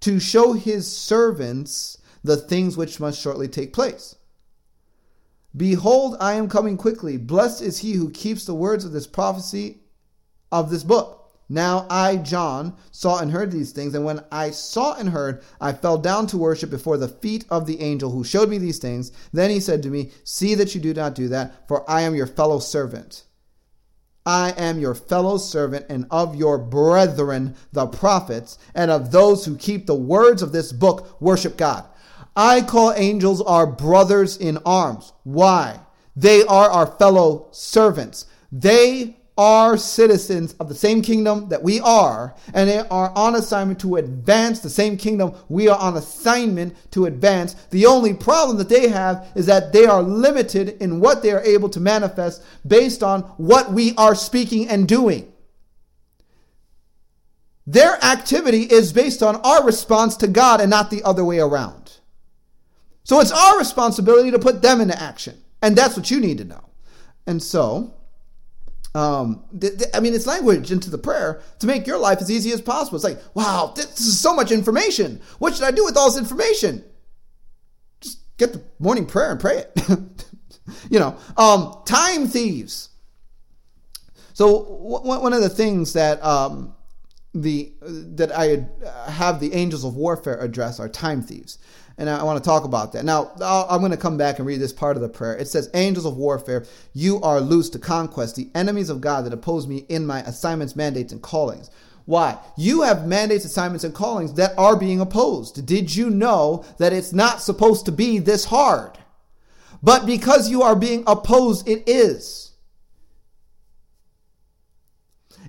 to 0.00 0.18
show 0.18 0.54
his 0.54 0.90
servants 0.90 1.98
the 2.24 2.36
things 2.36 2.76
which 2.76 2.98
must 2.98 3.20
shortly 3.20 3.46
take 3.46 3.72
place. 3.72 4.16
Behold, 5.56 6.16
I 6.18 6.34
am 6.34 6.48
coming 6.48 6.76
quickly. 6.76 7.16
Blessed 7.16 7.62
is 7.62 7.78
he 7.78 7.92
who 7.92 8.10
keeps 8.10 8.44
the 8.44 8.54
words 8.54 8.84
of 8.84 8.90
this 8.90 9.06
prophecy 9.06 9.82
of 10.50 10.70
this 10.70 10.82
book. 10.82 11.17
Now 11.48 11.86
I, 11.88 12.16
John, 12.16 12.74
saw 12.90 13.20
and 13.20 13.30
heard 13.30 13.50
these 13.50 13.72
things, 13.72 13.94
and 13.94 14.04
when 14.04 14.22
I 14.30 14.50
saw 14.50 14.94
and 14.94 15.08
heard, 15.08 15.42
I 15.60 15.72
fell 15.72 15.96
down 15.96 16.26
to 16.28 16.36
worship 16.36 16.68
before 16.68 16.98
the 16.98 17.08
feet 17.08 17.46
of 17.48 17.66
the 17.66 17.80
angel 17.80 18.10
who 18.10 18.22
showed 18.22 18.50
me 18.50 18.58
these 18.58 18.78
things. 18.78 19.12
Then 19.32 19.50
he 19.50 19.60
said 19.60 19.82
to 19.84 19.88
me, 19.88 20.10
See 20.24 20.54
that 20.54 20.74
you 20.74 20.80
do 20.80 20.92
not 20.92 21.14
do 21.14 21.28
that, 21.28 21.66
for 21.66 21.88
I 21.90 22.02
am 22.02 22.14
your 22.14 22.26
fellow 22.26 22.58
servant. 22.58 23.24
I 24.26 24.50
am 24.58 24.78
your 24.78 24.94
fellow 24.94 25.38
servant 25.38 25.86
and 25.88 26.06
of 26.10 26.36
your 26.36 26.58
brethren, 26.58 27.56
the 27.72 27.86
prophets, 27.86 28.58
and 28.74 28.90
of 28.90 29.10
those 29.10 29.46
who 29.46 29.56
keep 29.56 29.86
the 29.86 29.94
words 29.94 30.42
of 30.42 30.52
this 30.52 30.70
book, 30.70 31.18
worship 31.18 31.56
God. 31.56 31.86
I 32.36 32.60
call 32.60 32.92
angels 32.92 33.40
our 33.40 33.66
brothers 33.66 34.36
in 34.36 34.58
arms. 34.66 35.14
Why? 35.24 35.80
They 36.14 36.44
are 36.44 36.70
our 36.70 36.86
fellow 36.86 37.48
servants. 37.52 38.26
They 38.52 39.17
are 39.38 39.76
citizens 39.76 40.54
of 40.54 40.68
the 40.68 40.74
same 40.74 41.00
kingdom 41.00 41.48
that 41.48 41.62
we 41.62 41.80
are, 41.80 42.34
and 42.52 42.68
they 42.68 42.80
are 42.80 43.12
on 43.16 43.36
assignment 43.36 43.80
to 43.80 43.96
advance 43.96 44.60
the 44.60 44.68
same 44.68 44.96
kingdom 44.96 45.32
we 45.48 45.68
are 45.68 45.78
on 45.78 45.96
assignment 45.96 46.74
to 46.90 47.06
advance. 47.06 47.54
The 47.70 47.86
only 47.86 48.12
problem 48.12 48.58
that 48.58 48.68
they 48.68 48.88
have 48.88 49.28
is 49.36 49.46
that 49.46 49.72
they 49.72 49.86
are 49.86 50.02
limited 50.02 50.70
in 50.82 51.00
what 51.00 51.22
they 51.22 51.30
are 51.30 51.42
able 51.42 51.68
to 51.70 51.80
manifest 51.80 52.42
based 52.66 53.02
on 53.02 53.22
what 53.38 53.72
we 53.72 53.94
are 53.96 54.16
speaking 54.16 54.68
and 54.68 54.88
doing. 54.88 55.32
Their 57.66 58.02
activity 58.04 58.62
is 58.62 58.92
based 58.92 59.22
on 59.22 59.36
our 59.36 59.64
response 59.64 60.16
to 60.16 60.26
God 60.26 60.60
and 60.60 60.70
not 60.70 60.90
the 60.90 61.02
other 61.04 61.24
way 61.24 61.38
around. 61.38 61.92
So 63.04 63.20
it's 63.20 63.30
our 63.30 63.58
responsibility 63.58 64.30
to 64.32 64.38
put 64.38 64.62
them 64.62 64.80
into 64.80 65.00
action. 65.00 65.42
And 65.62 65.76
that's 65.76 65.96
what 65.96 66.10
you 66.10 66.18
need 66.18 66.38
to 66.38 66.44
know. 66.44 66.64
And 67.26 67.42
so, 67.42 67.94
um, 68.98 69.44
th- 69.58 69.78
th- 69.78 69.90
I 69.94 70.00
mean, 70.00 70.12
it's 70.12 70.26
language 70.26 70.72
into 70.72 70.90
the 70.90 70.98
prayer 70.98 71.40
to 71.60 71.66
make 71.68 71.86
your 71.86 71.98
life 71.98 72.20
as 72.20 72.30
easy 72.30 72.50
as 72.50 72.60
possible. 72.60 72.96
It's 72.96 73.04
like, 73.04 73.20
wow, 73.34 73.72
this 73.76 74.00
is 74.00 74.18
so 74.18 74.34
much 74.34 74.50
information. 74.50 75.20
What 75.38 75.54
should 75.54 75.62
I 75.62 75.70
do 75.70 75.84
with 75.84 75.96
all 75.96 76.10
this 76.10 76.18
information? 76.18 76.84
Just 78.00 78.18
get 78.38 78.52
the 78.52 78.62
morning 78.80 79.06
prayer 79.06 79.30
and 79.30 79.38
pray 79.38 79.58
it. 79.58 80.26
you 80.90 80.98
know, 80.98 81.16
um, 81.36 81.80
time 81.86 82.26
thieves. 82.26 82.88
So 84.32 84.64
w- 84.64 85.22
one 85.22 85.32
of 85.32 85.42
the 85.42 85.48
things 85.48 85.92
that 85.92 86.20
um, 86.24 86.74
the 87.32 87.72
that 87.82 88.32
I 88.32 88.66
have 89.10 89.38
the 89.38 89.54
angels 89.54 89.84
of 89.84 89.94
warfare 89.94 90.40
address 90.40 90.80
are 90.80 90.88
time 90.88 91.22
thieves 91.22 91.58
and 91.98 92.08
I 92.08 92.22
want 92.22 92.42
to 92.42 92.48
talk 92.48 92.64
about 92.64 92.92
that. 92.92 93.04
Now, 93.04 93.32
I'm 93.42 93.80
going 93.80 93.90
to 93.90 93.96
come 93.96 94.16
back 94.16 94.38
and 94.38 94.46
read 94.46 94.60
this 94.60 94.72
part 94.72 94.96
of 94.96 95.02
the 95.02 95.08
prayer. 95.08 95.36
It 95.36 95.48
says, 95.48 95.68
Angels 95.74 96.06
of 96.06 96.16
warfare, 96.16 96.64
you 96.94 97.20
are 97.22 97.40
loose 97.40 97.68
to 97.70 97.78
conquest 97.80 98.36
the 98.36 98.48
enemies 98.54 98.88
of 98.88 99.00
God 99.00 99.26
that 99.26 99.32
oppose 99.32 99.66
me 99.66 99.84
in 99.88 100.06
my 100.06 100.20
assignments, 100.20 100.76
mandates, 100.76 101.12
and 101.12 101.20
callings. 101.20 101.70
Why? 102.04 102.38
You 102.56 102.82
have 102.82 103.06
mandates, 103.06 103.44
assignments, 103.44 103.82
and 103.82 103.92
callings 103.92 104.34
that 104.34 104.56
are 104.56 104.76
being 104.76 105.00
opposed. 105.00 105.66
Did 105.66 105.94
you 105.94 106.08
know 106.08 106.64
that 106.78 106.92
it's 106.92 107.12
not 107.12 107.42
supposed 107.42 107.84
to 107.86 107.92
be 107.92 108.18
this 108.18 108.44
hard? 108.46 108.96
But 109.82 110.06
because 110.06 110.48
you 110.48 110.62
are 110.62 110.76
being 110.76 111.02
opposed, 111.06 111.68
it 111.68 111.88
is. 111.88 112.52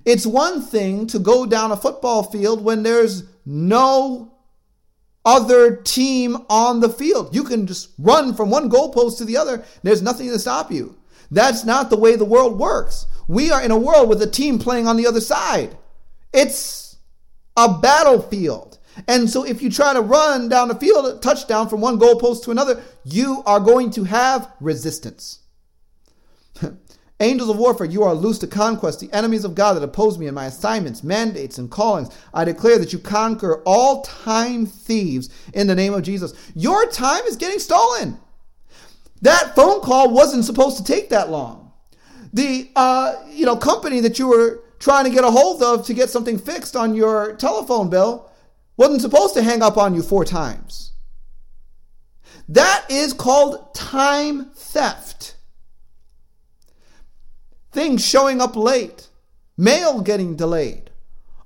It's 0.04 0.26
one 0.26 0.62
thing 0.62 1.06
to 1.08 1.18
go 1.18 1.46
down 1.46 1.70
a 1.70 1.76
football 1.76 2.24
field 2.24 2.64
when 2.64 2.82
there's 2.82 3.22
no 3.46 4.34
other 5.24 5.76
team 5.76 6.36
on 6.48 6.80
the 6.80 6.88
field. 6.88 7.34
You 7.34 7.44
can 7.44 7.66
just 7.66 7.90
run 7.98 8.34
from 8.34 8.50
one 8.50 8.70
goalpost 8.70 9.18
to 9.18 9.24
the 9.24 9.36
other. 9.36 9.64
There's 9.82 10.02
nothing 10.02 10.28
to 10.28 10.38
stop 10.38 10.72
you. 10.72 10.96
That's 11.30 11.64
not 11.64 11.90
the 11.90 11.98
way 11.98 12.16
the 12.16 12.24
world 12.24 12.58
works. 12.58 13.06
We 13.28 13.50
are 13.50 13.62
in 13.62 13.70
a 13.70 13.78
world 13.78 14.08
with 14.08 14.22
a 14.22 14.26
team 14.26 14.58
playing 14.58 14.88
on 14.88 14.96
the 14.96 15.06
other 15.06 15.20
side. 15.20 15.76
It's 16.32 16.96
a 17.56 17.78
battlefield. 17.78 18.78
And 19.06 19.30
so 19.30 19.44
if 19.44 19.62
you 19.62 19.70
try 19.70 19.92
to 19.92 20.00
run 20.00 20.48
down 20.48 20.68
the 20.68 20.74
field, 20.74 21.06
a 21.06 21.18
touchdown 21.18 21.68
from 21.68 21.80
one 21.80 21.98
goalpost 21.98 22.44
to 22.44 22.50
another, 22.50 22.82
you 23.04 23.42
are 23.46 23.60
going 23.60 23.90
to 23.92 24.04
have 24.04 24.50
resistance. 24.60 25.39
Angels 27.22 27.50
of 27.50 27.58
warfare, 27.58 27.86
you 27.86 28.02
are 28.02 28.14
loose 28.14 28.38
to 28.38 28.46
conquest 28.46 28.98
the 28.98 29.12
enemies 29.12 29.44
of 29.44 29.54
God 29.54 29.74
that 29.74 29.82
oppose 29.82 30.16
me 30.16 30.26
in 30.26 30.34
my 30.34 30.46
assignments, 30.46 31.04
mandates, 31.04 31.58
and 31.58 31.70
callings. 31.70 32.08
I 32.32 32.44
declare 32.44 32.78
that 32.78 32.94
you 32.94 32.98
conquer 32.98 33.62
all 33.66 34.00
time 34.02 34.64
thieves 34.64 35.28
in 35.52 35.66
the 35.66 35.74
name 35.74 35.92
of 35.92 36.02
Jesus. 36.02 36.32
Your 36.54 36.86
time 36.90 37.22
is 37.24 37.36
getting 37.36 37.58
stolen. 37.58 38.18
That 39.20 39.54
phone 39.54 39.82
call 39.82 40.10
wasn't 40.10 40.46
supposed 40.46 40.78
to 40.78 40.84
take 40.84 41.10
that 41.10 41.28
long. 41.28 41.72
The 42.32 42.70
uh, 42.74 43.16
you 43.28 43.44
know 43.44 43.56
company 43.56 44.00
that 44.00 44.18
you 44.18 44.28
were 44.28 44.62
trying 44.78 45.04
to 45.04 45.10
get 45.10 45.24
a 45.24 45.30
hold 45.30 45.62
of 45.62 45.84
to 45.86 45.94
get 45.94 46.08
something 46.08 46.38
fixed 46.38 46.74
on 46.74 46.94
your 46.94 47.36
telephone 47.36 47.90
bill 47.90 48.30
wasn't 48.78 49.02
supposed 49.02 49.34
to 49.34 49.42
hang 49.42 49.60
up 49.60 49.76
on 49.76 49.94
you 49.94 50.00
four 50.00 50.24
times. 50.24 50.92
That 52.48 52.86
is 52.88 53.12
called 53.12 53.74
time 53.74 54.46
theft 54.54 55.34
things 57.72 58.04
showing 58.04 58.40
up 58.40 58.56
late, 58.56 59.08
mail 59.56 60.00
getting 60.00 60.36
delayed, 60.36 60.90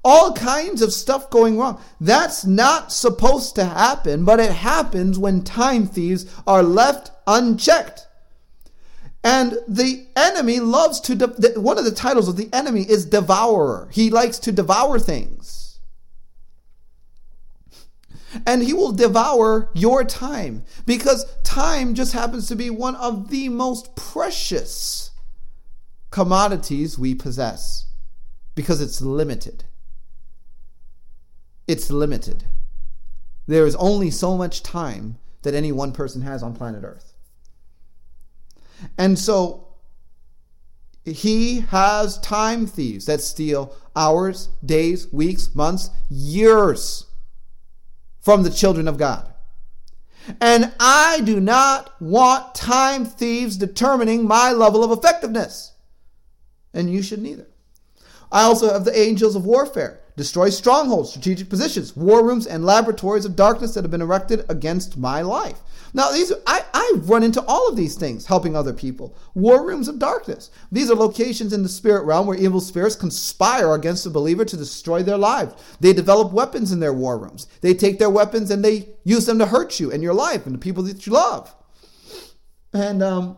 all 0.04 0.32
kinds 0.32 0.82
of 0.82 0.92
stuff 0.92 1.30
going 1.30 1.58
wrong. 1.58 1.80
That's 2.00 2.44
not 2.44 2.92
supposed 2.92 3.54
to 3.56 3.64
happen, 3.64 4.24
but 4.24 4.40
it 4.40 4.52
happens 4.52 5.18
when 5.18 5.42
time 5.42 5.86
thieves 5.86 6.26
are 6.46 6.62
left 6.62 7.10
unchecked. 7.26 8.06
And 9.22 9.58
the 9.66 10.06
enemy 10.14 10.60
loves 10.60 11.00
to, 11.00 11.14
de- 11.14 11.58
one 11.58 11.78
of 11.78 11.86
the 11.86 11.90
titles 11.90 12.28
of 12.28 12.36
the 12.36 12.50
enemy 12.52 12.82
is 12.82 13.06
devourer. 13.06 13.88
He 13.90 14.10
likes 14.10 14.38
to 14.40 14.52
devour 14.52 14.98
things. 14.98 15.78
And 18.46 18.62
he 18.62 18.74
will 18.74 18.92
devour 18.92 19.70
your 19.74 20.04
time 20.04 20.64
because 20.84 21.24
time 21.42 21.94
just 21.94 22.12
happens 22.12 22.48
to 22.48 22.56
be 22.56 22.68
one 22.68 22.96
of 22.96 23.30
the 23.30 23.48
most 23.48 23.96
precious 23.96 25.10
commodities 26.14 26.96
we 26.96 27.12
possess 27.12 27.86
because 28.54 28.80
it's 28.80 29.00
limited. 29.00 29.64
It's 31.66 31.90
limited. 31.90 32.44
There 33.48 33.66
is 33.66 33.74
only 33.74 34.12
so 34.12 34.36
much 34.36 34.62
time 34.62 35.18
that 35.42 35.54
any 35.54 35.72
one 35.72 35.90
person 35.90 36.22
has 36.22 36.40
on 36.40 36.54
planet 36.54 36.84
Earth. 36.84 37.14
And 38.96 39.18
so 39.18 39.66
he 41.04 41.62
has 41.62 42.20
time 42.20 42.68
thieves 42.68 43.06
that 43.06 43.20
steal 43.20 43.74
hours, 43.96 44.50
days, 44.64 45.12
weeks, 45.12 45.52
months, 45.52 45.90
years 46.08 47.06
from 48.20 48.44
the 48.44 48.50
children 48.50 48.86
of 48.86 48.98
God. 48.98 49.34
And 50.40 50.72
I 50.78 51.22
do 51.24 51.40
not 51.40 52.00
want 52.00 52.54
time 52.54 53.04
thieves 53.04 53.56
determining 53.56 54.28
my 54.28 54.52
level 54.52 54.84
of 54.84 54.96
effectiveness 54.96 55.72
and 56.74 56.92
you 56.92 57.02
should 57.02 57.22
neither. 57.22 57.46
I 58.30 58.42
also 58.42 58.72
have 58.72 58.84
the 58.84 58.98
angels 58.98 59.36
of 59.36 59.46
warfare. 59.46 60.00
Destroy 60.16 60.50
strongholds, 60.50 61.10
strategic 61.10 61.48
positions, 61.48 61.96
war 61.96 62.24
rooms, 62.24 62.46
and 62.46 62.64
laboratories 62.64 63.24
of 63.24 63.34
darkness 63.34 63.74
that 63.74 63.82
have 63.82 63.90
been 63.90 64.02
erected 64.02 64.44
against 64.48 64.96
my 64.96 65.22
life. 65.22 65.58
Now, 65.92 66.10
these 66.10 66.32
I, 66.46 66.64
I've 66.72 67.08
run 67.08 67.22
into 67.22 67.42
all 67.46 67.68
of 67.68 67.76
these 67.76 67.96
things 67.96 68.26
helping 68.26 68.54
other 68.54 68.72
people. 68.72 69.16
War 69.34 69.66
rooms 69.66 69.88
of 69.88 69.98
darkness. 69.98 70.50
These 70.70 70.90
are 70.90 70.96
locations 70.96 71.52
in 71.52 71.62
the 71.62 71.68
spirit 71.68 72.04
realm 72.04 72.26
where 72.26 72.36
evil 72.36 72.60
spirits 72.60 72.96
conspire 72.96 73.74
against 73.74 74.04
the 74.04 74.10
believer 74.10 74.44
to 74.44 74.56
destroy 74.56 75.02
their 75.02 75.18
lives. 75.18 75.54
They 75.80 75.92
develop 75.92 76.32
weapons 76.32 76.72
in 76.72 76.80
their 76.80 76.92
war 76.92 77.18
rooms. 77.18 77.46
They 77.60 77.74
take 77.74 78.00
their 78.00 78.10
weapons 78.10 78.50
and 78.50 78.64
they 78.64 78.88
use 79.04 79.26
them 79.26 79.38
to 79.38 79.46
hurt 79.46 79.78
you 79.78 79.92
and 79.92 80.02
your 80.02 80.14
life 80.14 80.46
and 80.46 80.54
the 80.54 80.58
people 80.58 80.82
that 80.84 81.06
you 81.06 81.12
love. 81.12 81.54
And 82.72 83.02
um, 83.02 83.36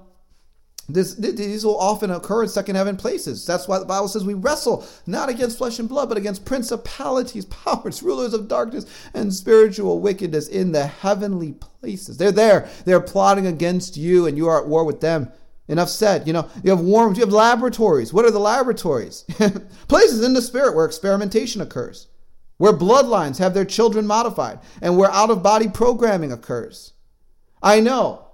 this, 0.88 1.14
these 1.14 1.64
will 1.64 1.78
often 1.78 2.12
occur 2.12 2.44
in 2.44 2.48
second 2.48 2.76
heaven 2.76 2.96
places. 2.96 3.44
That's 3.44 3.66
why 3.66 3.78
the 3.78 3.84
Bible 3.84 4.06
says 4.06 4.24
we 4.24 4.34
wrestle 4.34 4.86
not 5.06 5.28
against 5.28 5.58
flesh 5.58 5.80
and 5.80 5.88
blood, 5.88 6.08
but 6.08 6.18
against 6.18 6.44
principalities, 6.44 7.44
powers, 7.46 8.02
rulers 8.02 8.34
of 8.34 8.48
darkness, 8.48 8.86
and 9.12 9.34
spiritual 9.34 10.00
wickedness 10.00 10.46
in 10.46 10.72
the 10.72 10.86
heavenly 10.86 11.52
places. 11.52 12.18
They're 12.18 12.30
there. 12.30 12.68
They're 12.84 13.00
plotting 13.00 13.46
against 13.46 13.96
you, 13.96 14.26
and 14.26 14.36
you 14.36 14.48
are 14.48 14.60
at 14.60 14.68
war 14.68 14.84
with 14.84 15.00
them. 15.00 15.32
Enough 15.68 15.88
said. 15.88 16.28
You 16.28 16.32
know, 16.32 16.48
you 16.62 16.70
have 16.70 16.80
war 16.80 17.04
rooms, 17.04 17.18
you 17.18 17.24
have 17.24 17.32
laboratories. 17.32 18.12
What 18.12 18.24
are 18.24 18.30
the 18.30 18.38
laboratories? 18.38 19.22
places 19.88 20.22
in 20.22 20.34
the 20.34 20.42
spirit 20.42 20.76
where 20.76 20.86
experimentation 20.86 21.60
occurs, 21.60 22.06
where 22.58 22.72
bloodlines 22.72 23.38
have 23.38 23.54
their 23.54 23.64
children 23.64 24.06
modified, 24.06 24.60
and 24.80 24.96
where 24.96 25.10
out 25.10 25.30
of 25.30 25.42
body 25.42 25.68
programming 25.68 26.30
occurs. 26.30 26.92
I 27.60 27.80
know 27.80 28.25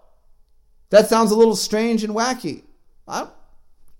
that 0.92 1.08
sounds 1.08 1.30
a 1.30 1.34
little 1.34 1.56
strange 1.56 2.04
and 2.04 2.14
wacky. 2.14 2.64
I'm 3.08 3.28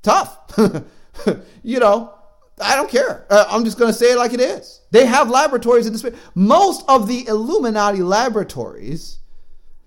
tough. 0.02 0.38
you 1.62 1.80
know, 1.80 2.12
I 2.60 2.76
don't 2.76 2.90
care. 2.90 3.26
Uh, 3.30 3.46
I'm 3.48 3.64
just 3.64 3.78
going 3.78 3.90
to 3.90 3.98
say 3.98 4.12
it 4.12 4.18
like 4.18 4.34
it 4.34 4.40
is. 4.40 4.82
They 4.90 5.06
have 5.06 5.30
laboratories 5.30 5.86
in 5.86 5.94
the 5.94 5.98
spirit. 5.98 6.18
Most 6.34 6.84
of 6.88 7.08
the 7.08 7.26
Illuminati 7.26 8.02
laboratories 8.02 9.20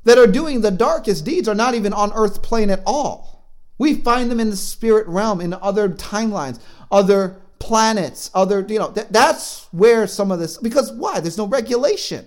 that 0.04 0.18
are 0.18 0.26
doing 0.26 0.62
the 0.62 0.72
darkest 0.72 1.26
deeds 1.26 1.48
are 1.48 1.54
not 1.54 1.76
even 1.76 1.94
on 1.94 2.12
Earth 2.14 2.42
plane 2.42 2.72
at 2.72 2.82
all. 2.88 3.52
We 3.78 3.94
find 3.94 4.32
them 4.32 4.40
in 4.40 4.50
the 4.50 4.58
spirit 4.58 5.06
realm, 5.08 5.42
in 5.42 5.54
other 5.54 5.90
timelines, 5.90 6.60
other 6.92 7.40
planets, 7.60 8.32
other, 8.34 8.66
you 8.68 8.80
know, 8.80 8.90
th- 8.90 9.08
that's 9.12 9.68
where 9.72 10.08
some 10.08 10.32
of 10.32 10.40
this, 10.40 10.58
because 10.58 10.92
why? 10.92 11.20
There's 11.20 11.38
no 11.38 11.46
regulation 11.46 12.26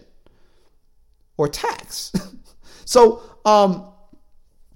or 1.37 1.49
tax. 1.49 2.13
so, 2.85 3.23
um, 3.45 3.88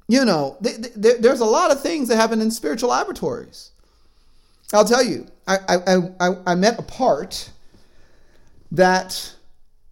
you 0.08 0.24
know, 0.24 0.56
th- 0.62 0.94
th- 1.00 1.18
there's 1.20 1.40
a 1.40 1.44
lot 1.44 1.70
of 1.70 1.80
things 1.80 2.08
that 2.08 2.16
happen 2.16 2.40
in 2.40 2.50
spiritual 2.50 2.90
laboratories. 2.90 3.70
I'll 4.72 4.84
tell 4.84 5.04
you, 5.04 5.26
I, 5.46 5.58
I, 5.68 5.96
I, 6.20 6.36
I 6.46 6.54
met 6.54 6.78
a 6.78 6.82
part 6.82 7.50
that 8.70 9.34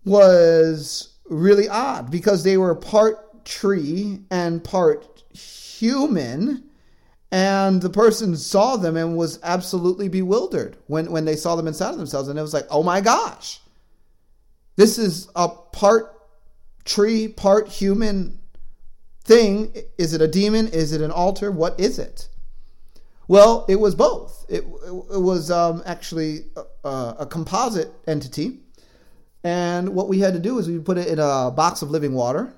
was 0.05 1.15
really 1.28 1.69
odd 1.69 2.11
because 2.11 2.43
they 2.45 2.57
were 2.57 2.74
part 2.74 3.45
tree 3.45 4.20
and 4.31 4.65
part 4.65 5.23
human, 5.32 6.65
And 7.32 7.81
the 7.81 7.91
person 7.91 8.37
saw 8.37 8.77
them 8.77 8.97
and 8.97 9.16
was 9.16 9.39
absolutely 9.43 10.09
bewildered 10.09 10.77
when, 10.89 11.11
when 11.12 11.24
they 11.24 11.37
saw 11.37 11.55
them 11.55 11.69
inside 11.69 11.91
of 11.91 11.99
themselves. 11.99 12.28
And 12.28 12.39
it 12.39 12.43
was 12.43 12.55
like, 12.55 12.66
oh 12.70 12.82
my 12.82 13.01
gosh, 13.01 13.61
this 14.77 14.99
is 14.99 15.28
a 15.37 15.49
part 15.49 16.12
tree, 16.85 17.28
part 17.28 17.69
human 17.69 18.40
thing. 19.24 19.74
Is 19.98 20.14
it 20.14 20.20
a 20.20 20.28
demon? 20.28 20.68
Is 20.68 20.92
it 20.92 21.01
an 21.01 21.10
alter? 21.10 21.51
What 21.51 21.78
is 21.78 21.98
it? 21.98 22.28
Well, 23.28 23.64
it 23.68 23.78
was 23.78 23.94
both. 23.94 24.44
It, 24.48 24.64
it 24.64 25.20
was 25.20 25.51
um, 25.51 25.82
actually 25.86 26.47
a, 26.84 27.14
a 27.20 27.26
composite 27.30 27.92
entity. 28.06 28.60
And 29.44 29.90
what 29.90 30.09
we 30.09 30.18
had 30.18 30.34
to 30.34 30.40
do 30.40 30.59
is 30.59 30.68
we 30.68 30.78
put 30.78 30.98
it 30.98 31.09
in 31.09 31.18
a 31.18 31.51
box 31.51 31.82
of 31.82 31.90
living 31.90 32.12
water 32.12 32.52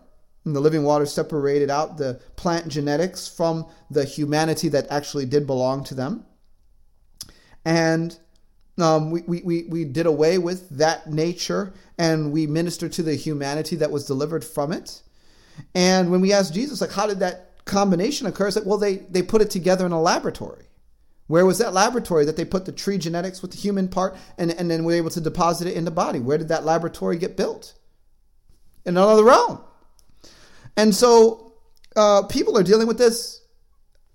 and 0.44 0.56
the 0.56 0.60
living 0.60 0.82
water 0.82 1.06
separated 1.06 1.70
out 1.70 1.98
the 1.98 2.20
plant 2.36 2.68
genetics 2.68 3.28
from 3.28 3.66
the 3.90 4.04
humanity 4.04 4.68
that 4.70 4.86
actually 4.90 5.26
did 5.26 5.46
belong 5.46 5.84
to 5.84 5.94
them. 5.94 6.24
And 7.64 8.18
um, 8.78 9.10
we, 9.10 9.42
we, 9.42 9.64
we 9.68 9.84
did 9.84 10.06
away 10.06 10.38
with 10.38 10.68
that 10.70 11.08
nature 11.08 11.72
and 11.98 12.32
we 12.32 12.46
ministered 12.46 12.92
to 12.92 13.02
the 13.02 13.14
humanity 13.14 13.76
that 13.76 13.90
was 13.90 14.06
delivered 14.06 14.44
from 14.44 14.72
it. 14.72 15.02
And 15.74 16.10
when 16.10 16.20
we 16.20 16.32
asked 16.32 16.54
Jesus, 16.54 16.80
like, 16.80 16.92
how 16.92 17.06
did 17.06 17.20
that 17.20 17.64
combination 17.64 18.26
occur? 18.26 18.48
It's 18.48 18.56
like, 18.56 18.66
well, 18.66 18.78
they, 18.78 18.96
they 18.96 19.22
put 19.22 19.42
it 19.42 19.50
together 19.50 19.86
in 19.86 19.92
a 19.92 20.00
laboratory. 20.00 20.66
Where 21.26 21.46
was 21.46 21.58
that 21.58 21.72
laboratory 21.72 22.24
that 22.26 22.36
they 22.36 22.44
put 22.44 22.66
the 22.66 22.72
tree 22.72 22.98
genetics 22.98 23.40
with 23.40 23.52
the 23.52 23.56
human 23.56 23.88
part 23.88 24.16
and, 24.36 24.50
and 24.50 24.70
then 24.70 24.84
were 24.84 24.92
able 24.92 25.10
to 25.10 25.20
deposit 25.20 25.66
it 25.66 25.76
in 25.76 25.84
the 25.84 25.90
body? 25.90 26.20
Where 26.20 26.38
did 26.38 26.48
that 26.48 26.64
laboratory 26.64 27.16
get 27.16 27.36
built? 27.36 27.74
In 28.84 28.96
another 28.96 29.24
realm. 29.24 29.62
And 30.76 30.94
so 30.94 31.54
uh, 31.96 32.24
people 32.24 32.58
are 32.58 32.62
dealing 32.62 32.86
with 32.86 32.98
this 32.98 33.40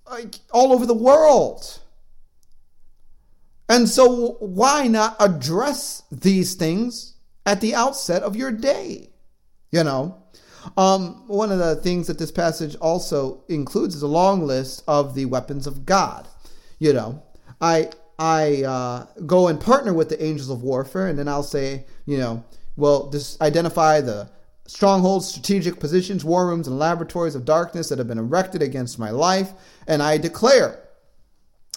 like 0.09 0.35
all 0.51 0.73
over 0.73 0.85
the 0.85 0.93
world. 0.93 1.79
And 3.69 3.89
so 3.89 4.37
why 4.39 4.87
not 4.87 5.15
address 5.19 6.03
these 6.11 6.55
things 6.55 7.15
at 7.45 7.61
the 7.61 7.75
outset 7.75 8.23
of 8.23 8.35
your 8.35 8.51
day? 8.51 9.09
You 9.71 9.83
know, 9.83 10.23
um, 10.75 11.27
one 11.27 11.51
of 11.51 11.59
the 11.59 11.75
things 11.77 12.07
that 12.07 12.19
this 12.19 12.31
passage 12.31 12.75
also 12.75 13.43
includes 13.47 13.95
is 13.95 14.01
a 14.01 14.07
long 14.07 14.45
list 14.45 14.83
of 14.87 15.15
the 15.15 15.25
weapons 15.25 15.67
of 15.67 15.85
God. 15.85 16.27
You 16.79 16.93
know, 16.93 17.23
I 17.61 17.91
I 18.19 18.63
uh, 18.63 19.05
go 19.25 19.47
and 19.47 19.59
partner 19.59 19.93
with 19.93 20.09
the 20.09 20.23
angels 20.23 20.49
of 20.49 20.63
warfare, 20.63 21.07
and 21.07 21.17
then 21.17 21.27
I'll 21.27 21.43
say, 21.43 21.85
you 22.05 22.17
know, 22.17 22.43
well, 22.75 23.09
just 23.09 23.41
identify 23.41 24.01
the 24.01 24.29
strongholds, 24.65 25.27
strategic 25.27 25.79
positions, 25.79 26.25
war 26.25 26.47
rooms, 26.47 26.67
and 26.67 26.77
laboratories 26.77 27.35
of 27.35 27.45
darkness 27.45 27.89
that 27.89 27.97
have 27.97 28.07
been 28.07 28.17
erected 28.17 28.61
against 28.61 28.99
my 28.99 29.09
life, 29.09 29.51
and 29.87 30.03
I 30.03 30.17
declare 30.17 30.83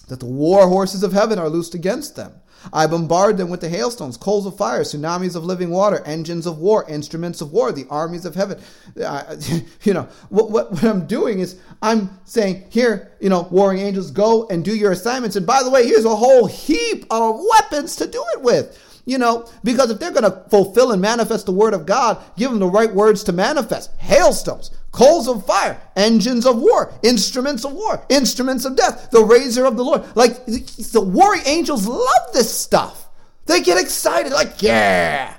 that 0.07 0.19
the 0.19 0.25
war 0.25 0.67
horses 0.67 1.03
of 1.03 1.13
heaven 1.13 1.39
are 1.39 1.49
loosed 1.49 1.73
against 1.73 2.15
them. 2.15 2.33
I 2.73 2.87
bombard 2.87 3.37
them 3.37 3.49
with 3.49 3.61
the 3.61 3.69
hailstones, 3.69 4.17
coals 4.17 4.45
of 4.45 4.57
fire, 4.57 4.81
tsunamis 4.81 5.35
of 5.35 5.45
living 5.45 5.69
water, 5.69 6.01
engines 6.05 6.45
of 6.45 6.57
war, 6.59 6.85
instruments 6.87 7.41
of 7.41 7.51
war, 7.51 7.71
the 7.71 7.87
armies 7.89 8.25
of 8.25 8.35
heaven. 8.35 8.59
Uh, 9.03 9.35
you 9.83 9.93
know, 9.93 10.07
what, 10.29 10.51
what, 10.51 10.71
what 10.71 10.83
I'm 10.83 11.07
doing 11.07 11.39
is 11.39 11.59
I'm 11.81 12.19
saying, 12.25 12.65
here, 12.69 13.11
you 13.19 13.29
know, 13.29 13.47
warring 13.51 13.79
angels, 13.79 14.11
go 14.11 14.47
and 14.47 14.63
do 14.63 14.75
your 14.75 14.91
assignments. 14.91 15.35
And 15.35 15.45
by 15.45 15.63
the 15.63 15.69
way, 15.69 15.85
here's 15.85 16.05
a 16.05 16.15
whole 16.15 16.47
heap 16.47 17.05
of 17.09 17.41
weapons 17.59 17.95
to 17.97 18.07
do 18.07 18.23
it 18.35 18.41
with. 18.41 18.87
You 19.03 19.17
know, 19.17 19.49
because 19.63 19.89
if 19.89 19.99
they're 19.99 20.11
going 20.11 20.31
to 20.31 20.43
fulfill 20.49 20.91
and 20.91 21.01
manifest 21.01 21.47
the 21.47 21.51
word 21.51 21.73
of 21.73 21.87
God, 21.87 22.21
give 22.37 22.51
them 22.51 22.59
the 22.59 22.67
right 22.67 22.93
words 22.93 23.23
to 23.23 23.31
manifest. 23.31 23.91
Hailstones, 23.97 24.69
coals 24.91 25.27
of 25.27 25.45
fire, 25.45 25.79
engines 25.95 26.45
of 26.45 26.57
war, 26.57 26.93
instruments 27.03 27.65
of 27.65 27.73
war, 27.73 28.03
instruments 28.09 28.65
of 28.65 28.75
death, 28.75 29.09
the 29.11 29.23
razor 29.23 29.65
of 29.65 29.77
the 29.77 29.83
Lord. 29.83 30.03
Like 30.15 30.45
the 30.45 31.01
warring 31.01 31.41
angels 31.45 31.87
love 31.87 32.33
this 32.33 32.53
stuff. 32.53 33.07
They 33.45 33.61
get 33.61 33.81
excited, 33.81 34.31
like, 34.31 34.61
yeah, 34.61 35.33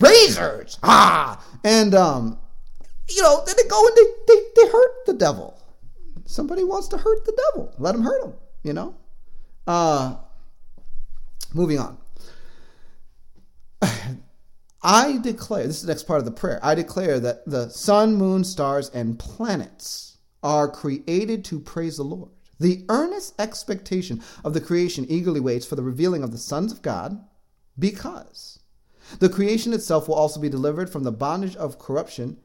razors, 0.00 0.78
ah. 0.82 1.42
And, 1.62 1.94
um, 1.94 2.38
you 3.08 3.22
know, 3.22 3.42
then 3.46 3.54
they 3.56 3.68
go 3.68 3.86
and 3.86 3.96
they, 3.96 4.34
they, 4.34 4.42
they 4.56 4.68
hurt 4.70 5.06
the 5.06 5.14
devil. 5.14 5.60
Somebody 6.26 6.64
wants 6.64 6.88
to 6.88 6.98
hurt 6.98 7.24
the 7.24 7.38
devil. 7.52 7.72
Let 7.78 7.94
him 7.94 8.02
hurt 8.02 8.24
him, 8.24 8.32
you 8.62 8.72
know? 8.72 8.96
Uh, 9.66 10.16
moving 11.52 11.78
on. 11.78 11.98
I 14.86 15.16
declare, 15.16 15.66
this 15.66 15.76
is 15.76 15.82
the 15.82 15.88
next 15.88 16.02
part 16.02 16.18
of 16.18 16.26
the 16.26 16.30
prayer. 16.30 16.60
I 16.62 16.74
declare 16.74 17.18
that 17.18 17.46
the 17.46 17.70
sun, 17.70 18.16
moon, 18.16 18.44
stars, 18.44 18.90
and 18.90 19.18
planets 19.18 20.18
are 20.42 20.68
created 20.68 21.42
to 21.46 21.58
praise 21.58 21.96
the 21.96 22.02
Lord. 22.02 22.32
The 22.60 22.84
earnest 22.90 23.34
expectation 23.40 24.22
of 24.44 24.52
the 24.52 24.60
creation 24.60 25.06
eagerly 25.08 25.40
waits 25.40 25.64
for 25.64 25.74
the 25.74 25.82
revealing 25.82 26.22
of 26.22 26.32
the 26.32 26.38
sons 26.38 26.70
of 26.70 26.82
God 26.82 27.18
because 27.78 28.60
the 29.20 29.30
creation 29.30 29.72
itself 29.72 30.06
will 30.06 30.16
also 30.16 30.38
be 30.38 30.50
delivered 30.50 30.90
from 30.90 31.02
the 31.02 31.10
bondage 31.12 31.56
of 31.56 31.78
corruption 31.78 32.36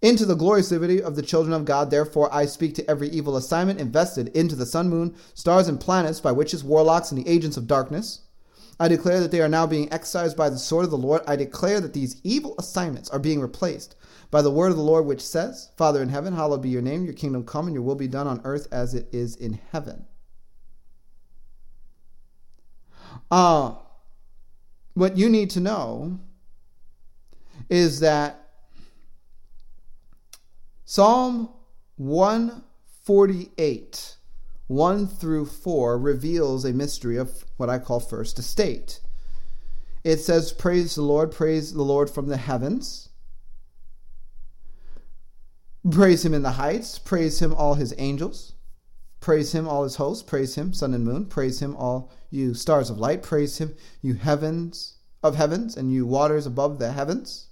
into 0.00 0.24
the 0.24 0.34
glorious 0.34 0.70
liberty 0.70 1.02
of 1.02 1.14
the 1.14 1.22
children 1.22 1.52
of 1.52 1.66
God. 1.66 1.90
Therefore, 1.90 2.32
I 2.34 2.46
speak 2.46 2.74
to 2.76 2.90
every 2.90 3.08
evil 3.10 3.36
assignment 3.36 3.80
invested 3.80 4.28
into 4.28 4.56
the 4.56 4.66
sun, 4.66 4.88
moon, 4.88 5.14
stars, 5.34 5.68
and 5.68 5.78
planets 5.78 6.20
by 6.20 6.32
witches, 6.32 6.64
warlocks, 6.64 7.12
and 7.12 7.22
the 7.22 7.30
agents 7.30 7.58
of 7.58 7.66
darkness 7.66 8.22
I 8.78 8.88
declare 8.88 9.20
that 9.20 9.30
they 9.30 9.40
are 9.40 9.48
now 9.48 9.66
being 9.66 9.92
excised 9.92 10.36
by 10.36 10.50
the 10.50 10.58
sword 10.58 10.84
of 10.84 10.90
the 10.90 10.98
Lord. 10.98 11.22
I 11.26 11.36
declare 11.36 11.80
that 11.80 11.92
these 11.92 12.20
evil 12.24 12.54
assignments 12.58 13.10
are 13.10 13.18
being 13.18 13.40
replaced 13.40 13.94
by 14.30 14.42
the 14.42 14.50
word 14.50 14.70
of 14.70 14.76
the 14.76 14.82
Lord, 14.82 15.06
which 15.06 15.20
says, 15.20 15.70
Father 15.76 16.02
in 16.02 16.08
heaven, 16.08 16.34
hallowed 16.34 16.62
be 16.62 16.68
your 16.68 16.82
name, 16.82 17.04
your 17.04 17.14
kingdom 17.14 17.44
come, 17.44 17.66
and 17.66 17.74
your 17.74 17.84
will 17.84 17.94
be 17.94 18.08
done 18.08 18.26
on 18.26 18.40
earth 18.44 18.66
as 18.72 18.94
it 18.94 19.08
is 19.12 19.36
in 19.36 19.60
heaven. 19.70 20.06
Uh, 23.30 23.74
what 24.94 25.16
you 25.16 25.28
need 25.28 25.50
to 25.50 25.60
know 25.60 26.18
is 27.68 28.00
that 28.00 28.40
Psalm 30.84 31.48
148 31.96 34.16
1 34.66 35.06
through 35.06 35.46
4 35.46 35.98
reveals 35.98 36.64
a 36.64 36.72
mystery 36.72 37.16
of 37.16 37.44
what 37.56 37.68
I 37.68 37.78
call 37.78 38.00
first 38.00 38.38
estate. 38.38 39.00
It 40.02 40.18
says, 40.18 40.52
Praise 40.52 40.94
the 40.94 41.02
Lord, 41.02 41.32
praise 41.32 41.72
the 41.72 41.82
Lord 41.82 42.10
from 42.10 42.28
the 42.28 42.36
heavens. 42.36 43.10
Praise 45.90 46.24
him 46.24 46.32
in 46.32 46.42
the 46.42 46.52
heights, 46.52 46.98
praise 46.98 47.40
him 47.42 47.54
all 47.54 47.74
his 47.74 47.94
angels. 47.98 48.54
Praise 49.20 49.54
him 49.54 49.66
all 49.66 49.84
his 49.84 49.96
hosts, 49.96 50.22
praise 50.22 50.54
him 50.54 50.74
sun 50.74 50.92
and 50.92 51.04
moon, 51.04 51.24
praise 51.24 51.60
him 51.60 51.74
all 51.76 52.10
you 52.30 52.52
stars 52.52 52.90
of 52.90 52.98
light, 52.98 53.22
praise 53.22 53.56
him 53.58 53.74
you 54.02 54.14
heavens 54.14 54.96
of 55.22 55.36
heavens 55.36 55.76
and 55.78 55.90
you 55.90 56.04
waters 56.04 56.44
above 56.44 56.78
the 56.78 56.92
heavens. 56.92 57.46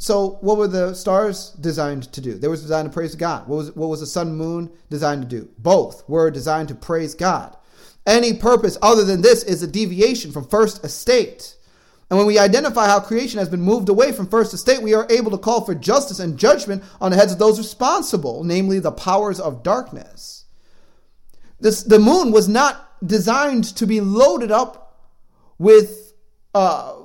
So, 0.00 0.38
what 0.40 0.56
were 0.56 0.68
the 0.68 0.94
stars 0.94 1.50
designed 1.60 2.12
to 2.12 2.20
do? 2.20 2.34
They 2.34 2.46
were 2.46 2.54
designed 2.54 2.88
to 2.88 2.94
praise 2.94 3.16
God. 3.16 3.48
What 3.48 3.56
was 3.56 3.76
what 3.76 3.88
was 3.88 4.00
the 4.00 4.06
sun, 4.06 4.36
moon 4.36 4.70
designed 4.90 5.22
to 5.22 5.28
do? 5.28 5.48
Both 5.58 6.08
were 6.08 6.30
designed 6.30 6.68
to 6.68 6.76
praise 6.76 7.14
God. 7.14 7.56
Any 8.06 8.32
purpose 8.32 8.78
other 8.80 9.04
than 9.04 9.22
this 9.22 9.42
is 9.42 9.62
a 9.62 9.66
deviation 9.66 10.30
from 10.30 10.46
first 10.46 10.84
estate. 10.84 11.56
And 12.10 12.16
when 12.16 12.28
we 12.28 12.38
identify 12.38 12.86
how 12.86 13.00
creation 13.00 13.38
has 13.40 13.48
been 13.48 13.60
moved 13.60 13.88
away 13.88 14.12
from 14.12 14.28
first 14.28 14.54
estate, 14.54 14.80
we 14.80 14.94
are 14.94 15.06
able 15.10 15.32
to 15.32 15.36
call 15.36 15.64
for 15.64 15.74
justice 15.74 16.20
and 16.20 16.38
judgment 16.38 16.84
on 17.00 17.10
the 17.10 17.18
heads 17.18 17.32
of 17.32 17.38
those 17.38 17.58
responsible, 17.58 18.44
namely 18.44 18.78
the 18.78 18.92
powers 18.92 19.40
of 19.40 19.62
darkness. 19.62 20.46
This, 21.60 21.82
the 21.82 21.98
moon 21.98 22.30
was 22.30 22.48
not 22.48 23.04
designed 23.06 23.64
to 23.76 23.86
be 23.86 24.00
loaded 24.00 24.50
up 24.50 25.10
with 25.58 26.14
uh, 26.54 26.97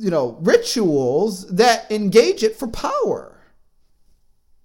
you 0.00 0.10
know, 0.10 0.38
rituals 0.40 1.46
that 1.54 1.90
engage 1.90 2.42
it 2.42 2.56
for 2.56 2.68
power. 2.68 3.38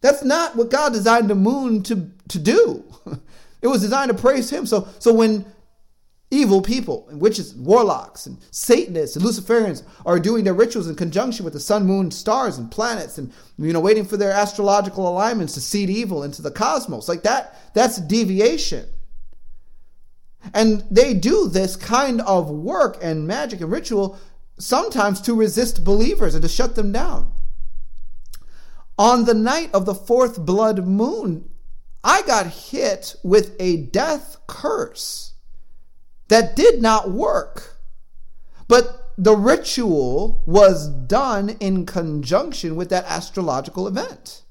That's 0.02 0.24
not 0.24 0.56
what 0.56 0.72
God 0.72 0.94
designed 0.94 1.30
the 1.30 1.36
moon 1.36 1.84
to, 1.84 2.10
to 2.30 2.40
do. 2.40 2.84
It 3.62 3.70
was 3.70 3.82
designed 3.82 4.10
to 4.10 4.14
praise 4.22 4.52
him. 4.52 4.68
So 4.68 4.88
so 5.00 5.12
when 5.12 5.44
evil 6.30 6.62
people 6.62 7.08
and 7.10 7.20
witches, 7.20 7.56
warlocks, 7.56 8.28
and 8.28 8.38
Satanists 8.52 9.16
and 9.16 9.26
Luciferians 9.26 9.82
are 10.06 10.20
doing 10.20 10.44
their 10.44 10.54
rituals 10.54 10.88
in 10.88 10.94
conjunction 10.94 11.44
with 11.44 11.54
the 11.54 11.60
sun, 11.60 11.86
moon, 11.86 12.12
stars, 12.12 12.60
and 12.60 12.70
planets, 12.70 13.18
and 13.18 13.34
you 13.58 13.74
know, 13.74 13.80
waiting 13.80 14.06
for 14.06 14.18
their 14.18 14.32
astrological 14.32 15.08
alignments 15.08 15.56
to 15.56 15.62
seed 15.62 15.90
evil 15.90 16.22
into 16.22 16.44
the 16.44 16.52
cosmos. 16.52 17.10
Like 17.10 17.24
that, 17.24 17.58
that's 17.74 17.98
deviation. 17.98 18.86
And 20.54 20.84
they 20.92 21.16
do 21.16 21.48
this 21.48 21.76
kind 21.76 22.22
of 22.22 22.52
work 22.52 23.00
and 23.02 23.26
magic 23.26 23.62
and 23.62 23.72
ritual 23.72 24.20
sometimes 24.58 25.22
to 25.22 25.34
resist 25.34 25.84
believers 25.84 26.36
and 26.36 26.42
to 26.42 26.50
shut 26.50 26.76
them 26.76 26.92
down. 26.92 27.32
On 28.98 29.26
the 29.26 29.34
night 29.34 29.70
of 29.74 29.86
the 29.86 29.96
fourth 29.96 30.46
blood 30.46 30.88
moon, 30.88 31.50
I 32.04 32.22
got 32.22 32.48
hit 32.48 33.16
with 33.24 33.56
a 33.60 33.78
death 33.78 34.38
curse 34.48 35.34
that 36.28 36.56
did 36.56 36.82
not 36.82 37.12
work. 37.12 37.80
But 38.68 39.14
the 39.18 39.36
ritual 39.36 40.44
was 40.46 40.88
done 40.88 41.50
in 41.60 41.86
conjunction 41.86 42.76
with 42.76 42.90
that 42.90 43.06
astrological 43.06 43.88
event. 43.88 44.44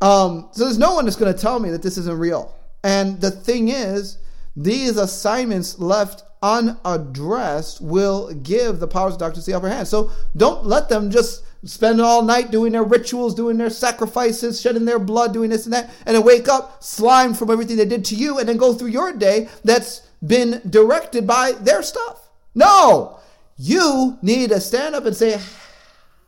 Um, 0.00 0.48
so 0.52 0.64
there's 0.64 0.78
no 0.78 0.94
one 0.94 1.04
that's 1.04 1.16
going 1.16 1.32
to 1.32 1.38
tell 1.38 1.60
me 1.60 1.70
that 1.70 1.82
this 1.82 1.98
isn't 1.98 2.18
real. 2.18 2.54
And 2.82 3.20
the 3.20 3.30
thing 3.30 3.68
is, 3.68 4.18
these 4.56 4.96
assignments 4.96 5.78
left 5.78 6.22
unaddressed 6.42 7.80
will 7.80 8.32
give 8.32 8.80
the 8.80 8.88
powers 8.88 9.14
of 9.14 9.20
darkness 9.20 9.46
the 9.46 9.54
upper 9.54 9.68
hand. 9.68 9.86
So 9.86 10.10
don't 10.36 10.64
let 10.64 10.88
them 10.88 11.10
just 11.10 11.44
spend 11.64 12.00
all 12.00 12.22
night 12.22 12.50
doing 12.50 12.72
their 12.72 12.84
rituals, 12.84 13.34
doing 13.34 13.58
their 13.58 13.70
sacrifices, 13.70 14.60
shedding 14.60 14.86
their 14.86 14.98
blood, 14.98 15.32
doing 15.32 15.50
this 15.50 15.66
and 15.66 15.74
that, 15.74 15.90
and 16.06 16.16
then 16.16 16.24
wake 16.24 16.48
up 16.48 16.82
slimed 16.82 17.38
from 17.38 17.50
everything 17.50 17.76
they 17.76 17.84
did 17.84 18.04
to 18.06 18.14
you 18.14 18.38
and 18.38 18.48
then 18.48 18.56
go 18.56 18.72
through 18.72 18.88
your 18.88 19.12
day 19.12 19.48
that's 19.64 20.08
been 20.26 20.62
directed 20.68 21.26
by 21.26 21.52
their 21.52 21.82
stuff. 21.82 22.28
No! 22.54 23.18
You 23.56 24.18
need 24.22 24.50
to 24.50 24.60
stand 24.60 24.94
up 24.94 25.04
and 25.04 25.14
say, 25.14 25.32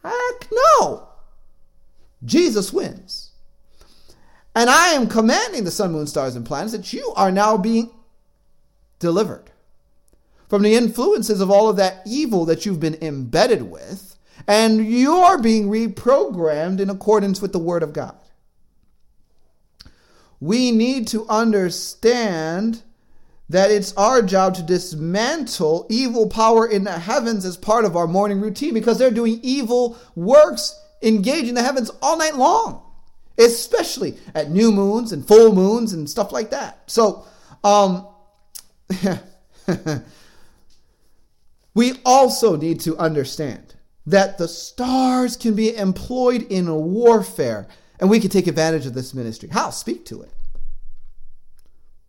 heck 0.05 0.49
no! 0.53 1.09
Jesus 2.25 2.73
wins. 2.73 3.31
And 4.55 4.69
I 4.69 4.89
am 4.89 5.09
commanding 5.09 5.65
the 5.65 5.71
sun, 5.71 5.93
moon, 5.93 6.07
stars, 6.07 6.37
and 6.37 6.45
planets 6.45 6.73
that 6.73 6.93
you 6.93 7.13
are 7.17 7.33
now 7.33 7.57
being 7.57 7.91
delivered 8.99 9.52
from 10.53 10.61
the 10.61 10.75
influences 10.75 11.41
of 11.41 11.51
all 11.51 11.71
of 11.71 11.79
that 11.79 12.03
evil 12.05 12.45
that 12.45 12.67
you've 12.67 12.79
been 12.79 12.99
embedded 13.03 13.63
with, 13.63 14.19
and 14.47 14.87
you're 14.87 15.39
being 15.39 15.71
reprogrammed 15.71 16.79
in 16.79 16.91
accordance 16.91 17.41
with 17.41 17.55
the 17.55 17.59
Word 17.59 17.83
of 17.83 17.95
God. 17.95 18.15
We 20.41 20.71
need 20.71 21.09
to 21.09 21.27
understand 21.27 22.83
that 23.49 23.71
it's 23.71 23.97
our 23.97 24.21
job 24.21 24.57
to 24.57 24.63
dismantle 24.63 25.87
evil 25.89 26.29
power 26.29 26.67
in 26.67 26.85
the 26.85 26.99
heavens 26.99 27.47
as 27.47 27.57
part 27.57 27.87
of 27.87 27.97
our 27.97 28.07
morning 28.07 28.39
routine 28.39 28.75
because 28.75 28.99
they're 28.99 29.11
doing 29.11 29.41
evil 29.43 29.97
works 30.15 30.79
engaging 31.01 31.55
the 31.55 31.63
heavens 31.63 31.91
all 32.03 32.19
night 32.19 32.37
long, 32.37 32.83
especially 33.39 34.19
at 34.35 34.51
new 34.51 34.71
moons 34.71 35.13
and 35.13 35.27
full 35.27 35.55
moons 35.55 35.95
and 35.95 36.11
stuff 36.11 36.31
like 36.31 36.51
that. 36.51 36.83
So, 36.89 37.25
um, 37.65 38.07
we 41.75 41.95
also 42.05 42.57
need 42.57 42.81
to 42.81 42.97
understand 42.97 43.75
that 44.07 44.39
the 44.39 44.49
stars 44.49 45.37
can 45.37 45.55
be 45.55 45.77
employed 45.77 46.43
in 46.43 46.73
warfare 46.75 47.69
and 48.01 48.11
we 48.11 48.21
can 48.21 48.31
take 48.31 48.47
advantage 48.47 48.85
of 48.87 48.95
this 48.95 49.15
ministry. 49.15 49.49
How? 49.51 49.71
Speak 49.71 50.05
to 50.07 50.23
it. 50.23 50.33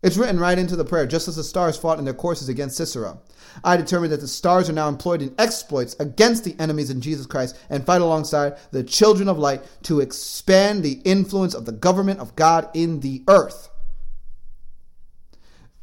It's 0.01 0.17
written 0.17 0.37
right 0.37 0.59
into 0.59 0.75
the 0.75 0.83
prayer, 0.83 1.07
just 1.07 1.29
as 1.29 1.37
the 1.37 1.45
stars 1.45 1.77
fought 1.77 1.97
in 1.97 2.03
their 2.03 2.13
courses 2.13 2.49
against 2.49 2.75
Sisera. 2.75 3.19
I 3.63 3.77
determined 3.77 4.11
that 4.11 4.19
the 4.19 4.27
stars 4.27 4.69
are 4.69 4.73
now 4.73 4.89
employed 4.89 5.21
in 5.21 5.33
exploits 5.39 5.95
against 5.97 6.43
the 6.43 6.57
enemies 6.59 6.89
in 6.89 6.99
Jesus 6.99 7.25
Christ 7.25 7.57
and 7.69 7.85
fight 7.85 8.01
alongside 8.01 8.57
the 8.71 8.83
children 8.83 9.29
of 9.29 9.39
light 9.39 9.63
to 9.83 10.01
expand 10.01 10.83
the 10.83 10.99
influence 11.05 11.53
of 11.53 11.65
the 11.65 11.71
government 11.71 12.19
of 12.19 12.35
God 12.35 12.69
in 12.73 12.99
the 12.99 13.23
earth. 13.29 13.69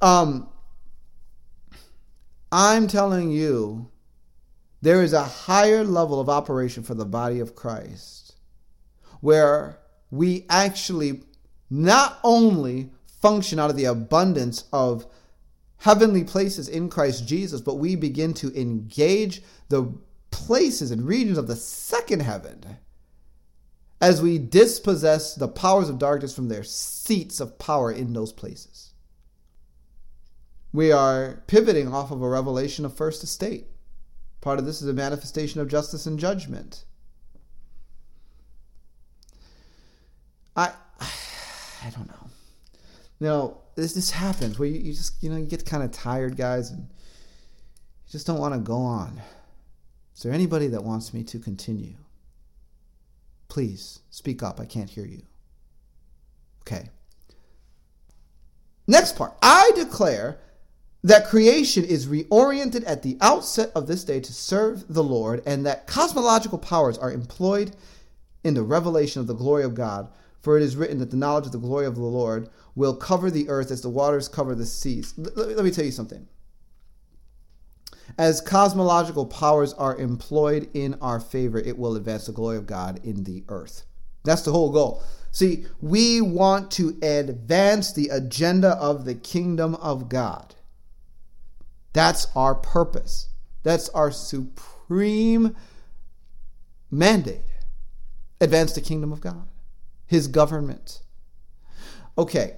Um, 0.02 0.49
I'm 2.52 2.86
telling 2.88 3.30
you, 3.30 3.90
there 4.82 5.02
is 5.02 5.12
a 5.12 5.22
higher 5.22 5.84
level 5.84 6.20
of 6.20 6.28
operation 6.28 6.82
for 6.82 6.94
the 6.94 7.04
body 7.04 7.38
of 7.40 7.54
Christ 7.54 8.34
where 9.20 9.78
we 10.10 10.46
actually 10.48 11.22
not 11.68 12.18
only 12.24 12.90
function 13.20 13.58
out 13.58 13.70
of 13.70 13.76
the 13.76 13.84
abundance 13.84 14.64
of 14.72 15.06
heavenly 15.78 16.24
places 16.24 16.68
in 16.68 16.88
Christ 16.88 17.26
Jesus, 17.26 17.60
but 17.60 17.76
we 17.76 17.94
begin 17.94 18.34
to 18.34 18.58
engage 18.58 19.42
the 19.68 19.94
places 20.30 20.90
and 20.90 21.06
regions 21.06 21.38
of 21.38 21.46
the 21.46 21.56
second 21.56 22.20
heaven 22.20 22.78
as 24.00 24.22
we 24.22 24.38
dispossess 24.38 25.34
the 25.34 25.48
powers 25.48 25.88
of 25.88 25.98
darkness 25.98 26.34
from 26.34 26.48
their 26.48 26.64
seats 26.64 27.40
of 27.40 27.58
power 27.58 27.92
in 27.92 28.12
those 28.12 28.32
places 28.32 28.89
we 30.72 30.92
are 30.92 31.42
pivoting 31.46 31.92
off 31.92 32.10
of 32.10 32.22
a 32.22 32.28
revelation 32.28 32.84
of 32.84 32.96
first 32.96 33.22
estate. 33.22 33.66
Part 34.40 34.58
of 34.58 34.64
this 34.66 34.80
is 34.80 34.88
a 34.88 34.92
manifestation 34.92 35.60
of 35.60 35.68
justice 35.68 36.06
and 36.06 36.18
judgment. 36.18 36.84
I 40.56 40.72
I 41.00 41.90
don't 41.90 42.08
know. 42.08 42.30
You 43.20 43.56
this 43.74 43.94
this 43.94 44.10
happens 44.10 44.58
where 44.58 44.68
you, 44.68 44.78
you 44.78 44.92
just 44.92 45.22
you 45.22 45.30
know 45.30 45.36
you 45.36 45.46
get 45.46 45.66
kind 45.66 45.82
of 45.82 45.90
tired, 45.90 46.36
guys, 46.36 46.70
and 46.70 46.80
you 46.80 48.12
just 48.12 48.26
don't 48.26 48.38
want 48.38 48.54
to 48.54 48.60
go 48.60 48.76
on. 48.76 49.20
Is 50.16 50.22
there 50.22 50.32
anybody 50.32 50.68
that 50.68 50.84
wants 50.84 51.14
me 51.14 51.22
to 51.24 51.38
continue? 51.38 51.96
Please 53.48 54.00
speak 54.10 54.42
up. 54.42 54.60
I 54.60 54.64
can't 54.64 54.90
hear 54.90 55.06
you. 55.06 55.22
Okay. 56.62 56.88
Next 58.86 59.16
part. 59.16 59.34
I 59.42 59.70
declare 59.74 60.38
that 61.02 61.26
creation 61.26 61.84
is 61.84 62.06
reoriented 62.06 62.84
at 62.86 63.02
the 63.02 63.16
outset 63.20 63.70
of 63.74 63.86
this 63.86 64.04
day 64.04 64.20
to 64.20 64.32
serve 64.32 64.92
the 64.92 65.02
Lord, 65.02 65.42
and 65.46 65.64
that 65.66 65.86
cosmological 65.86 66.58
powers 66.58 66.98
are 66.98 67.12
employed 67.12 67.74
in 68.44 68.54
the 68.54 68.62
revelation 68.62 69.20
of 69.20 69.26
the 69.26 69.34
glory 69.34 69.64
of 69.64 69.74
God. 69.74 70.08
For 70.40 70.56
it 70.56 70.62
is 70.62 70.76
written 70.76 70.98
that 70.98 71.10
the 71.10 71.16
knowledge 71.16 71.46
of 71.46 71.52
the 71.52 71.58
glory 71.58 71.86
of 71.86 71.94
the 71.94 72.02
Lord 72.02 72.48
will 72.74 72.96
cover 72.96 73.30
the 73.30 73.48
earth 73.48 73.70
as 73.70 73.82
the 73.82 73.90
waters 73.90 74.28
cover 74.28 74.54
the 74.54 74.64
seas. 74.64 75.12
Let 75.16 75.64
me 75.64 75.70
tell 75.70 75.84
you 75.84 75.90
something. 75.90 76.26
As 78.18 78.40
cosmological 78.40 79.26
powers 79.26 79.72
are 79.74 79.96
employed 79.96 80.68
in 80.74 80.94
our 81.00 81.20
favor, 81.20 81.58
it 81.58 81.78
will 81.78 81.96
advance 81.96 82.26
the 82.26 82.32
glory 82.32 82.56
of 82.56 82.66
God 82.66 83.00
in 83.04 83.24
the 83.24 83.44
earth. 83.48 83.84
That's 84.24 84.42
the 84.42 84.52
whole 84.52 84.70
goal. 84.70 85.02
See, 85.30 85.66
we 85.80 86.20
want 86.20 86.70
to 86.72 86.98
advance 87.02 87.92
the 87.92 88.08
agenda 88.08 88.70
of 88.70 89.04
the 89.04 89.14
kingdom 89.14 89.74
of 89.76 90.08
God. 90.08 90.54
That's 91.92 92.26
our 92.34 92.54
purpose. 92.54 93.28
That's 93.62 93.88
our 93.90 94.10
supreme 94.10 95.56
mandate. 96.90 97.42
Advance 98.40 98.72
the 98.72 98.80
kingdom 98.80 99.12
of 99.12 99.20
God, 99.20 99.46
his 100.06 100.26
government. 100.28 101.02
Okay. 102.16 102.56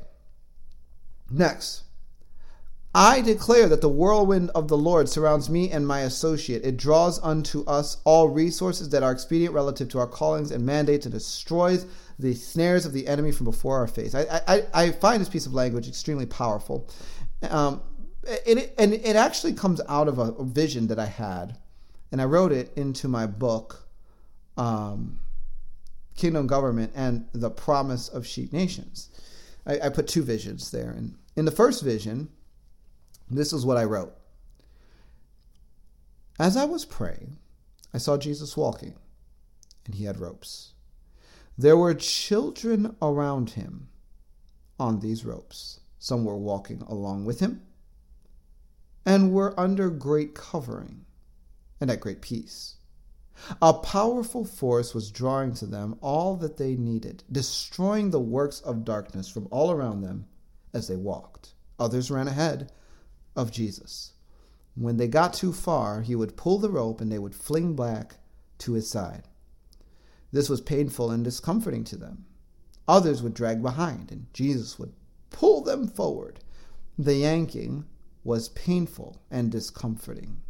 Next. 1.31 1.83
I 2.95 3.23
declare 3.23 3.69
that 3.71 3.81
the 3.81 3.89
whirlwind 3.89 4.51
of 4.51 4.69
the 4.69 4.77
Lord 4.77 5.09
surrounds 5.09 5.49
me 5.49 5.71
and 5.71 5.87
my 5.87 6.01
associate. 6.01 6.63
It 6.63 6.77
draws 6.77 7.19
unto 7.23 7.65
us 7.65 7.97
all 8.05 8.29
resources 8.29 8.91
that 8.91 9.03
are 9.03 9.13
expedient 9.13 9.55
relative 9.55 9.89
to 9.91 9.99
our 9.99 10.07
callings 10.07 10.51
and 10.51 10.67
mandates 10.67 11.07
and 11.07 11.13
destroys 11.13 11.87
the 12.19 12.35
snares 12.35 12.85
of 12.85 12.93
the 12.93 13.09
enemy 13.09 13.33
from 13.33 13.45
before 13.45 13.79
our 13.79 13.87
face. 13.87 14.15
I, 14.15 14.43
I, 14.47 14.63
I 14.75 14.91
find 14.91 15.23
this 15.23 15.31
piece 15.31 15.47
of 15.47 15.55
language 15.55 15.89
extremely 15.89 16.27
powerful. 16.27 16.87
Um, 17.49 17.81
and 18.25 18.59
it, 18.59 18.75
and 18.79 18.93
it 18.93 19.17
actually 19.17 19.55
comes 19.55 19.81
out 19.89 20.09
of 20.09 20.19
a, 20.19 20.45
vision 20.45 20.87
that 20.89 20.99
I 20.99 21.07
had, 21.07 21.59
and 22.11 22.21
I 22.21 22.25
wrote 22.25 22.53
it 22.53 22.73
into 22.77 23.09
my 23.09 23.27
book, 23.27 23.89
um, 24.57 25.19
Kingdom 26.17 26.47
Government 26.47 26.93
and 26.95 27.27
the 27.33 27.51
Promise 27.51 28.09
of 28.09 28.27
Sheep 28.27 28.53
Nations. 28.53 29.09
I, 29.67 29.81
I 29.81 29.89
put 29.89 30.07
two 30.07 30.23
visions 30.23 30.71
there, 30.71 30.91
and 30.91 31.17
in 31.37 31.45
the 31.45 31.51
first 31.51 31.83
vision, 31.83 32.29
this 33.31 33.53
is 33.53 33.67
what 33.67 33.77
I 33.77 33.85
wrote. 33.85 34.13
As 36.39 36.57
I 36.57 36.65
was 36.65 36.85
praying, 36.85 37.39
I 37.95 37.99
saw 37.99 38.17
Jesus 38.17 38.57
walking, 38.57 38.95
and 39.85 39.95
he 39.95 40.05
had 40.05 40.21
ropes. 40.21 40.73
There 41.59 41.77
were 41.77 41.95
children 41.95 42.97
around 43.03 43.51
him 43.51 43.89
on 44.79 45.01
these 45.01 45.25
ropes. 45.25 45.81
Some 45.99 46.25
were 46.25 46.37
walking 46.37 46.83
along 46.83 47.25
with 47.25 47.41
him 47.41 47.63
and 49.05 49.33
were 49.33 49.59
under 49.59 49.91
great 49.91 50.35
covering 50.35 51.05
and 51.81 51.91
at 51.91 52.01
great 52.01 52.21
peace. 52.21 52.77
A 53.61 53.75
powerful 53.75 54.45
force 54.45 54.95
was 54.95 55.11
drawing 55.11 55.55
to 55.55 55.67
them 55.67 55.97
all 56.01 56.37
that 56.37 56.59
they 56.59 56.77
needed, 56.77 57.25
destroying 57.33 58.11
the 58.11 58.21
works 58.21 58.61
of 58.61 58.85
darkness 58.85 59.29
from 59.29 59.49
all 59.51 59.71
around 59.71 60.03
them 60.03 60.27
as 60.73 60.87
they 60.87 60.97
walked. 60.97 61.55
Others 61.79 62.11
ran 62.11 62.29
ahead 62.29 62.71
of 63.35 63.51
Jesus. 63.51 64.13
When 64.75 64.97
they 64.97 65.09
got 65.09 65.35
too 65.35 65.53
far, 65.53 66.03
he 66.03 66.15
would 66.15 66.37
pull 66.37 66.59
the 66.59 66.71
rope 66.71 67.01
and 67.01 67.11
they 67.11 67.19
would 67.19 67.35
fling 67.35 67.75
back 67.75 68.17
to 68.59 68.75
his 68.75 68.89
side. 68.89 69.29
This 70.31 70.49
was 70.49 70.61
painful 70.61 71.11
and 71.11 71.25
discomforting 71.25 71.85
to 71.85 71.97
them. 71.97 72.25
Others 72.89 73.23
would 73.23 73.35
drag 73.35 73.63
behind, 73.63 74.11
and 74.11 74.27
Jesus 74.33 74.79
would 74.79 74.93
pull 75.31 75.63
them 75.63 75.87
forward. 75.87 76.41
The 76.99 77.17
yanking 77.17 77.85
was 78.25 78.49
painful 78.51 79.21
and 79.31 79.51
discomforting. 79.51 80.41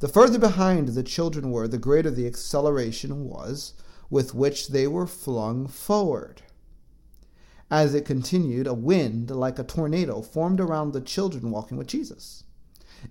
The 0.00 0.08
further 0.08 0.38
behind 0.38 0.88
the 0.88 1.02
children 1.02 1.50
were, 1.50 1.68
the 1.68 1.78
greater 1.78 2.10
the 2.10 2.26
acceleration 2.26 3.28
was 3.28 3.74
with 4.10 4.34
which 4.34 4.68
they 4.68 4.86
were 4.86 5.06
flung 5.06 5.66
forward. 5.66 6.42
As 7.70 7.94
it 7.94 8.04
continued, 8.04 8.66
a 8.66 8.74
wind 8.74 9.30
like 9.30 9.58
a 9.58 9.64
tornado 9.64 10.22
formed 10.22 10.60
around 10.60 10.92
the 10.92 11.00
children 11.00 11.50
walking 11.50 11.76
with 11.78 11.86
Jesus. 11.86 12.44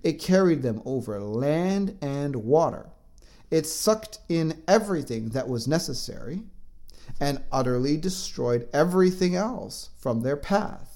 It 0.02 0.14
carried 0.20 0.62
them 0.62 0.82
over 0.84 1.20
land 1.20 1.98
and 2.00 2.36
water. 2.36 2.86
It 3.50 3.66
sucked 3.66 4.20
in 4.28 4.62
everything 4.66 5.30
that 5.30 5.48
was 5.48 5.68
necessary. 5.68 6.44
and 7.20 7.42
utterly 7.52 7.96
destroyed 7.96 8.68
everything 8.72 9.36
else 9.36 9.90
from 9.96 10.22
their 10.22 10.36
path. 10.36 10.93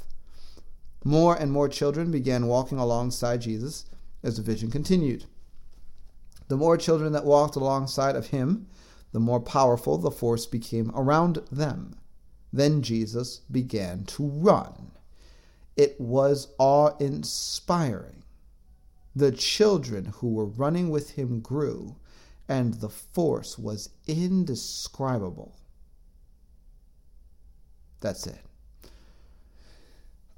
More 1.05 1.35
and 1.35 1.53
more 1.53 1.69
children 1.69 2.11
began 2.11 2.47
walking 2.47 2.79
alongside 2.79 3.41
Jesus 3.41 3.87
as 4.23 4.37
the 4.37 4.43
vision 4.43 4.71
continued. 4.71 5.25
The 6.49 6.57
more 6.57 6.77
children 6.77 7.13
that 7.13 7.25
walked 7.25 7.57
alongside 7.57 8.17
of 8.17 8.29
him, 8.29 8.67
the 9.13 9.21
more 9.21 9.41
powerful 9.41 9.99
the 9.99 10.11
force 10.11 10.47
became 10.47 10.91
around 10.95 11.37
them. 11.51 11.97
Then 12.53 12.83
Jesus 12.83 13.39
began 13.51 14.05
to 14.05 14.27
run. 14.27 14.93
It 15.77 16.01
was 16.01 16.49
awe 16.59 16.97
inspiring. 16.99 18.25
The 19.15 19.33
children 19.33 20.07
who 20.17 20.35
were 20.35 20.47
running 20.47 20.91
with 20.91 21.11
him 21.11 21.41
grew, 21.41 21.97
and 22.49 22.75
the 22.75 22.89
force 22.89 23.59
was 23.59 23.91
indescribable. 24.07 25.57
That's 28.01 28.27
it. 28.27 28.48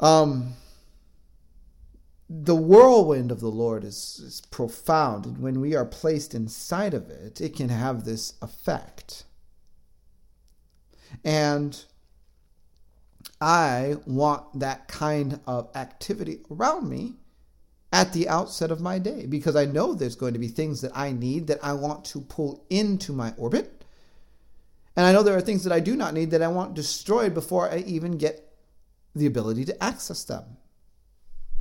Um, 0.00 0.54
the 2.28 2.54
whirlwind 2.54 3.30
of 3.30 3.40
the 3.40 3.50
Lord 3.50 3.84
is, 3.84 4.20
is 4.24 4.42
profound, 4.50 5.26
and 5.26 5.38
when 5.38 5.60
we 5.60 5.74
are 5.74 5.84
placed 5.84 6.34
inside 6.34 6.94
of 6.94 7.10
it, 7.10 7.40
it 7.40 7.56
can 7.56 7.68
have 7.68 8.04
this 8.04 8.34
effect. 8.40 9.24
And 11.24 11.84
I 13.40 13.96
want 14.06 14.60
that 14.60 14.88
kind 14.88 15.40
of 15.46 15.70
activity 15.74 16.40
around 16.50 16.88
me 16.88 17.14
at 17.92 18.12
the 18.12 18.28
outset 18.28 18.70
of 18.70 18.80
my 18.80 18.98
day 18.98 19.26
because 19.26 19.56
I 19.56 19.64
know 19.64 19.92
there's 19.92 20.14
going 20.14 20.34
to 20.34 20.38
be 20.38 20.48
things 20.48 20.80
that 20.82 20.92
I 20.94 21.12
need 21.12 21.48
that 21.48 21.58
I 21.62 21.72
want 21.72 22.04
to 22.06 22.20
pull 22.20 22.64
into 22.70 23.12
my 23.12 23.34
orbit. 23.36 23.84
And 24.96 25.04
I 25.04 25.12
know 25.12 25.22
there 25.22 25.36
are 25.36 25.40
things 25.40 25.64
that 25.64 25.72
I 25.72 25.80
do 25.80 25.96
not 25.96 26.14
need 26.14 26.30
that 26.30 26.42
I 26.42 26.48
want 26.48 26.74
destroyed 26.74 27.34
before 27.34 27.70
I 27.70 27.78
even 27.78 28.18
get 28.18 28.49
the 29.14 29.26
ability 29.26 29.64
to 29.66 29.82
access 29.82 30.24
them. 30.24 30.44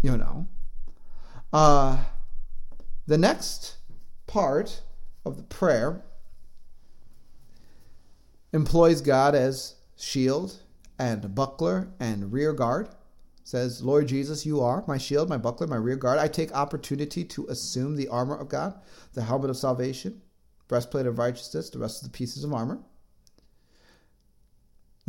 You 0.02 0.18
know. 0.18 0.48
Uh, 1.52 2.04
the 3.08 3.18
next 3.18 3.78
part 4.28 4.82
of 5.26 5.38
the 5.38 5.44
prayer 5.44 6.04
employs 8.54 9.02
God 9.02 9.36
as 9.36 9.76
shield 9.98 10.60
and 10.98 11.34
buckler 11.34 11.90
and 12.00 12.32
rear 12.32 12.54
guard. 12.54 12.90
Says, 13.44 13.82
Lord 13.82 14.08
Jesus, 14.08 14.46
you 14.46 14.62
are 14.62 14.84
my 14.88 15.00
shield, 15.00 15.28
my 15.28 15.38
buckler, 15.38 15.66
my 15.66 15.76
rear 15.76 15.96
guard. 15.96 16.20
I 16.20 16.28
take 16.28 16.52
opportunity 16.52 17.24
to 17.26 17.48
assume 17.48 17.96
the 17.96 18.08
armor 18.10 18.36
of 18.38 18.48
God, 18.48 18.80
the 19.14 19.24
helmet 19.24 19.50
of 19.50 19.58
salvation, 19.58 20.22
breastplate 20.68 21.08
of 21.08 21.18
righteousness, 21.18 21.72
the 21.72 21.80
rest 21.80 22.04
of 22.04 22.12
the 22.12 22.16
pieces 22.16 22.44
of 22.44 22.54
armor. 22.54 22.80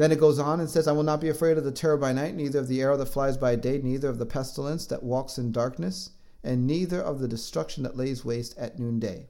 Then 0.00 0.12
it 0.12 0.18
goes 0.18 0.38
on 0.38 0.60
and 0.60 0.70
says, 0.70 0.88
I 0.88 0.92
will 0.92 1.02
not 1.02 1.20
be 1.20 1.28
afraid 1.28 1.58
of 1.58 1.64
the 1.64 1.70
terror 1.70 1.98
by 1.98 2.14
night, 2.14 2.34
neither 2.34 2.58
of 2.58 2.68
the 2.68 2.80
arrow 2.80 2.96
that 2.96 3.04
flies 3.04 3.36
by 3.36 3.54
day, 3.54 3.82
neither 3.82 4.08
of 4.08 4.16
the 4.16 4.24
pestilence 4.24 4.86
that 4.86 5.02
walks 5.02 5.36
in 5.36 5.52
darkness, 5.52 6.12
and 6.42 6.66
neither 6.66 7.02
of 7.02 7.18
the 7.18 7.28
destruction 7.28 7.82
that 7.82 7.98
lays 7.98 8.24
waste 8.24 8.56
at 8.56 8.78
noonday. 8.78 9.28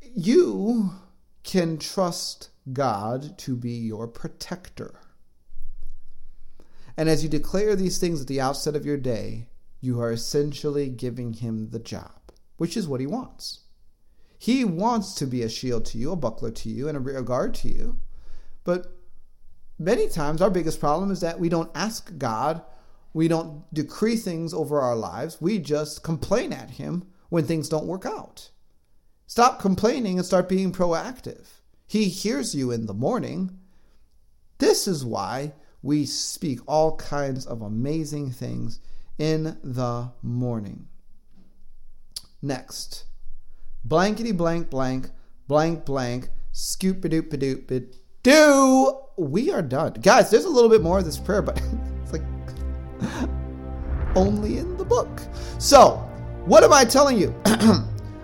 You 0.00 0.92
can 1.44 1.76
trust 1.76 2.48
God 2.72 3.36
to 3.40 3.56
be 3.56 3.72
your 3.72 4.08
protector. 4.08 4.98
And 6.96 7.10
as 7.10 7.22
you 7.22 7.28
declare 7.28 7.76
these 7.76 7.98
things 7.98 8.22
at 8.22 8.26
the 8.26 8.40
outset 8.40 8.74
of 8.74 8.86
your 8.86 8.96
day, 8.96 9.48
you 9.82 10.00
are 10.00 10.12
essentially 10.12 10.88
giving 10.88 11.34
him 11.34 11.68
the 11.72 11.78
job, 11.78 12.32
which 12.56 12.74
is 12.74 12.88
what 12.88 13.00
he 13.00 13.06
wants. 13.06 13.64
He 14.38 14.64
wants 14.64 15.14
to 15.16 15.26
be 15.26 15.42
a 15.42 15.48
shield 15.48 15.84
to 15.86 15.98
you, 15.98 16.12
a 16.12 16.16
buckler 16.16 16.52
to 16.52 16.68
you, 16.68 16.88
and 16.88 16.96
a 16.96 17.00
rear 17.00 17.22
guard 17.22 17.54
to 17.54 17.68
you. 17.68 17.98
But 18.62 18.86
many 19.78 20.08
times 20.08 20.40
our 20.40 20.50
biggest 20.50 20.78
problem 20.78 21.10
is 21.10 21.20
that 21.20 21.40
we 21.40 21.48
don't 21.48 21.70
ask 21.74 22.16
God, 22.16 22.62
we 23.12 23.26
don't 23.26 23.62
decree 23.74 24.16
things 24.16 24.54
over 24.54 24.80
our 24.80 24.94
lives, 24.94 25.40
we 25.40 25.58
just 25.58 26.04
complain 26.04 26.52
at 26.52 26.70
him 26.70 27.06
when 27.30 27.44
things 27.44 27.68
don't 27.68 27.86
work 27.86 28.06
out. 28.06 28.50
Stop 29.26 29.60
complaining 29.60 30.18
and 30.18 30.26
start 30.26 30.48
being 30.48 30.72
proactive. 30.72 31.46
He 31.86 32.04
hears 32.04 32.54
you 32.54 32.70
in 32.70 32.86
the 32.86 32.94
morning. 32.94 33.58
This 34.58 34.86
is 34.86 35.04
why 35.04 35.52
we 35.82 36.06
speak 36.06 36.60
all 36.66 36.96
kinds 36.96 37.44
of 37.46 37.60
amazing 37.60 38.30
things 38.30 38.80
in 39.18 39.58
the 39.62 40.12
morning. 40.22 40.88
Next, 42.40 43.04
blankety 43.88 44.32
blank 44.32 44.70
blank 44.70 45.10
blank 45.46 45.84
blank 45.84 46.28
scoop 46.52 47.04
a 47.04 47.08
doop 47.08 47.32
a 47.32 47.38
doop 47.38 47.94
do. 48.22 49.00
We 49.16 49.50
are 49.50 49.62
done, 49.62 49.94
guys. 49.94 50.30
There's 50.30 50.44
a 50.44 50.50
little 50.50 50.70
bit 50.70 50.82
more 50.82 50.98
of 50.98 51.04
this 51.04 51.18
prayer, 51.18 51.42
but 51.42 51.60
it's 52.02 52.12
like 52.12 52.22
only 54.16 54.58
in 54.58 54.76
the 54.76 54.84
book. 54.84 55.08
So, 55.58 55.96
what 56.44 56.62
am 56.62 56.72
I 56.72 56.84
telling 56.84 57.18
you? 57.18 57.34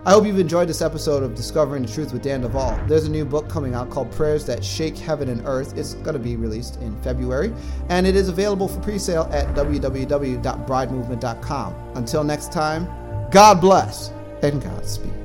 I 0.07 0.11
hope 0.11 0.27
you've 0.27 0.39
enjoyed 0.39 0.69
this 0.69 0.83
episode 0.83 1.23
of 1.23 1.35
Discovering 1.35 1.83
the 1.83 1.91
Truth 1.91 2.13
with 2.13 2.23
Dan 2.23 2.43
Duval. 2.43 2.79
There's 2.87 3.07
a 3.07 3.11
new 3.11 3.25
book 3.25 3.49
coming 3.49 3.75
out 3.75 3.89
called 3.89 4.13
Prayers 4.13 4.45
That 4.45 4.63
Shake 4.63 4.99
Heaven 4.99 5.31
and 5.31 5.41
Earth. 5.47 5.79
It's 5.79 5.95
going 5.95 6.13
to 6.13 6.19
be 6.19 6.37
released 6.37 6.77
in 6.83 6.95
February, 7.01 7.55
and 7.89 8.07
it 8.07 8.15
is 8.15 8.29
available 8.29 8.69
for 8.69 8.81
pre 8.81 8.99
sale 8.99 9.31
at 9.33 9.47
www.bridemovement.com. 9.55 11.75
Until 11.95 12.23
next 12.23 12.53
time, 12.53 12.87
God 13.31 13.63
bless 13.63 14.11
and 14.43 14.63
Godspeed. 14.63 15.24